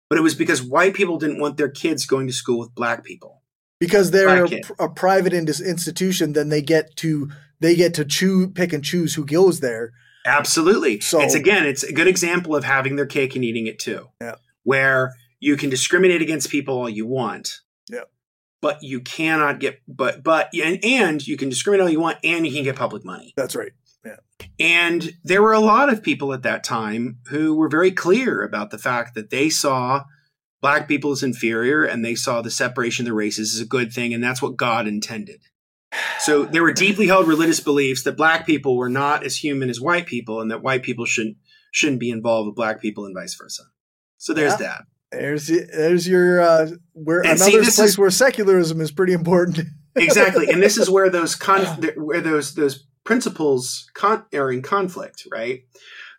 But 0.10 0.18
it 0.18 0.22
was 0.22 0.36
because 0.36 0.62
white 0.62 0.94
people 0.96 1.18
didn't 1.18 1.40
want 1.40 1.58
their 1.58 1.70
kids 1.70 2.06
going 2.06 2.28
to 2.28 2.34
school 2.34 2.60
with 2.60 2.74
black 2.76 3.04
people. 3.04 3.44
because 3.80 4.12
they're 4.12 4.44
a, 4.46 4.50
a 4.80 4.90
private 4.90 5.34
institution 5.34 6.34
then 6.34 6.50
they 6.50 6.62
get 6.62 6.96
to 6.98 7.30
they 7.62 7.76
get 7.76 7.94
to 7.94 8.04
choose 8.06 8.50
pick 8.54 8.74
and 8.74 8.84
choose 8.84 9.16
who 9.16 9.26
goes 9.26 9.60
there 9.60 9.92
Absolutely. 10.26 11.00
So- 11.00 11.22
it's 11.22 11.34
again, 11.34 11.66
it's 11.66 11.84
a 11.84 11.94
good 11.94 12.08
example 12.08 12.56
of 12.56 12.64
having 12.66 12.98
their 12.98 13.06
cake 13.06 13.36
and 13.36 13.44
eating 13.44 13.68
it 13.68 13.80
too. 13.80 14.10
Yeah. 14.22 14.36
Where 14.64 15.14
you 15.40 15.56
can 15.56 15.70
discriminate 15.70 16.22
against 16.22 16.50
people 16.50 16.78
all 16.78 16.90
you 16.90 17.08
want. 17.08 17.62
Yeah. 17.90 18.02
But 18.62 18.84
you 18.84 19.00
cannot 19.00 19.60
get 19.62 19.80
but 19.88 20.22
but 20.22 20.50
and, 20.54 20.84
and 20.84 21.26
you 21.26 21.38
can 21.38 21.48
discriminate 21.50 21.84
all 21.84 21.90
you 21.90 22.02
want 22.02 22.18
and 22.24 22.46
you 22.46 22.54
can 22.54 22.64
get 22.66 22.76
public 22.76 23.06
money. 23.06 23.34
that's 23.38 23.56
right 23.56 23.72
And 24.60 25.14
there 25.24 25.42
were 25.42 25.54
a 25.54 25.60
lot 25.60 25.92
of 25.92 26.04
people 26.04 26.34
at 26.34 26.44
that 26.44 26.64
time 26.64 27.20
who 27.30 27.56
were 27.56 27.70
very 27.70 27.92
clear 27.92 28.44
about 28.44 28.72
the 28.72 28.78
fact 28.78 29.16
that 29.16 29.30
they 29.30 29.50
saw 29.50 30.04
black 30.62 30.88
people 30.88 31.12
as 31.12 31.24
inferior 31.24 31.84
and 31.84 32.04
they 32.04 32.16
saw 32.16 32.42
the 32.42 32.52
separation 32.52 33.06
of 33.06 33.10
the 33.10 33.14
races 33.16 33.54
as 33.54 33.62
a 33.62 33.66
good 33.66 33.92
thing 33.94 34.14
and 34.14 34.24
that's 34.24 34.42
what 34.42 34.58
God 34.58 34.88
intended. 34.88 35.42
So 36.20 36.44
there 36.44 36.62
were 36.62 36.74
deeply 36.74 37.08
held 37.08 37.28
religious 37.28 37.60
beliefs 37.60 38.04
that 38.04 38.18
black 38.18 38.46
people 38.46 38.78
were 38.78 38.90
not 38.90 39.24
as 39.26 39.38
human 39.38 39.70
as 39.70 39.82
white 39.82 40.06
people 40.06 40.42
and 40.42 40.52
that 40.52 40.62
white 40.62 40.84
people 40.84 41.06
shouldn't 41.06 41.38
shouldn't 41.72 42.00
be 42.00 42.10
involved 42.12 42.48
with 42.48 42.56
black 42.56 42.82
people 42.82 43.06
and 43.06 43.16
vice 43.16 43.36
versa. 43.36 43.64
So 44.18 44.34
there's 44.34 44.52
Yeah. 44.54 44.58
that. 44.58 44.84
there's 45.12 45.48
there's 45.48 46.08
your 46.08 46.42
uh 46.42 46.72
where 46.94 47.26
And 47.26 47.40
see, 47.40 47.52
another 47.54 47.66
this 47.66 47.76
place 47.78 47.90
is- 47.92 47.98
where 47.98 48.10
secularism 48.12 48.82
is 48.82 48.92
pretty 48.92 49.14
important 49.14 49.60
Exactly. 49.96 50.48
And 50.50 50.62
this 50.62 50.78
is 50.78 50.90
where 50.90 51.10
those 51.10 51.36
con- 51.36 51.66
where 51.98 52.22
those 52.22 52.54
those 52.54 52.86
principles 53.04 53.90
con- 53.94 54.26
are 54.34 54.52
in 54.52 54.62
conflict, 54.62 55.28
right? 55.32 55.64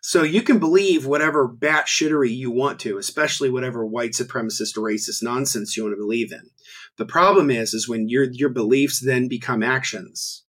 So 0.01 0.23
you 0.23 0.41
can 0.41 0.57
believe 0.57 1.05
whatever 1.05 1.47
batshittery 1.47 2.35
you 2.35 2.49
want 2.49 2.79
to, 2.81 2.97
especially 2.97 3.51
whatever 3.51 3.85
white 3.85 4.11
supremacist 4.11 4.75
or 4.77 4.81
racist 4.81 5.21
nonsense 5.21 5.77
you 5.77 5.83
want 5.83 5.93
to 5.93 6.01
believe 6.01 6.31
in. 6.31 6.49
The 6.97 7.05
problem 7.05 7.51
is, 7.51 7.73
is 7.73 7.87
when 7.87 8.09
your 8.09 8.23
your 8.31 8.49
beliefs 8.49 8.99
then 8.99 9.27
become 9.27 9.63
actions, 9.63 10.43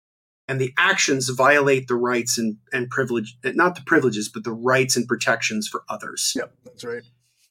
and 0.47 0.59
the 0.59 0.73
actions 0.77 1.29
violate 1.29 1.87
the 1.87 1.95
rights 1.95 2.37
and 2.37 2.57
and 2.71 2.89
privilege, 2.89 3.37
not 3.43 3.75
the 3.75 3.83
privileges, 3.85 4.29
but 4.29 4.43
the 4.43 4.53
rights 4.53 4.95
and 4.95 5.07
protections 5.07 5.67
for 5.67 5.83
others. 5.89 6.33
Yep, 6.35 6.53
that's 6.65 6.83
right. 6.83 7.03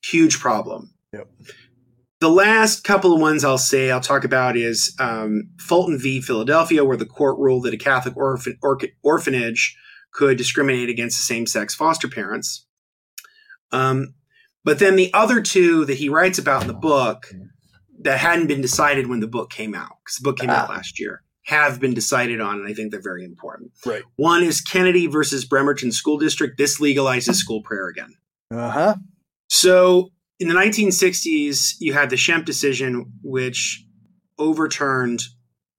Huge 0.02 0.40
problem. 0.40 0.94
Yep. 1.12 1.28
The 2.20 2.28
last 2.28 2.84
couple 2.84 3.14
of 3.14 3.20
ones 3.20 3.44
I'll 3.44 3.56
say 3.56 3.90
I'll 3.90 4.00
talk 4.00 4.24
about 4.24 4.56
is 4.56 4.94
um, 4.98 5.48
Fulton 5.58 5.98
v. 5.98 6.20
Philadelphia, 6.20 6.84
where 6.84 6.96
the 6.96 7.06
court 7.06 7.38
ruled 7.38 7.64
that 7.64 7.72
a 7.72 7.78
Catholic 7.78 8.16
orphan, 8.16 8.58
or, 8.62 8.78
orphanage 9.02 9.74
could 10.12 10.36
discriminate 10.36 10.90
against 10.90 11.16
the 11.16 11.22
same-sex 11.22 11.74
foster 11.74 12.08
parents. 12.08 12.66
Um, 13.72 14.14
but 14.64 14.78
then 14.78 14.96
the 14.96 15.10
other 15.14 15.40
two 15.40 15.86
that 15.86 15.96
he 15.96 16.10
writes 16.10 16.38
about 16.38 16.62
in 16.62 16.68
the 16.68 16.74
book 16.74 17.32
that 18.02 18.18
hadn't 18.18 18.48
been 18.48 18.60
decided 18.60 19.06
when 19.06 19.20
the 19.20 19.28
book 19.28 19.50
came 19.50 19.74
out, 19.74 19.92
because 20.04 20.16
the 20.16 20.24
book 20.24 20.38
came 20.38 20.50
out 20.50 20.68
Ah. 20.68 20.74
last 20.74 21.00
year, 21.00 21.22
have 21.46 21.80
been 21.80 21.94
decided 21.94 22.40
on, 22.40 22.56
and 22.56 22.68
I 22.68 22.74
think 22.74 22.90
they're 22.90 23.00
very 23.00 23.24
important. 23.24 23.72
Right. 23.86 24.02
One 24.16 24.42
is 24.42 24.60
Kennedy 24.60 25.06
versus 25.06 25.46
Bremerton 25.46 25.90
School 25.92 26.18
District. 26.18 26.58
This 26.58 26.80
legalizes 26.80 27.36
school 27.36 27.62
prayer 27.62 27.88
again. 27.88 28.14
Uh 28.50 28.70
huh. 28.70 28.94
So 29.48 30.10
in 30.40 30.48
the 30.48 30.54
1960s, 30.54 31.74
you 31.78 31.92
had 31.92 32.08
the 32.08 32.16
Schempp 32.16 32.46
decision, 32.46 33.12
which 33.22 33.84
overturned 34.38 35.22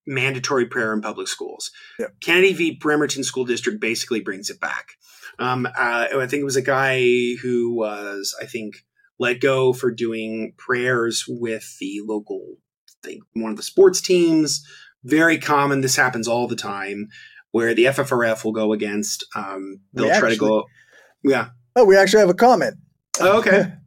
mandatory 0.06 0.66
prayer 0.66 0.92
in 0.92 1.00
public 1.00 1.26
schools. 1.26 1.72
Yep. 1.98 2.14
Kennedy 2.20 2.52
v. 2.52 2.78
Bremerton 2.80 3.24
School 3.24 3.44
District 3.44 3.80
basically 3.80 4.20
brings 4.20 4.50
it 4.50 4.60
back. 4.60 4.92
Um, 5.40 5.66
uh, 5.66 6.06
I 6.16 6.26
think 6.28 6.42
it 6.42 6.44
was 6.44 6.56
a 6.56 6.62
guy 6.62 7.00
who 7.42 7.74
was, 7.74 8.36
I 8.40 8.46
think, 8.46 8.74
let 9.18 9.40
go 9.40 9.72
for 9.72 9.90
doing 9.90 10.54
prayers 10.56 11.24
with 11.26 11.76
the 11.80 12.00
local, 12.06 12.56
I 12.88 13.06
think, 13.06 13.22
one 13.34 13.50
of 13.50 13.56
the 13.56 13.62
sports 13.64 14.00
teams. 14.00 14.64
Very 15.02 15.38
common. 15.38 15.80
This 15.80 15.96
happens 15.96 16.28
all 16.28 16.46
the 16.46 16.56
time, 16.56 17.08
where 17.50 17.74
the 17.74 17.86
FFRF 17.86 18.44
will 18.44 18.52
go 18.52 18.72
against. 18.72 19.26
Um, 19.34 19.80
they'll 19.92 20.16
try 20.18 20.30
to 20.30 20.36
go. 20.36 20.64
Yeah. 21.24 21.48
Oh, 21.74 21.84
we 21.84 21.96
actually 21.96 22.20
have 22.20 22.30
a 22.30 22.34
comment. 22.34 22.76
Oh, 23.20 23.38
okay. 23.40 23.72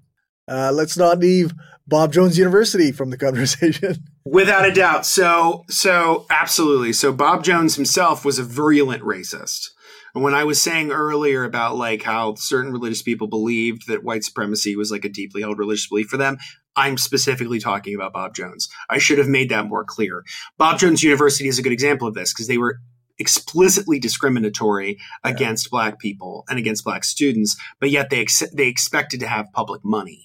Uh, 0.48 0.72
let's 0.74 0.98
not 0.98 1.20
leave 1.20 1.54
Bob 1.88 2.14
Jones 2.14 2.38
University 2.38 2.92
from 2.92 3.10
the 3.10 3.18
conversation. 3.18 3.96
Without 4.26 4.66
a 4.68 4.72
doubt. 4.72 5.06
So, 5.06 5.64
so 5.70 6.26
absolutely. 6.30 6.94
So 6.94 7.14
Bob 7.14 7.44
Jones 7.44 7.76
himself 7.76 8.26
was 8.26 8.40
a 8.40 8.44
virulent 8.44 9.04
racist. 9.04 9.70
And 10.16 10.24
when 10.24 10.34
I 10.34 10.46
was 10.46 10.62
saying 10.62 10.92
earlier 10.92 11.44
about 11.44 11.76
like 11.76 12.04
how 12.04 12.36
certain 12.36 12.72
religious 12.72 13.02
people 13.02 13.28
believed 13.28 13.88
that 13.88 14.04
white 14.04 14.24
supremacy 14.24 14.76
was 14.76 14.90
like 14.92 15.04
a 15.06 15.10
deeply 15.10 15.42
held 15.42 15.60
religious 15.60 15.88
belief 15.88 16.08
for 16.08 16.18
them, 16.18 16.38
I'm 16.76 16.98
specifically 16.98 17.60
talking 17.60 17.94
about 17.96 18.14
Bob 18.14 18.34
Jones. 18.34 18.70
I 18.90 18.98
should 18.98 19.18
have 19.18 19.28
made 19.28 19.50
that 19.50 19.68
more 19.68 19.84
clear. 19.84 20.24
Bob 20.58 20.80
Jones 20.80 21.04
University 21.04 21.48
is 21.50 21.60
a 21.60 21.62
good 21.62 21.74
example 21.74 22.08
of 22.08 22.14
this 22.14 22.34
because 22.34 22.48
they 22.48 22.58
were 22.58 22.80
explicitly 23.20 24.00
discriminatory 24.00 24.98
Yeah. 25.24 25.32
against 25.32 25.70
black 25.70 26.00
people 26.00 26.46
and 26.50 26.60
against 26.60 26.84
black 26.84 27.04
students, 27.04 27.56
but 27.80 27.90
yet 27.90 28.10
they 28.10 28.22
ex- 28.22 28.44
they 28.54 28.68
expected 28.68 29.20
to 29.22 29.28
have 29.28 29.52
public 29.54 29.82
money. 29.84 30.25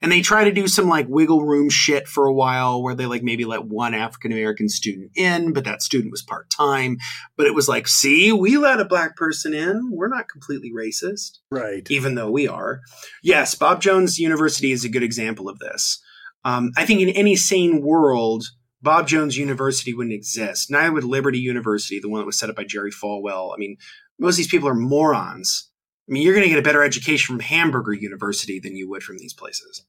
And 0.00 0.10
they 0.12 0.20
try 0.20 0.44
to 0.44 0.52
do 0.52 0.68
some 0.68 0.88
like 0.88 1.06
wiggle 1.08 1.44
room 1.44 1.70
shit 1.70 2.06
for 2.08 2.26
a 2.26 2.32
while 2.34 2.82
where 2.82 2.94
they 2.94 3.06
like 3.06 3.22
maybe 3.22 3.44
let 3.44 3.64
one 3.64 3.94
African 3.94 4.32
American 4.32 4.68
student 4.68 5.10
in, 5.14 5.52
but 5.52 5.64
that 5.64 5.82
student 5.82 6.10
was 6.10 6.22
part 6.22 6.50
time. 6.50 6.98
But 7.36 7.46
it 7.46 7.54
was 7.54 7.68
like, 7.68 7.88
see, 7.88 8.32
we 8.32 8.56
let 8.58 8.80
a 8.80 8.84
black 8.84 9.16
person 9.16 9.54
in. 9.54 9.90
We're 9.92 10.08
not 10.08 10.28
completely 10.28 10.70
racist, 10.76 11.38
Right. 11.50 11.86
even 11.90 12.14
though 12.14 12.30
we 12.30 12.46
are. 12.48 12.80
Yes, 13.22 13.54
Bob 13.54 13.80
Jones 13.80 14.18
University 14.18 14.72
is 14.72 14.84
a 14.84 14.88
good 14.88 15.02
example 15.02 15.48
of 15.48 15.58
this. 15.58 16.00
Um, 16.44 16.72
I 16.76 16.84
think 16.84 17.00
in 17.00 17.08
any 17.10 17.36
sane 17.36 17.82
world, 17.82 18.44
Bob 18.82 19.06
Jones 19.06 19.36
University 19.36 19.94
wouldn't 19.94 20.14
exist. 20.14 20.70
Neither 20.70 20.92
would 20.92 21.04
Liberty 21.04 21.38
University, 21.38 22.00
the 22.00 22.08
one 22.08 22.20
that 22.20 22.26
was 22.26 22.36
set 22.38 22.50
up 22.50 22.56
by 22.56 22.64
Jerry 22.64 22.90
Falwell. 22.90 23.54
I 23.54 23.56
mean, 23.58 23.76
most 24.18 24.34
of 24.34 24.38
these 24.38 24.48
people 24.48 24.68
are 24.68 24.74
morons. 24.74 25.70
I 26.08 26.12
mean, 26.12 26.22
you're 26.22 26.34
going 26.34 26.44
to 26.44 26.50
get 26.50 26.58
a 26.58 26.62
better 26.62 26.82
education 26.82 27.34
from 27.34 27.40
Hamburger 27.40 27.92
University 27.92 28.58
than 28.58 28.76
you 28.76 28.88
would 28.90 29.02
from 29.02 29.18
these 29.18 29.34
places. 29.34 29.84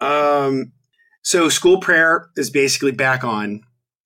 Um, 0.00 0.72
so 1.22 1.48
school 1.48 1.80
prayer 1.80 2.28
is 2.36 2.50
basically 2.50 2.92
back 2.92 3.24
on. 3.24 3.62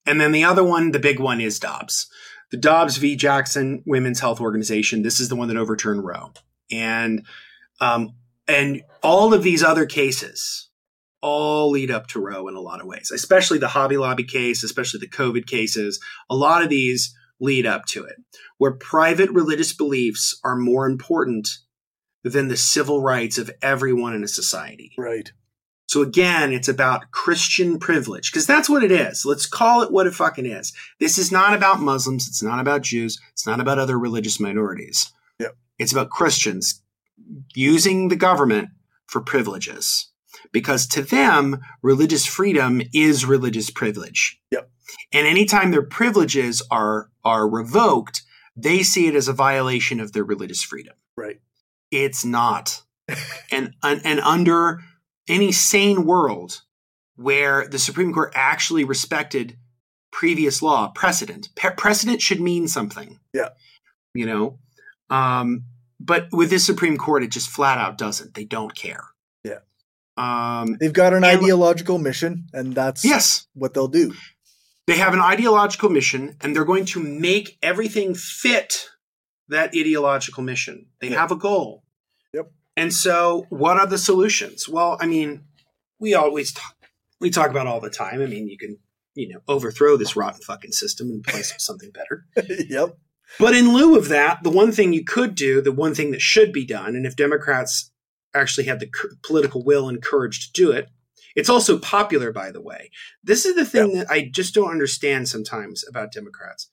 And 0.07 0.21
then 0.21 0.33
the 0.33 0.45
other 0.45 0.65
one, 0.65 0.93
the 0.93 0.99
big 0.99 1.19
one, 1.19 1.41
is 1.41 1.59
Dobbs. 1.59 2.09
The 2.51 2.57
Dobbs 2.57 2.97
v. 2.97 3.17
Jackson 3.17 3.83
Women's 3.87 4.21
Health 4.21 4.41
Organization. 4.41 5.03
This 5.03 5.21
is 5.21 5.29
the 5.29 5.37
one 5.37 5.49
that 5.49 5.57
overturned 5.57 6.05
Roe. 6.05 6.33
And 6.71 7.27
um, 7.81 8.15
and 8.47 8.83
all 9.03 9.35
of 9.35 9.43
these 9.43 9.63
other 9.63 9.85
cases 9.85 10.71
all 11.21 11.71
lead 11.71 11.91
up 11.91 12.07
to 12.09 12.21
Roe 12.21 12.49
in 12.49 12.55
a 12.55 12.61
lot 12.61 12.81
of 12.81 12.87
ways, 12.87 13.11
especially 13.13 13.59
the 13.59 13.69
Hobby 13.69 13.97
Lobby 13.97 14.25
case, 14.25 14.63
especially 14.63 15.01
the 15.01 15.09
COVID 15.09 15.47
cases. 15.47 16.01
A 16.31 16.37
lot 16.37 16.63
of 16.63 16.69
these 16.69 17.15
lead 17.41 17.67
up 17.67 17.85
to 17.87 18.05
it, 18.05 18.17
where 18.59 18.73
private 18.73 19.31
religious 19.31 19.73
beliefs 19.73 20.39
are 20.45 20.57
more 20.57 20.87
important 20.87 21.49
than 22.25 22.49
the 22.49 22.57
civil 22.57 23.01
rights 23.01 23.39
of 23.39 23.51
everyone 23.63 24.15
in 24.15 24.25
a 24.25 24.29
society. 24.29 24.93
Right. 24.99 25.33
So 25.89 26.03
again, 26.03 26.53
it's 26.53 26.69
about 26.69 27.11
Christian 27.13 27.79
privilege 27.79 28.31
because 28.31 28.47
that's 28.47 28.69
what 28.69 28.85
it 28.85 28.93
is. 28.93 29.25
Let's 29.25 29.47
call 29.47 29.83
it 29.83 29.91
what 29.91 30.07
it 30.07 30.15
fucking 30.15 30.45
is. 30.45 30.75
This 31.01 31.17
is 31.17 31.33
not 31.33 31.55
about 31.55 31.81
Muslims. 31.81 32.29
It's 32.29 32.43
not 32.43 32.61
about 32.61 32.83
Jews. 32.83 33.19
It's 33.33 33.47
not 33.47 33.59
about 33.59 33.79
other 33.79 33.99
religious 33.99 34.39
minorities. 34.39 35.11
Yep. 35.39 35.57
It's 35.79 35.93
about 35.93 36.11
Christians 36.11 36.83
using 37.55 38.09
the 38.09 38.17
government 38.17 38.69
for 39.07 39.23
privileges 39.23 40.11
because 40.53 40.87
to 40.89 41.03
them, 41.03 41.61
religious 41.83 42.27
freedom 42.27 42.83
is 42.93 43.25
religious 43.25 43.71
privilege. 43.71 44.39
Yep. 44.51 44.71
And 45.13 45.27
anytime 45.27 45.71
their 45.71 45.83
privileges 45.83 46.63
are, 46.71 47.11
are 47.29 47.49
revoked, 47.49 48.23
they 48.57 48.83
see 48.83 49.07
it 49.07 49.15
as 49.15 49.29
a 49.29 49.33
violation 49.33 50.01
of 50.01 50.13
their 50.13 50.25
religious 50.25 50.63
freedom. 50.63 50.95
Right. 51.17 51.41
It's 51.91 52.25
not. 52.25 52.83
and, 53.51 53.75
and 53.83 54.01
and 54.05 54.21
under 54.21 54.81
any 55.29 55.53
sane 55.53 56.05
world 56.05 56.63
where 57.17 57.67
the 57.69 57.79
Supreme 57.79 58.13
Court 58.13 58.33
actually 58.35 58.85
respected 58.85 59.57
previous 60.11 60.63
law 60.63 60.89
precedent, 60.95 61.49
Pe- 61.57 61.75
precedent 61.75 62.21
should 62.21 62.41
mean 62.41 62.69
something. 62.69 63.19
Yeah. 63.33 63.51
You 64.15 64.27
know, 64.27 64.59
um, 65.11 65.65
but 66.01 66.29
with 66.33 66.51
this 66.51 66.65
Supreme 66.65 66.97
Court, 66.97 67.23
it 67.23 67.31
just 67.31 67.49
flat 67.51 67.79
out 67.79 67.99
doesn't. 67.99 68.35
They 68.35 68.45
don't 68.45 68.75
care. 68.75 69.05
Yeah. 69.45 69.61
Um, 70.17 70.77
They've 70.81 70.93
got 70.93 71.15
an 71.15 71.25
ideological 71.25 71.99
mission, 71.99 72.47
and 72.53 72.75
that's 72.75 73.05
yes. 73.05 73.47
what 73.55 73.75
they'll 73.75 73.89
do. 73.89 74.15
They 74.89 74.97
have 74.97 75.13
an 75.13 75.21
ideological 75.21 75.91
mission 75.91 76.37
and 76.41 76.57
they're 76.57 76.65
going 76.65 76.87
to 76.87 77.01
make 77.01 77.59
everything 77.63 78.15
fit 78.15 78.89
that 79.49 79.75
ideological 79.77 80.43
mission. 80.43 80.87
They 81.01 81.11
Yeah. 81.11 81.21
have 81.21 81.31
a 81.31 81.37
goal. 81.37 81.85
Yep. 82.33 82.51
And 82.75 82.95
so 82.95 83.45
what 83.51 83.77
are 83.77 83.87
the 83.87 83.99
solutions? 83.99 84.67
Well, 84.67 84.97
I 84.99 85.07
mean, 85.07 85.45
we 86.01 86.15
always 86.15 86.53
talk 86.53 86.75
we 87.21 87.29
talk 87.29 87.51
about 87.51 87.67
all 87.67 87.81
the 87.81 87.91
time. 87.91 88.23
I 88.23 88.27
mean, 88.27 88.49
you 88.49 88.57
can, 88.57 88.79
you 89.15 89.29
know, 89.29 89.41
overthrow 89.47 89.97
this 89.99 90.17
rotten 90.17 90.41
fucking 90.41 90.73
system 90.73 91.11
and 91.11 91.23
place 91.23 91.53
of 91.53 91.61
something 91.61 91.91
better. 91.91 92.25
yep. 92.69 92.97
But 93.39 93.55
in 93.55 93.75
lieu 93.75 93.99
of 93.99 94.09
that, 94.09 94.43
the 94.43 94.51
one 94.51 94.73
thing 94.73 94.93
you 94.95 95.05
could 95.05 95.35
do, 95.35 95.61
the 95.61 95.73
one 95.73 95.95
thing 95.95 96.13
that 96.13 96.23
should 96.23 96.51
be 96.53 96.65
done, 96.65 96.97
and 96.97 97.05
if 97.05 97.15
Democrats 97.15 97.91
actually 98.33 98.69
had 98.69 98.81
the 98.81 98.89
political 99.23 99.63
will 99.65 99.89
and 99.89 100.01
courage 100.01 100.47
to 100.47 100.53
do 100.53 100.71
it, 100.71 100.89
it's 101.39 101.49
also 101.49 101.79
popular, 101.79 102.33
by 102.33 102.51
the 102.51 102.61
way. 102.61 102.91
This 103.23 103.45
is 103.47 103.55
the 103.55 103.65
thing 103.65 103.95
that 103.95 104.11
I 104.11 104.29
just 104.33 104.55
don't 104.55 104.71
understand 104.71 105.29
sometimes 105.29 105.85
about 105.89 106.13
Democrats. 106.13 106.71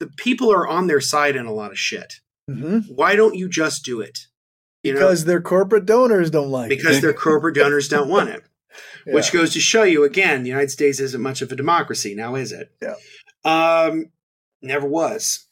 The 0.00 0.08
people 0.16 0.52
are 0.52 0.66
on 0.66 0.86
their 0.86 1.00
side 1.00 1.36
in 1.36 1.46
a 1.46 1.52
lot 1.52 1.70
of 1.70 1.78
shit. 1.78 2.14
hmm 2.48 2.78
Why 2.88 3.16
don't 3.16 3.34
you 3.34 3.48
just 3.48 3.84
do 3.84 4.00
it? 4.00 4.18
You 4.82 4.92
know, 4.94 5.00
Because 5.00 5.24
their 5.24 5.40
corporate 5.40 5.86
donors 5.86 6.30
don't 6.30 6.50
like 6.50 6.68
because 6.68 6.84
it. 6.84 6.88
Because 6.88 7.00
their 7.02 7.12
corporate 7.26 7.54
donors 7.54 7.88
don't 7.88 8.08
want 8.08 8.28
it. 8.30 8.42
Yeah. 9.06 9.14
Which 9.14 9.32
goes 9.32 9.52
to 9.54 9.60
show 9.60 9.84
you 9.84 10.04
again, 10.04 10.42
the 10.42 10.50
United 10.50 10.70
States 10.70 11.00
isn't 11.00 11.20
much 11.22 11.40
of 11.42 11.50
a 11.50 11.56
democracy 11.56 12.14
now, 12.14 12.34
is 12.34 12.52
it? 12.52 12.70
Yeah. 12.82 12.94
Um, 13.44 14.06
never 14.62 14.86
was. 14.86 15.45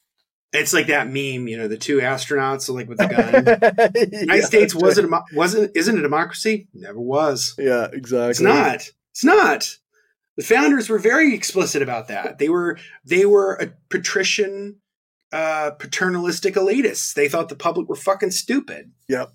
It's 0.55 0.73
like 0.73 0.87
that 0.87 1.07
meme, 1.09 1.49
you 1.49 1.57
know, 1.59 1.69
the 1.69 1.77
two 1.77 1.99
astronauts 1.99 2.73
like 2.73 2.89
with 2.89 2.99
the 2.99 3.07
gun. 4.13 4.21
United 4.21 4.45
States 4.45 4.75
wasn't 4.75 5.13
a, 5.13 5.21
wasn't 5.35 5.73
isn't 5.77 5.99
a 5.99 6.03
democracy. 6.03 6.69
Never 6.73 7.01
was. 7.01 7.55
Yeah, 7.59 7.89
exactly. 7.93 8.31
It's 8.31 8.41
not. 8.41 8.89
It's 9.11 9.25
not. 9.25 9.77
The 10.37 10.45
founders 10.45 10.89
were 10.89 10.99
very 10.99 11.35
explicit 11.35 11.83
about 11.83 12.09
that. 12.09 12.39
They 12.39 12.49
were 12.49 12.79
they 13.05 13.27
were 13.27 13.55
a 13.55 13.73
patrician, 13.91 14.77
uh, 15.33 15.73
paternalistic 15.73 16.55
elitists. 16.55 17.15
They 17.15 17.29
thought 17.29 17.49
the 17.49 17.57
public 17.57 17.89
were 17.89 17.97
fucking 17.97 18.31
stupid. 18.33 18.93
Yep. 19.09 19.33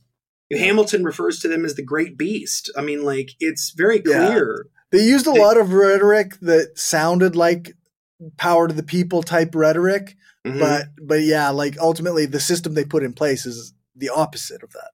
Hamilton 0.51 1.03
refers 1.03 1.39
to 1.41 1.47
them 1.47 1.63
as 1.63 1.75
the 1.75 1.83
great 1.83 2.17
beast. 2.17 2.71
I 2.75 2.81
mean, 2.81 3.03
like 3.03 3.31
it's 3.39 3.71
very 3.71 4.01
Yeah. 4.05 4.27
clear. 4.27 4.65
They 4.91 5.03
used 5.05 5.27
a 5.27 5.31
They- 5.31 5.39
lot 5.39 5.57
of 5.57 5.73
rhetoric 5.73 6.39
that 6.41 6.77
sounded 6.79 7.35
like 7.35 7.73
power 8.37 8.67
to 8.67 8.73
the 8.73 8.83
people 8.83 9.21
type 9.23 9.53
rhetoric, 9.53 10.15
Mm-hmm. 10.45 10.59
But 10.59 10.87
but 11.01 11.21
yeah, 11.21 11.49
like 11.49 11.77
ultimately 11.79 12.25
the 12.25 12.39
system 12.39 12.73
they 12.73 12.85
put 12.85 13.03
in 13.03 13.13
place 13.13 13.45
is 13.45 13.73
the 13.95 14.09
opposite 14.09 14.63
of 14.63 14.71
that. 14.71 14.91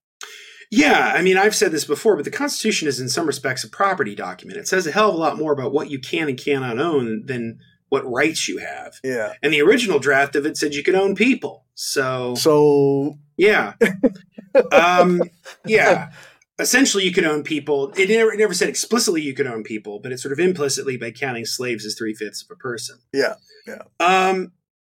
Yeah, 0.70 1.12
I 1.14 1.22
mean, 1.22 1.38
I've 1.38 1.54
said 1.54 1.70
this 1.70 1.84
before, 1.84 2.16
but 2.16 2.24
the 2.24 2.30
Constitution 2.30 2.88
is 2.88 2.98
in 2.98 3.08
some 3.08 3.26
respects 3.26 3.62
a 3.62 3.68
property 3.68 4.16
document. 4.16 4.58
It 4.58 4.66
says 4.66 4.86
a 4.86 4.90
hell 4.90 5.10
of 5.10 5.14
a 5.14 5.18
lot 5.18 5.38
more 5.38 5.52
about 5.52 5.72
what 5.72 5.90
you 5.90 6.00
can 6.00 6.28
and 6.28 6.36
cannot 6.36 6.78
own 6.78 7.24
than 7.26 7.60
what 7.88 8.10
rights 8.10 8.48
you 8.48 8.58
have. 8.58 8.94
Yeah. 9.04 9.34
And 9.42 9.52
the 9.52 9.62
original 9.62 9.98
draft 9.98 10.34
of 10.34 10.44
it 10.44 10.56
said 10.56 10.74
you 10.74 10.82
could 10.82 10.94
own 10.94 11.14
people. 11.14 11.64
So 11.74 12.34
So 12.34 13.18
yeah. 13.36 13.74
um 14.72 15.22
yeah. 15.64 16.10
Essentially 16.58 17.04
you 17.04 17.12
could 17.12 17.24
own 17.24 17.42
people. 17.42 17.92
It 17.96 18.08
never, 18.08 18.32
it 18.32 18.38
never 18.38 18.54
said 18.54 18.68
explicitly 18.68 19.22
you 19.22 19.34
could 19.34 19.46
own 19.46 19.62
people, 19.62 20.00
but 20.00 20.10
it's 20.10 20.22
sort 20.22 20.32
of 20.32 20.40
implicitly 20.40 20.96
by 20.96 21.10
counting 21.10 21.44
slaves 21.44 21.84
as 21.84 21.94
three 21.94 22.14
fifths 22.14 22.42
of 22.42 22.50
a 22.50 22.56
person. 22.56 22.98
Yeah. 23.12 23.34
Yeah. 23.66 23.82
Um 24.00 24.52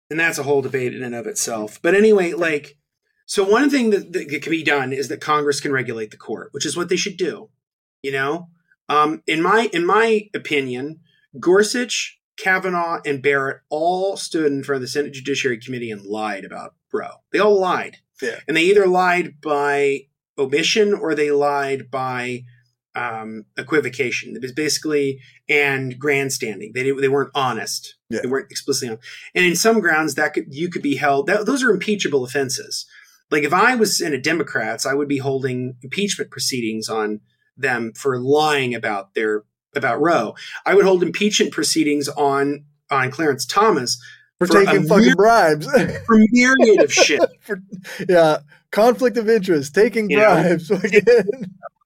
and 0.10 0.20
that's 0.20 0.38
a 0.38 0.44
whole 0.44 0.62
debate 0.62 0.96
in 0.96 1.04
and 1.04 1.16
of 1.16 1.28
itself. 1.28 1.80
But 1.82 1.96
anyway, 1.96 2.34
like 2.34 2.78
so 3.26 3.44
one 3.44 3.70
thing 3.70 3.92
that, 3.92 4.12
that 4.14 4.42
can 4.42 4.52
be 4.52 4.64
done 4.64 4.92
is 4.92 5.08
that 5.10 5.22
Congress 5.22 5.60
can 5.60 5.72
regulate 5.72 6.12
the 6.12 6.18
court, 6.18 6.50
which 6.52 6.66
is 6.66 6.76
what 6.76 6.90
they 6.90 6.96
should 6.96 7.18
do. 7.18 7.50
You 8.02 8.12
know? 8.12 8.50
Um 8.88 9.22
in 9.28 9.42
my 9.42 9.70
in 9.74 9.86
my 9.86 10.30
opinion, 10.34 11.02
Gorsuch 11.40 12.20
Kavanaugh 12.38 13.02
and 13.06 13.22
Barrett 13.22 13.62
all 13.70 14.18
stood 14.18 14.52
in 14.52 14.64
front 14.64 14.78
of 14.78 14.82
the 14.82 14.88
Senate 14.88 15.14
Judiciary 15.14 15.60
Committee 15.60 15.92
and 15.92 16.02
lied 16.02 16.46
about 16.46 16.76
Roe. 16.92 17.22
They 17.32 17.40
all 17.40 17.60
lied. 17.60 17.98
Yeah. 18.22 18.40
And 18.48 18.56
they 18.56 18.64
either 18.64 18.88
lied 18.88 19.42
by 19.42 20.08
omission 20.38 20.94
or 20.94 21.14
they 21.14 21.32
lied 21.32 21.92
by 21.92 22.44
um, 22.96 23.46
equivocation. 23.58 24.36
It 24.36 24.42
was 24.42 24.52
basically 24.52 25.20
and 25.48 26.00
grandstanding. 26.00 26.72
They 26.74 26.92
they 26.92 27.08
weren't 27.08 27.32
honest. 27.36 27.96
Yeah. 28.10 28.22
They 28.24 28.28
weren't 28.30 28.52
explicitly 28.52 28.90
honest. 28.90 29.08
And 29.36 29.46
in 29.46 29.56
some 29.56 29.80
grounds, 29.80 30.16
that 30.16 30.34
could 30.34 30.54
you 30.54 30.70
could 30.70 30.82
be 30.82 30.96
held. 30.96 31.28
That, 31.28 31.46
those 31.46 31.64
are 31.64 31.70
impeachable 31.70 32.24
offenses. 32.24 32.86
Like 33.32 33.44
if 33.44 33.54
I 33.54 33.76
was 33.76 34.02
in 34.02 34.14
a 34.14 34.22
Democrats, 34.22 34.86
I 34.86 34.94
would 34.94 35.08
be 35.08 35.20
holding 35.20 35.76
impeachment 35.84 36.32
proceedings 36.32 36.90
on 36.90 37.22
them 37.56 37.94
for 37.94 38.20
lying 38.20 38.74
about 38.74 39.14
their 39.14 39.44
about 39.76 40.02
Roe. 40.02 40.34
I 40.66 40.74
would 40.74 40.86
hold 40.86 41.04
impeachment 41.04 41.52
proceedings 41.52 42.10
on 42.10 42.66
on 42.90 43.12
Clarence 43.12 43.46
Thomas 43.46 44.02
for, 44.40 44.48
for 44.48 44.66
taking 44.66 44.88
fucking 44.88 45.04
myriad, 45.04 45.18
bribes. 45.18 45.68
for 46.06 46.18
myriad 46.32 46.82
of 46.82 46.92
shit. 46.92 47.22
for, 47.42 47.62
yeah, 48.08 48.40
conflict 48.72 49.18
of 49.18 49.30
interest, 49.30 49.76
taking 49.76 50.10
you 50.10 50.18
bribes. 50.18 50.72
I 50.74 51.24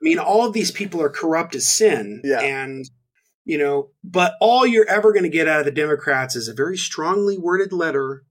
mean, 0.01 0.19
all 0.19 0.45
of 0.45 0.53
these 0.53 0.71
people 0.71 1.01
are 1.01 1.09
corrupt 1.09 1.55
as 1.55 1.67
sin. 1.67 2.21
Yeah. 2.23 2.41
And, 2.41 2.89
you 3.45 3.57
know, 3.57 3.89
but 4.03 4.35
all 4.39 4.65
you're 4.65 4.87
ever 4.89 5.11
going 5.11 5.23
to 5.23 5.29
get 5.29 5.47
out 5.47 5.59
of 5.59 5.65
the 5.65 5.71
Democrats 5.71 6.35
is 6.35 6.47
a 6.47 6.53
very 6.53 6.77
strongly 6.77 7.37
worded 7.37 7.73
letter. 7.73 8.23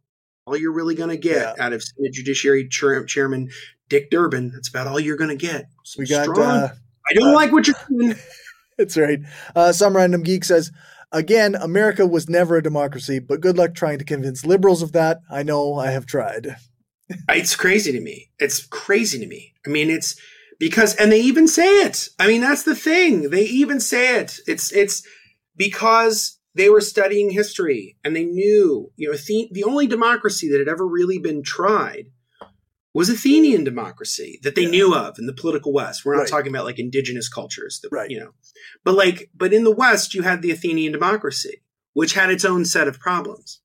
All 0.47 0.57
you're 0.57 0.73
really 0.73 0.95
going 0.95 1.11
to 1.11 1.17
get 1.17 1.37
yeah. 1.57 1.65
out 1.65 1.73
of 1.73 1.83
Senate 1.83 2.13
Judiciary 2.13 2.69
Chair- 2.69 3.05
Chairman 3.05 3.51
Dick 3.89 4.11
Durbin. 4.11 4.51
That's 4.53 4.69
about 4.69 4.87
all 4.87 4.99
you're 4.99 5.17
going 5.17 5.37
to 5.37 5.37
get. 5.37 5.67
we 5.99 6.07
got. 6.07 6.29
Uh, 6.37 6.71
I 7.09 7.15
don't 7.15 7.29
uh, 7.29 7.35
like 7.35 7.53
what 7.53 7.67
you're 7.67 7.77
doing. 7.89 8.17
That's 8.79 8.97
right. 8.97 9.21
Uh, 9.55 9.73
some 9.73 9.95
random 9.95 10.23
geek 10.23 10.45
says, 10.45 10.73
again, 11.13 11.55
America 11.55 12.07
was 12.07 12.29
never 12.29 12.57
a 12.57 12.63
democracy, 12.63 13.19
but 13.19 13.41
good 13.41 13.57
luck 13.57 13.75
trying 13.75 13.99
to 13.99 14.05
convince 14.05 14.47
liberals 14.47 14.83
of 14.83 14.93
that. 14.93 15.21
I 15.31 15.43
know 15.43 15.75
I 15.75 15.91
have 15.91 16.07
tried. 16.07 16.57
it's 17.29 17.55
crazy 17.55 17.93
to 17.93 18.01
me. 18.01 18.31
It's 18.39 18.67
crazy 18.67 19.19
to 19.19 19.27
me. 19.27 19.53
I 19.67 19.71
mean, 19.71 19.91
it's 19.91 20.19
because, 20.59 20.95
and 20.97 21.11
they 21.11 21.21
even 21.21 21.49
say 21.49 21.83
it. 21.83 22.09
I 22.19 22.27
mean, 22.27 22.41
that's 22.41 22.63
the 22.63 22.75
thing. 22.75 23.31
They 23.31 23.45
even 23.45 23.81
say 23.81 24.19
it. 24.19 24.39
It's, 24.47 24.73
it's 24.73 25.07
because 25.57 26.39
they 26.55 26.69
were 26.69 26.81
studying 26.81 27.31
history 27.31 27.97
and 28.05 28.15
they 28.15 28.25
knew, 28.25 28.91
you 28.97 29.11
know, 29.11 29.17
the, 29.17 29.49
the 29.53 29.65
only 29.65 29.87
democracy 29.87 30.51
that 30.51 30.59
had 30.59 30.69
ever 30.69 30.87
really 30.87 31.19
been 31.19 31.43
tried 31.43 32.07
was 32.95 33.09
Athenian 33.09 33.65
democracy 33.65 34.39
that 34.43 34.55
they 34.55 34.65
yeah. 34.65 34.71
knew 34.71 34.95
of 34.95 35.19
in 35.19 35.27
the 35.27 35.33
political 35.33 35.73
West. 35.73 36.05
We're 36.05 36.15
not 36.15 36.21
right. 36.21 36.29
talking 36.29 36.53
about 36.53 36.67
like 36.67 36.79
indigenous 36.79 37.29
cultures, 37.29 37.81
that, 37.83 37.89
right? 37.91 38.11
You 38.11 38.21
know, 38.21 38.31
but 38.85 38.95
like, 38.95 39.31
but 39.35 39.55
in 39.55 39.65
the 39.65 39.75
West, 39.75 40.15
you 40.15 40.23
had 40.23 40.43
the 40.43 40.51
Athenian 40.51 40.93
democracy, 40.93 41.63
which 41.95 42.13
had 42.13 42.31
its 42.31 42.45
own 42.45 42.67
set 42.67 42.89
of 42.89 43.01
problems. 43.01 43.62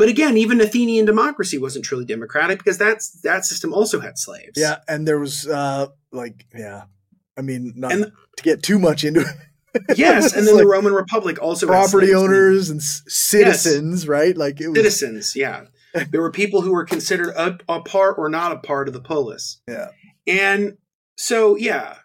But 0.00 0.08
again, 0.08 0.38
even 0.38 0.60
Athenian 0.62 1.04
democracy 1.04 1.58
wasn't 1.58 1.84
truly 1.84 2.06
democratic 2.06 2.58
because 2.58 2.78
that's 2.78 3.20
that 3.20 3.44
system 3.44 3.74
also 3.74 4.00
had 4.00 4.18
slaves. 4.18 4.54
Yeah, 4.56 4.78
and 4.88 5.06
there 5.06 5.18
was 5.18 5.46
uh 5.46 5.88
like 6.10 6.46
yeah, 6.56 6.84
I 7.36 7.42
mean 7.42 7.74
not 7.76 7.92
and, 7.92 8.12
to 8.38 8.42
get 8.42 8.62
too 8.62 8.78
much 8.78 9.04
into 9.04 9.20
it. 9.20 9.98
yes, 9.98 10.32
and 10.36 10.46
then 10.46 10.54
like 10.54 10.64
the 10.64 10.68
Roman 10.68 10.94
Republic 10.94 11.40
also 11.42 11.66
property 11.66 12.14
owners 12.14 12.70
and 12.70 12.82
citizens, 12.82 14.02
yes. 14.02 14.08
right? 14.08 14.34
Like 14.34 14.60
it 14.60 14.68
was 14.68 14.78
citizens, 14.78 15.36
yeah 15.36 15.66
there 16.10 16.20
were 16.20 16.30
people 16.30 16.62
who 16.62 16.72
were 16.72 16.84
considered 16.84 17.34
a, 17.36 17.58
a, 17.68 17.80
part 17.80 18.16
or 18.18 18.28
not 18.28 18.52
a 18.52 18.58
part 18.58 18.88
of 18.88 18.94
the 18.94 19.00
polis. 19.00 19.60
Yeah. 19.68 19.88
And 20.26 20.76
so, 21.16 21.56
yeah. 21.56 21.96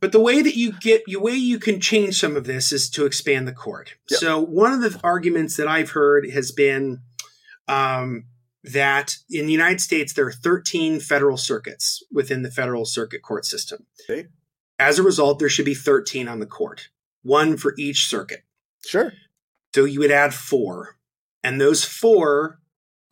But 0.00 0.12
the 0.12 0.20
way 0.20 0.42
that 0.42 0.56
you 0.56 0.72
get, 0.80 1.02
the 1.06 1.16
way 1.16 1.32
you 1.32 1.58
can 1.58 1.80
change 1.80 2.18
some 2.18 2.36
of 2.36 2.44
this 2.44 2.72
is 2.72 2.88
to 2.90 3.06
expand 3.06 3.48
the 3.48 3.52
court. 3.52 3.94
Yep. 4.10 4.20
So 4.20 4.40
one 4.40 4.72
of 4.72 4.80
the 4.80 4.98
arguments 5.02 5.56
that 5.56 5.68
I've 5.68 5.90
heard 5.90 6.30
has 6.30 6.52
been 6.52 7.00
um, 7.68 8.24
that 8.64 9.16
in 9.30 9.46
the 9.46 9.52
United 9.52 9.80
States 9.80 10.12
there 10.12 10.26
are 10.26 10.32
13 10.32 11.00
federal 11.00 11.36
circuits 11.36 12.02
within 12.12 12.42
the 12.42 12.50
federal 12.50 12.84
circuit 12.84 13.22
court 13.22 13.44
system. 13.44 13.86
Okay. 14.08 14.28
As 14.78 14.98
a 14.98 15.02
result, 15.02 15.38
there 15.38 15.48
should 15.48 15.64
be 15.64 15.74
13 15.74 16.28
on 16.28 16.40
the 16.40 16.46
court, 16.46 16.88
one 17.22 17.56
for 17.56 17.74
each 17.78 18.06
circuit. 18.06 18.44
Sure. 18.84 19.12
So 19.74 19.84
you 19.84 20.00
would 20.00 20.10
add 20.10 20.34
four, 20.34 20.96
and 21.42 21.60
those 21.60 21.84
four 21.84 22.60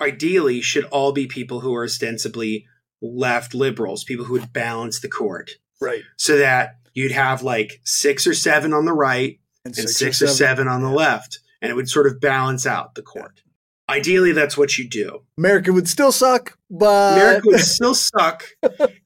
ideally 0.01 0.61
should 0.61 0.85
all 0.87 1.13
be 1.13 1.27
people 1.27 1.61
who 1.61 1.75
are 1.75 1.85
ostensibly 1.85 2.67
left 3.03 3.55
liberals, 3.55 4.05
people 4.05 4.27
who 4.27 4.35
would 4.35 4.53
balance 4.53 5.01
the 5.01 5.09
court. 5.09 5.53
Right. 5.81 6.02
So 6.16 6.39
that 6.39 6.77
you'd 6.94 7.12
have 7.12 7.43
like 7.43 7.81
six 7.85 8.27
or 8.27 8.35
seven 8.35 8.73
on 8.73 8.85
the 8.85 8.93
right 8.93 9.39
and, 9.65 9.77
and 9.77 9.89
six, 9.89 10.19
six, 10.19 10.23
or 10.23 10.27
seven, 10.27 10.36
seven 10.36 10.69
on 10.69 10.82
the 10.82 10.90
left. 10.90 11.40
And 11.62 11.70
it 11.70 11.74
would 11.74 11.89
sort 11.89 12.07
of 12.07 12.20
balance 12.20 12.66
out 12.66 12.94
the 12.94 13.02
court. 13.02 13.43
Yeah. 13.44 13.97
Ideally, 13.97 14.32
that's 14.32 14.57
what 14.57 14.78
you 14.78 14.89
do. 14.89 15.23
America 15.36 15.73
would 15.73 15.89
still 15.89 16.12
suck, 16.12 16.57
but. 16.70 17.15
America 17.15 17.48
would 17.48 17.61
still 17.61 17.94
suck. 17.94 18.44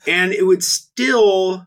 and 0.07 0.33
it 0.33 0.47
would 0.47 0.63
still 0.63 1.67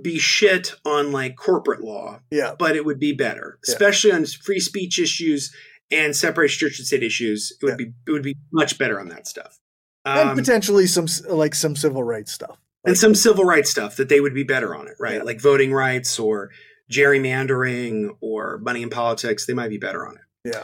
be 0.00 0.18
shit 0.18 0.74
on 0.84 1.12
like 1.12 1.36
corporate 1.36 1.82
law. 1.82 2.20
Yeah. 2.30 2.54
But 2.58 2.76
it 2.76 2.84
would 2.84 2.98
be 2.98 3.12
better, 3.12 3.58
yeah. 3.66 3.72
especially 3.72 4.12
on 4.12 4.26
free 4.26 4.60
speech 4.60 4.98
issues 4.98 5.54
and 5.90 6.16
separation 6.16 6.66
church 6.66 6.78
and 6.78 6.86
state 6.86 7.02
issues, 7.02 7.56
it 7.60 7.64
would 7.64 7.72
yeah. 7.72 7.86
be 7.86 7.92
it 8.06 8.10
would 8.10 8.22
be 8.22 8.36
much 8.52 8.78
better 8.78 8.98
on 9.00 9.08
that 9.08 9.26
stuff. 9.26 9.58
Um, 10.04 10.28
and 10.28 10.38
potentially 10.38 10.86
some 10.86 11.06
like 11.28 11.54
some 11.54 11.76
civil 11.76 12.02
rights 12.02 12.32
stuff. 12.32 12.58
And 12.86 12.96
some 12.96 13.14
civil 13.14 13.44
rights 13.44 13.70
stuff 13.70 13.96
that 13.96 14.08
they 14.08 14.20
would 14.20 14.34
be 14.34 14.44
better 14.44 14.74
on 14.74 14.86
it, 14.86 14.94
right? 14.98 15.16
Yeah. 15.16 15.22
Like 15.22 15.40
voting 15.40 15.72
rights 15.72 16.18
or 16.18 16.50
gerrymandering 16.90 18.16
or 18.20 18.58
money 18.58 18.82
in 18.82 18.90
politics, 18.90 19.46
they 19.46 19.54
might 19.54 19.70
be 19.70 19.78
better 19.78 20.06
on 20.06 20.14
it. 20.14 20.52
Yeah. 20.54 20.62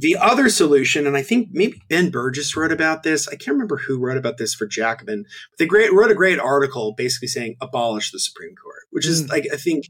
The 0.00 0.16
other 0.16 0.48
solution, 0.48 1.08
and 1.08 1.16
I 1.16 1.22
think 1.22 1.48
maybe 1.50 1.82
Ben 1.88 2.12
Burgis 2.12 2.54
wrote 2.54 2.70
about 2.70 3.02
this. 3.02 3.26
I 3.26 3.32
can't 3.32 3.56
remember 3.56 3.78
who 3.78 3.98
wrote 3.98 4.16
about 4.16 4.38
this 4.38 4.54
for 4.54 4.64
Jacobin, 4.64 5.24
but 5.50 5.58
they 5.58 5.66
great, 5.66 5.92
wrote 5.92 6.12
a 6.12 6.14
great 6.14 6.38
article 6.38 6.94
basically 6.96 7.26
saying 7.26 7.56
abolish 7.60 8.12
the 8.12 8.20
Supreme 8.20 8.54
Court, 8.54 8.84
which 8.90 9.06
is 9.06 9.24
mm. 9.24 9.30
like 9.30 9.46
I 9.52 9.56
think 9.56 9.86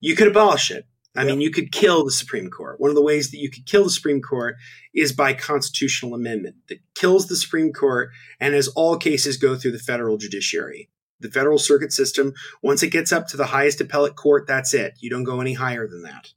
you 0.00 0.16
could 0.16 0.28
abolish 0.28 0.70
it. 0.70 0.86
I 1.16 1.24
mean, 1.24 1.40
you 1.40 1.50
could 1.50 1.70
kill 1.70 2.04
the 2.04 2.10
Supreme 2.10 2.50
Court. 2.50 2.80
One 2.80 2.90
of 2.90 2.96
the 2.96 3.02
ways 3.02 3.30
that 3.30 3.38
you 3.38 3.48
could 3.48 3.66
kill 3.66 3.84
the 3.84 3.90
Supreme 3.90 4.20
Court 4.20 4.56
is 4.92 5.12
by 5.12 5.32
constitutional 5.32 6.14
amendment 6.14 6.56
that 6.68 6.80
kills 6.96 7.28
the 7.28 7.36
Supreme 7.36 7.72
Court 7.72 8.10
and 8.40 8.54
as 8.54 8.66
all 8.68 8.96
cases 8.96 9.36
go 9.36 9.54
through 9.54 9.72
the 9.72 9.78
federal 9.78 10.16
judiciary. 10.16 10.90
The 11.24 11.30
federal 11.30 11.58
circuit 11.58 11.92
system, 11.92 12.34
once 12.62 12.82
it 12.82 12.90
gets 12.90 13.12
up 13.12 13.26
to 13.28 13.36
the 13.36 13.46
highest 13.46 13.80
appellate 13.80 14.14
court, 14.14 14.46
that's 14.46 14.74
it. 14.74 14.94
You 15.00 15.10
don't 15.10 15.24
go 15.24 15.40
any 15.40 15.54
higher 15.54 15.88
than 15.88 16.02
that. 16.02 16.32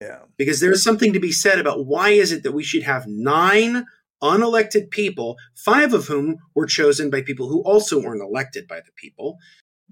Yeah. 0.00 0.20
Because 0.36 0.60
there's 0.60 0.82
something 0.82 1.12
to 1.12 1.20
be 1.20 1.32
said 1.32 1.58
about 1.58 1.84
why 1.84 2.10
is 2.10 2.30
it 2.30 2.44
that 2.44 2.52
we 2.52 2.62
should 2.62 2.84
have 2.84 3.06
nine 3.08 3.84
unelected 4.22 4.90
people, 4.90 5.36
five 5.56 5.92
of 5.92 6.06
whom 6.06 6.38
were 6.54 6.66
chosen 6.66 7.10
by 7.10 7.22
people 7.22 7.48
who 7.48 7.62
also 7.62 8.00
weren't 8.00 8.22
elected 8.22 8.68
by 8.68 8.78
the 8.80 8.92
people, 8.96 9.38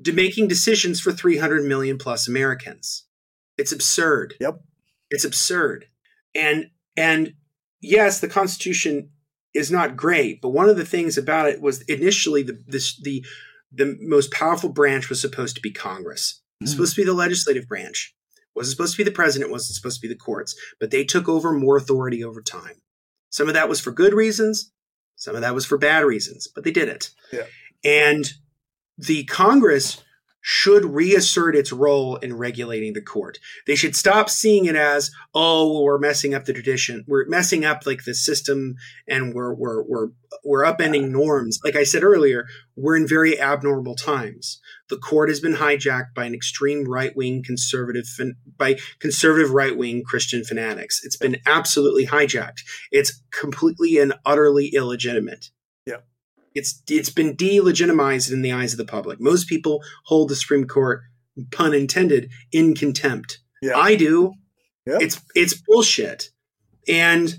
to 0.05 0.13
making 0.13 0.49
decisions 0.49 1.01
for 1.01 1.13
300 1.13 1.65
million 1.65 1.99
plus 1.99 2.29
Americans. 2.29 3.05
It's 3.59 3.73
absurd. 3.73 4.35
Yep. 4.41 4.61
It's 5.11 5.25
absurd. 5.25 5.87
And 6.35 6.67
and 6.97 7.35
yes, 7.81 8.21
the 8.21 8.29
Constitution 8.29 9.11
is 9.55 9.71
not 9.71 9.97
great, 9.97 10.41
but 10.43 10.51
one 10.51 10.69
of 10.69 10.77
the 10.77 10.85
things 10.85 11.17
about 11.17 11.49
it 11.49 11.61
was 11.61 11.83
initially 11.83 12.43
the 12.43 12.63
this 12.67 12.97
the 13.01 13.25
the 13.73 13.97
most 14.01 14.33
powerful 14.33 14.69
branch 14.69 15.09
was 15.09 15.21
supposed 15.21 15.57
to 15.57 15.63
be 15.63 15.71
Congress. 15.71 16.43
It 16.61 16.65
was 16.65 16.71
mm. 16.71 16.73
supposed 16.75 16.95
to 16.95 17.01
be 17.03 17.07
the 17.07 17.15
legislative 17.15 17.69
branch. 17.69 18.15
It 18.37 18.59
wasn't 18.59 18.77
supposed 18.77 18.93
to 18.95 18.99
be 18.99 19.05
the 19.05 19.11
president, 19.11 19.51
wasn't 19.51 19.77
supposed 19.77 20.01
to 20.01 20.09
be 20.09 20.13
the 20.13 20.19
courts, 20.19 20.55
but 20.81 20.91
they 20.91 21.05
took 21.05 21.29
over 21.29 21.53
more 21.53 21.77
authority 21.77 22.25
over 22.25 22.41
time. 22.41 22.81
Some 23.31 23.49
of 23.49 23.55
that 23.55 23.69
was 23.69 23.81
for 23.81 23.91
good 23.91 24.15
reasons, 24.15 24.73
some 25.17 25.35
of 25.35 25.43
that 25.43 25.55
was 25.55 25.67
for 25.67 25.79
bad 25.79 26.05
reasons, 26.05 26.49
but 26.55 26.65
they 26.65 26.71
did 26.71 26.89
it. 26.89 27.11
Yeah. 27.33 27.45
And 27.85 28.33
the 28.99 29.25
Congress 29.25 30.03
should 30.49 30.85
reassert 30.85 31.57
its 31.57 31.73
role 31.73 32.15
in 32.19 32.33
regulating 32.33 32.93
the 32.93 33.03
court. 33.03 33.41
They 33.67 33.75
should 33.75 33.97
stop 33.97 34.31
seeing 34.31 34.67
it 34.67 34.77
as, 34.77 35.11
oh, 35.35 35.83
we're 35.83 35.99
messing 35.99 36.35
up 36.35 36.45
the 36.45 36.53
tradition. 36.53 37.05
We're 37.09 37.27
messing 37.27 37.65
up 37.65 37.85
like 37.85 38.05
the 38.05 38.15
system 38.15 38.77
and 39.09 39.35
we're 39.35 39.53
we're 39.53 39.83
we're 39.83 40.09
we're 40.45 40.63
upending 40.63 41.11
norms. 41.11 41.59
Like 41.65 41.75
I 41.75 41.83
said 41.83 42.05
earlier, 42.05 42.47
we're 42.77 42.97
in 42.97 43.09
very 43.09 43.41
abnormal 43.41 43.97
times. 43.97 44.61
The 44.89 44.99
court 44.99 45.31
has 45.31 45.41
been 45.41 45.55
hijacked 45.55 46.15
by 46.15 46.27
an 46.27 46.35
extreme 46.35 46.85
right-wing 46.85 47.43
conservative 47.45 48.07
by 48.57 48.77
conservative 49.01 49.51
right-wing 49.51 50.05
Christian 50.07 50.45
fanatics. 50.45 51.01
It's 51.03 51.17
been 51.17 51.39
absolutely 51.45 52.07
hijacked. 52.07 52.61
It's 52.93 53.21
completely 53.33 53.99
and 53.99 54.15
utterly 54.25 54.69
illegitimate. 54.69 55.51
It's 56.57 56.83
it's 56.89 57.11
been 57.11 57.37
delegitimized 57.37 58.33
in 58.33 58.43
the 58.43 58.53
eyes 58.53 58.73
of 58.73 58.79
the 58.79 58.85
public. 58.85 59.21
Most 59.21 59.49
people 59.49 59.83
hold 60.07 60.31
the 60.31 60.37
Supreme 60.37 60.67
Court, 60.67 61.03
pun 61.53 61.75
intended, 61.75 62.31
in 62.51 62.75
contempt. 62.75 63.39
Yeah. 63.63 63.77
I 63.77 63.95
do. 63.95 64.33
Yeah. 64.87 64.99
It's 65.01 65.21
it's 65.35 65.55
bullshit. 65.55 66.31
And 66.89 67.37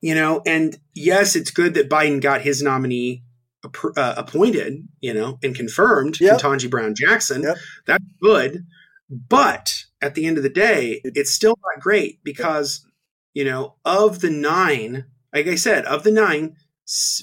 you 0.00 0.14
know, 0.14 0.42
and 0.46 0.78
yes, 0.94 1.36
it's 1.36 1.50
good 1.50 1.74
that 1.74 1.90
Biden 1.90 2.20
got 2.20 2.40
his 2.40 2.62
nominee 2.62 3.24
uh, 3.64 4.14
appointed, 4.16 4.88
you 5.00 5.12
know, 5.12 5.38
and 5.42 5.54
confirmed, 5.54 6.20
yep. 6.20 6.40
Ketanji 6.40 6.70
Brown 6.70 6.94
Jackson. 6.94 7.42
Yep. 7.42 7.56
That's 7.86 8.04
good. 8.22 8.66
But 9.10 9.84
at 10.00 10.14
the 10.14 10.26
end 10.26 10.36
of 10.36 10.42
the 10.42 10.48
day, 10.48 11.00
it's 11.04 11.32
still 11.32 11.58
not 11.62 11.82
great 11.82 12.22
because, 12.24 12.86
you 13.34 13.44
know, 13.44 13.74
of 13.84 14.20
the 14.20 14.30
nine, 14.30 15.06
like 15.34 15.46
I 15.46 15.56
said, 15.56 15.84
of 15.84 16.04
the 16.04 16.12
nine, 16.12 16.56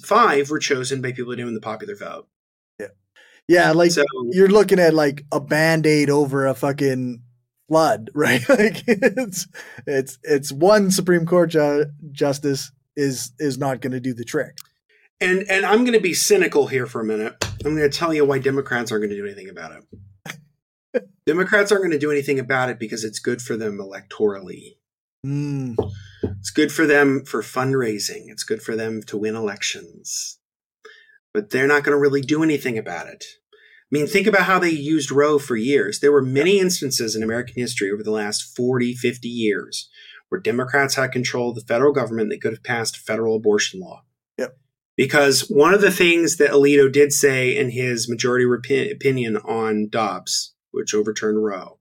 five 0.04 0.50
were 0.50 0.60
chosen 0.60 1.02
by 1.02 1.12
people 1.12 1.36
doing 1.36 1.54
the 1.54 1.62
popular 1.62 1.96
vote. 1.96 2.28
Yeah. 2.80 2.88
Yeah, 3.48 3.72
like 3.72 3.92
so, 3.92 4.04
you're 4.32 4.48
looking 4.48 4.80
at 4.80 4.94
like 4.94 5.26
a 5.32 5.40
band-aid 5.40 6.10
over 6.10 6.48
a 6.48 6.54
fucking 6.54 7.22
flood, 7.68 8.10
right? 8.16 8.48
like 8.50 8.84
it's 8.88 9.48
it's 9.86 10.18
it's 10.24 10.52
one 10.52 10.92
Supreme 10.92 11.26
Court 11.26 11.50
ju- 11.52 11.86
justice 12.12 12.72
is 12.96 13.32
is 13.40 13.58
not 13.58 13.82
going 13.82 13.94
to 13.94 14.00
do 14.00 14.14
the 14.14 14.26
trick. 14.26 14.58
And 15.20 15.46
and 15.50 15.66
I'm 15.66 15.80
going 15.80 15.94
to 15.94 16.00
be 16.00 16.14
cynical 16.14 16.68
here 16.68 16.86
for 16.86 17.02
a 17.02 17.06
minute. 17.06 17.36
I'm 17.66 17.76
going 17.76 17.90
to 17.90 17.98
tell 17.98 18.14
you 18.14 18.26
why 18.26 18.40
Democrats 18.40 18.92
aren't 18.92 19.04
going 19.04 19.10
to 19.12 19.16
do 19.16 19.26
anything 19.26 19.50
about 19.50 19.72
it. 20.26 21.08
Democrats 21.26 21.72
aren't 21.72 21.84
going 21.84 21.92
to 21.92 22.00
do 22.00 22.12
anything 22.12 22.40
about 22.40 22.70
it 22.70 22.80
because 22.80 23.04
it's 23.04 23.20
good 23.20 23.42
for 23.42 23.58
them 23.58 23.78
electorally. 23.78 24.78
Mm. 25.26 25.76
It's 26.40 26.50
good 26.50 26.72
for 26.72 26.86
them 26.86 27.24
for 27.26 27.42
fundraising. 27.42 28.26
It's 28.28 28.44
good 28.44 28.62
for 28.62 28.76
them 28.76 29.02
to 29.04 29.18
win 29.18 29.36
elections. 29.36 30.40
But 31.34 31.50
they're 31.50 31.68
not 31.68 31.84
going 31.84 31.96
to 31.96 32.02
really 32.02 32.22
do 32.22 32.44
anything 32.44 32.78
about 32.78 33.08
it. 33.08 33.26
I 33.44 33.90
mean, 33.92 34.08
think 34.08 34.28
about 34.28 34.44
how 34.44 34.60
they 34.60 34.70
used 34.70 35.12
Roe 35.12 35.40
for 35.40 35.56
years. 35.56 36.00
There 36.00 36.12
were 36.12 36.22
many 36.22 36.60
instances 36.60 37.16
in 37.16 37.24
American 37.24 37.56
history 37.56 37.90
over 37.90 38.04
the 38.04 38.12
last 38.12 38.56
40, 38.56 38.94
50 38.94 39.28
years 39.30 39.90
where 40.30 40.42
Democrats 40.42 40.96
had 40.96 41.12
control 41.12 41.50
of 41.50 41.56
the 41.56 41.62
federal 41.62 41.94
government. 41.94 42.30
that 42.30 42.42
could 42.42 42.54
have 42.54 42.64
passed 42.64 42.98
a 42.98 43.00
federal 43.00 43.36
abortion 43.36 43.80
law. 43.80 44.04
Yep. 44.38 44.58
Because 44.96 45.42
one 45.50 45.74
of 45.74 45.82
the 45.82 45.92
things 45.92 46.38
that 46.38 46.52
Alito 46.52 46.92
did 46.92 47.14
say 47.14 47.56
in 47.56 47.70
his 47.70 48.10
majority 48.10 48.46
opinion 48.92 49.38
on 49.38 49.88
Dobbs, 49.90 50.54
which 50.72 50.94
overturned 50.94 51.44
Roe, 51.44 51.77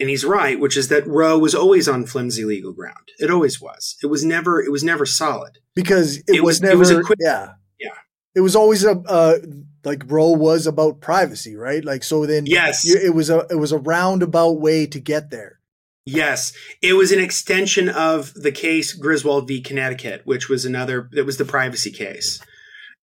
and 0.00 0.08
he's 0.08 0.24
right, 0.24 0.58
which 0.58 0.76
is 0.76 0.88
that 0.88 1.06
Roe 1.06 1.38
was 1.38 1.54
always 1.54 1.88
on 1.88 2.06
flimsy 2.06 2.44
legal 2.44 2.72
ground. 2.72 3.10
It 3.18 3.30
always 3.30 3.60
was. 3.60 3.96
It 4.02 4.06
was 4.06 4.24
never. 4.24 4.60
It 4.60 4.72
was 4.72 4.82
never 4.82 5.06
solid 5.06 5.58
because 5.74 6.16
it, 6.18 6.24
it 6.28 6.40
was, 6.42 6.54
was, 6.54 6.62
never. 6.62 6.74
It 6.74 6.78
was 6.78 6.90
a 6.90 7.02
quick, 7.02 7.18
yeah, 7.20 7.52
yeah. 7.78 7.90
It 8.34 8.40
was 8.40 8.56
always 8.56 8.84
a 8.84 8.92
uh, 8.92 9.38
like 9.84 10.04
Roe 10.06 10.30
was 10.30 10.66
about 10.66 11.00
privacy, 11.00 11.54
right? 11.54 11.84
Like 11.84 12.02
so. 12.02 12.24
Then 12.26 12.46
yes, 12.46 12.88
it 12.88 13.14
was 13.14 13.28
a 13.28 13.46
it 13.50 13.56
was 13.56 13.72
a 13.72 13.78
roundabout 13.78 14.58
way 14.58 14.86
to 14.86 14.98
get 14.98 15.30
there. 15.30 15.60
Yes, 16.06 16.52
it 16.82 16.94
was 16.94 17.12
an 17.12 17.20
extension 17.20 17.88
of 17.88 18.32
the 18.34 18.50
case 18.50 18.94
Griswold 18.94 19.46
v. 19.46 19.60
Connecticut, 19.60 20.22
which 20.24 20.48
was 20.48 20.64
another. 20.64 21.08
That 21.12 21.26
was 21.26 21.36
the 21.36 21.44
privacy 21.44 21.90
case 21.90 22.40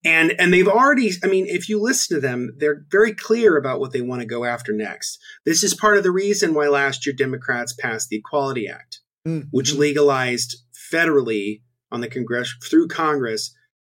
and 0.07 0.33
and 0.39 0.53
they've 0.53 0.67
already 0.67 1.11
i 1.23 1.27
mean 1.27 1.45
if 1.47 1.67
you 1.67 1.79
listen 1.79 2.15
to 2.15 2.21
them 2.21 2.53
they're 2.57 2.85
very 2.89 3.13
clear 3.13 3.57
about 3.57 3.79
what 3.79 3.91
they 3.91 4.01
want 4.01 4.21
to 4.21 4.27
go 4.27 4.45
after 4.45 4.71
next 4.71 5.19
this 5.45 5.63
is 5.63 5.73
part 5.73 5.97
of 5.97 6.03
the 6.03 6.11
reason 6.11 6.53
why 6.53 6.67
last 6.67 7.05
year 7.05 7.13
democrats 7.13 7.73
passed 7.73 8.09
the 8.09 8.17
equality 8.17 8.67
act 8.67 9.01
mm-hmm. 9.27 9.47
which 9.51 9.73
legalized 9.73 10.57
federally 10.91 11.61
on 11.91 12.01
the 12.01 12.07
congress 12.07 12.55
through 12.63 12.87
congress 12.87 13.53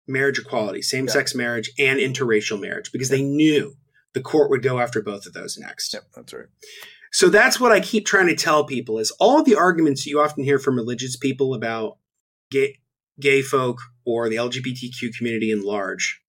marriage 0.06 0.38
equality 0.38 0.80
same-sex 0.80 1.34
yeah. 1.34 1.38
marriage 1.38 1.70
and 1.78 2.00
interracial 2.00 2.60
marriage 2.60 2.90
because 2.90 3.10
they 3.10 3.22
knew 3.22 3.74
the 4.14 4.22
court 4.22 4.50
would 4.50 4.62
go 4.62 4.80
after 4.80 5.02
both 5.02 5.26
of 5.26 5.34
those 5.34 5.58
next 5.58 5.92
yep 5.92 6.04
that's 6.14 6.32
right 6.32 6.46
so 7.12 7.28
that's 7.28 7.60
what 7.60 7.72
i 7.72 7.80
keep 7.80 8.06
trying 8.06 8.26
to 8.26 8.36
tell 8.36 8.64
people 8.64 8.98
is 8.98 9.10
all 9.20 9.42
the 9.42 9.54
arguments 9.54 10.06
you 10.06 10.20
often 10.20 10.42
hear 10.42 10.58
from 10.58 10.76
religious 10.76 11.16
people 11.16 11.52
about 11.52 11.98
gay, 12.50 12.78
gay 13.20 13.42
folk 13.42 13.78
or 14.04 14.28
the 14.28 14.36
LGBTQ 14.36 15.16
community 15.16 15.50
in 15.50 15.62
large. 15.62 16.20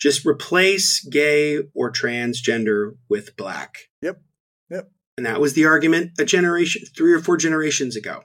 Just 0.00 0.24
replace 0.24 1.04
gay 1.04 1.58
or 1.74 1.90
transgender 1.92 2.96
with 3.08 3.36
black. 3.36 3.88
Yep. 4.02 4.20
Yep. 4.70 4.90
And 5.16 5.26
that 5.26 5.40
was 5.40 5.54
the 5.54 5.66
argument 5.66 6.12
a 6.18 6.24
generation, 6.24 6.82
three 6.96 7.12
or 7.12 7.20
four 7.20 7.36
generations 7.36 7.96
ago. 7.96 8.22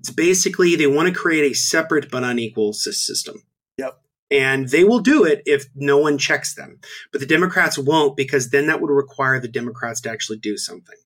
It's 0.00 0.10
basically 0.10 0.74
they 0.74 0.88
want 0.88 1.08
to 1.08 1.14
create 1.14 1.50
a 1.50 1.54
separate 1.54 2.10
but 2.10 2.24
unequal 2.24 2.72
system. 2.72 3.44
Yep. 3.78 4.00
And 4.32 4.68
they 4.70 4.82
will 4.82 4.98
do 4.98 5.24
it 5.24 5.42
if 5.46 5.66
no 5.76 5.98
one 5.98 6.18
checks 6.18 6.54
them. 6.54 6.80
But 7.12 7.20
the 7.20 7.26
Democrats 7.26 7.78
won't 7.78 8.16
because 8.16 8.50
then 8.50 8.66
that 8.66 8.80
would 8.80 8.90
require 8.90 9.38
the 9.38 9.46
Democrats 9.46 10.00
to 10.00 10.10
actually 10.10 10.38
do 10.38 10.56
something 10.56 10.96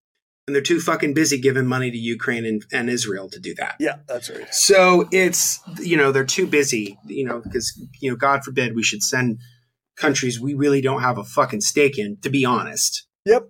and 0.47 0.55
they're 0.55 0.63
too 0.63 0.81
fucking 0.81 1.13
busy 1.13 1.41
giving 1.41 1.67
money 1.67 1.91
to 1.91 1.99
Ukraine 1.99 2.45
and, 2.45 2.65
and 2.73 2.89
Israel 2.89 3.29
to 3.31 3.41
do 3.41 3.55
that. 3.57 3.77
Yeah, 3.81 3.97
that's 4.07 4.31
right. 4.31 4.53
So 4.55 5.09
it's 5.11 5.61
you 5.81 5.97
know 5.97 6.13
they're 6.13 6.25
too 6.25 6.47
busy, 6.47 6.99
you 7.07 7.25
know, 7.25 7.41
because 7.41 7.77
you 8.01 8.11
know 8.11 8.17
God 8.17 8.45
forbid 8.45 8.75
we 8.75 8.83
should 8.83 9.03
send 9.03 9.41
countries 9.97 10.41
we 10.41 10.55
really 10.55 10.81
don't 10.81 11.01
have 11.03 11.19
a 11.19 11.25
fucking 11.25 11.63
stake 11.63 11.99
in. 11.99 12.19
To 12.23 12.31
be 12.31 12.45
honest. 12.45 13.07
Yep. 13.25 13.49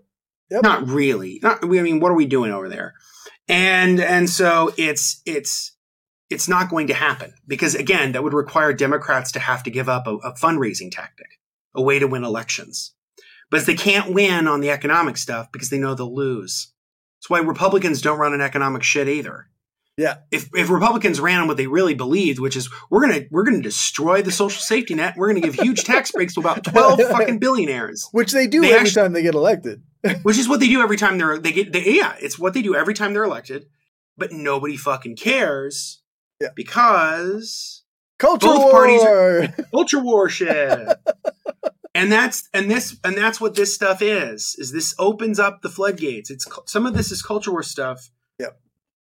Yep. 0.50 0.62
Not 0.62 0.88
really. 0.88 1.38
Not. 1.42 1.62
I 1.62 1.66
mean, 1.66 2.00
what 2.00 2.10
are 2.10 2.16
we 2.16 2.26
doing 2.26 2.50
over 2.50 2.68
there? 2.68 2.94
And 3.48 4.00
and 4.00 4.30
so 4.30 4.72
it's 4.78 5.20
it's 5.26 5.76
it's 6.30 6.48
not 6.48 6.70
going 6.70 6.86
to 6.86 6.94
happen 6.94 7.34
because 7.46 7.74
again 7.74 8.12
that 8.12 8.24
would 8.24 8.32
require 8.32 8.72
Democrats 8.72 9.32
to 9.32 9.38
have 9.38 9.62
to 9.64 9.70
give 9.70 9.88
up 9.88 10.06
a, 10.06 10.14
a 10.16 10.34
fundraising 10.34 10.90
tactic, 10.90 11.28
a 11.74 11.82
way 11.82 11.98
to 11.98 12.06
win 12.06 12.24
elections. 12.24 12.94
But 13.50 13.66
they 13.66 13.74
can't 13.74 14.12
win 14.12 14.48
on 14.48 14.60
the 14.60 14.70
economic 14.70 15.16
stuff 15.16 15.52
because 15.52 15.70
they 15.70 15.78
know 15.78 15.94
they'll 15.94 16.14
lose. 16.14 16.72
That's 17.26 17.42
why 17.42 17.44
Republicans 17.44 18.00
don't 18.02 18.20
run 18.20 18.34
an 18.34 18.40
economic 18.40 18.84
shit 18.84 19.08
either. 19.08 19.48
Yeah. 19.96 20.18
If 20.30 20.48
if 20.54 20.70
Republicans 20.70 21.18
ran 21.18 21.40
on 21.40 21.48
what 21.48 21.56
they 21.56 21.66
really 21.66 21.94
believed, 21.94 22.38
which 22.38 22.54
is 22.54 22.70
we're 22.88 23.00
gonna 23.00 23.22
we're 23.32 23.42
gonna 23.42 23.62
destroy 23.62 24.22
the 24.22 24.30
social 24.30 24.60
safety 24.60 24.94
net, 24.94 25.14
we're 25.16 25.26
gonna 25.26 25.40
give 25.40 25.54
huge 25.54 25.82
tax 25.82 26.12
breaks 26.12 26.34
to 26.34 26.40
about 26.40 26.62
twelve 26.62 27.00
fucking 27.10 27.40
billionaires, 27.40 28.08
which 28.12 28.30
they 28.30 28.46
do 28.46 28.60
they 28.60 28.68
every 28.68 28.86
actually, 28.86 29.02
time 29.02 29.12
they 29.12 29.22
get 29.22 29.34
elected. 29.34 29.82
which 30.22 30.38
is 30.38 30.48
what 30.48 30.60
they 30.60 30.68
do 30.68 30.80
every 30.80 30.96
time 30.96 31.18
they're 31.18 31.36
they 31.36 31.50
get 31.50 31.72
they, 31.72 31.96
yeah, 31.96 32.14
it's 32.20 32.38
what 32.38 32.54
they 32.54 32.62
do 32.62 32.76
every 32.76 32.94
time 32.94 33.12
they're 33.12 33.24
elected. 33.24 33.66
But 34.16 34.30
nobody 34.30 34.76
fucking 34.76 35.16
cares. 35.16 36.02
Yeah. 36.40 36.50
Because 36.54 37.82
culture 38.18 38.46
both 38.46 38.58
war. 38.60 38.70
parties 38.70 39.02
are 39.02 39.64
culture 39.72 40.00
war 40.00 40.28
shit 40.28 40.88
and 41.96 42.12
that's 42.12 42.48
and 42.52 42.70
this 42.70 42.98
and 43.02 43.16
that's 43.16 43.40
what 43.40 43.54
this 43.54 43.74
stuff 43.74 44.02
is 44.02 44.54
is 44.58 44.72
this 44.72 44.94
opens 44.98 45.38
up 45.38 45.62
the 45.62 45.68
floodgates 45.68 46.30
it's 46.30 46.46
some 46.66 46.86
of 46.86 46.94
this 46.94 47.10
is 47.10 47.22
culture 47.22 47.50
war 47.50 47.62
stuff 47.62 48.10
yep 48.38 48.60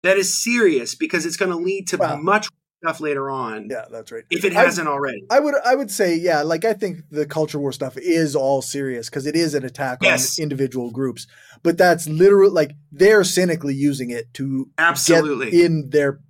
that 0.03 0.17
is 0.17 0.41
serious 0.41 0.95
because 0.95 1.25
it's 1.25 1.37
going 1.37 1.51
to 1.51 1.57
lead 1.57 1.87
to 1.87 1.97
wow. 1.97 2.15
much 2.15 2.47
stuff 2.81 3.01
later 3.01 3.29
on 3.29 3.67
yeah 3.69 3.85
that's 3.91 4.11
right 4.11 4.23
if 4.29 4.45
it 4.45 4.53
hasn't 4.53 4.87
I, 4.87 4.91
already 4.91 5.23
i 5.29 5.39
would 5.39 5.55
i 5.65 5.75
would 5.75 5.91
say 5.91 6.15
yeah 6.15 6.41
like 6.41 6.63
i 6.63 6.73
think 6.73 6.99
the 7.11 7.25
culture 7.25 7.59
war 7.59 7.73
stuff 7.73 7.97
is 7.97 8.35
all 8.35 8.61
serious 8.61 9.09
because 9.09 9.25
it 9.25 9.35
is 9.35 9.53
an 9.53 9.65
attack 9.65 9.99
yes. 10.01 10.39
on 10.39 10.43
individual 10.43 10.89
groups 10.89 11.27
but 11.61 11.77
that's 11.77 12.07
literally 12.07 12.51
like 12.51 12.71
they're 12.91 13.25
cynically 13.25 13.75
using 13.75 14.09
it 14.09 14.33
to 14.33 14.69
absolutely 14.77 15.61
in 15.61 15.89
their 15.89 16.21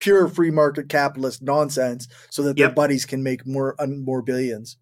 pure 0.00 0.28
free 0.28 0.50
market 0.50 0.88
capitalist 0.88 1.42
nonsense 1.42 2.08
so 2.30 2.42
that 2.42 2.56
yep. 2.56 2.68
their 2.68 2.74
buddies 2.74 3.04
can 3.04 3.22
make 3.22 3.46
more 3.46 3.74
more 3.98 4.22
billions 4.22 4.78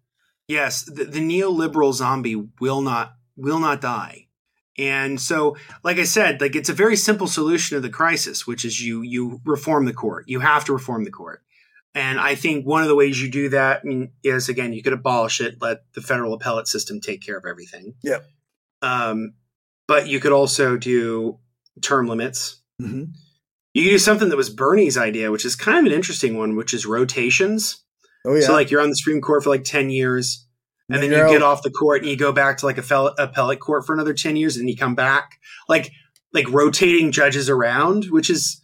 Yes, 0.47 0.83
the, 0.83 1.03
the 1.05 1.19
neoliberal 1.19 1.93
zombie 1.93 2.47
will 2.59 2.81
not 2.81 3.15
will 3.35 3.59
not 3.59 3.81
die. 3.81 4.27
And 4.77 5.19
so, 5.19 5.57
like 5.83 5.97
I 5.97 6.03
said, 6.03 6.39
like 6.39 6.55
it's 6.55 6.69
a 6.69 6.73
very 6.73 6.95
simple 6.95 7.27
solution 7.27 7.75
to 7.75 7.81
the 7.81 7.89
crisis, 7.89 8.45
which 8.45 8.63
is 8.63 8.79
you 8.79 9.01
you 9.01 9.41
reform 9.45 9.85
the 9.85 9.93
court. 9.93 10.25
You 10.27 10.39
have 10.39 10.65
to 10.65 10.73
reform 10.73 11.03
the 11.03 11.11
court. 11.11 11.41
And 11.95 12.19
I 12.19 12.35
think 12.35 12.65
one 12.65 12.83
of 12.83 12.87
the 12.87 12.95
ways 12.95 13.19
you 13.19 13.31
do 13.31 13.49
that 13.49 13.81
is 14.23 14.49
again, 14.49 14.71
you 14.71 14.83
could 14.83 14.93
abolish 14.93 15.41
it, 15.41 15.55
let 15.61 15.81
the 15.93 16.01
federal 16.01 16.33
appellate 16.33 16.67
system 16.67 17.01
take 17.01 17.21
care 17.21 17.37
of 17.37 17.45
everything. 17.45 17.95
Yeah. 18.03 18.19
Um, 18.83 19.33
but 19.87 20.07
you 20.07 20.19
could 20.19 20.31
also 20.31 20.77
do 20.77 21.39
term 21.81 22.07
limits. 22.07 22.61
Mm-hmm. 22.79 23.05
You 23.73 23.83
could 23.83 23.89
do 23.89 23.97
something 23.97 24.29
that 24.29 24.37
was 24.37 24.51
Bernie's 24.51 24.97
idea, 24.97 25.31
which 25.31 25.45
is 25.45 25.55
kind 25.55 25.79
of 25.79 25.91
an 25.91 25.97
interesting 25.97 26.37
one, 26.37 26.55
which 26.55 26.73
is 26.73 26.85
rotations. 26.85 27.83
Oh 28.25 28.33
yeah. 28.35 28.41
So 28.41 28.53
like 28.53 28.71
you're 28.71 28.81
on 28.81 28.89
the 28.89 28.95
Supreme 28.95 29.21
Court 29.21 29.43
for 29.43 29.49
like 29.49 29.63
ten 29.63 29.89
years, 29.89 30.45
and 30.89 31.01
then 31.01 31.11
You're 31.11 31.29
get 31.29 31.41
off 31.43 31.63
the 31.63 31.69
court 31.71 32.01
and 32.01 32.09
you 32.09 32.17
go 32.17 32.31
back 32.31 32.57
to 32.59 32.65
like 32.65 32.77
a 32.77 32.81
fel- 32.81 33.13
appellate 33.17 33.59
court 33.59 33.85
for 33.85 33.93
another 33.93 34.13
10 34.13 34.35
years 34.37 34.55
and 34.57 34.69
you 34.69 34.77
come 34.77 34.95
back 34.95 35.39
like 35.67 35.91
like 36.33 36.49
rotating 36.49 37.11
judges 37.11 37.49
around 37.49 38.05
which 38.05 38.29
is 38.29 38.61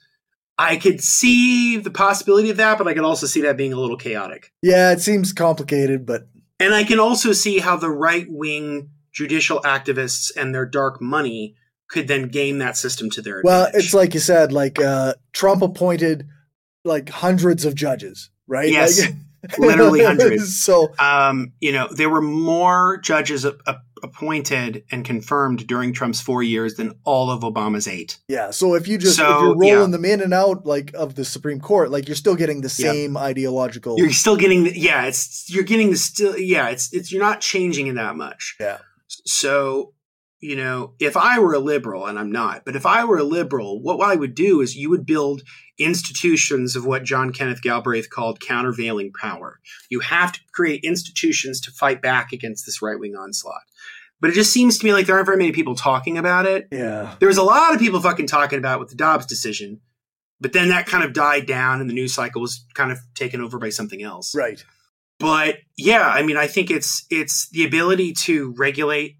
i 0.57 0.77
could 0.77 1.01
see 1.01 1.75
the 1.77 1.91
possibility 1.91 2.49
of 2.49 2.55
that 2.57 2.77
but 2.77 2.87
i 2.87 2.93
could 2.93 3.03
also 3.03 3.25
see 3.25 3.41
that 3.41 3.57
being 3.57 3.73
a 3.73 3.79
little 3.79 3.97
chaotic 3.97 4.51
Yeah, 4.61 4.91
it 4.91 5.01
seems 5.01 5.33
complicated, 5.33 6.05
but 6.05 6.23
and 6.59 6.73
i 6.73 6.83
can 6.85 6.99
also 6.99 7.33
see 7.33 7.59
how 7.59 7.75
the 7.75 7.89
right 7.89 8.25
wing 8.29 8.89
judicial 9.11 9.59
activists 9.61 10.31
and 10.37 10.55
their 10.55 10.65
dark 10.65 11.01
money 11.01 11.55
could 11.89 12.07
then 12.07 12.29
game 12.29 12.57
that 12.59 12.75
system 12.77 13.09
to 13.11 13.21
their 13.21 13.39
advantage. 13.39 13.45
well, 13.51 13.65
advantage. 13.65 13.85
it's 13.85 13.93
like 13.93 14.13
you 14.13 14.19
said, 14.19 14.51
like 14.51 14.79
uh, 14.81 15.13
Trump 15.33 15.61
appointed 15.61 16.27
like 16.83 17.09
hundreds 17.09 17.65
of 17.65 17.75
judges, 17.75 18.29
right? 18.47 18.69
Yes, 18.71 19.01
Like- 19.01 19.13
literally 19.57 20.03
hundreds. 20.05 20.61
so 20.61 20.93
um, 20.99 21.53
you 21.59 21.71
know, 21.71 21.87
there 21.91 22.09
were 22.09 22.21
more 22.21 22.97
judges 22.97 23.45
a- 23.45 23.57
a- 23.67 23.77
appointed 24.01 24.83
and 24.91 25.05
confirmed 25.05 25.65
during 25.65 25.93
Trump's 25.93 26.19
four 26.19 26.43
years 26.43 26.75
than 26.75 26.93
all 27.05 27.31
of 27.31 27.41
Obama's 27.41 27.87
eight. 27.87 28.19
yeah, 28.27 28.51
so 28.51 28.73
if 28.75 28.87
you 28.87 28.97
just 28.97 29.19
if 29.19 29.25
you're 29.25 29.55
rolling 29.55 29.67
yeah. 29.67 29.85
them 29.87 30.05
in 30.05 30.21
and 30.21 30.33
out 30.33 30.65
like 30.65 30.91
of 30.93 31.15
the 31.15 31.23
Supreme 31.25 31.59
Court, 31.61 31.89
like 31.91 32.07
you're 32.07 32.15
still 32.15 32.35
getting 32.35 32.61
the 32.61 32.73
Yeah. 32.77 32.91
same 32.91 33.15
ideological. 33.17 33.97
You're 33.97 34.11
still 34.11 34.35
getting, 34.35 34.65
the, 34.65 34.77
yeah, 34.77 35.05
it's 35.05 35.49
you're 35.49 35.63
getting 35.63 35.91
the 35.91 35.97
still, 35.97 36.37
yeah, 36.37 36.67
it's 36.69 36.91
it's 36.93 37.11
you're 37.11 37.21
not 37.23 37.39
changing 37.41 37.87
it 37.87 37.95
that 37.95 38.15
much. 38.17 38.55
Yeah. 38.59 38.79
So, 39.25 39.93
you 40.39 40.55
know, 40.57 40.93
if 40.99 41.15
I 41.15 41.39
were 41.39 41.53
a 41.53 41.59
liberal, 41.59 42.05
and 42.05 42.19
I'm 42.19 42.31
not, 42.31 42.65
but 42.65 42.75
if 42.75 42.85
I 42.85 43.05
were 43.05 43.19
a 43.19 43.23
liberal, 43.23 43.81
what 43.81 44.01
I 44.01 44.15
would 44.15 44.35
do 44.35 44.59
is 44.59 44.75
you 44.75 44.89
would 44.89 45.05
build 45.05 45.43
institutions 45.79 46.75
of 46.75 46.85
what 46.85 47.03
John 47.03 47.31
Kenneth 47.31 47.61
Galbraith 47.61 48.09
called 48.09 48.39
countervailing 48.39 49.11
power. 49.13 49.59
You 49.89 50.01
have 50.01 50.31
to 50.33 50.39
create 50.51 50.83
institutions 50.83 51.59
to 51.61 51.71
fight 51.71 52.01
back 52.01 52.31
against 52.31 52.65
this 52.65 52.81
right 52.81 52.99
wing 52.99 53.15
onslaught. 53.15 53.61
But 54.21 54.29
it 54.29 54.33
just 54.33 54.53
seems 54.53 54.77
to 54.77 54.85
me 54.85 54.93
like 54.93 55.05
there 55.05 55.15
aren't 55.15 55.25
very 55.25 55.37
many 55.37 55.51
people 55.51 55.75
talking 55.75 56.17
about 56.17 56.45
it. 56.45 56.67
yeah, 56.71 57.15
There 57.19 57.27
was 57.27 57.37
a 57.37 57.43
lot 57.43 57.73
of 57.73 57.79
people 57.79 57.99
fucking 57.99 58.27
talking 58.27 58.59
about 58.59 58.77
it 58.77 58.79
with 58.79 58.89
the 58.89 58.95
Dobbs 58.95 59.25
decision, 59.25 59.81
but 60.43 60.51
then 60.51 60.69
that 60.69 60.85
kind 60.85 61.03
of 61.03 61.13
died 61.13 61.47
down 61.47 61.79
and 61.79 61.89
the 61.89 61.93
news 61.93 62.13
cycle 62.13 62.41
was 62.41 62.65
kind 62.73 62.91
of 62.91 62.99
taken 63.15 63.41
over 63.41 63.57
by 63.57 63.69
something 63.69 64.03
else 64.03 64.35
right. 64.35 64.63
but 65.19 65.57
yeah 65.77 66.07
i 66.07 66.21
mean 66.21 66.37
i 66.37 66.45
think 66.45 66.69
it's 66.69 67.05
it's 67.09 67.49
the 67.49 67.65
ability 67.65 68.13
to 68.13 68.53
regulate 68.57 69.17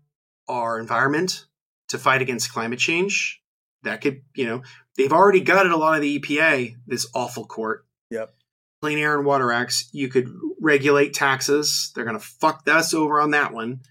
our 0.48 0.80
environment 0.80 1.46
to 1.88 1.98
fight 1.98 2.22
against 2.22 2.52
climate 2.52 2.80
change 2.80 3.42
that 3.84 4.02
could 4.02 4.22
you 4.36 4.46
know 4.46 4.62
they've 4.98 5.14
already 5.14 5.42
gutted 5.42 5.72
a 5.72 5.78
lot 5.78 5.96
of 5.96 6.02
the 6.02 6.20
epa 6.20 6.76
this 6.88 7.08
awful 7.14 7.46
court 7.46 7.86
Yep. 8.10 8.34
clean 8.82 9.00
air 9.00 9.16
and 9.18 9.26
water 9.26 9.52
acts 9.52 9.90
you 9.92 10.08
could 10.08 10.28
regulate 10.62 11.14
taxes 11.14 11.92
they're 11.96 12.06
going 12.06 12.20
to 12.20 12.26
fuck 12.26 12.62
us 12.68 12.94
over 12.94 13.20
on 13.20 13.32
that 13.32 13.54
one 13.54 13.82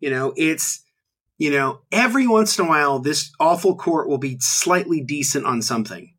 you 0.00 0.10
know 0.10 0.32
it's 0.36 0.84
you 1.38 1.50
know 1.50 1.80
every 1.92 2.26
once 2.26 2.58
in 2.58 2.64
a 2.64 2.68
while 2.68 2.98
this 2.98 3.32
awful 3.38 3.76
court 3.76 4.08
will 4.08 4.18
be 4.18 4.36
slightly 4.40 5.00
decent 5.02 5.46
on 5.46 5.62
something 5.62 6.12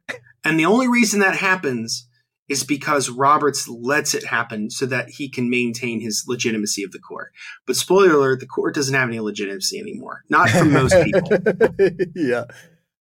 and 0.43 0.59
the 0.59 0.65
only 0.65 0.87
reason 0.87 1.19
that 1.19 1.35
happens 1.35 2.07
is 2.47 2.63
because 2.63 3.09
Roberts 3.09 3.67
lets 3.67 4.15
it 4.15 4.25
happen 4.25 4.71
so 4.71 4.85
that 4.87 5.09
he 5.11 5.29
can 5.29 5.49
maintain 5.49 6.01
his 6.01 6.25
legitimacy 6.27 6.83
of 6.83 6.91
the 6.91 6.97
court. 6.99 7.31
But 7.67 7.75
spoiler 7.75 8.13
alert, 8.13 8.39
the 8.39 8.47
court 8.47 8.73
doesn't 8.73 8.95
have 8.95 9.07
any 9.07 9.19
legitimacy 9.19 9.79
anymore. 9.79 10.23
Not 10.29 10.49
for 10.49 10.65
most 10.65 10.95
people. 11.03 11.29
yeah, 12.15 12.45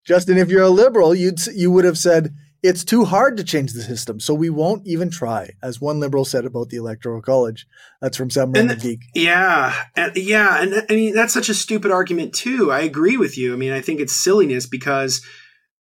Justin, 0.08 0.38
if 0.38 0.50
you're 0.50 0.64
a 0.64 0.70
liberal, 0.70 1.14
you'd 1.14 1.46
you 1.48 1.70
would 1.70 1.84
have 1.84 1.98
said 1.98 2.34
it's 2.64 2.84
too 2.84 3.06
hard 3.06 3.38
to 3.38 3.44
change 3.44 3.74
the 3.74 3.82
system, 3.82 4.20
so 4.20 4.34
we 4.34 4.50
won't 4.50 4.88
even 4.88 5.12
try. 5.12 5.52
As 5.62 5.82
one 5.82 6.00
liberal 6.00 6.26
said 6.26 6.46
about 6.46 6.70
the 6.70 6.78
Electoral 6.78 7.22
College. 7.22 7.68
That's 8.02 8.18
from 8.18 8.30
Sam 8.30 8.56
And 8.56 8.80
Geek. 8.82 9.02
Yeah, 9.14 9.76
and, 9.96 10.16
yeah, 10.16 10.62
and 10.62 10.86
I 10.90 10.94
mean 10.94 11.14
that's 11.14 11.34
such 11.34 11.50
a 11.50 11.54
stupid 11.54 11.92
argument 11.92 12.34
too. 12.34 12.72
I 12.72 12.80
agree 12.82 13.18
with 13.18 13.38
you. 13.38 13.54
I 13.54 13.58
mean, 13.58 13.74
I 13.74 13.82
think 13.82 14.00
it's 14.00 14.14
silliness 14.14 14.66
because, 14.66 15.22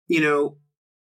you 0.07 0.21
know, 0.21 0.57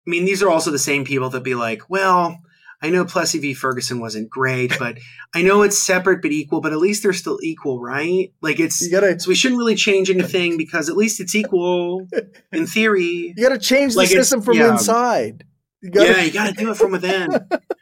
I 0.08 0.10
mean 0.10 0.26
these 0.26 0.42
are 0.42 0.50
also 0.50 0.72
the 0.72 0.80
same 0.80 1.06
people 1.06 1.30
that 1.30 1.44
be 1.44 1.56
like, 1.56 1.90
well, 1.90 2.40
I 2.82 2.90
know 2.90 3.06
Plessy 3.06 3.40
v. 3.40 3.54
Ferguson 3.54 4.00
wasn't 4.00 4.30
great, 4.30 4.74
but 4.80 4.98
I 5.36 5.42
know 5.42 5.62
it's 5.62 5.78
separate 5.78 6.22
but 6.22 6.32
equal. 6.32 6.62
But 6.62 6.74
at 6.74 6.80
least 6.80 7.04
they're 7.04 7.14
still 7.14 7.40
equal, 7.44 7.80
right? 7.80 8.34
Like 8.42 8.60
it's 8.60 8.88
gotta 8.88 9.20
so 9.20 9.30
we 9.30 9.36
shouldn't 9.36 9.60
really 9.60 9.76
change 9.76 10.10
anything 10.10 10.58
because 10.58 10.90
at 10.90 10.98
least 10.98 11.20
it's 11.20 11.36
equal 11.36 12.08
in 12.52 12.66
theory. 12.66 13.34
you 13.36 13.44
gotta 13.44 13.60
change 13.60 13.94
the 13.94 14.00
Like 14.00 14.10
system 14.10 14.42
from 14.42 14.58
yeah. 14.58 14.72
inside. 14.72 15.46
You 15.82 15.90
gotta, 15.90 16.10
yeah, 16.10 16.22
you 16.22 16.32
got 16.32 16.48
to 16.48 16.54
do 16.54 16.70
it 16.70 16.78
from 16.78 16.92
within. 16.92 17.32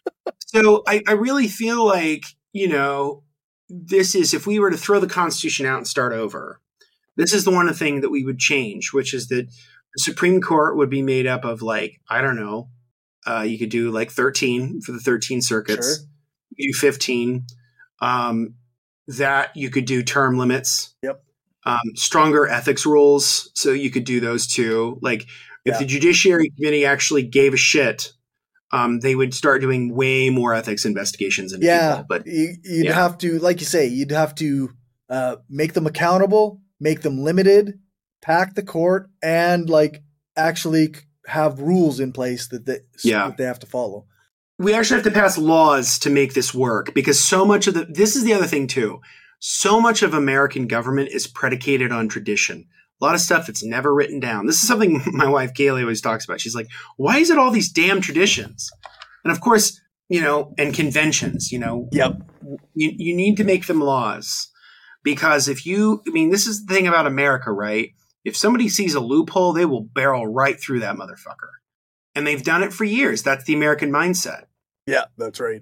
so 0.48 0.84
I, 0.88 1.04
I 1.06 1.14
really 1.14 1.48
feel 1.48 1.86
like 1.86 2.24
you 2.54 2.68
know 2.70 3.24
this 3.70 4.16
is 4.16 4.34
if 4.34 4.48
we 4.48 4.58
were 4.58 4.72
to 4.72 4.78
throw 4.78 5.00
the 5.00 5.08
Constitution 5.08 5.66
out 5.66 5.78
and 5.78 5.88
start 5.88 6.14
over, 6.14 6.62
this 7.18 7.34
is 7.34 7.44
the 7.44 7.52
one 7.52 7.72
thing 7.74 8.02
that 8.02 8.10
we 8.10 8.24
would 8.24 8.40
change, 8.40 8.94
which 8.94 9.14
is 9.14 9.28
that 9.28 9.48
the 9.48 10.00
Supreme 10.00 10.40
Court 10.40 10.78
would 10.78 10.90
be 10.90 11.02
made 11.02 11.28
up 11.28 11.44
of 11.44 11.62
like 11.62 12.00
I 12.10 12.22
don't 12.22 12.38
know, 12.38 12.70
uh, 13.28 13.42
you 13.42 13.58
could 13.60 13.70
do 13.70 13.92
like 13.92 14.12
thirteen 14.12 14.82
for 14.82 14.92
the 14.92 15.00
thirteen 15.00 15.42
circuits, 15.42 15.98
Sure. 16.00 16.08
you 16.56 16.72
do 16.74 16.78
fifteen. 16.78 17.46
Um, 18.02 18.56
that 19.08 19.56
you 19.58 19.70
could 19.72 19.86
do 19.86 20.04
term 20.04 20.38
limits. 20.38 20.94
Yep. 21.02 21.24
Um, 21.66 21.80
stronger 21.96 22.48
ethics 22.48 22.86
rules, 22.86 23.52
so 23.56 23.72
you 23.72 23.90
could 23.90 24.04
do 24.06 24.20
those 24.20 24.48
too. 24.48 25.00
Like 25.02 25.24
if 25.24 25.74
Yeah. 25.74 25.80
the 25.80 25.86
Judiciary 25.86 26.52
Committee 26.56 26.86
actually 26.86 27.24
gave 27.24 27.54
a 27.54 27.58
shit, 27.58 28.14
um, 28.72 29.00
they 29.00 29.16
would 29.16 29.34
start 29.34 29.62
doing 29.62 29.94
way 29.94 30.30
more 30.30 30.54
ethics 30.54 30.86
investigations 30.86 31.52
into 31.54 31.66
Yeah, 31.66 31.90
people. 31.96 32.06
But 32.08 32.28
you, 32.28 32.56
you'd 32.64 32.86
Yeah. 32.86 32.94
have 32.94 33.18
to, 33.20 33.40
like 33.40 33.60
you 33.60 33.66
say, 33.66 33.88
you'd 33.88 34.12
have 34.12 34.36
to 34.36 34.72
uh, 35.10 35.38
make 35.50 35.74
them 35.74 35.88
accountable, 35.88 36.62
make 36.80 37.02
them 37.02 37.24
limited, 37.24 37.80
pack 38.22 38.54
the 38.54 38.62
court, 38.64 39.10
and 39.24 39.68
like 39.70 40.04
actually 40.38 40.94
have 41.30 41.60
rules 41.60 42.00
in 42.00 42.12
place 42.12 42.48
that 42.50 42.66
they, 42.66 42.80
Yeah. 43.04 43.28
that 43.28 43.38
they 43.38 43.46
have 43.46 43.60
to 43.60 43.68
follow. 43.68 44.06
we 44.58 44.74
actually 44.74 44.98
have 45.02 45.06
to 45.14 45.20
pass 45.20 45.38
laws 45.38 45.98
to 46.00 46.10
make 46.10 46.34
this 46.34 46.54
work 46.54 46.94
because 46.94 47.18
so 47.20 47.46
much 47.46 47.66
of 47.68 47.74
the 47.74 47.86
this 47.90 48.16
is 48.18 48.24
the 48.24 48.34
other 48.34 48.48
thing 48.48 48.68
too. 48.68 49.00
So 49.40 49.80
much 49.80 50.04
of 50.04 50.14
American 50.14 50.68
government 50.68 51.10
is 51.14 51.28
predicated 51.28 51.92
on 51.94 52.10
tradition. 52.10 52.66
A 53.02 53.06
lot 53.06 53.16
of 53.16 53.22
stuff 53.22 53.48
that's 53.48 53.64
never 53.64 53.94
written 53.96 54.20
down. 54.20 54.46
This 54.48 54.62
is 54.62 54.68
something 54.68 55.02
my 55.14 55.30
wife 55.30 55.54
Kaylee 55.54 55.82
always 55.82 56.02
talks 56.02 56.26
about. 56.26 56.42
She's 56.42 56.56
like, 56.56 56.68
"Why 56.98 57.20
is 57.20 57.30
it 57.30 57.38
all 57.38 57.52
these 57.52 57.72
damn 57.72 58.02
traditions?" 58.02 58.70
And 59.24 59.32
of 59.32 59.40
course, 59.40 59.80
you 60.10 60.20
know, 60.22 60.54
and 60.58 60.74
conventions. 60.74 61.52
You 61.54 61.60
know, 61.60 61.88
Yep. 61.94 62.18
you, 62.76 62.92
you 62.98 63.16
need 63.16 63.38
to 63.38 63.46
make 63.46 63.68
them 63.68 63.80
laws 63.80 64.50
because 65.04 65.48
if 65.48 65.66
you 65.66 66.02
i 66.08 66.12
mean 66.12 66.30
this 66.32 66.46
is 66.46 66.66
the 66.66 66.74
thing 66.74 66.86
about 66.88 67.08
america 67.08 67.50
right 67.54 67.92
if 68.26 68.36
somebody 68.36 68.68
sees 68.70 68.94
a 68.96 69.00
loophole 69.00 69.54
they 69.54 69.66
will 69.66 69.82
barrel 69.82 70.28
right 70.28 70.60
through 70.60 70.80
that 70.82 70.96
motherfucker 70.96 71.52
and 72.16 72.26
they've 72.28 72.44
done 72.44 72.64
it 72.64 72.74
for 72.74 72.84
years 72.84 73.24
that's 73.24 73.46
the 73.46 73.54
american 73.54 73.92
mindset 73.92 74.46
Yeah, 74.88 75.06
that's 75.18 75.40
right. 75.40 75.62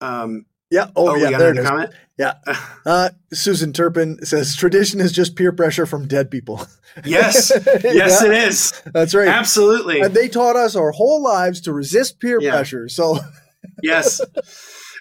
um 0.00 0.46
Yeah. 0.70 0.88
oh, 0.96 1.10
Oh, 1.10 1.14
yeah. 1.16 1.38
There 1.38 1.50
it 1.50 1.58
is. 1.58 1.66
comment 1.66 1.90
Yeah. 2.18 2.34
Uh, 2.86 3.10
Susan 3.32 3.72
Turpin 3.72 4.24
says 4.24 4.54
tradition 4.56 5.00
is 5.00 5.10
just 5.12 5.36
peer 5.36 5.52
pressure 5.52 5.86
from 5.86 6.06
dead 6.06 6.30
people. 6.30 6.66
yes 7.04 7.50
yes 7.84 8.22
Yeah, 8.22 8.28
it 8.28 8.48
is 8.48 8.72
that's 8.92 9.14
right. 9.14 9.28
absolutely 9.28 10.00
And 10.00 10.12
they 10.14 10.28
taught 10.28 10.56
us 10.56 10.76
our 10.76 10.90
whole 10.92 11.22
lives 11.22 11.60
to 11.62 11.72
resist 11.72 12.20
peer 12.20 12.38
Yeah. 12.40 12.50
pressure. 12.52 12.88
So 12.88 13.18
yes 13.82 14.20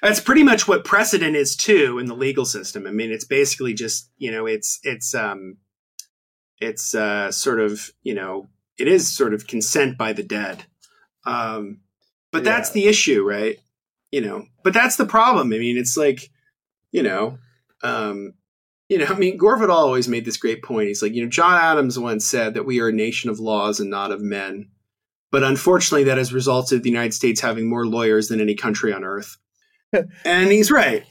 that's 0.02 0.20
pretty 0.20 0.44
much 0.44 0.68
what 0.68 0.84
precedent 0.86 1.36
is 1.36 1.56
too 1.56 2.00
in 2.00 2.06
the 2.08 2.16
legal 2.16 2.46
system 2.46 2.88
i 2.88 2.92
mean 2.92 3.12
it's 3.12 3.26
basically 3.26 3.74
just 3.74 4.10
you 4.18 4.32
know 4.32 4.46
it's 4.46 4.80
it's 4.84 5.14
um 5.14 5.58
it's 6.60 6.96
uh 6.96 7.32
sort 7.32 7.60
of 7.60 7.92
you 8.04 8.14
know 8.14 8.48
it 8.78 8.88
is 8.88 9.16
sort 9.16 9.34
of 9.34 9.48
consent 9.48 9.98
by 9.98 10.14
the 10.14 10.24
dead. 10.24 10.66
Um 11.26 11.82
but 12.32 12.44
that's 12.44 12.72
the 12.72 12.86
issue 12.86 13.24
right? 13.24 13.58
You 14.12 14.22
know 14.22 14.46
but 14.64 14.74
that's 14.74 14.96
the 14.96 15.06
problem. 15.06 15.54
I 15.54 15.58
mean 15.58 15.78
it's 15.78 15.98
like 15.98 16.30
you 16.92 17.04
know 17.04 17.38
um 17.84 18.34
you 18.90 18.98
know 18.98 19.06
i 19.10 19.14
mean 19.16 19.38
gore 19.38 19.58
vidal 19.58 19.76
always 19.76 20.08
made 20.08 20.26
this 20.26 20.38
great 20.38 20.64
point. 20.64 20.88
He's 20.88 21.02
like 21.02 21.14
you 21.14 21.24
know 21.24 21.30
john 21.30 21.62
adams 21.62 22.00
once 22.00 22.26
said 22.26 22.54
that 22.54 22.66
we 22.66 22.80
are 22.80 22.90
a 22.90 22.94
nation 22.94 23.30
of 23.30 23.40
laws 23.40 23.80
and 23.80 23.90
not 23.90 24.12
of 24.12 24.22
men. 24.22 24.70
But 25.32 25.44
unfortunately 25.44 26.04
that 26.06 26.20
has 26.20 26.34
resulted 26.34 26.78
in 26.78 26.84
the 26.84 26.90
united 26.90 27.14
states 27.14 27.42
having 27.42 27.68
more 27.68 27.88
lawyers 27.88 28.28
than 28.28 28.40
any 28.40 28.56
country 28.56 28.94
on 28.94 29.04
earth. 29.04 29.38
And 30.26 30.52
he's 30.52 30.72
right 30.72 31.06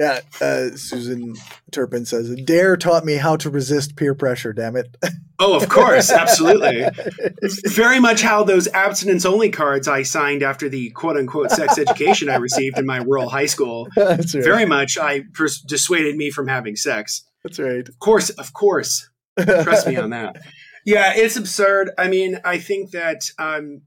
yeah, 0.00 0.20
uh, 0.40 0.70
Susan 0.76 1.34
Turpin 1.72 2.04
says, 2.04 2.34
"Dare 2.44 2.76
taught 2.76 3.04
me 3.04 3.14
how 3.14 3.36
to 3.36 3.50
resist 3.50 3.96
peer 3.96 4.14
pressure. 4.14 4.52
Damn 4.52 4.76
it." 4.76 4.96
oh 5.38 5.56
of 5.56 5.68
course 5.68 6.10
absolutely 6.10 6.86
very 7.66 8.00
much 8.00 8.22
how 8.22 8.42
those 8.42 8.68
abstinence 8.68 9.24
only 9.24 9.50
cards 9.50 9.86
i 9.88 10.02
signed 10.02 10.42
after 10.42 10.68
the 10.68 10.90
quote 10.90 11.16
unquote 11.16 11.50
sex 11.50 11.78
education 11.78 12.28
i 12.28 12.36
received 12.36 12.78
in 12.78 12.86
my 12.86 12.98
rural 12.98 13.28
high 13.28 13.46
school 13.46 13.88
that's 13.96 14.34
right. 14.34 14.44
very 14.44 14.64
much 14.64 14.96
i 14.98 15.22
pers- 15.34 15.60
dissuaded 15.60 16.16
me 16.16 16.30
from 16.30 16.48
having 16.48 16.76
sex 16.76 17.24
that's 17.44 17.58
right. 17.58 17.88
of 17.88 17.98
course 17.98 18.30
of 18.30 18.52
course 18.52 19.08
trust 19.38 19.86
me 19.86 19.96
on 19.96 20.10
that 20.10 20.36
yeah 20.84 21.12
it's 21.14 21.36
absurd 21.36 21.90
i 21.98 22.08
mean 22.08 22.38
i 22.44 22.58
think 22.58 22.92
that 22.92 23.30
um 23.38 23.82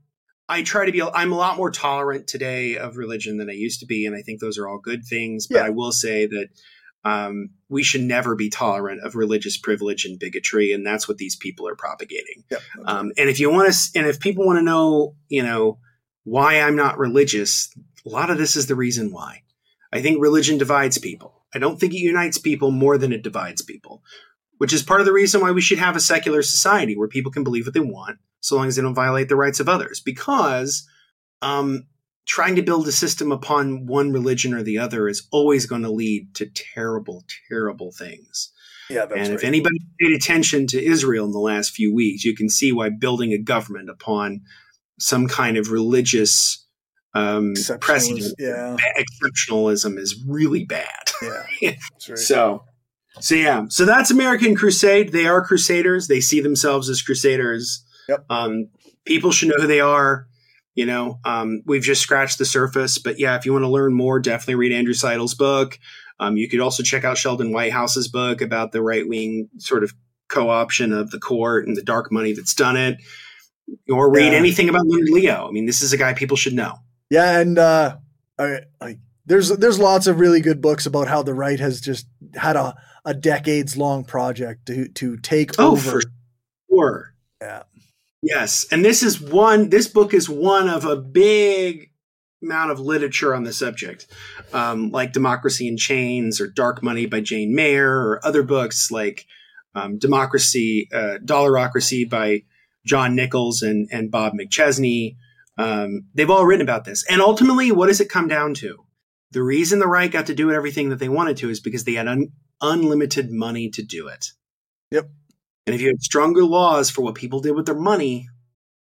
i 0.49 0.61
try 0.63 0.85
to 0.85 0.91
be 0.91 1.01
i'm 1.01 1.31
a 1.31 1.37
lot 1.37 1.55
more 1.57 1.71
tolerant 1.71 2.27
today 2.27 2.75
of 2.77 2.97
religion 2.97 3.37
than 3.37 3.49
i 3.49 3.53
used 3.53 3.79
to 3.79 3.85
be 3.85 4.05
and 4.05 4.15
i 4.15 4.21
think 4.21 4.41
those 4.41 4.57
are 4.57 4.67
all 4.67 4.79
good 4.79 5.05
things 5.05 5.47
but 5.47 5.57
Yeah. 5.57 5.65
i 5.65 5.69
will 5.69 5.91
say 5.93 6.25
that 6.25 6.47
um, 7.05 7.51
we 7.69 7.81
should 7.81 8.01
never 8.01 8.35
be 8.35 8.49
tolerant 8.49 9.01
of 9.05 9.15
religious 9.15 9.55
privilege 9.57 10.03
and 10.03 10.19
bigotry, 10.19 10.73
and 10.73 10.85
that's 10.85 11.07
what 11.07 11.17
these 11.17 11.33
people 11.37 11.65
are 11.65 11.75
propagating. 11.75 12.43
Yep. 12.51 12.61
Um, 12.85 13.11
and 13.17 13.29
if 13.29 13.39
you 13.39 13.49
want 13.49 13.71
to, 13.71 13.79
and 13.97 14.05
if 14.05 14.19
people 14.19 14.45
want 14.45 14.59
to 14.59 14.63
know, 14.63 15.15
you 15.29 15.41
know, 15.41 15.79
why 16.25 16.59
I'm 16.59 16.75
not 16.75 16.97
religious, 16.99 17.73
a 18.05 18.09
lot 18.09 18.29
of 18.29 18.37
this 18.37 18.57
is 18.57 18.67
the 18.67 18.75
reason 18.75 19.13
why. 19.13 19.43
I 19.93 20.01
think 20.01 20.21
religion 20.21 20.57
divides 20.57 20.97
people. 20.97 21.45
I 21.55 21.59
don't 21.59 21.79
think 21.79 21.93
it 21.93 21.99
unites 21.99 22.37
people 22.37 22.69
more 22.69 22.97
than 22.97 23.13
it 23.13 23.23
divides 23.23 23.61
people, 23.61 24.03
which 24.57 24.73
is 24.73 24.83
part 24.83 24.99
of 24.99 25.05
the 25.05 25.13
reason 25.13 25.39
why 25.39 25.51
we 25.51 25.61
should 25.61 25.79
have 25.79 25.95
a 25.95 26.01
secular 26.01 26.41
society 26.41 26.97
where 26.97 27.07
people 27.07 27.31
can 27.31 27.45
believe 27.45 27.65
what 27.65 27.73
they 27.73 27.79
want, 27.79 28.17
so 28.41 28.55
long 28.55 28.67
as 28.67 28.75
they 28.75 28.81
don't 28.81 28.93
violate 28.93 29.29
the 29.29 29.35
rights 29.35 29.59
of 29.59 29.69
others. 29.69 30.01
Because 30.01 30.87
um, 31.41 31.87
trying 32.25 32.55
to 32.55 32.61
build 32.61 32.87
a 32.87 32.91
system 32.91 33.31
upon 33.31 33.85
one 33.85 34.11
religion 34.11 34.53
or 34.53 34.63
the 34.63 34.77
other 34.77 35.07
is 35.07 35.27
always 35.31 35.65
going 35.65 35.81
to 35.81 35.91
lead 35.91 36.33
to 36.35 36.45
terrible, 36.47 37.23
terrible 37.49 37.91
things. 37.91 38.51
Yeah, 38.89 39.05
that's 39.05 39.19
and 39.19 39.29
right. 39.29 39.35
if 39.35 39.43
anybody 39.43 39.77
paid 39.99 40.13
attention 40.13 40.67
to 40.67 40.83
Israel 40.83 41.25
in 41.25 41.31
the 41.31 41.39
last 41.39 41.71
few 41.71 41.93
weeks, 41.93 42.23
you 42.23 42.35
can 42.35 42.49
see 42.49 42.71
why 42.71 42.89
building 42.89 43.33
a 43.33 43.37
government 43.37 43.89
upon 43.89 44.41
some 44.99 45.27
kind 45.27 45.57
of 45.57 45.71
religious 45.71 46.65
um, 47.13 47.53
Exceptionalism, 47.53 47.81
precedent, 47.81 48.35
yeah. 48.37 48.77
exceptionalism 48.97 49.97
is 49.97 50.23
really 50.27 50.65
bad. 50.65 51.11
Yeah, 51.21 51.43
that's 51.91 52.09
right. 52.09 52.17
So, 52.17 52.63
so 53.19 53.35
yeah, 53.35 53.65
so 53.69 53.85
that's 53.85 54.11
American 54.11 54.55
Crusade. 54.55 55.11
They 55.11 55.25
are 55.25 55.43
crusaders. 55.43 56.07
They 56.07 56.21
see 56.21 56.41
themselves 56.41 56.89
as 56.89 57.01
crusaders. 57.01 57.83
Yep. 58.09 58.25
Um, 58.29 58.67
people 59.05 59.31
should 59.31 59.47
know 59.49 59.55
who 59.61 59.67
they 59.67 59.79
are. 59.79 60.27
You 60.75 60.85
know, 60.85 61.19
um, 61.25 61.61
we've 61.65 61.81
just 61.83 62.01
scratched 62.01 62.37
the 62.37 62.45
surface, 62.45 62.97
but 62.99 63.19
yeah, 63.19 63.35
if 63.35 63.45
you 63.45 63.51
want 63.53 63.63
to 63.63 63.69
learn 63.69 63.93
more, 63.93 64.19
definitely 64.19 64.55
read 64.55 64.71
Andrew 64.71 64.93
Seidel's 64.93 65.33
book. 65.33 65.77
Um, 66.19 66.37
you 66.37 66.47
could 66.47 66.59
also 66.61 66.83
check 66.83 67.03
out 67.03 67.17
Sheldon 67.17 67.51
Whitehouse's 67.51 68.07
book 68.07 68.41
about 68.41 68.71
the 68.71 68.81
right 68.81 69.07
wing 69.07 69.49
sort 69.57 69.83
of 69.83 69.93
co-option 70.29 70.93
of 70.93 71.11
the 71.11 71.19
court 71.19 71.67
and 71.67 71.75
the 71.75 71.81
dark 71.81 72.11
money 72.11 72.33
that's 72.33 72.53
done 72.53 72.77
it. 72.77 72.97
Or 73.89 74.09
read 74.11 74.31
Yeah. 74.31 74.37
anything 74.39 74.69
about 74.69 74.87
Leonard 74.87 75.09
Leo. 75.09 75.47
I 75.47 75.51
mean, 75.51 75.65
this 75.65 75.81
is 75.81 75.91
a 75.91 75.97
guy 75.97 76.13
people 76.13 76.37
should 76.37 76.53
know. 76.53 76.75
Yeah, 77.09 77.39
and 77.39 77.57
uh, 77.57 77.97
I, 78.37 78.59
I, 78.79 78.99
there's 79.25 79.49
there's 79.49 79.79
lots 79.79 80.07
of 80.07 80.19
really 80.19 80.39
good 80.41 80.61
books 80.61 80.85
about 80.85 81.07
how 81.07 81.23
the 81.23 81.33
right 81.33 81.59
has 81.59 81.81
just 81.81 82.07
had 82.35 82.55
a, 82.55 82.75
a 83.05 83.13
decades 83.13 83.75
long 83.75 84.05
project 84.05 84.65
to 84.67 84.87
to 84.89 85.17
take 85.17 85.51
Oh, 85.59 85.71
over. 85.73 85.91
for 85.91 86.01
sure. 86.71 87.13
Yeah. 87.41 87.63
Yes, 88.21 88.65
and 88.71 88.83
this 88.83 89.01
is 89.01 89.21
one. 89.21 89.69
This 89.69 89.87
book 89.87 90.13
is 90.13 90.29
one 90.29 90.69
of 90.69 90.85
a 90.85 90.97
big 90.97 91.91
amount 92.43 92.71
of 92.71 92.79
literature 92.79 93.33
on 93.33 93.43
the 93.43 93.53
subject, 93.53 94.07
um, 94.53 94.91
like 94.91 95.13
Democracy 95.13 95.67
in 95.67 95.77
Chains 95.77 96.41
or 96.41 96.47
Dark 96.47 96.83
Money 96.83 97.05
by 97.05 97.21
Jane 97.21 97.55
Mayer, 97.55 97.89
or 97.89 98.19
other 98.25 98.43
books 98.43 98.91
like 98.91 99.25
um, 99.73 99.97
Democracy, 99.97 100.89
uh, 100.93 101.17
Dollarocracy 101.23 102.09
by 102.09 102.43
John 102.85 103.15
Nichols 103.15 103.61
and 103.61 103.87
and 103.91 104.11
Bob 104.11 104.33
McChesney. 104.33 105.15
Um, 105.57 106.07
they've 106.13 106.29
all 106.29 106.45
written 106.45 106.63
about 106.63 106.85
this, 106.85 107.05
and 107.09 107.21
ultimately, 107.21 107.71
what 107.71 107.87
does 107.87 108.01
it 108.01 108.09
come 108.09 108.27
down 108.27 108.53
to? 108.55 108.85
The 109.31 109.43
reason 109.43 109.79
the 109.79 109.87
right 109.87 110.11
got 110.11 110.25
to 110.25 110.35
do 110.35 110.51
everything 110.51 110.89
that 110.89 110.99
they 110.99 111.09
wanted 111.09 111.37
to 111.37 111.49
is 111.49 111.59
because 111.59 111.83
they 111.83 111.93
had 111.93 112.07
un- 112.07 112.31
unlimited 112.61 113.31
money 113.31 113.69
to 113.69 113.83
do 113.83 114.07
it. 114.07 114.31
Yep. 114.91 115.09
And 115.69 115.75
if 115.75 115.81
you 115.81 115.87
had 115.89 116.01
stronger 116.01 116.43
laws 116.43 116.89
for 116.89 117.03
what 117.03 117.13
people 117.13 117.41
did 117.41 117.51
with 117.51 117.67
their 117.67 117.75
money, 117.75 118.27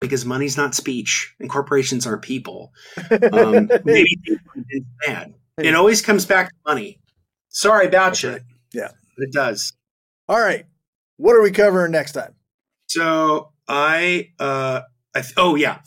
because 0.01 0.25
money's 0.25 0.57
not 0.57 0.75
speech 0.75 1.33
and 1.39 1.49
corporations 1.49 2.05
aren't 2.05 2.23
people, 2.23 2.73
um, 3.31 3.69
maybe 3.85 4.17
things 4.25 4.85
bad. 5.07 5.33
It 5.57 5.75
always 5.75 6.01
comes 6.01 6.25
back 6.25 6.49
to 6.49 6.55
money. 6.67 6.99
Sorry 7.47 7.87
about 7.87 8.21
you. 8.21 8.31
right. 8.31 8.41
Yeah. 8.73 8.89
It 9.17 9.31
does. 9.31 9.71
All 10.27 10.41
right, 10.41 10.65
what 11.15 11.35
are 11.37 11.41
we 11.41 11.51
covering 11.51 11.93
next 11.93 12.11
time? 12.13 12.33
So 12.87 13.51
I, 13.67 14.31
uh, 14.39 14.81
I 15.15 15.21
th- 15.21 15.33
oh 15.37 15.55
yeah, 15.55 15.79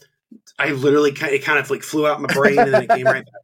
I 0.59 0.71
literally 0.71 1.13
kind 1.13 1.33
it 1.35 1.45
kind 1.45 1.59
of 1.59 1.69
like 1.71 1.83
flew 1.83 2.07
out 2.07 2.21
my 2.23 2.33
brain 2.33 2.59
and 2.59 2.73
then 2.73 2.83
it 2.85 2.89
came 2.89 3.05
right 3.05 3.25
back. 3.25 3.35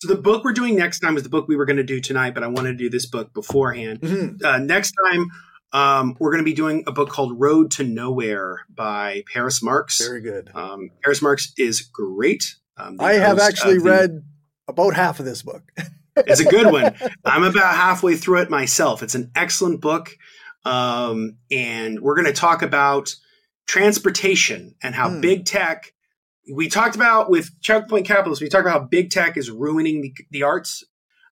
So 0.00 0.14
the 0.14 0.20
book 0.22 0.44
we're 0.44 0.52
doing 0.52 0.76
next 0.76 1.00
time 1.00 1.16
is 1.16 1.24
the 1.24 1.28
book 1.28 1.48
we 1.48 1.56
were 1.56 1.64
going 1.64 1.78
to 1.78 1.82
do 1.82 2.00
tonight, 2.00 2.32
but 2.32 2.44
I 2.44 2.46
wanted 2.46 2.70
to 2.70 2.76
do 2.84 2.88
this 2.88 3.04
book 3.06 3.34
beforehand. 3.34 4.00
Mhm. 4.00 4.40
Uh, 4.44 4.58
next 4.58 4.94
time, 5.10 5.26
um, 5.72 6.16
we're 6.18 6.30
going 6.30 6.42
to 6.44 6.48
be 6.50 6.54
doing 6.54 6.84
a 6.86 6.92
book 6.92 7.10
called 7.10 7.38
Road 7.38 7.70
to 7.72 7.84
Nowhere 7.84 8.60
by 8.68 9.22
Paris 9.32 9.62
Marx. 9.62 9.98
Very 10.04 10.20
good. 10.22 10.50
Um, 10.54 10.90
Paris 11.02 11.20
Marx 11.22 11.52
is 11.58 11.80
great. 11.82 12.56
Um, 12.76 12.96
I 13.00 13.14
have 13.14 13.38
actually 13.38 13.78
the- 13.78 13.84
read 13.84 14.22
about 14.66 14.94
half 14.94 15.18
of 15.20 15.26
this 15.26 15.42
book. 15.42 15.62
It's 16.26 16.40
a 16.40 16.44
good 16.44 16.72
one. 16.72 16.96
I'm 17.24 17.44
about 17.44 17.76
halfway 17.76 18.16
through 18.16 18.40
it 18.40 18.50
myself. 18.50 19.04
It's 19.04 19.14
an 19.14 19.30
excellent 19.36 19.80
book. 19.80 20.10
Um, 20.64 21.36
and 21.48 22.00
we're 22.00 22.16
going 22.16 22.26
to 22.26 22.32
talk 22.32 22.62
about 22.62 23.14
transportation 23.68 24.74
and 24.82 24.96
how 24.96 25.10
Hmm. 25.10 25.20
big 25.20 25.44
tech, 25.44 25.92
we 26.52 26.68
talked 26.68 26.96
about 26.96 27.30
with 27.30 27.50
Checkpoint 27.60 28.06
Capitalists, 28.06 28.42
we 28.42 28.48
talked 28.48 28.62
about 28.66 28.80
how 28.80 28.86
big 28.88 29.10
tech 29.10 29.36
is 29.36 29.48
ruining 29.48 30.00
the, 30.02 30.14
the 30.32 30.42
arts. 30.42 30.82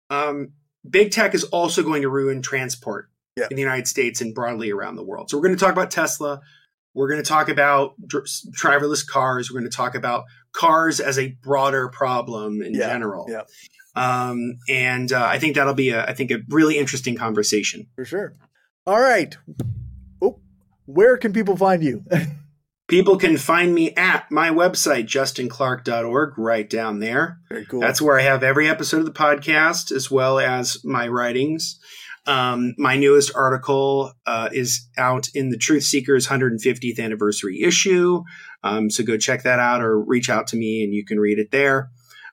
Um, 0.08 0.52
big 0.88 1.10
tech 1.10 1.34
is 1.34 1.42
also 1.44 1.82
going 1.82 2.02
to 2.02 2.08
ruin 2.08 2.40
transport 2.42 3.08
Yeah. 3.36 3.46
in 3.50 3.56
the 3.56 3.62
United 3.62 3.86
States 3.86 4.20
and 4.22 4.34
broadly 4.34 4.70
around 4.70 4.96
the 4.96 5.04
world. 5.04 5.28
So 5.30 5.36
we're 5.36 5.42
going 5.44 5.56
to 5.56 5.60
talk 5.62 5.72
about 5.72 5.90
Tesla. 5.90 6.40
We're 6.94 7.08
going 7.08 7.22
to 7.22 7.28
talk 7.28 7.50
about 7.50 7.92
dr- 8.06 8.24
driverless 8.58 9.06
cars. 9.06 9.50
We're 9.50 9.60
going 9.60 9.70
to 9.70 9.76
talk 9.76 9.94
about 9.94 10.24
cars 10.52 11.00
as 11.00 11.18
a 11.18 11.36
broader 11.42 11.88
problem 11.88 12.62
in 12.62 12.72
Yeah, 12.74 12.88
general. 12.88 13.26
yeah. 13.28 13.42
Um, 13.94 14.58
and 14.70 15.12
uh, 15.12 15.24
I 15.26 15.38
think 15.38 15.54
that'll 15.56 15.74
be 15.74 15.90
a, 15.90 16.04
I 16.06 16.14
think 16.14 16.30
a 16.30 16.38
really 16.48 16.78
interesting 16.78 17.14
conversation. 17.16 17.86
For 17.94 18.06
sure. 18.06 18.36
All 18.86 19.00
right. 19.00 19.36
Oh, 20.22 20.40
where 20.86 21.18
can 21.18 21.32
people 21.34 21.56
find 21.58 21.82
you? 21.84 22.04
People 22.88 23.16
can 23.16 23.36
find 23.36 23.74
me 23.74 23.90
at 23.96 24.30
my 24.30 24.48
website, 24.50 25.06
justinclark.org, 25.08 26.38
right 26.38 26.70
down 26.70 27.00
there. 27.00 27.40
Very 27.48 27.66
cool. 27.66 27.80
That's 27.80 28.00
where 28.00 28.16
I 28.16 28.22
have 28.22 28.44
every 28.44 28.68
episode 28.68 28.98
of 29.00 29.06
the 29.06 29.10
podcast 29.12 29.90
as 29.90 30.08
well 30.08 30.38
as 30.38 30.84
my 30.84 31.08
writings. 31.08 31.80
Um, 32.26 32.74
my 32.76 32.96
newest 32.96 33.32
article 33.34 34.12
uh, 34.26 34.48
is 34.52 34.88
out 34.98 35.28
in 35.34 35.50
the 35.50 35.56
Truth 35.56 35.84
Seekers 35.84 36.26
150th 36.26 36.98
anniversary 36.98 37.62
issue. 37.62 38.22
Um, 38.64 38.90
so 38.90 39.04
go 39.04 39.16
check 39.16 39.44
that 39.44 39.60
out 39.60 39.80
or 39.80 40.00
reach 40.00 40.28
out 40.28 40.48
to 40.48 40.56
me 40.56 40.82
and 40.82 40.92
you 40.92 41.04
can 41.04 41.20
read 41.20 41.38
it 41.38 41.50
there. 41.52 41.90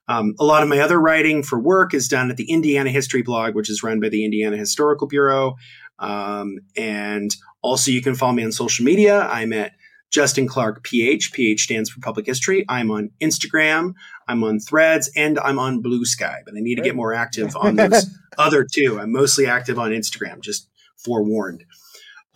Um, 0.08 0.34
a 0.38 0.44
lot 0.44 0.62
of 0.62 0.68
my 0.68 0.80
other 0.80 1.00
writing 1.00 1.42
for 1.42 1.58
work 1.58 1.94
is 1.94 2.08
done 2.08 2.30
at 2.30 2.36
the 2.36 2.50
Indiana 2.50 2.90
History 2.90 3.22
blog, 3.22 3.54
which 3.54 3.70
is 3.70 3.82
run 3.82 4.00
by 4.00 4.08
the 4.08 4.24
Indiana 4.24 4.56
Historical 4.56 5.06
Bureau. 5.06 5.54
Um, 5.98 6.58
and 6.76 7.30
also, 7.62 7.90
you 7.90 8.02
can 8.02 8.14
follow 8.14 8.32
me 8.32 8.44
on 8.44 8.52
social 8.52 8.84
media. 8.84 9.20
I'm 9.22 9.52
at 9.52 9.72
Justin 10.10 10.46
Clark 10.46 10.84
PH. 10.84 11.32
PH 11.32 11.62
stands 11.62 11.90
for 11.90 12.00
Public 12.00 12.26
History. 12.26 12.64
I'm 12.68 12.90
on 12.90 13.10
Instagram. 13.20 13.94
I'm 14.28 14.44
on 14.44 14.60
Threads, 14.60 15.10
and 15.16 15.38
I'm 15.38 15.58
on 15.58 15.82
Blue 15.82 16.04
Sky. 16.04 16.42
But 16.44 16.54
I 16.56 16.60
need 16.60 16.76
to 16.76 16.82
get 16.82 16.96
more 16.96 17.12
active 17.12 17.56
on 17.60 17.76
those 17.76 18.06
other 18.38 18.64
two. 18.70 18.98
I'm 19.00 19.12
mostly 19.12 19.46
active 19.46 19.78
on 19.78 19.90
Instagram. 19.90 20.40
Just 20.40 20.68
forewarned. 21.04 21.64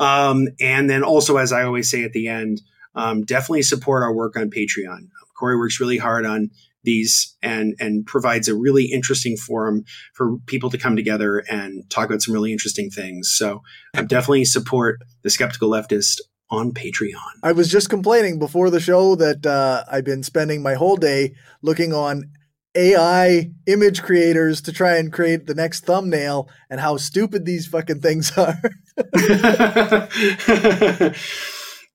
Um, 0.00 0.48
and 0.60 0.88
then 0.88 1.02
also, 1.02 1.36
as 1.36 1.52
I 1.52 1.62
always 1.64 1.90
say 1.90 2.04
at 2.04 2.12
the 2.12 2.28
end, 2.28 2.60
um, 2.94 3.24
definitely 3.24 3.62
support 3.62 4.02
our 4.02 4.12
work 4.12 4.36
on 4.36 4.50
Patreon. 4.50 5.08
Cory 5.38 5.56
works 5.56 5.80
really 5.80 5.98
hard 5.98 6.26
on 6.26 6.50
these 6.84 7.36
and 7.42 7.74
and 7.78 8.06
provides 8.06 8.48
a 8.48 8.54
really 8.56 8.84
interesting 8.86 9.36
forum 9.36 9.84
for 10.14 10.38
people 10.46 10.70
to 10.70 10.78
come 10.78 10.96
together 10.96 11.44
and 11.50 11.88
talk 11.90 12.06
about 12.06 12.22
some 12.22 12.34
really 12.34 12.52
interesting 12.52 12.90
things. 12.90 13.30
So 13.30 13.62
I 13.94 14.02
definitely 14.02 14.44
support 14.44 15.02
the 15.22 15.30
skeptical 15.30 15.70
leftist 15.70 16.20
on 16.50 16.72
Patreon. 16.72 17.38
I 17.42 17.52
was 17.52 17.70
just 17.70 17.90
complaining 17.90 18.38
before 18.38 18.70
the 18.70 18.80
show 18.80 19.14
that 19.16 19.44
uh, 19.44 19.84
I've 19.90 20.04
been 20.04 20.22
spending 20.22 20.62
my 20.62 20.74
whole 20.74 20.96
day 20.96 21.34
looking 21.62 21.92
on 21.92 22.30
AI 22.74 23.50
image 23.66 24.02
creators 24.02 24.60
to 24.62 24.72
try 24.72 24.96
and 24.96 25.12
create 25.12 25.46
the 25.46 25.54
next 25.54 25.84
thumbnail 25.84 26.48
and 26.70 26.80
how 26.80 26.96
stupid 26.96 27.44
these 27.44 27.66
fucking 27.66 28.00
things 28.00 28.32
are. 28.38 28.58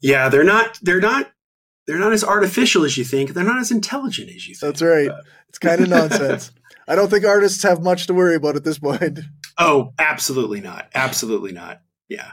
yeah, 0.01 0.29
they're 0.29 0.43
not 0.43 0.79
they're 0.81 0.99
not 0.99 1.31
they're 1.87 1.99
not 1.99 2.13
as 2.13 2.23
artificial 2.23 2.83
as 2.83 2.97
you 2.97 3.03
think. 3.03 3.33
They're 3.33 3.43
not 3.43 3.59
as 3.59 3.71
intelligent 3.71 4.29
as 4.29 4.47
you 4.47 4.55
think. 4.55 4.73
That's 4.73 4.81
right. 4.81 5.09
It's 5.49 5.59
kind 5.59 5.81
of 5.81 5.89
nonsense. 5.89 6.51
I 6.87 6.95
don't 6.95 7.09
think 7.09 7.25
artists 7.25 7.63
have 7.63 7.81
much 7.81 8.07
to 8.07 8.13
worry 8.13 8.35
about 8.35 8.55
at 8.55 8.63
this 8.63 8.79
point. 8.79 9.19
Oh, 9.57 9.93
absolutely 9.99 10.59
not. 10.59 10.89
Absolutely 10.93 11.53
not. 11.53 11.81
Yeah. 12.09 12.31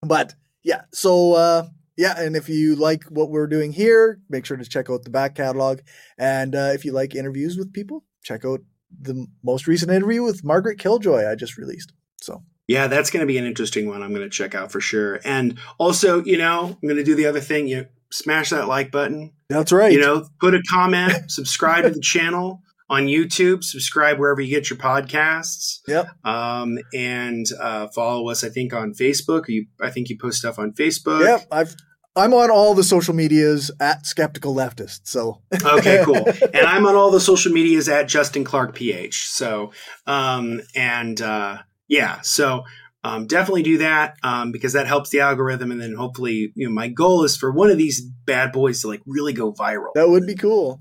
But 0.00 0.34
yeah, 0.62 0.82
so 0.92 1.34
uh, 1.34 1.66
yeah, 1.96 2.18
and 2.18 2.36
if 2.36 2.48
you 2.48 2.74
like 2.74 3.04
what 3.04 3.30
we're 3.30 3.46
doing 3.46 3.72
here, 3.72 4.20
make 4.28 4.46
sure 4.46 4.56
to 4.56 4.64
check 4.64 4.88
out 4.90 5.04
the 5.04 5.10
back 5.10 5.34
catalog. 5.34 5.80
And 6.18 6.54
uh, 6.54 6.70
if 6.74 6.84
you 6.84 6.92
like 6.92 7.14
interviews 7.14 7.56
with 7.56 7.72
people, 7.72 8.04
check 8.22 8.44
out 8.44 8.60
the 9.00 9.26
most 9.42 9.66
recent 9.66 9.90
interview 9.90 10.22
with 10.22 10.44
Margaret 10.44 10.78
Killjoy 10.78 11.30
I 11.30 11.34
just 11.34 11.56
released. 11.56 11.92
So 12.20 12.42
Yeah, 12.68 12.86
that's 12.86 13.10
going 13.10 13.20
to 13.20 13.26
be 13.26 13.38
an 13.38 13.44
interesting 13.44 13.88
one. 13.88 14.02
I'm 14.02 14.14
going 14.14 14.22
to 14.22 14.30
check 14.30 14.54
out 14.54 14.72
for 14.72 14.80
sure. 14.80 15.20
And 15.24 15.58
also, 15.78 16.22
you 16.24 16.38
know, 16.38 16.78
I'm 16.82 16.88
going 16.88 16.96
to 16.96 17.04
do 17.04 17.14
the 17.14 17.26
other 17.26 17.40
thing. 17.40 17.66
You 17.66 17.76
know, 17.76 17.86
smash 18.10 18.50
that 18.50 18.68
like 18.68 18.90
button. 18.90 19.32
that's 19.48 19.72
right. 19.72 19.92
You 19.92 20.00
know, 20.00 20.26
put 20.40 20.54
a 20.54 20.62
comment, 20.70 21.30
subscribe 21.30 21.84
to 21.84 21.90
the 21.90 22.00
channel. 22.00 22.62
On 22.88 23.06
YouTube. 23.06 23.64
Subscribe 23.64 24.18
wherever 24.18 24.40
you 24.40 24.50
get 24.50 24.70
your 24.70 24.78
podcasts. 24.78 25.78
Yep. 25.86 26.08
Um, 26.24 26.78
and 26.94 27.46
uh, 27.60 27.88
follow 27.88 28.28
us. 28.28 28.44
I 28.44 28.48
think 28.48 28.72
on 28.72 28.92
Facebook. 28.92 29.48
You, 29.48 29.66
I 29.80 29.90
think 29.90 30.08
you 30.08 30.18
post 30.18 30.38
stuff 30.38 30.58
on 30.58 30.72
Facebook. 30.72 31.24
Yep. 31.24 31.46
I've 31.50 31.74
I'm 32.14 32.34
on 32.34 32.50
all 32.50 32.74
the 32.74 32.84
social 32.84 33.14
medias 33.14 33.70
at 33.80 34.04
Skeptical 34.04 34.54
Leftist. 34.54 35.00
So 35.04 35.40
okay, 35.64 36.02
cool. 36.04 36.26
And 36.54 36.66
I'm 36.66 36.84
on 36.86 36.94
all 36.94 37.10
the 37.10 37.20
social 37.20 37.52
medias 37.52 37.88
at 37.88 38.06
Justin 38.06 38.44
Clark 38.44 38.74
PH. 38.74 39.28
So 39.28 39.72
um, 40.06 40.60
and 40.74 41.20
uh, 41.22 41.58
yeah, 41.88 42.20
so 42.20 42.64
um, 43.04 43.26
definitely 43.26 43.62
do 43.62 43.78
that 43.78 44.16
um, 44.22 44.52
because 44.52 44.74
that 44.74 44.86
helps 44.86 45.10
the 45.10 45.20
algorithm. 45.20 45.72
And 45.72 45.80
then 45.80 45.94
hopefully, 45.94 46.52
you 46.54 46.68
know, 46.68 46.72
my 46.72 46.88
goal 46.88 47.24
is 47.24 47.36
for 47.36 47.50
one 47.50 47.70
of 47.70 47.78
these 47.78 48.00
bad 48.00 48.52
boys 48.52 48.82
to 48.82 48.88
like 48.88 49.00
really 49.06 49.32
go 49.32 49.52
viral. 49.52 49.92
that 49.94 50.08
would 50.08 50.26
be 50.26 50.34
cool. 50.34 50.80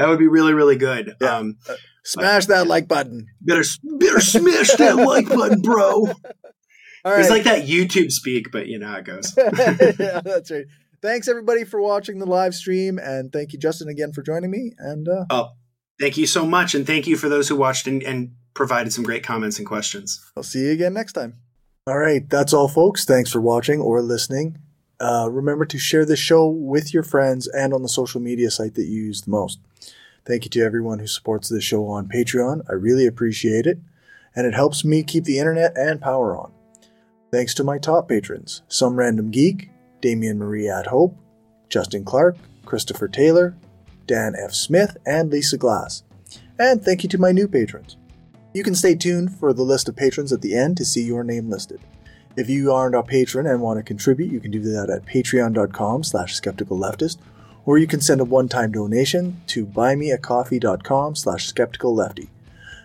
That 0.00 0.08
would 0.08 0.18
be 0.18 0.28
really, 0.28 0.54
really 0.54 0.76
good. 0.76 1.14
Yeah. 1.20 1.36
Um, 1.36 1.58
Smash 2.04 2.46
that 2.46 2.66
like 2.66 2.88
button. 2.88 3.26
better, 3.42 3.62
better 3.98 4.20
smash 4.20 4.72
that 4.76 4.96
like 5.06 5.28
button, 5.28 5.60
bro. 5.60 6.06
All 7.04 7.12
right. 7.12 7.20
It's 7.20 7.28
like 7.28 7.44
that 7.44 7.66
YouTube 7.66 8.10
speak, 8.10 8.50
but 8.50 8.66
you 8.66 8.78
know 8.78 8.88
how 8.88 8.96
it 8.96 9.04
goes. 9.04 9.34
yeah, 9.98 10.20
that's 10.24 10.50
right. 10.50 10.64
Thanks 11.02 11.28
everybody 11.28 11.64
for 11.64 11.80
watching 11.80 12.18
the 12.18 12.26
live 12.26 12.54
stream, 12.54 12.98
and 12.98 13.30
thank 13.32 13.52
you, 13.52 13.58
Justin, 13.58 13.88
again 13.88 14.12
for 14.12 14.22
joining 14.22 14.50
me. 14.50 14.72
And 14.78 15.08
uh, 15.08 15.24
Oh, 15.28 15.48
thank 16.00 16.16
you 16.16 16.26
so 16.26 16.46
much, 16.46 16.74
and 16.74 16.86
thank 16.86 17.06
you 17.06 17.16
for 17.16 17.28
those 17.28 17.48
who 17.48 17.56
watched 17.56 17.86
and, 17.86 18.02
and 18.02 18.32
provided 18.54 18.92
some 18.92 19.04
great 19.04 19.22
comments 19.22 19.58
and 19.58 19.66
questions. 19.66 20.22
I'll 20.36 20.42
see 20.42 20.60
you 20.60 20.72
again 20.72 20.94
next 20.94 21.12
time. 21.12 21.34
All 21.86 21.98
right, 21.98 22.28
that's 22.28 22.52
all, 22.54 22.68
folks. 22.68 23.04
Thanks 23.04 23.30
for 23.30 23.40
watching 23.42 23.80
or 23.80 24.00
listening. 24.02 24.58
Uh, 25.00 25.28
remember 25.30 25.64
to 25.64 25.78
share 25.78 26.04
this 26.04 26.18
show 26.18 26.46
with 26.46 26.92
your 26.92 27.02
friends 27.02 27.48
and 27.48 27.72
on 27.72 27.82
the 27.82 27.88
social 27.88 28.20
media 28.20 28.50
site 28.50 28.74
that 28.74 28.84
you 28.84 29.02
use 29.02 29.22
the 29.22 29.30
most. 29.30 29.58
Thank 30.26 30.44
you 30.44 30.50
to 30.50 30.60
everyone 30.60 30.98
who 30.98 31.06
supports 31.06 31.48
this 31.48 31.64
show 31.64 31.86
on 31.86 32.08
Patreon. 32.08 32.62
I 32.68 32.74
really 32.74 33.06
appreciate 33.06 33.66
it, 33.66 33.78
and 34.36 34.46
it 34.46 34.54
helps 34.54 34.84
me 34.84 35.02
keep 35.02 35.24
the 35.24 35.38
internet 35.38 35.76
and 35.76 36.00
power 36.00 36.36
on. 36.36 36.52
Thanks 37.32 37.54
to 37.54 37.64
my 37.64 37.78
top 37.78 38.08
patrons 38.08 38.62
Some 38.68 38.96
Random 38.96 39.30
Geek, 39.30 39.70
Damian 40.02 40.38
Marie 40.38 40.68
at 40.68 40.88
Hope, 40.88 41.16
Justin 41.68 42.04
Clark, 42.04 42.36
Christopher 42.66 43.08
Taylor, 43.08 43.56
Dan 44.06 44.34
F. 44.38 44.52
Smith, 44.52 44.96
and 45.06 45.30
Lisa 45.30 45.56
Glass. 45.56 46.02
And 46.58 46.84
thank 46.84 47.02
you 47.02 47.08
to 47.08 47.18
my 47.18 47.32
new 47.32 47.48
patrons. 47.48 47.96
You 48.52 48.62
can 48.62 48.74
stay 48.74 48.96
tuned 48.96 49.38
for 49.38 49.52
the 49.52 49.62
list 49.62 49.88
of 49.88 49.96
patrons 49.96 50.32
at 50.32 50.42
the 50.42 50.54
end 50.54 50.76
to 50.76 50.84
see 50.84 51.02
your 51.02 51.24
name 51.24 51.48
listed. 51.48 51.80
If 52.40 52.48
you 52.48 52.72
aren't 52.72 52.94
a 52.94 53.02
patron 53.02 53.46
and 53.46 53.60
want 53.60 53.80
to 53.80 53.82
contribute, 53.82 54.32
you 54.32 54.40
can 54.40 54.50
do 54.50 54.62
that 54.62 54.88
at 54.88 55.04
patreon.com 55.04 56.04
slash 56.04 56.40
skepticalleftist, 56.40 57.18
or 57.66 57.76
you 57.76 57.86
can 57.86 58.00
send 58.00 58.18
a 58.18 58.24
one-time 58.24 58.72
donation 58.72 59.42
to 59.48 59.66
buymeacoffee.com 59.66 61.16
slash 61.16 61.52
skepticallefty. 61.52 62.28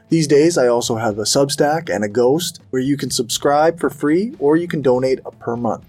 These 0.09 0.27
days, 0.27 0.57
I 0.57 0.67
also 0.67 0.97
have 0.97 1.17
a 1.17 1.21
Substack 1.21 1.89
and 1.89 2.03
a 2.03 2.09
Ghost 2.09 2.59
where 2.71 2.81
you 2.81 2.97
can 2.97 3.09
subscribe 3.09 3.79
for 3.79 3.89
free 3.89 4.35
or 4.39 4.57
you 4.57 4.67
can 4.67 4.81
donate 4.81 5.21
per 5.39 5.55
month. 5.55 5.85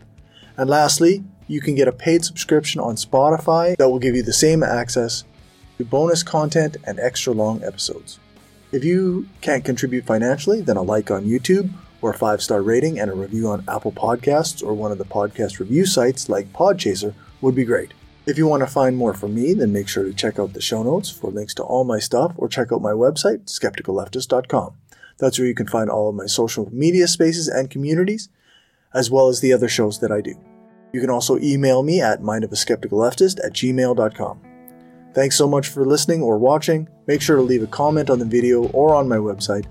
And 0.56 0.70
lastly, 0.70 1.24
you 1.48 1.60
can 1.60 1.74
get 1.74 1.88
a 1.88 1.92
paid 1.92 2.24
subscription 2.24 2.80
on 2.80 2.94
Spotify 2.94 3.76
that 3.78 3.88
will 3.88 3.98
give 3.98 4.14
you 4.14 4.22
the 4.22 4.32
same 4.32 4.62
access 4.62 5.24
to 5.78 5.84
bonus 5.84 6.22
content 6.22 6.76
and 6.84 7.00
extra 7.00 7.32
long 7.32 7.64
episodes. 7.64 8.20
If 8.70 8.84
you 8.84 9.28
can't 9.40 9.64
contribute 9.64 10.06
financially, 10.06 10.60
then 10.60 10.76
a 10.76 10.82
like 10.82 11.10
on 11.10 11.24
YouTube 11.24 11.72
or 12.06 12.10
a 12.10 12.14
five 12.14 12.40
star 12.40 12.62
rating 12.62 13.00
and 13.00 13.10
a 13.10 13.14
review 13.14 13.48
on 13.48 13.64
Apple 13.68 13.90
Podcasts 13.90 14.64
or 14.64 14.74
one 14.74 14.92
of 14.92 14.98
the 14.98 15.04
podcast 15.04 15.58
review 15.58 15.84
sites 15.84 16.28
like 16.28 16.52
Podchaser 16.52 17.12
would 17.40 17.56
be 17.56 17.64
great. 17.64 17.92
If 18.26 18.38
you 18.38 18.46
want 18.46 18.60
to 18.62 18.68
find 18.68 18.96
more 18.96 19.12
from 19.12 19.34
me, 19.34 19.54
then 19.54 19.72
make 19.72 19.88
sure 19.88 20.04
to 20.04 20.14
check 20.14 20.38
out 20.38 20.52
the 20.52 20.60
show 20.60 20.84
notes 20.84 21.10
for 21.10 21.30
links 21.30 21.52
to 21.54 21.64
all 21.64 21.82
my 21.82 21.98
stuff 21.98 22.32
or 22.36 22.48
check 22.48 22.72
out 22.72 22.80
my 22.80 22.92
website, 22.92 23.46
skepticalleftist.com. 23.46 24.74
That's 25.18 25.38
where 25.38 25.48
you 25.48 25.54
can 25.54 25.66
find 25.66 25.90
all 25.90 26.08
of 26.08 26.14
my 26.14 26.26
social 26.26 26.68
media 26.72 27.08
spaces 27.08 27.48
and 27.48 27.70
communities, 27.70 28.28
as 28.94 29.10
well 29.10 29.26
as 29.26 29.40
the 29.40 29.52
other 29.52 29.68
shows 29.68 29.98
that 29.98 30.12
I 30.12 30.20
do. 30.20 30.34
You 30.92 31.00
can 31.00 31.10
also 31.10 31.38
email 31.38 31.82
me 31.82 32.00
at 32.00 32.22
mindofaskepticalleftist 32.22 33.44
at 33.44 33.52
gmail.com. 33.52 34.40
Thanks 35.12 35.36
so 35.36 35.48
much 35.48 35.68
for 35.68 35.84
listening 35.84 36.22
or 36.22 36.38
watching. 36.38 36.88
Make 37.08 37.20
sure 37.20 37.36
to 37.36 37.42
leave 37.42 37.64
a 37.64 37.68
comment 37.68 38.10
on 38.10 38.20
the 38.20 38.24
video 38.24 38.68
or 38.68 38.94
on 38.94 39.08
my 39.08 39.16
website. 39.16 39.66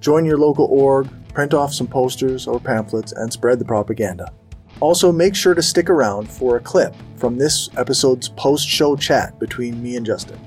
Join 0.00 0.24
your 0.24 0.38
local 0.38 0.66
org, 0.66 1.08
print 1.34 1.52
off 1.52 1.74
some 1.74 1.86
posters 1.86 2.46
or 2.46 2.58
pamphlets, 2.58 3.12
and 3.12 3.32
spread 3.32 3.58
the 3.58 3.64
propaganda. 3.64 4.32
Also, 4.80 5.12
make 5.12 5.34
sure 5.34 5.54
to 5.54 5.62
stick 5.62 5.90
around 5.90 6.30
for 6.30 6.56
a 6.56 6.60
clip 6.60 6.94
from 7.16 7.36
this 7.36 7.68
episode's 7.76 8.28
post 8.30 8.68
show 8.68 8.96
chat 8.96 9.38
between 9.38 9.82
me 9.82 9.96
and 9.96 10.06
Justin. 10.06 10.38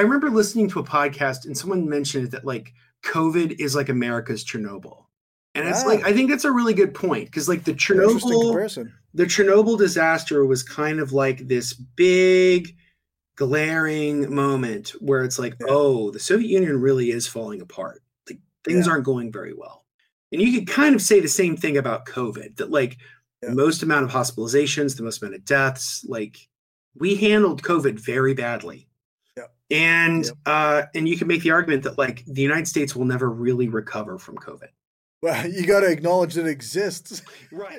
I 0.00 0.02
remember 0.02 0.30
listening 0.30 0.66
to 0.70 0.80
a 0.80 0.82
podcast 0.82 1.44
and 1.44 1.54
someone 1.54 1.86
mentioned 1.86 2.30
that 2.30 2.46
like 2.46 2.72
COVID 3.04 3.60
is 3.60 3.74
like 3.74 3.90
America's 3.90 4.42
Chernobyl. 4.42 5.04
And 5.54 5.68
it's 5.68 5.84
Ah. 5.84 5.88
like 5.88 6.04
I 6.06 6.14
think 6.14 6.30
that's 6.30 6.46
a 6.46 6.52
really 6.52 6.72
good 6.72 6.94
point 6.94 7.26
because 7.26 7.50
like 7.50 7.64
the 7.64 7.74
Chernobyl 7.74 8.80
the 9.12 9.26
Chernobyl 9.26 9.76
disaster 9.76 10.46
was 10.46 10.62
kind 10.62 11.00
of 11.00 11.12
like 11.12 11.46
this 11.48 11.74
big 11.74 12.74
glaring 13.36 14.34
moment 14.34 14.90
where 15.00 15.22
it's 15.22 15.38
like, 15.38 15.54
Yeah. 15.60 15.66
oh, 15.68 16.10
the 16.10 16.18
Soviet 16.18 16.48
Union 16.48 16.80
really 16.80 17.10
is 17.10 17.26
falling 17.28 17.60
apart. 17.60 18.02
Like 18.28 18.38
things 18.64 18.86
Yeah. 18.86 18.92
aren't 18.92 19.04
going 19.04 19.30
very 19.30 19.52
well. 19.52 19.84
And 20.32 20.40
you 20.40 20.58
could 20.58 20.66
kind 20.68 20.94
of 20.94 21.02
say 21.02 21.20
the 21.20 21.28
same 21.28 21.58
thing 21.58 21.76
about 21.76 22.06
COVID 22.06 22.56
that 22.56 22.70
like 22.70 22.96
Yeah. 23.42 23.50
the 23.50 23.54
most 23.56 23.82
amount 23.82 24.04
of 24.06 24.12
hospitalizations, 24.12 24.96
the 24.96 25.02
most 25.02 25.20
amount 25.20 25.34
of 25.34 25.44
deaths, 25.44 26.06
like 26.08 26.48
we 26.94 27.16
handled 27.16 27.62
COVID 27.62 28.00
very 28.00 28.32
badly. 28.32 28.86
And 29.70 30.24
Yep. 30.24 30.34
uh 30.46 30.82
and 30.94 31.08
you 31.08 31.16
can 31.16 31.28
make 31.28 31.42
the 31.42 31.50
argument 31.52 31.84
that 31.84 31.96
like 31.98 32.24
the 32.26 32.42
United 32.42 32.66
States 32.66 32.96
will 32.96 33.04
never 33.04 33.30
really 33.30 33.68
recover 33.68 34.18
from 34.18 34.36
COVID. 34.36 34.68
Well, 35.22 35.46
you 35.50 35.66
got 35.66 35.80
to 35.80 35.86
acknowledge 35.86 36.34
that 36.34 36.46
it 36.46 36.50
exists. 36.50 37.22
Right. 37.52 37.78